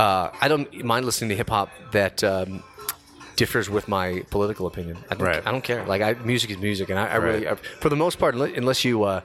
uh 0.00 0.30
I 0.44 0.46
don't 0.48 0.66
mind 0.92 1.02
listening 1.08 1.30
to 1.30 1.36
hip 1.36 1.50
hop 1.50 1.68
that 1.92 2.16
um 2.24 2.62
differs 3.36 3.68
with 3.76 3.86
my 3.88 4.06
political 4.30 4.66
opinion. 4.66 4.96
I 5.10 5.14
don't, 5.14 5.26
Right. 5.26 5.42
I 5.46 5.50
don't 5.54 5.64
care. 5.70 5.82
Like 5.92 6.02
I, 6.08 6.10
music 6.24 6.48
is 6.50 6.58
music, 6.58 6.86
and 6.90 6.98
I, 6.98 7.06
I 7.14 7.16
really 7.16 7.46
Right. 7.46 7.58
I, 7.58 7.80
for 7.82 7.88
the 7.94 7.96
most 8.04 8.16
part, 8.18 8.34
unless 8.34 8.84
you 8.84 8.94
uh 9.04 9.20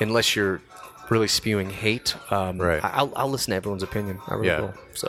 unless 0.00 0.34
you're 0.36 0.60
really 1.10 1.28
spewing 1.28 1.70
hate, 1.84 2.08
um, 2.32 2.58
Right. 2.58 2.82
I, 2.84 2.88
I'll, 2.98 3.12
I'll 3.14 3.28
listen 3.36 3.50
to 3.52 3.56
everyone's 3.56 3.82
opinion. 3.90 4.18
I 4.26 4.34
really 4.34 4.46
Yeah. 4.48 4.60
will. 4.62 4.74
So 4.94 5.08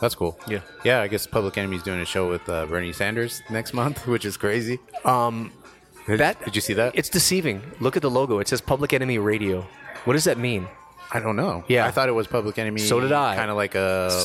that's 0.00 0.14
cool. 0.20 0.32
Yeah. 0.54 0.60
yeah. 0.84 1.00
I 1.04 1.08
guess 1.08 1.26
Public 1.26 1.56
Enemy's 1.56 1.82
doing 1.82 2.00
a 2.00 2.04
show 2.14 2.28
with 2.28 2.44
uh, 2.48 2.66
Bernie 2.66 2.92
Sanders 2.92 3.42
next 3.50 3.72
month, 3.72 4.06
which 4.14 4.24
is 4.30 4.36
crazy. 4.36 4.76
that 5.04 6.34
Did 6.44 6.54
you 6.56 6.60
see 6.68 6.74
that? 6.74 6.92
It's 6.94 7.08
deceiving. 7.08 7.62
Look 7.80 7.96
at 7.96 8.02
the 8.02 8.10
logo. 8.10 8.38
It 8.40 8.48
says 8.48 8.60
Public 8.60 8.92
Enemy 8.92 9.18
Radio. 9.18 9.66
What 10.04 10.12
does 10.14 10.24
that 10.24 10.38
mean? 10.38 10.68
I 11.12 11.20
don't 11.20 11.36
know. 11.36 11.64
Yeah. 11.68 11.86
I 11.86 11.90
thought 11.90 12.08
it 12.08 12.16
was 12.20 12.26
Public 12.26 12.58
Enemy. 12.58 12.80
So 12.80 13.00
did 13.00 13.12
I. 13.12 13.36
Kind 13.36 13.50
of 13.50 13.56
like 13.56 13.74
a 13.74 14.24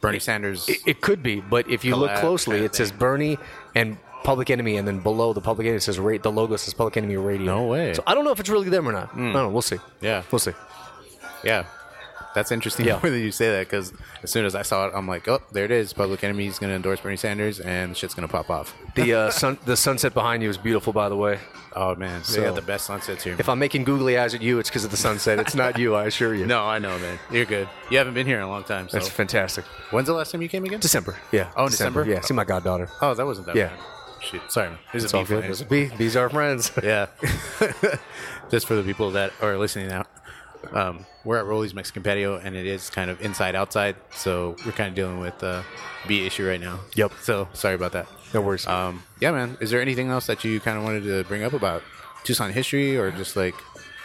Bernie 0.00 0.18
Sanders. 0.20 0.68
It, 0.68 0.78
it 0.86 1.00
could 1.00 1.22
be, 1.22 1.40
but 1.40 1.68
if 1.70 1.84
you 1.84 1.96
look 1.96 2.14
closely, 2.16 2.58
it 2.64 2.74
says. 2.74 2.92
Bernie 2.92 3.38
and 3.74 3.98
Public 4.24 4.50
Enemy, 4.50 4.76
and 4.76 4.88
then 4.88 5.00
below 5.00 5.32
the 5.32 5.40
Public 5.40 5.66
Enemy 5.66 5.76
it 5.76 5.82
says 5.82 5.98
ra- 5.98 6.18
the 6.20 6.32
logo 6.32 6.56
says 6.56 6.74
Public 6.74 6.96
Enemy 6.96 7.16
Radio. 7.16 7.46
No 7.46 7.66
way. 7.66 7.94
So 7.94 8.02
I 8.06 8.14
don't 8.14 8.24
know 8.24 8.32
if 8.32 8.40
it's 8.40 8.48
really 8.48 8.68
them 8.68 8.88
or 8.88 8.92
not. 8.92 9.08
Hmm. 9.10 9.30
I 9.30 9.32
don't 9.32 9.42
know. 9.44 9.48
We'll 9.50 9.62
see. 9.62 9.78
Yeah. 10.00 10.22
We'll 10.32 10.38
see. 10.40 10.52
Yeah, 11.44 11.64
that's 12.36 12.52
interesting. 12.52 12.86
Yeah. 12.86 13.00
That 13.02 13.18
you 13.18 13.32
say 13.32 13.50
that 13.50 13.66
because 13.66 13.92
as 14.22 14.30
soon 14.30 14.44
as 14.44 14.54
I 14.54 14.62
saw 14.62 14.86
it, 14.86 14.92
I'm 14.94 15.08
like, 15.08 15.26
oh, 15.26 15.40
there 15.52 15.64
it 15.64 15.70
is. 15.70 15.92
Public 15.92 16.22
Enemy 16.22 16.46
is 16.46 16.58
going 16.58 16.70
to 16.70 16.76
endorse 16.76 17.00
Bernie 17.00 17.16
Sanders, 17.16 17.58
and 17.60 17.96
shit's 17.96 18.14
going 18.14 18.28
to 18.28 18.32
pop 18.32 18.50
off. 18.50 18.74
The 18.94 19.14
uh, 19.14 19.30
sun, 19.40 19.58
the 19.64 19.76
sunset 19.76 20.12
behind 20.14 20.42
you 20.42 20.50
is 20.50 20.58
beautiful, 20.58 20.92
by 20.92 21.08
the 21.08 21.16
way. 21.16 21.38
Oh 21.74 21.94
man, 21.94 22.18
they 22.20 22.24
So- 22.24 22.42
got 22.42 22.54
the 22.54 22.62
best 22.62 22.86
sunsets 22.86 23.24
here. 23.24 23.36
If 23.38 23.48
I'm 23.48 23.58
making 23.58 23.84
googly 23.84 24.18
eyes 24.18 24.34
at 24.34 24.42
you, 24.42 24.58
it's 24.58 24.68
because 24.70 24.84
of 24.84 24.90
the 24.90 24.96
sunset. 24.96 25.38
It's 25.38 25.54
not 25.54 25.78
you, 25.78 25.94
I 25.94 26.04
assure 26.06 26.34
you. 26.34 26.46
no, 26.46 26.62
I 26.64 26.78
know, 26.78 26.98
man. 26.98 27.18
You're 27.30 27.44
good. 27.46 27.68
You 27.90 27.98
haven't 27.98 28.14
been 28.14 28.26
here 28.26 28.36
in 28.36 28.42
a 28.44 28.48
long 28.48 28.64
time. 28.64 28.88
So 28.88 28.98
That's 28.98 29.08
fantastic. 29.08 29.64
when's 29.90 30.06
the 30.06 30.14
last 30.14 30.30
time 30.32 30.42
you 30.42 30.48
came 30.48 30.64
again? 30.64 30.80
December. 30.80 31.16
Yeah. 31.32 31.50
Oh, 31.56 31.68
December? 31.68 32.04
Yeah. 32.06 32.20
See 32.20 32.34
my 32.34 32.44
goddaughter. 32.44 32.88
Oh, 33.02 33.14
that 33.14 33.24
wasn't 33.26 33.46
that 33.48 33.56
Yeah. 33.56 33.68
bad. 33.68 33.78
Shit, 34.22 34.40
sorry. 34.50 34.70
man. 34.70 34.78
It's 34.94 35.12
a 35.12 35.16
all 35.16 35.24
good. 35.24 35.44
It's 35.44 35.60
a 35.60 35.66
bee. 35.66 35.84
These 35.96 36.16
are 36.16 36.28
friends. 36.30 36.72
Yeah. 36.82 37.06
Just 38.50 38.66
for 38.66 38.74
the 38.74 38.82
people 38.82 39.10
that 39.12 39.32
are 39.42 39.56
listening 39.58 39.90
out. 39.92 40.06
Um, 40.72 41.06
we're 41.24 41.38
at 41.38 41.46
Rolly's 41.46 41.74
Mexican 41.74 42.02
Patio, 42.02 42.36
and 42.36 42.56
it 42.56 42.66
is 42.66 42.90
kind 42.90 43.10
of 43.10 43.20
inside 43.20 43.54
outside, 43.54 43.96
so 44.10 44.56
we're 44.64 44.72
kind 44.72 44.88
of 44.88 44.94
dealing 44.94 45.18
with 45.18 45.42
uh, 45.42 45.62
bee 46.06 46.26
issue 46.26 46.46
right 46.46 46.60
now. 46.60 46.80
Yep. 46.94 47.12
So 47.22 47.48
sorry 47.52 47.74
about 47.74 47.92
that. 47.92 48.06
No 48.32 48.40
worries. 48.40 48.66
Um, 48.66 49.02
yeah, 49.20 49.32
man. 49.32 49.56
Is 49.60 49.70
there 49.70 49.80
anything 49.80 50.10
else 50.10 50.26
that 50.26 50.44
you 50.44 50.60
kind 50.60 50.78
of 50.78 50.84
wanted 50.84 51.04
to 51.04 51.24
bring 51.24 51.42
up 51.42 51.52
about 51.52 51.82
Tucson 52.24 52.52
history, 52.52 52.96
or 52.96 53.10
just 53.10 53.36
like 53.36 53.54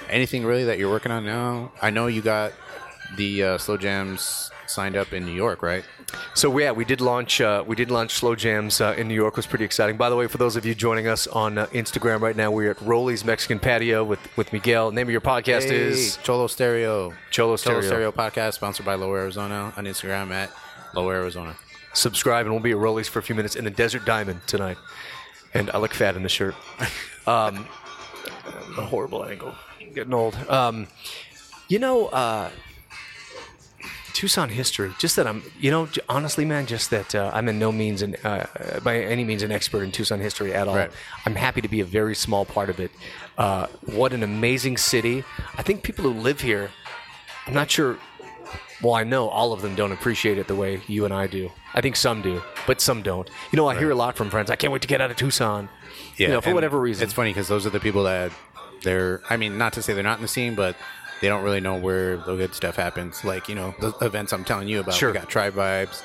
anything 0.09 0.45
really 0.45 0.63
that 0.65 0.77
you're 0.77 0.91
working 0.91 1.11
on 1.11 1.25
now? 1.25 1.71
I 1.81 1.89
know 1.89 2.07
you 2.07 2.21
got 2.21 2.53
the 3.17 3.43
uh, 3.43 3.57
slow 3.57 3.77
jams 3.77 4.51
signed 4.71 4.95
up 4.95 5.13
in 5.13 5.25
New 5.25 5.33
York, 5.33 5.61
right? 5.61 5.83
So 6.33 6.57
yeah, 6.57 6.71
we 6.71 6.85
did 6.85 7.01
launch 7.01 7.41
uh, 7.41 7.63
we 7.65 7.75
did 7.75 7.91
launch 7.91 8.11
Slow 8.13 8.35
Jams 8.35 8.81
uh, 8.81 8.95
in 8.97 9.07
New 9.07 9.13
York. 9.13 9.33
It 9.33 9.37
was 9.37 9.45
pretty 9.45 9.65
exciting. 9.65 9.97
By 9.97 10.09
the 10.09 10.15
way, 10.15 10.27
for 10.27 10.37
those 10.37 10.55
of 10.55 10.65
you 10.65 10.75
joining 10.75 11.07
us 11.07 11.27
on 11.27 11.57
uh, 11.57 11.67
Instagram 11.67 12.21
right 12.21 12.35
now, 12.35 12.51
we're 12.51 12.71
at 12.71 12.81
Rolly's 12.81 13.23
Mexican 13.23 13.59
Patio 13.59 14.03
with 14.03 14.19
with 14.37 14.51
Miguel. 14.53 14.91
Name 14.91 15.07
of 15.07 15.11
your 15.11 15.21
podcast 15.21 15.71
is 15.71 16.17
Cholo 16.23 16.47
Stereo. 16.47 17.11
Cholo 17.29 17.55
Cholo 17.57 17.57
Stereo. 17.57 17.81
Stereo 17.81 18.11
podcast 18.11 18.53
sponsored 18.53 18.85
by 18.85 18.95
Lower 18.95 19.19
Arizona 19.19 19.73
on 19.77 19.85
Instagram 19.85 20.31
at 20.31 20.51
Lower 20.93 21.13
Arizona. 21.13 21.55
Subscribe, 21.93 22.45
and 22.45 22.53
we'll 22.53 22.63
be 22.63 22.71
at 22.71 22.77
Rolly's 22.77 23.07
for 23.07 23.19
a 23.19 23.23
few 23.23 23.35
minutes 23.35 23.55
in 23.55 23.65
the 23.65 23.71
Desert 23.71 24.05
Diamond 24.05 24.41
tonight. 24.47 24.77
And 25.53 25.69
I 25.71 25.77
look 25.79 25.93
fat 25.93 26.15
in 26.15 26.23
the 26.23 26.29
shirt. 26.29 26.55
Um, 27.27 27.67
a 28.79 28.81
horrible 28.81 29.23
angle. 29.23 29.53
I'm 29.79 29.93
getting 29.93 30.13
old. 30.13 30.35
Um, 30.49 30.87
you 31.67 31.77
know, 31.77 32.07
uh, 32.07 32.49
Tucson 34.13 34.49
history. 34.49 34.93
Just 34.99 35.15
that 35.15 35.27
I'm, 35.27 35.43
you 35.59 35.71
know, 35.71 35.87
honestly, 36.07 36.45
man, 36.45 36.65
just 36.65 36.89
that 36.91 37.15
uh, 37.15 37.31
I'm 37.33 37.47
in 37.49 37.59
no 37.59 37.71
means 37.71 38.01
an, 38.01 38.15
uh, 38.23 38.45
by 38.83 38.99
any 38.99 39.23
means 39.23 39.43
an 39.43 39.51
expert 39.51 39.83
in 39.83 39.91
Tucson 39.91 40.19
history 40.19 40.53
at 40.53 40.67
all. 40.67 40.75
Right. 40.75 40.91
I'm 41.25 41.35
happy 41.35 41.61
to 41.61 41.67
be 41.67 41.79
a 41.81 41.85
very 41.85 42.15
small 42.15 42.45
part 42.45 42.69
of 42.69 42.79
it. 42.79 42.91
Uh, 43.37 43.67
what 43.85 44.13
an 44.13 44.23
amazing 44.23 44.77
city! 44.77 45.23
I 45.57 45.63
think 45.63 45.83
people 45.83 46.03
who 46.03 46.11
live 46.11 46.41
here, 46.41 46.69
I'm 47.47 47.53
not 47.53 47.71
sure. 47.71 47.97
Well, 48.81 48.93
I 48.93 49.03
know 49.03 49.29
all 49.29 49.53
of 49.53 49.61
them 49.61 49.75
don't 49.75 49.91
appreciate 49.91 50.37
it 50.39 50.47
the 50.47 50.55
way 50.55 50.81
you 50.87 51.05
and 51.05 51.13
I 51.13 51.27
do. 51.27 51.51
I 51.73 51.81
think 51.81 51.95
some 51.95 52.21
do, 52.21 52.41
but 52.65 52.81
some 52.81 53.03
don't. 53.03 53.29
You 53.51 53.57
know, 53.57 53.67
I 53.67 53.77
hear 53.77 53.91
a 53.91 53.95
lot 53.95 54.15
from 54.15 54.29
friends. 54.29 54.49
I 54.49 54.55
can't 54.55 54.73
wait 54.73 54.81
to 54.81 54.87
get 54.87 55.01
out 55.01 55.11
of 55.11 55.17
Tucson. 55.17 55.69
Yeah, 56.17 56.27
you 56.27 56.33
know, 56.33 56.41
for 56.41 56.53
whatever 56.53 56.79
reason. 56.79 57.03
It's 57.03 57.13
funny 57.13 57.29
because 57.29 57.47
those 57.47 57.65
are 57.65 57.69
the 57.69 57.79
people 57.79 58.03
that 58.03 58.31
they're. 58.83 59.21
I 59.29 59.37
mean, 59.37 59.57
not 59.57 59.73
to 59.73 59.81
say 59.81 59.93
they're 59.93 60.03
not 60.03 60.17
in 60.17 60.23
the 60.23 60.27
scene, 60.27 60.55
but 60.55 60.75
they 61.21 61.27
don't 61.27 61.43
really 61.43 61.59
know 61.59 61.75
where 61.75 62.17
the 62.17 62.35
good 62.35 62.53
stuff 62.55 62.75
happens. 62.75 63.23
Like 63.23 63.47
you 63.47 63.55
know, 63.55 63.73
the 63.79 63.93
events 64.01 64.33
I'm 64.33 64.43
telling 64.43 64.67
you 64.67 64.79
about. 64.79 64.95
Sure. 64.95 65.11
We 65.11 65.17
got 65.17 65.29
Tribe 65.29 65.53
Vibes. 65.53 66.01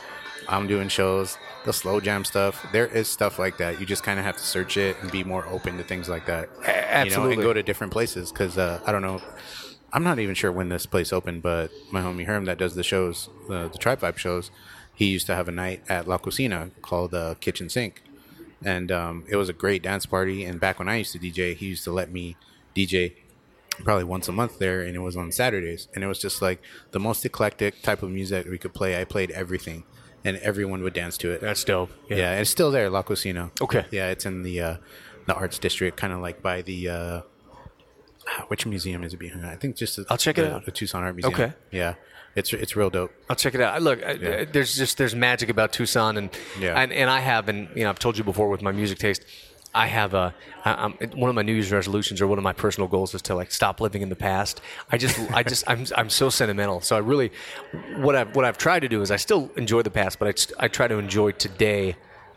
I'm 0.49 0.67
doing 0.67 0.89
shows. 0.89 1.39
The 1.65 1.73
slow 1.73 2.01
jam 2.01 2.25
stuff. 2.25 2.65
There 2.73 2.87
is 2.87 3.09
stuff 3.09 3.39
like 3.39 3.59
that. 3.59 3.81
You 3.81 3.87
just 3.87 4.05
kind 4.05 4.19
of 4.21 4.25
have 4.25 4.37
to 4.37 4.43
search 4.43 4.77
it 4.77 4.97
and 5.01 5.11
be 5.11 5.25
more 5.25 5.45
open 5.47 5.77
to 5.79 5.83
things 5.83 6.09
like 6.09 6.27
that. 6.27 6.49
Absolutely. 6.65 7.11
You 7.11 7.37
know, 7.37 7.41
and 7.41 7.43
go 7.43 7.53
to 7.53 7.63
different 7.63 7.93
places 7.93 8.31
because 8.31 8.57
uh, 8.57 8.81
I 8.87 8.93
don't 8.93 9.03
know. 9.03 9.21
I'm 9.93 10.05
not 10.05 10.19
even 10.19 10.35
sure 10.35 10.53
when 10.53 10.69
this 10.69 10.87
place 10.87 11.13
opened, 11.13 11.43
but 11.43 11.71
my 11.91 12.03
homie 12.03 12.27
Herm 12.27 12.45
that 12.45 12.59
does 12.59 12.75
the 12.75 12.83
shows, 12.83 13.29
the, 13.49 13.69
the 13.69 13.79
Tribe 13.79 14.01
Vibe 14.01 14.19
shows, 14.19 14.51
he 14.95 15.07
used 15.07 15.27
to 15.27 15.35
have 15.35 15.49
a 15.49 15.53
night 15.53 15.83
at 15.89 16.07
La 16.07 16.19
Cocina 16.19 16.71
called 16.83 17.15
uh, 17.15 17.35
Kitchen 17.41 17.69
Sink 17.69 18.03
and 18.65 18.91
um, 18.91 19.25
it 19.29 19.37
was 19.37 19.49
a 19.49 19.53
great 19.53 19.83
dance 19.83 20.07
party. 20.07 20.45
And 20.45 20.59
back 20.61 20.79
when 20.79 20.89
I 20.89 20.97
used 20.97 21.13
to 21.13 21.19
DJ, 21.19 21.55
he 21.57 21.67
used 21.67 21.85
to 21.85 21.93
let 21.93 22.11
me 22.11 22.37
DJ 22.75 23.15
probably 23.85 24.05
once 24.05 24.29
a 24.29 24.33
month 24.33 24.59
there, 24.59 24.81
and 24.83 24.95
it 24.97 25.01
was 25.01 25.17
on 25.17 25.33
Saturdays, 25.33 25.89
and 25.95 26.03
it 26.03 26.07
was 26.07 26.19
just 26.19 26.41
like 26.43 26.61
the 26.93 27.01
most 27.01 27.25
eclectic 27.25 27.83
type 27.83 28.03
of 28.03 28.11
music 28.11 28.47
we 28.49 28.59
could 28.59 28.75
play. 28.75 29.01
I 29.01 29.05
played 29.05 29.31
everything, 29.33 29.85
and 30.25 30.37
everyone 30.39 30.83
would 30.83 30.95
dance 30.95 31.17
to 31.19 31.31
it. 31.31 31.41
That's 31.41 31.63
dope. 31.65 31.91
Yeah, 32.09 32.33
and 32.33 32.41
it's 32.41 32.51
still 32.51 32.71
there, 32.71 32.89
La 32.91 33.03
Cocina. 33.03 33.51
Okay. 33.61 33.85
Yeah, 33.91 34.11
it's 34.11 34.27
in 34.27 34.43
the 34.43 34.61
uh, 34.61 34.77
the 35.27 35.35
arts 35.35 35.59
district, 35.59 35.97
kind 35.97 36.13
of 36.13 36.21
like 36.21 36.43
by 36.43 36.63
the 36.63 36.89
uh, 36.89 37.21
which 38.49 38.67
museum 38.67 39.03
is 39.05 39.15
it 39.15 39.19
behind? 39.19 39.47
I 39.47 39.57
think 39.57 39.77
just 39.77 39.97
the, 39.97 40.07
I'll 40.11 40.17
check 40.19 40.39
it 40.39 40.51
out. 40.51 40.65
The 40.65 40.73
Tucson 40.73 41.03
Art 41.03 41.15
Museum. 41.15 41.35
Okay. 41.35 41.53
Yeah, 41.71 41.95
it's 42.35 42.53
it's 42.53 42.77
real 42.77 42.91
dope. 42.91 43.13
I'll 43.29 43.37
check 43.37 43.55
it 43.55 43.61
out. 43.61 43.81
Look, 43.83 44.01
Yeah. 44.01 44.45
there's 44.45 44.77
just 44.77 44.99
there's 44.99 45.15
magic 45.15 45.49
about 45.49 45.73
Tucson, 45.73 46.17
and 46.17 46.31
Yeah. 46.59 46.81
and, 46.81 46.93
and 46.93 47.09
I 47.11 47.21
have, 47.21 47.49
and 47.49 47.69
you 47.75 47.85
know, 47.85 47.91
I've 47.91 47.99
told 47.99 48.19
you 48.19 48.25
before 48.25 48.49
with 48.49 48.63
my 48.63 48.73
music 48.73 48.99
taste. 48.99 49.25
I 49.77 49.87
have 49.89 50.15
a 50.15 50.35
I'm, 50.65 50.95
one 51.15 51.29
of 51.29 51.37
my 51.37 51.43
New 51.43 51.53
Year's 51.53 51.71
resolutions, 51.71 52.21
or 52.21 52.27
one 52.27 52.39
of 52.39 52.45
my 52.45 52.53
personal 52.53 52.89
goals, 52.89 53.15
is 53.15 53.23
to 53.23 53.35
like 53.35 53.53
stop 53.53 53.81
living 53.81 54.03
in 54.03 54.09
the 54.09 54.17
past. 54.17 54.61
I 54.91 54.99
just, 54.99 55.19
I 55.33 55.43
just, 55.43 55.65
I'm, 55.69 55.87
I'm 55.97 56.11
so 56.11 56.31
sentimental. 56.31 56.81
So 56.81 56.97
I 56.97 57.01
really, 57.01 57.31
what 57.97 58.17
I've, 58.17 58.35
what 58.35 58.45
I've 58.45 58.59
tried 58.59 58.81
to 58.81 58.89
do 58.89 59.03
is 59.03 59.11
I 59.11 59.17
still 59.17 59.51
enjoy 59.57 59.83
the 59.83 59.91
past, 59.91 60.19
but 60.19 60.29
I, 60.29 60.65
I 60.65 60.69
try 60.69 60.89
to 60.89 60.99
enjoy 60.99 61.33
today 61.33 61.95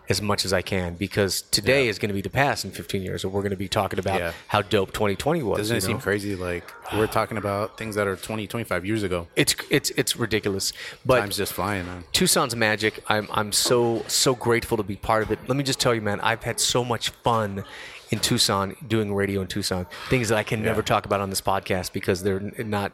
as 0.10 0.22
much 0.24 0.44
as 0.44 0.52
I 0.52 0.64
can 0.64 0.96
because 0.96 1.44
today 1.44 1.84
Yeah. 1.84 1.92
is 1.92 2.00
going 2.00 2.10
to 2.10 2.14
be 2.16 2.22
the 2.22 2.32
past 2.32 2.66
in 2.66 2.72
15 2.72 3.04
years, 3.04 3.24
and 3.24 3.32
we're 3.32 3.42
going 3.42 3.52
to 3.52 3.56
be 3.58 3.68
talking 3.68 4.00
about 4.00 4.20
Yeah. 4.20 4.32
how 4.48 4.64
dope 4.64 4.92
2020 4.92 5.44
was. 5.44 5.60
Doesn't 5.60 5.78
it 5.78 5.82
seem 5.82 6.00
crazy? 6.00 6.36
Like 6.36 6.64
we're 6.96 7.06
talking 7.08 7.38
about 7.38 7.78
things 7.78 7.94
that 7.96 8.08
are 8.08 8.16
20, 8.16 8.48
25 8.48 8.86
years 8.86 9.04
ago. 9.04 9.28
It's 9.36 9.56
it's 9.70 9.92
it's 9.92 10.16
ridiculous, 10.18 10.74
but 11.06 11.20
Time's 11.20 11.38
just 11.38 11.54
flying, 11.54 11.86
man. 11.86 12.04
Tucson's 12.12 12.56
magic. 12.56 13.04
I'm 13.08 13.28
I'm 13.32 13.52
so 13.52 14.04
so 14.08 14.34
grateful 14.34 14.78
to 14.78 14.84
be 14.84 14.96
part 14.96 15.22
of 15.24 15.32
it. 15.32 15.40
Let 15.48 15.56
me 15.58 15.64
just 15.64 15.80
tell 15.80 15.94
you, 15.94 16.02
man, 16.02 16.20
I've 16.22 16.44
had 16.44 16.60
so 16.60 16.84
much 16.84 17.10
fun 17.10 17.64
in 18.10 18.18
Tucson 18.20 18.76
doing 18.88 19.14
radio 19.14 19.42
in 19.42 19.48
Tucson. 19.48 19.86
Things 20.10 20.30
that 20.30 20.38
I 20.40 20.44
can 20.44 20.64
never 20.64 20.82
talk 20.82 21.06
about 21.06 21.22
on 21.22 21.30
this 21.30 21.42
podcast 21.42 21.94
because 21.94 22.24
they're 22.24 22.40
not 22.40 22.94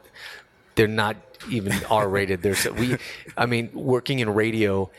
they're 0.76 0.88
not 0.90 1.16
even 1.50 1.72
R 1.90 2.10
rated. 2.10 2.42
There's 2.42 2.70
we 2.72 2.98
I 3.38 3.46
mean, 3.46 3.70
working 3.74 4.20
in 4.20 4.30
radio 4.34 4.90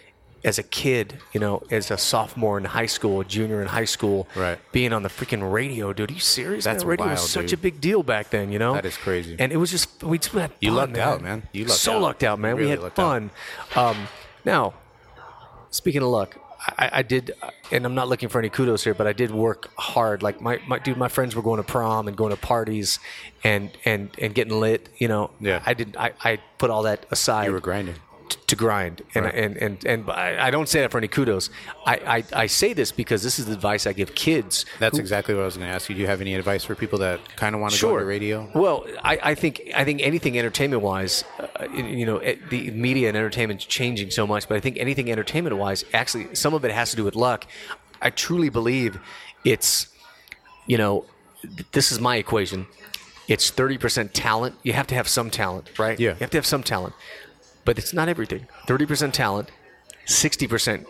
as 0.46 0.58
a 0.58 0.62
kid, 0.62 1.18
you 1.34 1.40
know, 1.40 1.62
as 1.70 1.90
a 1.90 1.98
sophomore 1.98 2.56
in 2.56 2.64
high 2.64 2.86
school, 2.86 3.20
a 3.20 3.24
junior 3.24 3.60
in 3.60 3.66
high 3.68 3.84
school, 3.96 4.26
Right. 4.36 4.58
being 4.72 4.92
on 4.92 5.02
the 5.02 5.08
freaking 5.10 5.42
radio, 5.52 5.92
dude. 5.92 6.10
Are 6.10 6.14
you 6.14 6.20
serious? 6.20 6.64
That's 6.64 6.84
man? 6.84 6.90
radio 6.90 7.06
wild, 7.06 7.18
was 7.18 7.28
such 7.28 7.50
dude. 7.50 7.58
a 7.58 7.62
big 7.62 7.80
deal 7.80 8.02
back 8.02 8.30
then, 8.30 8.52
you 8.52 8.58
know. 8.58 8.72
That 8.74 8.86
is 8.86 8.96
crazy. 8.96 9.34
And 9.38 9.52
it 9.52 9.56
was 9.58 9.70
just 9.72 10.02
we 10.04 10.18
just 10.18 10.32
had 10.32 10.50
fun, 10.52 10.58
You 10.60 10.70
lucked 10.70 10.92
man. 10.92 11.08
out, 11.08 11.20
man. 11.22 11.42
You 11.52 11.64
lucked 11.64 11.80
so 11.80 11.96
out. 11.96 12.02
lucked 12.02 12.22
out, 12.24 12.38
man. 12.38 12.56
we 12.56 12.68
had 12.70 12.80
fun. 12.94 13.30
Um, 13.74 14.08
now, 14.44 14.74
speaking 15.70 16.02
of 16.02 16.08
luck, 16.08 16.36
I, 16.78 16.90
I 16.94 17.02
did, 17.02 17.32
and 17.70 17.84
I'm 17.86 17.94
not 17.94 18.08
looking 18.08 18.28
for 18.28 18.38
any 18.40 18.48
kudos 18.48 18.82
here, 18.82 18.94
but 18.94 19.06
I 19.06 19.12
did 19.12 19.30
work 19.30 19.70
hard. 19.78 20.22
Like 20.22 20.40
my, 20.40 20.58
my 20.66 20.78
dude, 20.80 20.96
my 20.96 21.06
friends 21.08 21.36
were 21.36 21.42
going 21.42 21.58
to 21.58 21.62
prom 21.62 22.08
and 22.08 22.16
going 22.16 22.30
to 22.34 22.40
parties, 22.40 22.98
and 23.44 23.70
and 23.84 24.10
and 24.18 24.34
getting 24.34 24.58
lit. 24.58 24.88
You 24.98 25.06
know, 25.08 25.30
Yeah. 25.40 25.62
I 25.64 25.74
did. 25.74 25.96
I, 25.96 26.12
I 26.24 26.38
put 26.58 26.70
all 26.70 26.82
that 26.84 27.06
aside 27.10 27.46
You 27.46 27.52
were 27.52 27.60
grinding. 27.60 27.96
T- 28.28 28.38
to 28.46 28.56
grind, 28.56 29.02
and 29.14 29.24
Right. 29.24 29.34
and 29.34 29.56
and 29.56 29.84
and 29.84 30.10
I, 30.10 30.50
don't 30.50 30.68
say 30.68 30.80
that 30.80 30.90
for 30.90 30.98
any 30.98 31.08
kudos. 31.08 31.50
I, 31.86 31.94
I 32.18 32.42
I 32.42 32.46
say 32.46 32.72
this 32.72 32.92
because 32.92 33.22
this 33.22 33.38
is 33.38 33.46
the 33.46 33.52
advice 33.52 33.86
I 33.86 33.92
give 33.92 34.14
kids. 34.14 34.64
That's 34.78 34.96
who- 34.96 35.00
exactly 35.00 35.34
what 35.34 35.42
I 35.42 35.44
was 35.46 35.56
going 35.56 35.68
to 35.68 35.74
ask 35.74 35.88
you. 35.88 35.94
Do 35.94 36.00
you 36.00 36.06
have 36.06 36.20
any 36.20 36.34
advice 36.34 36.64
for 36.64 36.74
people 36.74 36.98
that 37.00 37.20
kind 37.36 37.54
of 37.54 37.60
want 37.60 37.74
to 37.74 37.80
go 37.80 37.92
into 37.94 38.04
radio? 38.06 38.50
well, 38.54 38.86
I, 39.02 39.18
I 39.22 39.34
think 39.34 39.62
I 39.74 39.84
think 39.84 40.00
anything 40.02 40.38
entertainment 40.38 40.82
wise, 40.82 41.24
uh, 41.38 41.66
you 41.74 42.06
know, 42.06 42.18
the 42.50 42.70
media 42.70 43.08
and 43.08 43.16
entertainment's 43.16 43.64
changing 43.64 44.10
so 44.10 44.26
much. 44.26 44.48
But 44.48 44.56
I 44.56 44.60
think 44.60 44.76
anything 44.78 45.10
entertainment 45.10 45.56
wise, 45.56 45.84
actually, 45.92 46.34
some 46.34 46.54
of 46.54 46.64
it 46.64 46.70
has 46.72 46.90
to 46.90 46.96
do 46.96 47.04
with 47.04 47.16
luck. 47.16 47.46
I 48.02 48.10
truly 48.10 48.50
believe 48.50 48.98
it's, 49.44 49.88
you 50.66 50.76
know, 50.78 51.04
this 51.72 51.90
is 51.92 52.00
my 52.00 52.16
equation. 52.16 52.66
It's 53.28 53.50
thirty 53.50 53.78
percent 53.78 54.14
talent. 54.14 54.54
You 54.62 54.72
have 54.74 54.86
to 54.88 54.94
have 54.94 55.08
some 55.08 55.30
talent, 55.30 55.78
right? 55.78 55.98
Yeah. 55.98 56.10
You 56.10 56.16
have 56.20 56.30
to 56.30 56.36
have 56.38 56.46
some 56.46 56.62
talent, 56.62 56.94
but 57.66 57.76
it's 57.76 57.92
not 57.92 58.08
everything. 58.08 58.46
Thirty 58.66 58.86
percent 58.86 59.12
talent, 59.12 59.50
sixty 60.06 60.46
percent 60.46 60.86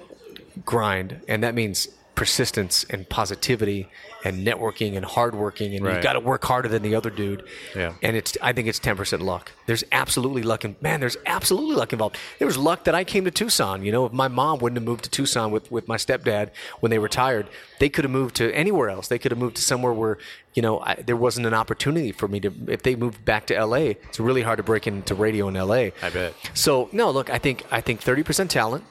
grind, 0.65 1.23
and 1.27 1.43
that 1.43 1.57
means 1.57 1.89
persistence 2.17 2.85
and 2.91 3.09
positivity 3.09 3.89
and 4.25 4.45
networking 4.45 4.97
and 4.97 5.05
hard 5.05 5.35
working, 5.37 5.75
and 5.77 5.85
Right. 5.85 5.95
you've 5.95 6.03
got 6.03 6.15
to 6.15 6.21
work 6.21 6.45
harder 6.45 6.69
than 6.69 6.83
the 6.83 6.97
other 6.97 7.11
dude. 7.11 7.45
Yeah. 7.77 7.93
And 8.03 8.17
it's 8.17 8.37
I 8.43 8.53
think 8.53 8.67
it's 8.67 8.81
ten 8.81 8.97
percent 8.97 9.23
luck. 9.23 9.53
There's 9.67 9.85
absolutely 9.93 10.43
luck, 10.43 10.65
and 10.65 10.75
man, 10.83 10.99
there's 10.99 11.17
absolutely 11.27 11.77
luck 11.77 11.93
involved. 11.93 12.17
There 12.39 12.47
was 12.47 12.59
luck 12.59 12.85
that 12.85 12.95
I 12.95 13.05
came 13.05 13.25
to 13.27 13.31
Tucson. 13.31 13.85
You 13.85 13.93
know, 13.93 14.07
if 14.07 14.13
my 14.13 14.27
mom 14.27 14.59
wouldn't 14.59 14.79
have 14.79 14.85
moved 14.87 15.05
to 15.05 15.11
Tucson 15.11 15.53
with 15.53 15.71
with 15.71 15.87
my 15.87 15.97
stepdad 15.97 16.51
when 16.81 16.91
they 16.91 16.99
retired, 16.99 17.47
they 17.79 17.89
could 17.89 18.05
have 18.05 18.11
moved 18.11 18.35
to 18.37 18.51
anywhere 18.53 18.89
else. 18.89 19.07
They 19.07 19.19
could 19.19 19.31
have 19.31 19.39
moved 19.39 19.57
to 19.57 19.63
somewhere 19.63 19.93
where 19.93 20.19
you 20.55 20.63
know 20.63 20.81
I, 20.81 20.95
there 20.95 21.17
wasn't 21.17 21.47
an 21.47 21.55
opportunity 21.55 22.11
for 22.11 22.27
me 22.27 22.41
to. 22.41 22.53
If 22.67 22.83
they 22.83 22.97
moved 22.97 23.25
back 23.25 23.47
to 23.49 23.55
L.A., 23.57 23.91
it's 24.09 24.19
really 24.19 24.43
hard 24.43 24.57
to 24.57 24.63
break 24.65 24.87
into 24.89 25.15
radio 25.15 25.47
in 25.49 25.57
L.A. 25.57 25.93
I 26.03 26.11
bet. 26.11 26.33
So 26.55 26.89
no, 26.93 27.11
look, 27.11 27.29
I 27.31 27.39
think 27.39 27.65
I 27.71 27.81
think 27.83 28.01
thirty 28.01 28.23
percent 28.25 28.51
talent. 28.51 28.85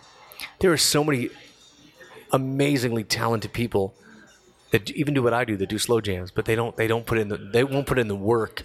There 0.59 0.71
are 0.71 0.77
so 0.77 1.03
many 1.03 1.29
amazingly 2.31 3.03
talented 3.03 3.53
people 3.53 3.93
that 4.71 4.89
even 4.91 5.13
do 5.13 5.23
what 5.23 5.33
I 5.33 5.45
do, 5.45 5.55
that 5.57 5.69
do 5.69 5.77
slow 5.77 6.01
jams, 6.01 6.31
but 6.31 6.45
they 6.45 6.55
don't 6.55 6.75
they 6.77 6.87
don't 6.87 7.05
put 7.05 7.17
in 7.17 7.29
the 7.29 7.37
they 7.37 7.63
won't 7.63 7.87
put 7.87 7.97
in 7.99 8.07
the 8.07 8.15
work 8.15 8.63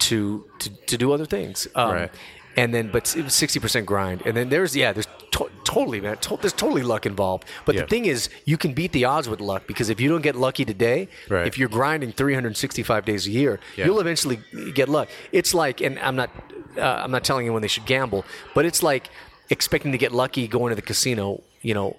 to 0.00 0.44
to, 0.60 0.70
to 0.86 0.96
do 0.98 1.12
other 1.12 1.26
things. 1.26 1.66
Um, 1.74 1.92
Right. 1.92 2.10
And 2.54 2.74
then, 2.74 2.90
but 2.90 3.06
sixty 3.06 3.58
percent 3.60 3.86
grind. 3.86 4.20
And 4.26 4.36
then 4.36 4.50
there's 4.50 4.76
yeah, 4.76 4.92
there's 4.92 5.06
to- 5.30 5.50
totally 5.64 6.02
man, 6.02 6.18
to- 6.18 6.36
there's 6.36 6.52
totally 6.52 6.82
luck 6.82 7.06
involved. 7.06 7.44
But 7.64 7.74
Yeah. 7.74 7.80
the 7.82 7.86
thing 7.86 8.04
is, 8.04 8.28
you 8.44 8.58
can 8.58 8.74
beat 8.74 8.92
the 8.92 9.06
odds 9.06 9.26
with 9.26 9.40
luck 9.40 9.66
because 9.66 9.88
if 9.88 9.98
you 10.02 10.10
don't 10.10 10.20
get 10.20 10.36
lucky 10.36 10.66
today, 10.66 11.08
Right. 11.30 11.46
if 11.46 11.56
you're 11.56 11.70
grinding 11.70 12.12
365 12.12 13.06
days 13.06 13.26
a 13.26 13.30
year, 13.30 13.58
Yeah. 13.74 13.86
you'll 13.86 14.00
eventually 14.00 14.38
get 14.74 14.90
luck. 14.90 15.08
It's 15.32 15.54
like, 15.54 15.80
and 15.80 15.98
I'm 16.00 16.14
not 16.14 16.28
uh, 16.76 16.82
I'm 17.04 17.10
not 17.10 17.24
telling 17.24 17.46
anyone 17.46 17.62
they 17.62 17.68
should 17.68 17.86
gamble, 17.86 18.22
but 18.54 18.66
it's 18.66 18.82
like 18.82 19.08
expecting 19.48 19.92
to 19.92 19.98
get 19.98 20.12
lucky 20.12 20.46
going 20.46 20.70
to 20.72 20.76
the 20.76 20.82
casino. 20.92 21.42
You 21.62 21.72
know, 21.72 21.96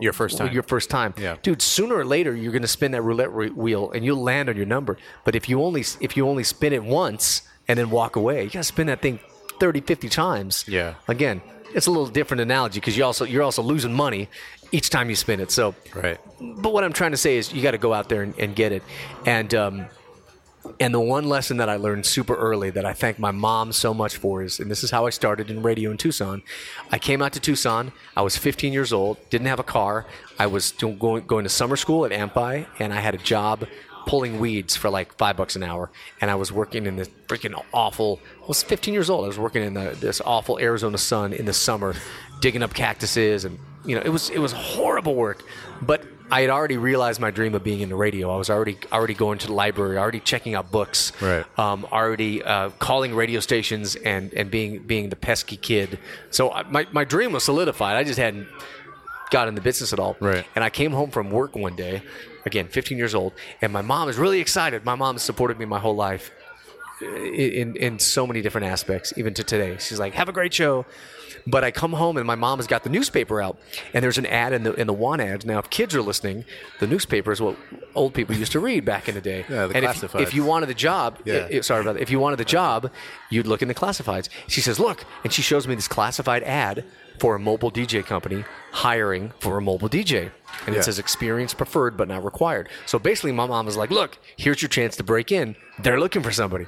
Your 0.00 0.12
first 0.12 0.38
time. 0.38 0.52
your 0.52 0.62
first 0.62 0.90
time. 0.90 1.14
Yeah. 1.16 1.36
Dude, 1.42 1.62
sooner 1.62 1.94
or 1.94 2.04
later 2.04 2.34
you're 2.34 2.52
going 2.52 2.62
to 2.62 2.68
spin 2.68 2.92
that 2.92 3.02
roulette 3.02 3.32
re- 3.32 3.50
wheel 3.50 3.90
and 3.92 4.04
you'll 4.04 4.22
land 4.22 4.48
on 4.48 4.56
your 4.56 4.66
number. 4.66 4.98
But 5.24 5.34
if 5.34 5.48
you 5.48 5.62
only 5.62 5.84
if 6.00 6.16
you 6.16 6.28
only 6.28 6.44
spin 6.44 6.72
it 6.72 6.82
once 6.84 7.42
and 7.68 7.78
then 7.78 7.90
walk 7.90 8.16
away, 8.16 8.44
you 8.44 8.50
got 8.50 8.60
to 8.60 8.64
spin 8.64 8.86
that 8.88 9.02
thing 9.02 9.18
30, 9.60 9.80
50 9.80 10.08
times. 10.08 10.64
Yeah. 10.68 10.94
Again, 11.08 11.40
it's 11.74 11.86
a 11.86 11.90
little 11.90 12.06
different 12.06 12.40
analogy 12.40 12.80
because 12.80 12.96
you 12.96 13.04
also 13.04 13.24
you're 13.24 13.42
also 13.42 13.62
losing 13.62 13.92
money 13.92 14.28
each 14.72 14.90
time 14.90 15.08
you 15.10 15.16
spin 15.16 15.40
it. 15.40 15.50
So 15.50 15.74
right. 15.94 16.18
but 16.40 16.72
what 16.72 16.84
I'm 16.84 16.92
trying 16.92 17.12
to 17.12 17.16
say 17.16 17.36
is 17.36 17.52
you 17.52 17.62
got 17.62 17.72
to 17.72 17.78
go 17.78 17.92
out 17.92 18.08
there 18.08 18.22
and, 18.22 18.36
and 18.38 18.54
get 18.54 18.72
it. 18.72 18.82
And 19.26 19.54
um, 19.54 19.86
and 20.80 20.94
the 20.94 21.00
one 21.00 21.24
lesson 21.28 21.58
that 21.58 21.68
I 21.68 21.76
learned 21.76 22.06
super 22.06 22.34
early 22.34 22.70
that 22.70 22.84
I 22.84 22.92
thank 22.92 23.18
my 23.18 23.30
mom 23.30 23.72
so 23.72 23.92
much 23.94 24.16
for 24.16 24.42
is, 24.42 24.60
and 24.60 24.70
this 24.70 24.82
is 24.82 24.90
how 24.90 25.06
I 25.06 25.10
started 25.10 25.50
in 25.50 25.62
radio 25.62 25.90
in 25.90 25.96
Tucson. 25.96 26.42
I 26.90 26.98
came 26.98 27.22
out 27.22 27.32
to 27.34 27.40
Tucson. 27.40 27.92
I 28.16 28.22
was 28.22 28.36
15 28.36 28.72
years 28.72 28.92
old, 28.92 29.18
didn't 29.30 29.46
have 29.46 29.60
a 29.60 29.64
car. 29.64 30.06
I 30.38 30.46
was 30.46 30.72
going 30.72 31.26
going 31.26 31.44
to 31.44 31.50
summer 31.50 31.76
school 31.76 32.04
at 32.04 32.12
Amphi, 32.12 32.66
and 32.78 32.92
I 32.92 33.00
had 33.00 33.14
a 33.14 33.18
job 33.18 33.66
pulling 34.06 34.38
weeds 34.38 34.76
for 34.76 34.90
like 34.90 35.16
five 35.16 35.36
bucks 35.36 35.56
an 35.56 35.62
hour. 35.62 35.90
And 36.20 36.30
I 36.30 36.34
was 36.34 36.52
working 36.52 36.86
in 36.86 36.96
this 36.96 37.08
freaking 37.26 37.60
awful. 37.72 38.20
I 38.42 38.46
was 38.46 38.62
15 38.62 38.92
years 38.92 39.08
old. 39.10 39.24
I 39.24 39.28
was 39.28 39.38
working 39.38 39.62
in 39.62 39.74
the, 39.74 39.96
this 40.00 40.20
awful 40.20 40.58
Arizona 40.58 40.98
sun 40.98 41.32
in 41.32 41.46
the 41.46 41.52
summer, 41.52 41.94
digging 42.40 42.62
up 42.62 42.74
cactuses, 42.74 43.44
and 43.44 43.58
you 43.84 43.94
know 43.96 44.02
it 44.04 44.08
was 44.10 44.30
it 44.30 44.38
was 44.38 44.52
horrible 44.52 45.14
work, 45.14 45.42
but 45.82 46.02
I 46.30 46.40
had 46.40 46.50
already 46.50 46.78
realized 46.78 47.20
my 47.20 47.30
dream 47.30 47.54
of 47.54 47.62
being 47.62 47.80
in 47.80 47.88
the 47.90 47.94
radio. 47.96 48.30
I 48.32 48.36
was 48.36 48.48
already 48.50 48.78
already 48.90 49.14
going 49.14 49.38
to 49.38 49.46
the 49.46 49.52
library, 49.52 49.98
already 49.98 50.20
checking 50.20 50.54
out 50.54 50.70
books, 50.70 51.12
Right. 51.20 51.44
um, 51.58 51.86
already 51.92 52.42
uh, 52.42 52.70
calling 52.78 53.14
radio 53.14 53.40
stations 53.40 53.94
and, 53.96 54.32
and 54.34 54.50
being 54.50 54.78
being 54.86 55.10
the 55.10 55.16
pesky 55.16 55.56
kid. 55.56 55.98
So 56.30 56.50
I, 56.50 56.62
my 56.64 56.86
my 56.92 57.04
dream 57.04 57.32
was 57.32 57.44
solidified. 57.44 57.96
I 57.96 58.04
just 58.04 58.18
hadn't 58.18 58.48
got 59.30 59.48
in 59.48 59.54
the 59.54 59.60
business 59.60 59.92
at 59.92 59.98
all. 59.98 60.16
Right. 60.20 60.46
And 60.54 60.64
I 60.64 60.70
came 60.70 60.92
home 60.92 61.10
from 61.10 61.30
work 61.30 61.54
one 61.56 61.76
day, 61.76 62.02
again, 62.46 62.68
15 62.68 62.96
years 62.98 63.14
old, 63.14 63.32
and 63.60 63.72
my 63.72 63.82
mom 63.82 64.08
is 64.08 64.16
really 64.16 64.40
excited. 64.40 64.84
My 64.84 64.94
mom 64.94 65.16
has 65.16 65.22
supported 65.22 65.58
me 65.58 65.64
my 65.66 65.78
whole 65.78 65.96
life 65.96 66.30
in, 67.00 67.76
in 67.76 67.98
so 67.98 68.26
many 68.26 68.40
different 68.42 68.66
aspects, 68.66 69.12
even 69.16 69.34
to 69.34 69.44
today. 69.44 69.76
She's 69.78 69.98
like, 69.98 70.14
"Have 70.14 70.28
a 70.28 70.32
great 70.32 70.54
show." 70.54 70.86
But 71.46 71.62
I 71.62 71.70
come 71.72 71.92
home 71.92 72.16
and 72.16 72.26
my 72.26 72.36
mom 72.36 72.58
has 72.58 72.66
got 72.66 72.84
the 72.84 72.88
newspaper 72.88 73.42
out, 73.42 73.58
and 73.92 74.02
there's 74.02 74.16
an 74.16 74.24
ad 74.24 74.54
in 74.54 74.62
the 74.62 74.72
in 74.74 74.86
the 74.86 74.94
want 74.94 75.20
ads. 75.20 75.44
Now, 75.44 75.58
if 75.58 75.68
kids 75.68 75.94
are 75.94 76.00
listening, 76.00 76.46
the 76.80 76.86
newspaper 76.86 77.32
is 77.32 77.40
what 77.40 77.56
old 77.94 78.14
people 78.14 78.34
used 78.34 78.52
to 78.52 78.60
read 78.60 78.86
back 78.86 79.10
in 79.10 79.14
the 79.14 79.20
day. 79.20 79.44
Yeah, 79.50 79.66
the 79.66 79.76
and 79.76 79.84
if, 79.84 79.90
classifieds. 80.00 80.20
if 80.22 80.32
you 80.32 80.42
wanted 80.44 80.70
the 80.70 80.74
job, 80.74 81.18
Yeah. 81.26 81.48
i- 81.52 81.56
i- 81.56 81.60
sorry 81.60 81.82
about 81.82 81.94
that. 81.96 82.02
If 82.02 82.10
you 82.10 82.18
wanted 82.18 82.38
the 82.38 82.46
job, 82.46 82.90
you'd 83.28 83.46
look 83.46 83.60
in 83.60 83.68
the 83.68 83.74
classifieds. 83.74 84.30
She 84.46 84.62
says, 84.62 84.80
"Look," 84.80 85.04
and 85.22 85.32
she 85.34 85.42
shows 85.42 85.68
me 85.68 85.74
this 85.74 85.88
classified 85.88 86.42
ad 86.44 86.84
for 87.18 87.34
a 87.34 87.38
mobile 87.38 87.70
DJ 87.70 88.04
company 88.04 88.44
hiring 88.72 89.32
for 89.40 89.56
a 89.58 89.60
mobile 89.62 89.88
DJ. 89.88 90.30
And 90.66 90.74
Yeah. 90.74 90.80
it 90.80 90.84
says 90.84 90.98
experience 90.98 91.54
preferred 91.54 91.96
but 91.96 92.08
not 92.08 92.24
required. 92.24 92.68
So 92.86 92.98
basically, 92.98 93.32
my 93.32 93.46
mom 93.46 93.66
was 93.66 93.76
like, 93.76 93.90
"Look, 93.90 94.18
here's 94.36 94.60
your 94.62 94.68
chance 94.68 94.96
to 94.96 95.04
break 95.04 95.30
in. 95.32 95.56
They're 95.78 95.98
looking 96.00 96.22
for 96.22 96.32
somebody. 96.32 96.66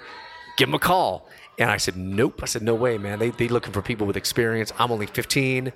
Give 0.56 0.68
them 0.68 0.74
a 0.74 0.78
call." 0.78 1.28
And 1.58 1.70
I 1.70 1.78
said, 1.78 1.96
"Nope." 1.96 2.40
I 2.42 2.46
said, 2.46 2.62
"No 2.62 2.74
way, 2.74 2.98
man. 2.98 3.18
They 3.18 3.30
they 3.30 3.48
looking 3.48 3.72
for 3.72 3.82
people 3.82 4.06
with 4.06 4.16
experience. 4.16 4.72
I'm 4.78 4.90
only 4.92 5.06
15. 5.06 5.72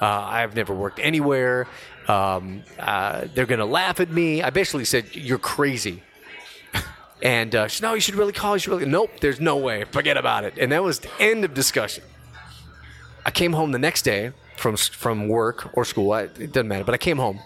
Uh, 0.00 0.04
I've 0.06 0.54
never 0.56 0.74
worked 0.74 0.98
anywhere. 1.00 1.66
Um, 2.08 2.62
uh, 2.78 3.26
they're 3.34 3.46
gonna 3.46 3.64
laugh 3.66 4.00
at 4.00 4.10
me. 4.10 4.42
I 4.42 4.50
basically 4.50 4.84
said, 4.84 5.04
"You're 5.14 5.38
crazy." 5.38 6.02
And 7.22 7.54
uh, 7.54 7.68
she 7.68 7.76
said, 7.80 7.82
no, 7.86 7.92
you 7.94 8.00
should 8.00 8.14
really 8.14 8.32
call. 8.32 8.56
You 8.56 8.60
should 8.60 8.70
really. 8.72 8.86
Nope, 8.86 9.10
there's 9.20 9.40
no 9.40 9.58
way. 9.58 9.84
Forget 9.84 10.16
about 10.16 10.44
it. 10.44 10.54
And 10.58 10.72
that 10.72 10.82
was 10.82 11.00
the 11.00 11.10
end 11.20 11.44
of 11.44 11.52
discussion. 11.52 12.02
I 13.24 13.30
came 13.30 13.52
home 13.52 13.72
the 13.72 13.78
next 13.78 14.02
day 14.02 14.32
from 14.56 14.76
from 14.76 15.28
work 15.28 15.70
or 15.76 15.84
school. 15.84 16.12
I, 16.12 16.22
it 16.22 16.52
doesn't 16.52 16.68
matter. 16.68 16.84
But 16.84 16.94
I 16.94 16.98
came 16.98 17.18
home, 17.18 17.40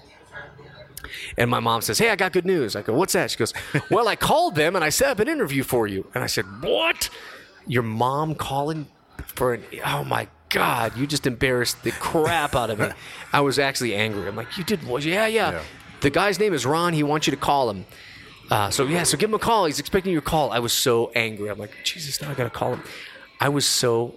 and 1.37 1.51
my 1.51 1.61
mom 1.61 1.83
says, 1.83 1.99
"Hey, 1.99 2.11
I 2.11 2.17
got 2.17 2.33
good 2.33 2.47
news." 2.47 2.77
I 2.77 2.83
go, 2.83 2.95
"What's 2.95 3.13
that?" 3.15 3.31
She 3.31 3.37
goes, 3.37 3.53
"Well, 3.91 4.09
I 4.09 4.17
called 4.17 4.55
them 4.55 4.77
and 4.77 4.85
I 4.85 4.89
set 4.89 5.11
up 5.11 5.21
an 5.21 5.29
interview 5.29 5.63
for 5.63 5.87
you." 5.87 6.07
And 6.15 6.23
I 6.23 6.27
said, 6.27 6.45
"What? 6.63 7.11
Your 7.67 7.83
mom 7.83 8.35
calling 8.35 8.87
for 9.27 9.55
an? 9.55 9.65
Oh 9.85 10.05
my 10.05 10.29
God! 10.51 10.97
You 10.97 11.07
just 11.07 11.27
embarrassed 11.27 11.83
the 11.83 11.93
crap 11.93 12.55
out 12.55 12.71
of 12.71 12.79
me." 12.79 12.89
I 13.33 13.41
was 13.41 13.59
actually 13.59 13.95
angry. 13.95 14.29
I'm 14.29 14.37
like, 14.37 14.57
"You 14.59 14.65
did 14.65 14.85
what? 14.87 15.05
Yeah, 15.05 15.27
yeah." 15.27 15.53
Yeah. 15.53 15.63
The 16.01 16.11
guy's 16.11 16.39
name 16.39 16.53
is 16.53 16.67
Ron. 16.67 16.93
He 16.93 17.03
wants 17.03 17.27
you 17.27 17.31
to 17.31 17.37
call 17.39 17.71
him. 17.71 17.87
Uh, 18.51 18.69
so 18.69 18.85
yeah, 18.85 19.05
so 19.05 19.17
give 19.17 19.31
him 19.31 19.35
a 19.35 19.39
call. 19.39 19.65
He's 19.65 19.79
expecting 19.81 20.13
your 20.13 20.21
call. 20.21 20.53
I 20.53 20.59
was 20.59 20.75
so 20.75 21.11
angry. 21.15 21.49
I'm 21.49 21.59
like, 21.59 21.71
Jesus, 21.83 22.21
now 22.21 22.31
I 22.31 22.35
gotta 22.35 22.51
call 22.51 22.75
him. 22.75 22.83
I 23.41 23.49
was 23.49 23.65
so 23.65 24.15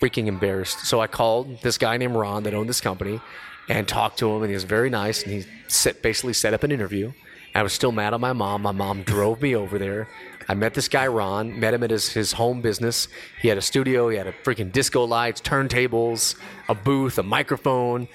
freaking 0.00 0.26
embarrassed. 0.26 0.86
So 0.86 1.00
I 1.00 1.06
called 1.06 1.62
this 1.62 1.78
guy 1.78 1.96
named 1.96 2.14
Ron 2.14 2.44
that 2.44 2.54
owned 2.54 2.68
this 2.68 2.80
company 2.80 3.20
and 3.68 3.86
talked 3.86 4.18
to 4.18 4.30
him, 4.30 4.42
and 4.42 4.50
he 4.50 4.54
was 4.54 4.64
very 4.64 4.90
nice. 4.90 5.22
And 5.22 5.32
he 5.32 5.44
set, 5.66 6.02
basically 6.02 6.32
set 6.32 6.54
up 6.54 6.62
an 6.62 6.72
interview. 6.72 7.12
I 7.54 7.62
was 7.62 7.72
still 7.72 7.92
mad 7.92 8.14
at 8.14 8.20
my 8.20 8.32
mom. 8.32 8.62
My 8.62 8.72
mom 8.72 9.02
drove 9.02 9.42
me 9.42 9.54
over 9.54 9.78
there. 9.78 10.08
I 10.48 10.54
met 10.54 10.74
this 10.74 10.88
guy 10.88 11.06
Ron. 11.06 11.58
Met 11.58 11.74
him 11.74 11.82
at 11.82 11.90
his, 11.90 12.10
his 12.10 12.32
home 12.32 12.62
business. 12.62 13.08
He 13.40 13.48
had 13.48 13.58
a 13.58 13.62
studio. 13.62 14.08
He 14.08 14.16
had 14.16 14.26
a 14.26 14.32
freaking 14.32 14.72
disco 14.72 15.04
lights, 15.04 15.40
turntables, 15.40 16.36
a 16.68 16.74
booth, 16.74 17.18
a 17.18 17.22
microphone. 17.22 18.08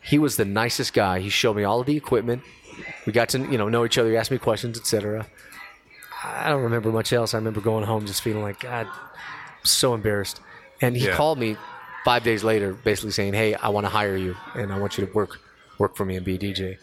He 0.00 0.18
was 0.18 0.36
the 0.36 0.44
nicest 0.44 0.92
guy. 0.92 1.20
He 1.20 1.30
showed 1.30 1.56
me 1.56 1.64
all 1.64 1.80
of 1.80 1.86
the 1.86 1.96
equipment. 1.96 2.42
We 3.06 3.12
got 3.12 3.30
to 3.30 3.38
you 3.38 3.58
know 3.58 3.68
know 3.68 3.84
each 3.84 3.98
other. 3.98 4.10
He 4.10 4.16
asked 4.16 4.30
me 4.30 4.38
questions, 4.38 4.78
etc. 4.78 5.26
I 6.22 6.48
don't 6.48 6.62
remember 6.62 6.90
much 6.90 7.12
else. 7.12 7.34
I 7.34 7.38
remember 7.38 7.60
going 7.60 7.84
home 7.84 8.06
just 8.06 8.22
feeling 8.22 8.42
like 8.42 8.60
God, 8.60 8.86
so 9.62 9.94
embarrassed. 9.94 10.40
And 10.86 10.96
he 10.96 11.06
Yeah. 11.06 11.16
called 11.16 11.38
me 11.38 11.56
five 12.04 12.22
days 12.24 12.44
later, 12.44 12.72
basically 12.72 13.10
saying, 13.12 13.34
"Hey, 13.34 13.54
I 13.54 13.68
want 13.68 13.84
to 13.86 13.90
hire 13.90 14.16
you, 14.16 14.36
and 14.54 14.72
I 14.72 14.78
want 14.78 14.98
you 14.98 15.06
to 15.06 15.12
work 15.12 15.38
work 15.78 15.96
for 15.96 16.04
me 16.04 16.16
and 16.16 16.24
be 16.24 16.34
a 16.34 16.38
DJ." 16.38 16.78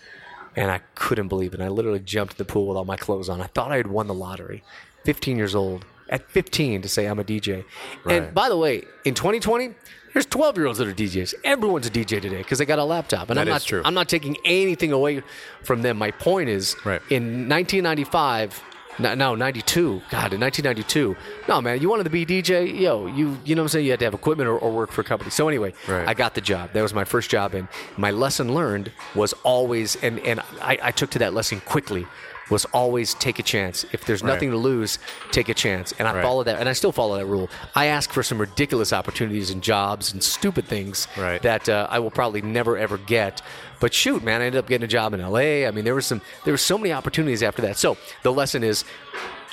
And 0.55 0.69
I 0.69 0.81
couldn't 0.95 1.27
believe 1.29 1.53
it. 1.53 1.61
I 1.61 1.69
literally 1.69 1.99
jumped 1.99 2.33
in 2.33 2.37
the 2.37 2.45
pool 2.45 2.67
with 2.67 2.75
all 2.77 2.85
my 2.85 2.97
clothes 2.97 3.29
on. 3.29 3.39
I 3.41 3.47
thought 3.47 3.71
I 3.71 3.77
had 3.77 3.87
won 3.87 4.07
the 4.07 4.13
lottery. 4.13 4.63
15 5.05 5.37
years 5.37 5.55
old. 5.55 5.85
At 6.09 6.29
15 6.29 6.81
to 6.81 6.89
say 6.89 7.05
I'm 7.05 7.19
a 7.19 7.23
DJ. 7.23 7.63
Right. 8.03 8.15
And 8.23 8.33
by 8.33 8.49
the 8.49 8.57
way, 8.57 8.83
in 9.05 9.13
2020, 9.13 9.73
there's 10.11 10.25
12 10.25 10.57
year 10.57 10.65
olds 10.67 10.77
that 10.79 10.87
are 10.89 10.93
DJs. 10.93 11.33
Everyone's 11.45 11.87
a 11.87 11.89
DJ 11.89 12.19
today 12.19 12.39
because 12.39 12.57
they 12.57 12.65
got 12.65 12.79
a 12.79 12.83
laptop. 12.83 13.29
And 13.29 13.37
That 13.37 13.43
I'm 13.43 13.47
not 13.47 13.61
true. 13.63 13.81
I'm 13.85 13.93
not 13.93 14.09
taking 14.09 14.35
anything 14.43 14.91
away 14.91 15.23
from 15.63 15.83
them. 15.83 15.97
My 15.97 16.11
point 16.11 16.49
is, 16.49 16.75
Right. 16.83 17.01
in 17.09 17.47
1995, 17.47 18.61
no, 18.99 19.13
no, 19.15 19.35
92. 19.35 20.01
God, 20.09 20.33
in 20.33 20.39
1992. 20.41 21.15
No, 21.47 21.61
man, 21.61 21.81
you 21.81 21.89
wanted 21.89 22.03
to 22.03 22.09
be 22.09 22.25
DJ? 22.25 22.79
Yo, 22.79 23.07
you 23.07 23.37
you 23.45 23.55
know 23.55 23.61
what 23.61 23.65
I'm 23.65 23.69
saying? 23.69 23.85
You 23.85 23.91
had 23.91 23.99
to 23.99 24.05
have 24.05 24.13
equipment 24.13 24.47
or, 24.49 24.57
or 24.57 24.71
work 24.71 24.91
for 24.91 25.01
a 25.01 25.03
company. 25.03 25.31
So 25.31 25.47
anyway, 25.47 25.73
Right. 25.87 26.07
I 26.07 26.13
got 26.13 26.35
the 26.35 26.41
job. 26.41 26.73
That 26.73 26.81
was 26.81 26.93
my 26.93 27.03
first 27.05 27.29
job. 27.29 27.53
And 27.53 27.67
my 27.97 28.11
lesson 28.11 28.53
learned 28.53 28.91
was 29.15 29.33
always, 29.43 29.95
and, 30.03 30.19
and 30.19 30.39
I, 30.61 30.77
I 30.83 30.91
took 30.91 31.09
to 31.11 31.19
that 31.19 31.33
lesson 31.33 31.61
quickly, 31.61 32.05
was 32.51 32.65
always 32.65 33.15
take 33.15 33.39
a 33.39 33.43
chance. 33.43 33.85
If 33.93 34.05
there's 34.05 34.21
Right. 34.21 34.33
nothing 34.33 34.51
to 34.51 34.57
lose, 34.57 34.99
take 35.31 35.49
a 35.49 35.53
chance. 35.55 35.93
And 35.97 36.07
I 36.07 36.13
Right. 36.15 36.23
followed 36.23 36.43
that, 36.43 36.59
and 36.59 36.69
I 36.69 36.73
still 36.73 36.91
follow 36.91 37.17
that 37.17 37.25
rule. 37.25 37.49
I 37.75 37.85
ask 37.87 38.11
for 38.11 38.21
some 38.21 38.37
ridiculous 38.39 38.93
opportunities 38.93 39.49
and 39.49 39.63
jobs 39.63 40.11
and 40.13 40.21
stupid 40.23 40.67
things 40.67 41.07
Right. 41.17 41.41
that 41.41 41.67
uh, 41.69 41.87
I 41.89 41.97
will 41.99 42.11
probably 42.11 42.41
never 42.41 42.77
ever 42.77 42.97
get. 42.97 43.41
But 43.79 43.93
shoot, 43.95 44.21
man, 44.23 44.41
I 44.41 44.45
ended 44.45 44.59
up 44.59 44.67
getting 44.67 44.85
a 44.85 44.87
job 44.87 45.13
in 45.15 45.21
LA. 45.21 45.65
I 45.65 45.71
mean, 45.71 45.85
there 45.85 45.95
was 45.95 46.05
some, 46.05 46.21
there 46.43 46.53
were 46.53 46.57
so 46.59 46.77
many 46.77 46.93
opportunities 46.93 47.41
after 47.41 47.63
that. 47.63 47.77
So 47.77 47.97
the 48.21 48.31
lesson 48.31 48.63
is, 48.63 48.83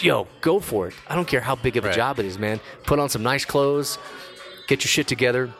yo, 0.01 0.27
go 0.43 0.61
for 0.61 0.89
it. 0.89 0.95
I 1.09 1.15
don't 1.15 1.27
care 1.29 1.41
how 1.41 1.55
big 1.55 1.77
of 1.79 1.85
a 1.87 1.95
job 1.95 2.19
it 2.19 2.27
is, 2.27 2.39
man. 2.39 2.61
Put 2.85 2.99
on 2.99 3.09
some 3.09 3.23
nice 3.23 3.45
clothes, 3.47 3.97
get 4.67 4.81
your 4.85 4.89
shit 4.89 5.07
together, 5.07 5.51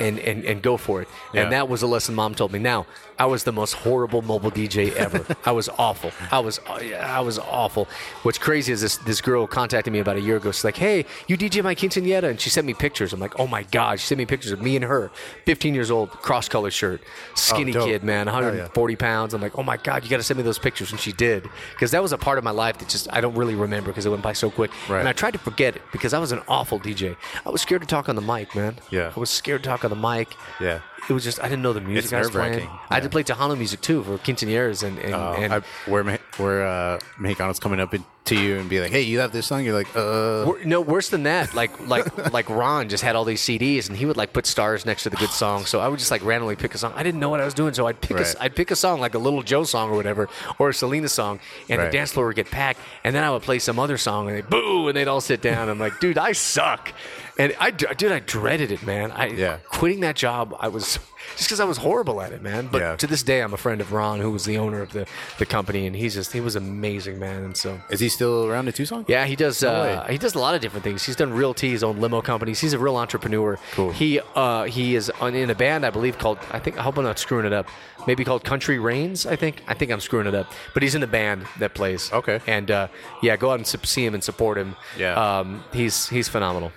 and 0.00 0.18
and, 0.18 0.44
and 0.44 0.62
go 0.62 0.76
for 0.76 1.02
it. 1.02 1.08
Yeah. 1.32 1.42
And 1.42 1.52
that 1.52 1.68
was 1.68 1.82
a 1.82 1.86
lesson 1.86 2.14
mom 2.14 2.34
told 2.34 2.52
me. 2.52 2.58
Now, 2.58 2.86
I 3.18 3.26
was 3.26 3.44
the 3.44 3.52
most 3.52 3.74
horrible 3.74 4.22
mobile 4.22 4.50
DJ 4.50 4.92
ever. 4.94 5.24
I 5.44 5.52
was 5.52 5.68
awful. 5.78 6.10
I 6.30 6.40
was 6.40 6.60
I 6.68 7.20
was 7.20 7.38
awful. 7.38 7.88
What's 8.22 8.38
crazy 8.38 8.72
is 8.72 8.80
this 8.80 8.96
this 8.98 9.20
girl 9.20 9.46
contacted 9.46 9.92
me 9.92 10.00
about 10.00 10.16
a 10.16 10.20
year 10.20 10.36
ago. 10.36 10.50
She's 10.50 10.64
like, 10.64 10.76
"Hey, 10.76 11.06
you 11.28 11.36
DJ 11.36 11.62
my 11.62 11.74
quinceanera?" 11.74 12.24
And 12.24 12.40
she 12.40 12.50
sent 12.50 12.66
me 12.66 12.74
pictures. 12.74 13.12
I'm 13.12 13.20
like, 13.20 13.38
"Oh 13.38 13.46
my 13.46 13.62
god!" 13.64 14.00
She 14.00 14.06
sent 14.06 14.18
me 14.18 14.26
pictures 14.26 14.52
of 14.52 14.60
me 14.60 14.76
and 14.76 14.84
her, 14.84 15.10
15 15.44 15.74
years 15.74 15.90
old, 15.90 16.10
cross 16.10 16.48
color 16.48 16.70
shirt, 16.70 17.02
skinny 17.34 17.70
oh, 17.72 17.80
dope. 17.80 17.88
kid, 17.88 18.02
man, 18.02 18.26
Hell 18.26 18.40
yeah. 18.40 18.46
140 18.46 18.96
pounds. 18.96 19.34
I'm 19.34 19.40
like, 19.40 19.56
"Oh 19.58 19.62
my 19.62 19.76
god, 19.76 20.04
you 20.04 20.10
got 20.10 20.16
to 20.16 20.22
send 20.22 20.38
me 20.38 20.42
those 20.42 20.58
pictures." 20.58 20.90
And 20.90 21.00
she 21.00 21.12
did 21.12 21.48
because 21.72 21.90
that 21.92 22.02
was 22.02 22.12
a 22.12 22.18
part 22.18 22.38
of 22.38 22.44
my 22.44 22.50
life 22.50 22.78
that 22.78 22.88
just 22.88 23.08
I 23.12 23.20
don't 23.20 23.34
really 23.34 23.54
remember 23.54 23.90
because 23.90 24.06
it 24.06 24.10
went 24.10 24.22
by 24.22 24.32
so 24.32 24.50
quick. 24.50 24.70
Right. 24.88 25.00
And 25.00 25.08
I 25.08 25.12
tried 25.12 25.32
to 25.32 25.38
forget 25.38 25.76
it 25.76 25.82
because 25.92 26.14
I 26.14 26.18
was 26.18 26.32
an 26.32 26.42
awful 26.48 26.80
DJ. 26.80 27.16
I 27.46 27.50
was 27.50 27.62
scared 27.62 27.82
to 27.82 27.86
talk 27.88 28.08
on 28.08 28.16
the 28.16 28.22
mic, 28.22 28.54
man. 28.54 28.76
Yeah. 28.90 29.12
I 29.14 29.20
was 29.20 29.30
scared 29.30 29.62
to 29.62 29.68
talk 29.68 29.84
on 29.84 29.90
the 29.90 29.96
mic. 29.96 30.34
Yeah. 30.60 30.80
It 31.08 31.12
was 31.12 31.22
just 31.24 31.38
I 31.40 31.44
didn't 31.48 31.62
know 31.62 31.72
the 31.72 31.80
music 31.80 32.04
It's 32.04 32.12
I 32.12 32.18
was 32.20 32.30
playing. 32.30 32.52
nerve-wracking. 32.52 32.78
I 32.90 32.94
had 32.94 33.00
to 33.02 33.06
Yeah. 33.06 33.10
play 33.10 33.22
Tejano 33.24 33.56
music 33.58 33.80
too 33.82 34.02
for 34.04 34.16
quinceañeras 34.18 34.82
and 34.82 34.98
and, 34.98 35.14
Uh, 35.14 35.32
and 35.38 35.52
I, 35.54 35.60
where 35.86 36.18
where 36.38 36.66
uh, 36.66 36.98
Mexicanos 37.20 37.60
coming 37.60 37.80
up 37.80 37.92
in- 37.94 38.04
to 38.26 38.34
you 38.40 38.56
and 38.58 38.70
be 38.70 38.80
like, 38.80 38.90
"Hey, 38.90 39.02
you 39.02 39.18
have 39.20 39.32
this 39.32 39.46
song?" 39.46 39.64
You're 39.64 39.74
like, 39.74 39.88
"Uh." 39.94 40.44
Wor- 40.46 40.58
no 40.64 40.80
worse 40.80 41.10
than 41.10 41.24
that. 41.24 41.54
Like 41.54 41.78
like 41.86 42.32
like 42.32 42.48
Ron 42.48 42.88
just 42.88 43.02
had 43.04 43.16
all 43.16 43.24
these 43.24 43.42
CDs 43.42 43.88
and 43.88 43.96
he 43.98 44.06
would 44.06 44.16
like 44.16 44.32
put 44.32 44.46
stars 44.46 44.86
next 44.86 45.02
to 45.02 45.10
the 45.10 45.16
good 45.16 45.30
songs. 45.30 45.68
So 45.68 45.80
I 45.80 45.88
would 45.88 45.98
just 45.98 46.10
like 46.10 46.24
randomly 46.24 46.56
pick 46.56 46.74
a 46.74 46.78
song. 46.78 46.92
I 46.96 47.02
didn't 47.02 47.20
know 47.20 47.28
what 47.28 47.40
I 47.40 47.44
was 47.44 47.54
doing, 47.54 47.74
so 47.74 47.86
I'd 47.86 48.00
pick 48.00 48.12
a, 48.18 48.22
Right. 48.22 48.34
I'd 48.40 48.56
pick 48.56 48.70
a 48.70 48.76
song 48.76 49.00
like 49.00 49.14
a 49.14 49.18
Little 49.18 49.42
Joe 49.42 49.64
song 49.64 49.90
or 49.90 49.96
whatever, 49.96 50.28
or 50.58 50.70
a 50.70 50.74
Selena 50.74 51.08
song, 51.08 51.38
and 51.68 51.78
Right. 51.78 51.90
the 51.90 51.96
dance 51.98 52.12
floor 52.12 52.26
would 52.28 52.36
get 52.36 52.50
packed. 52.50 52.80
And 53.04 53.14
then 53.14 53.24
I 53.24 53.30
would 53.30 53.42
play 53.42 53.58
some 53.58 53.78
other 53.78 53.98
song 53.98 54.28
and 54.28 54.36
they 54.38 54.42
boo, 54.42 54.88
and 54.88 54.96
they'd 54.96 55.08
all 55.08 55.20
sit 55.20 55.42
down. 55.42 55.68
I'm 55.68 55.78
like, 55.78 56.00
dude, 56.00 56.16
I 56.18 56.32
suck. 56.32 56.92
And 57.38 57.54
I 57.60 57.70
dude, 57.72 58.12
I 58.12 58.20
dreaded 58.20 58.70
it, 58.72 58.82
man. 58.84 59.10
I 59.10 59.26
Yeah. 59.26 59.56
quitting 59.68 60.00
that 60.00 60.16
job. 60.16 60.56
I 60.58 60.68
was 60.68 60.98
just 61.36 61.48
because 61.48 61.60
I 61.60 61.64
was 61.64 61.78
horrible 61.78 62.20
at 62.20 62.32
it, 62.32 62.42
man. 62.42 62.68
But 62.70 62.80
Yeah. 62.80 62.96
to 62.96 63.06
this 63.06 63.22
day, 63.22 63.40
I'm 63.40 63.52
a 63.52 63.56
friend 63.56 63.80
of 63.80 63.92
Ron, 63.92 64.20
who 64.20 64.30
was 64.30 64.44
the 64.44 64.58
owner 64.58 64.80
of 64.82 64.92
the 64.92 65.06
the 65.38 65.46
company, 65.46 65.86
and 65.86 65.94
he's 65.96 66.14
just 66.14 66.32
he 66.32 66.40
was 66.40 66.56
amazing, 66.56 67.18
man. 67.18 67.44
And 67.44 67.56
so. 67.56 67.80
Is 67.90 68.00
he 68.00 68.08
still 68.08 68.46
around 68.46 68.66
in 68.68 68.72
Tucson? 68.74 69.04
Yeah, 69.08 69.24
he 69.26 69.36
does. 69.36 69.62
No 69.62 69.70
uh, 69.70 70.06
he 70.08 70.18
does 70.18 70.34
a 70.34 70.38
lot 70.38 70.54
of 70.54 70.60
different 70.60 70.84
things. 70.84 71.04
He's 71.04 71.16
done 71.16 71.32
realty, 71.32 71.70
his 71.70 71.82
own 71.82 72.00
limo 72.00 72.20
companies. 72.22 72.60
He's 72.60 72.72
a 72.72 72.78
real 72.78 72.96
entrepreneur. 72.96 73.58
Cool. 73.72 73.90
He 73.92 74.20
uh, 74.34 74.64
he 74.64 74.94
is 74.94 75.10
on, 75.20 75.34
in 75.34 75.50
a 75.50 75.54
band, 75.54 75.84
I 75.84 75.90
believe, 75.90 76.18
called. 76.18 76.38
I 76.52 76.58
think. 76.58 76.78
I 76.78 76.82
hope 76.82 76.96
I'm 76.98 77.04
not 77.04 77.18
screwing 77.18 77.46
it 77.46 77.52
up. 77.52 77.66
Maybe 78.06 78.24
called 78.24 78.44
Country 78.44 78.78
Rains. 78.78 79.26
I 79.26 79.36
think. 79.36 79.62
I 79.66 79.74
think 79.74 79.90
I'm 79.90 80.00
screwing 80.00 80.26
it 80.26 80.34
up. 80.34 80.52
But 80.74 80.82
he's 80.82 80.94
in 80.94 81.00
the 81.00 81.06
band 81.06 81.46
that 81.58 81.74
plays. 81.74 82.12
Okay. 82.12 82.40
And 82.46 82.70
uh, 82.70 82.88
yeah, 83.22 83.36
go 83.36 83.50
out 83.50 83.58
and 83.60 83.66
see 83.66 84.04
him 84.04 84.14
and 84.14 84.22
support 84.22 84.58
him. 84.58 84.76
Yeah. 84.98 85.14
Um, 85.40 85.64
he's 85.72 86.08
he's 86.08 86.28
phenomenal. 86.28 86.72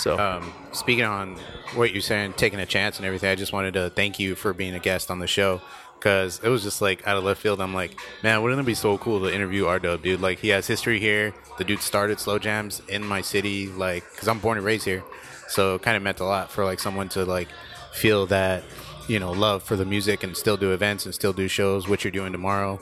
So 0.00 0.18
Um, 0.18 0.52
speaking 0.72 1.04
on 1.04 1.36
what 1.74 1.92
you're 1.92 2.00
saying, 2.00 2.32
taking 2.34 2.58
a 2.58 2.66
chance 2.66 2.96
and 2.96 3.06
everything, 3.06 3.30
I 3.30 3.34
just 3.34 3.52
wanted 3.52 3.74
to 3.74 3.90
thank 3.90 4.18
you 4.18 4.34
for 4.34 4.54
being 4.54 4.74
a 4.74 4.78
guest 4.78 5.10
on 5.10 5.18
the 5.18 5.26
show 5.26 5.60
because 5.98 6.40
it 6.42 6.48
was 6.48 6.62
just 6.62 6.80
like 6.80 7.06
out 7.06 7.18
of 7.18 7.24
left 7.24 7.42
field. 7.42 7.60
I'm 7.60 7.74
like, 7.74 7.98
man, 8.22 8.42
wouldn't 8.42 8.60
it 8.60 8.64
be 8.64 8.74
so 8.74 8.96
cool 8.96 9.20
to 9.20 9.34
interview 9.34 9.66
R 9.66 9.78
Dub, 9.78 10.02
dude? 10.02 10.20
Like, 10.20 10.38
he 10.38 10.48
has 10.48 10.66
history 10.66 10.98
here. 10.98 11.34
The 11.58 11.64
dude 11.64 11.82
started 11.82 12.18
slow 12.18 12.38
jams 12.38 12.80
in 12.88 13.04
my 13.04 13.20
city, 13.20 13.66
like, 13.68 14.10
because 14.10 14.26
I'm 14.26 14.38
born 14.38 14.56
and 14.56 14.64
raised 14.64 14.86
here. 14.86 15.04
So 15.48 15.74
it 15.74 15.82
kind 15.82 15.96
of 15.96 16.02
meant 16.02 16.20
a 16.20 16.24
lot 16.24 16.50
for 16.50 16.64
like 16.64 16.80
someone 16.80 17.10
to 17.10 17.24
like 17.24 17.48
feel 17.92 18.24
that, 18.26 18.62
you 19.06 19.18
know, 19.18 19.32
love 19.32 19.62
for 19.62 19.76
the 19.76 19.84
music 19.84 20.22
and 20.22 20.34
still 20.36 20.56
do 20.56 20.72
events 20.72 21.04
and 21.04 21.14
still 21.14 21.34
do 21.34 21.46
shows, 21.48 21.88
which 21.88 22.04
you're 22.04 22.10
doing 22.10 22.32
tomorrow. 22.32 22.80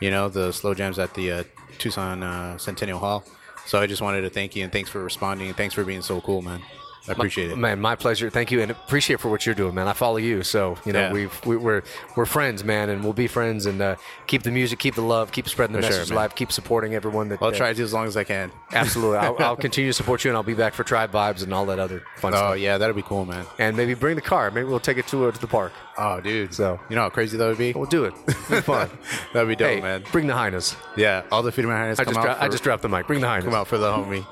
You 0.00 0.10
know, 0.10 0.28
the 0.28 0.52
slow 0.52 0.74
jams 0.74 0.98
at 0.98 1.14
the 1.14 1.32
uh, 1.32 1.44
Tucson 1.78 2.22
uh, 2.22 2.58
Centennial 2.58 2.98
Hall. 2.98 3.24
So 3.68 3.78
I 3.78 3.86
just 3.86 4.00
wanted 4.00 4.22
to 4.22 4.30
thank 4.30 4.56
you 4.56 4.64
and 4.64 4.72
thanks 4.72 4.88
for 4.88 5.04
responding 5.04 5.48
and 5.48 5.54
thanks 5.54 5.74
for 5.74 5.84
being 5.84 6.00
so 6.00 6.22
cool, 6.22 6.40
man. 6.40 6.62
I 7.08 7.12
appreciate 7.12 7.50
it. 7.50 7.56
Man, 7.58 7.80
my 7.80 7.96
pleasure. 7.96 8.30
Thank 8.30 8.50
you, 8.50 8.60
and 8.60 8.70
appreciate 8.70 9.20
for 9.20 9.28
what 9.28 9.46
you're 9.46 9.54
doing, 9.54 9.74
man. 9.74 9.88
I 9.88 9.92
follow 9.92 10.16
you, 10.18 10.42
so 10.42 10.76
you 10.84 10.92
know 10.92 11.00
Yeah. 11.00 11.12
we've 11.12 11.46
we, 11.46 11.56
we're 11.56 11.82
we're 12.16 12.26
friends, 12.26 12.64
man, 12.64 12.88
and 12.90 13.02
we'll 13.04 13.12
be 13.12 13.26
friends. 13.26 13.66
And 13.66 13.80
uh, 13.80 13.96
keep 14.26 14.42
the 14.42 14.50
music, 14.50 14.78
keep 14.78 14.94
the 14.94 15.02
love, 15.02 15.32
keep 15.32 15.48
spreading 15.48 15.74
the 15.76 15.82
For 15.82 15.88
message 15.88 16.08
man. 16.10 16.18
alive, 16.18 16.34
keep 16.34 16.52
supporting 16.52 16.94
everyone. 16.94 17.28
That 17.28 17.42
I'll 17.42 17.50
that- 17.50 17.56
try 17.56 17.68
to 17.70 17.74
do 17.74 17.82
as 17.84 17.92
long 17.92 18.06
as 18.06 18.16
I 18.16 18.24
can. 18.24 18.52
Absolutely. 18.72 19.18
I'll, 19.18 19.36
I'll 19.38 19.56
continue 19.68 19.90
to 19.90 19.94
support 19.94 20.24
you, 20.24 20.30
and 20.30 20.36
I'll 20.36 20.42
be 20.42 20.54
back 20.54 20.74
for 20.74 20.84
Tribe 20.84 21.10
Vibes 21.12 21.42
and 21.42 21.52
all 21.54 21.66
that 21.66 21.78
other 21.78 22.02
fun 22.16 22.32
stuff. 22.32 22.42
Oh 22.44 22.46
stuff. 22.52 22.58
yeah, 22.58 22.78
that'd 22.78 22.94
be 22.96 23.02
cool, 23.02 23.24
man. 23.24 23.46
And 23.58 23.76
maybe 23.76 23.94
bring 23.94 24.14
the 24.16 24.22
car. 24.22 24.50
Maybe 24.50 24.66
we'll 24.68 24.80
take 24.80 24.98
it 24.98 25.06
to, 25.08 25.26
uh, 25.26 25.32
to 25.32 25.40
the 25.40 25.46
park. 25.46 25.72
Oh, 25.96 26.20
dude. 26.20 26.54
So- 26.54 26.78
you 26.88 26.96
know 26.96 27.02
how 27.02 27.10
crazy 27.10 27.36
that 27.36 27.46
would 27.46 27.58
be. 27.58 27.72
We'll 27.72 27.86
do 27.86 28.04
it. 28.04 28.14
Be 28.26 28.60
fun. 28.60 28.90
That'd 29.32 29.48
be 29.48 29.56
dope, 29.56 29.68
hey, 29.68 29.80
man. 29.80 30.04
bring 30.12 30.26
the 30.26 30.34
highness. 30.34 30.76
Yeah, 30.96 31.22
all 31.32 31.42
the 31.42 31.50
Feeding 31.52 31.70
My 31.70 31.76
Highness 31.78 31.98
I 31.98 32.04
come 32.04 32.14
just, 32.14 32.18
out. 32.20 32.24
dro- 32.24 32.34
for, 32.36 32.42
I 32.42 32.48
just 32.48 32.62
dropped 32.62 32.82
the 32.82 32.88
mic. 32.88 33.06
Bring 33.06 33.20
the 33.20 33.28
highness. 33.28 33.44
come 33.44 33.54
out 33.54 33.66
for 33.68 33.78
the 33.78 33.90
homie. 33.92 34.24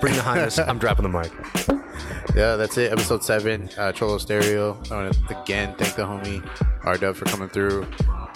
Bring 0.00 0.14
the 0.14 0.22
highness. 0.22 0.58
I'm 0.58 0.78
dropping 0.78 1.10
the 1.10 1.18
mic. 1.18 1.32
yeah, 2.34 2.56
that's 2.56 2.76
it. 2.76 2.92
Episode 2.92 3.22
seven, 3.24 3.68
uh, 3.78 3.92
Cholo 3.92 4.18
Stereo. 4.18 4.80
I 4.90 4.94
want 4.94 5.12
to 5.28 5.42
again 5.42 5.74
thank 5.76 5.94
the 5.94 6.02
homie 6.02 6.46
R 6.84 6.96
Dub 6.98 7.16
for 7.16 7.24
coming 7.26 7.48
through. 7.48 7.86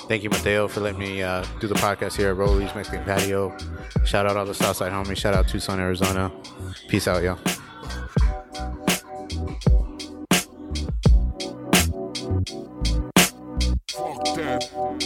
Thank 0.09 0.22
you, 0.24 0.30
Mateo, 0.30 0.66
for 0.68 0.80
letting 0.80 0.99
me 0.99 1.22
uh, 1.22 1.45
do 1.61 1.68
the 1.68 1.74
podcast 1.74 2.16
here 2.16 2.31
at 2.31 2.36
Rolly's 2.36 2.74
Mexican 2.74 3.05
Patio. 3.05 3.56
Shout 4.05 4.27
out 4.27 4.36
all 4.36 4.44
the 4.44 4.55
Southside 4.55 4.93
homies. 4.93 5.16
Shout 5.19 5.35
out 5.35 5.47
Tucson, 5.47 5.78
Arizona. 5.78 6.32
Peace 6.89 7.06
out, 7.06 7.23
y'all. 7.23 7.39
Fuck 13.86 14.36
that. 14.36 15.01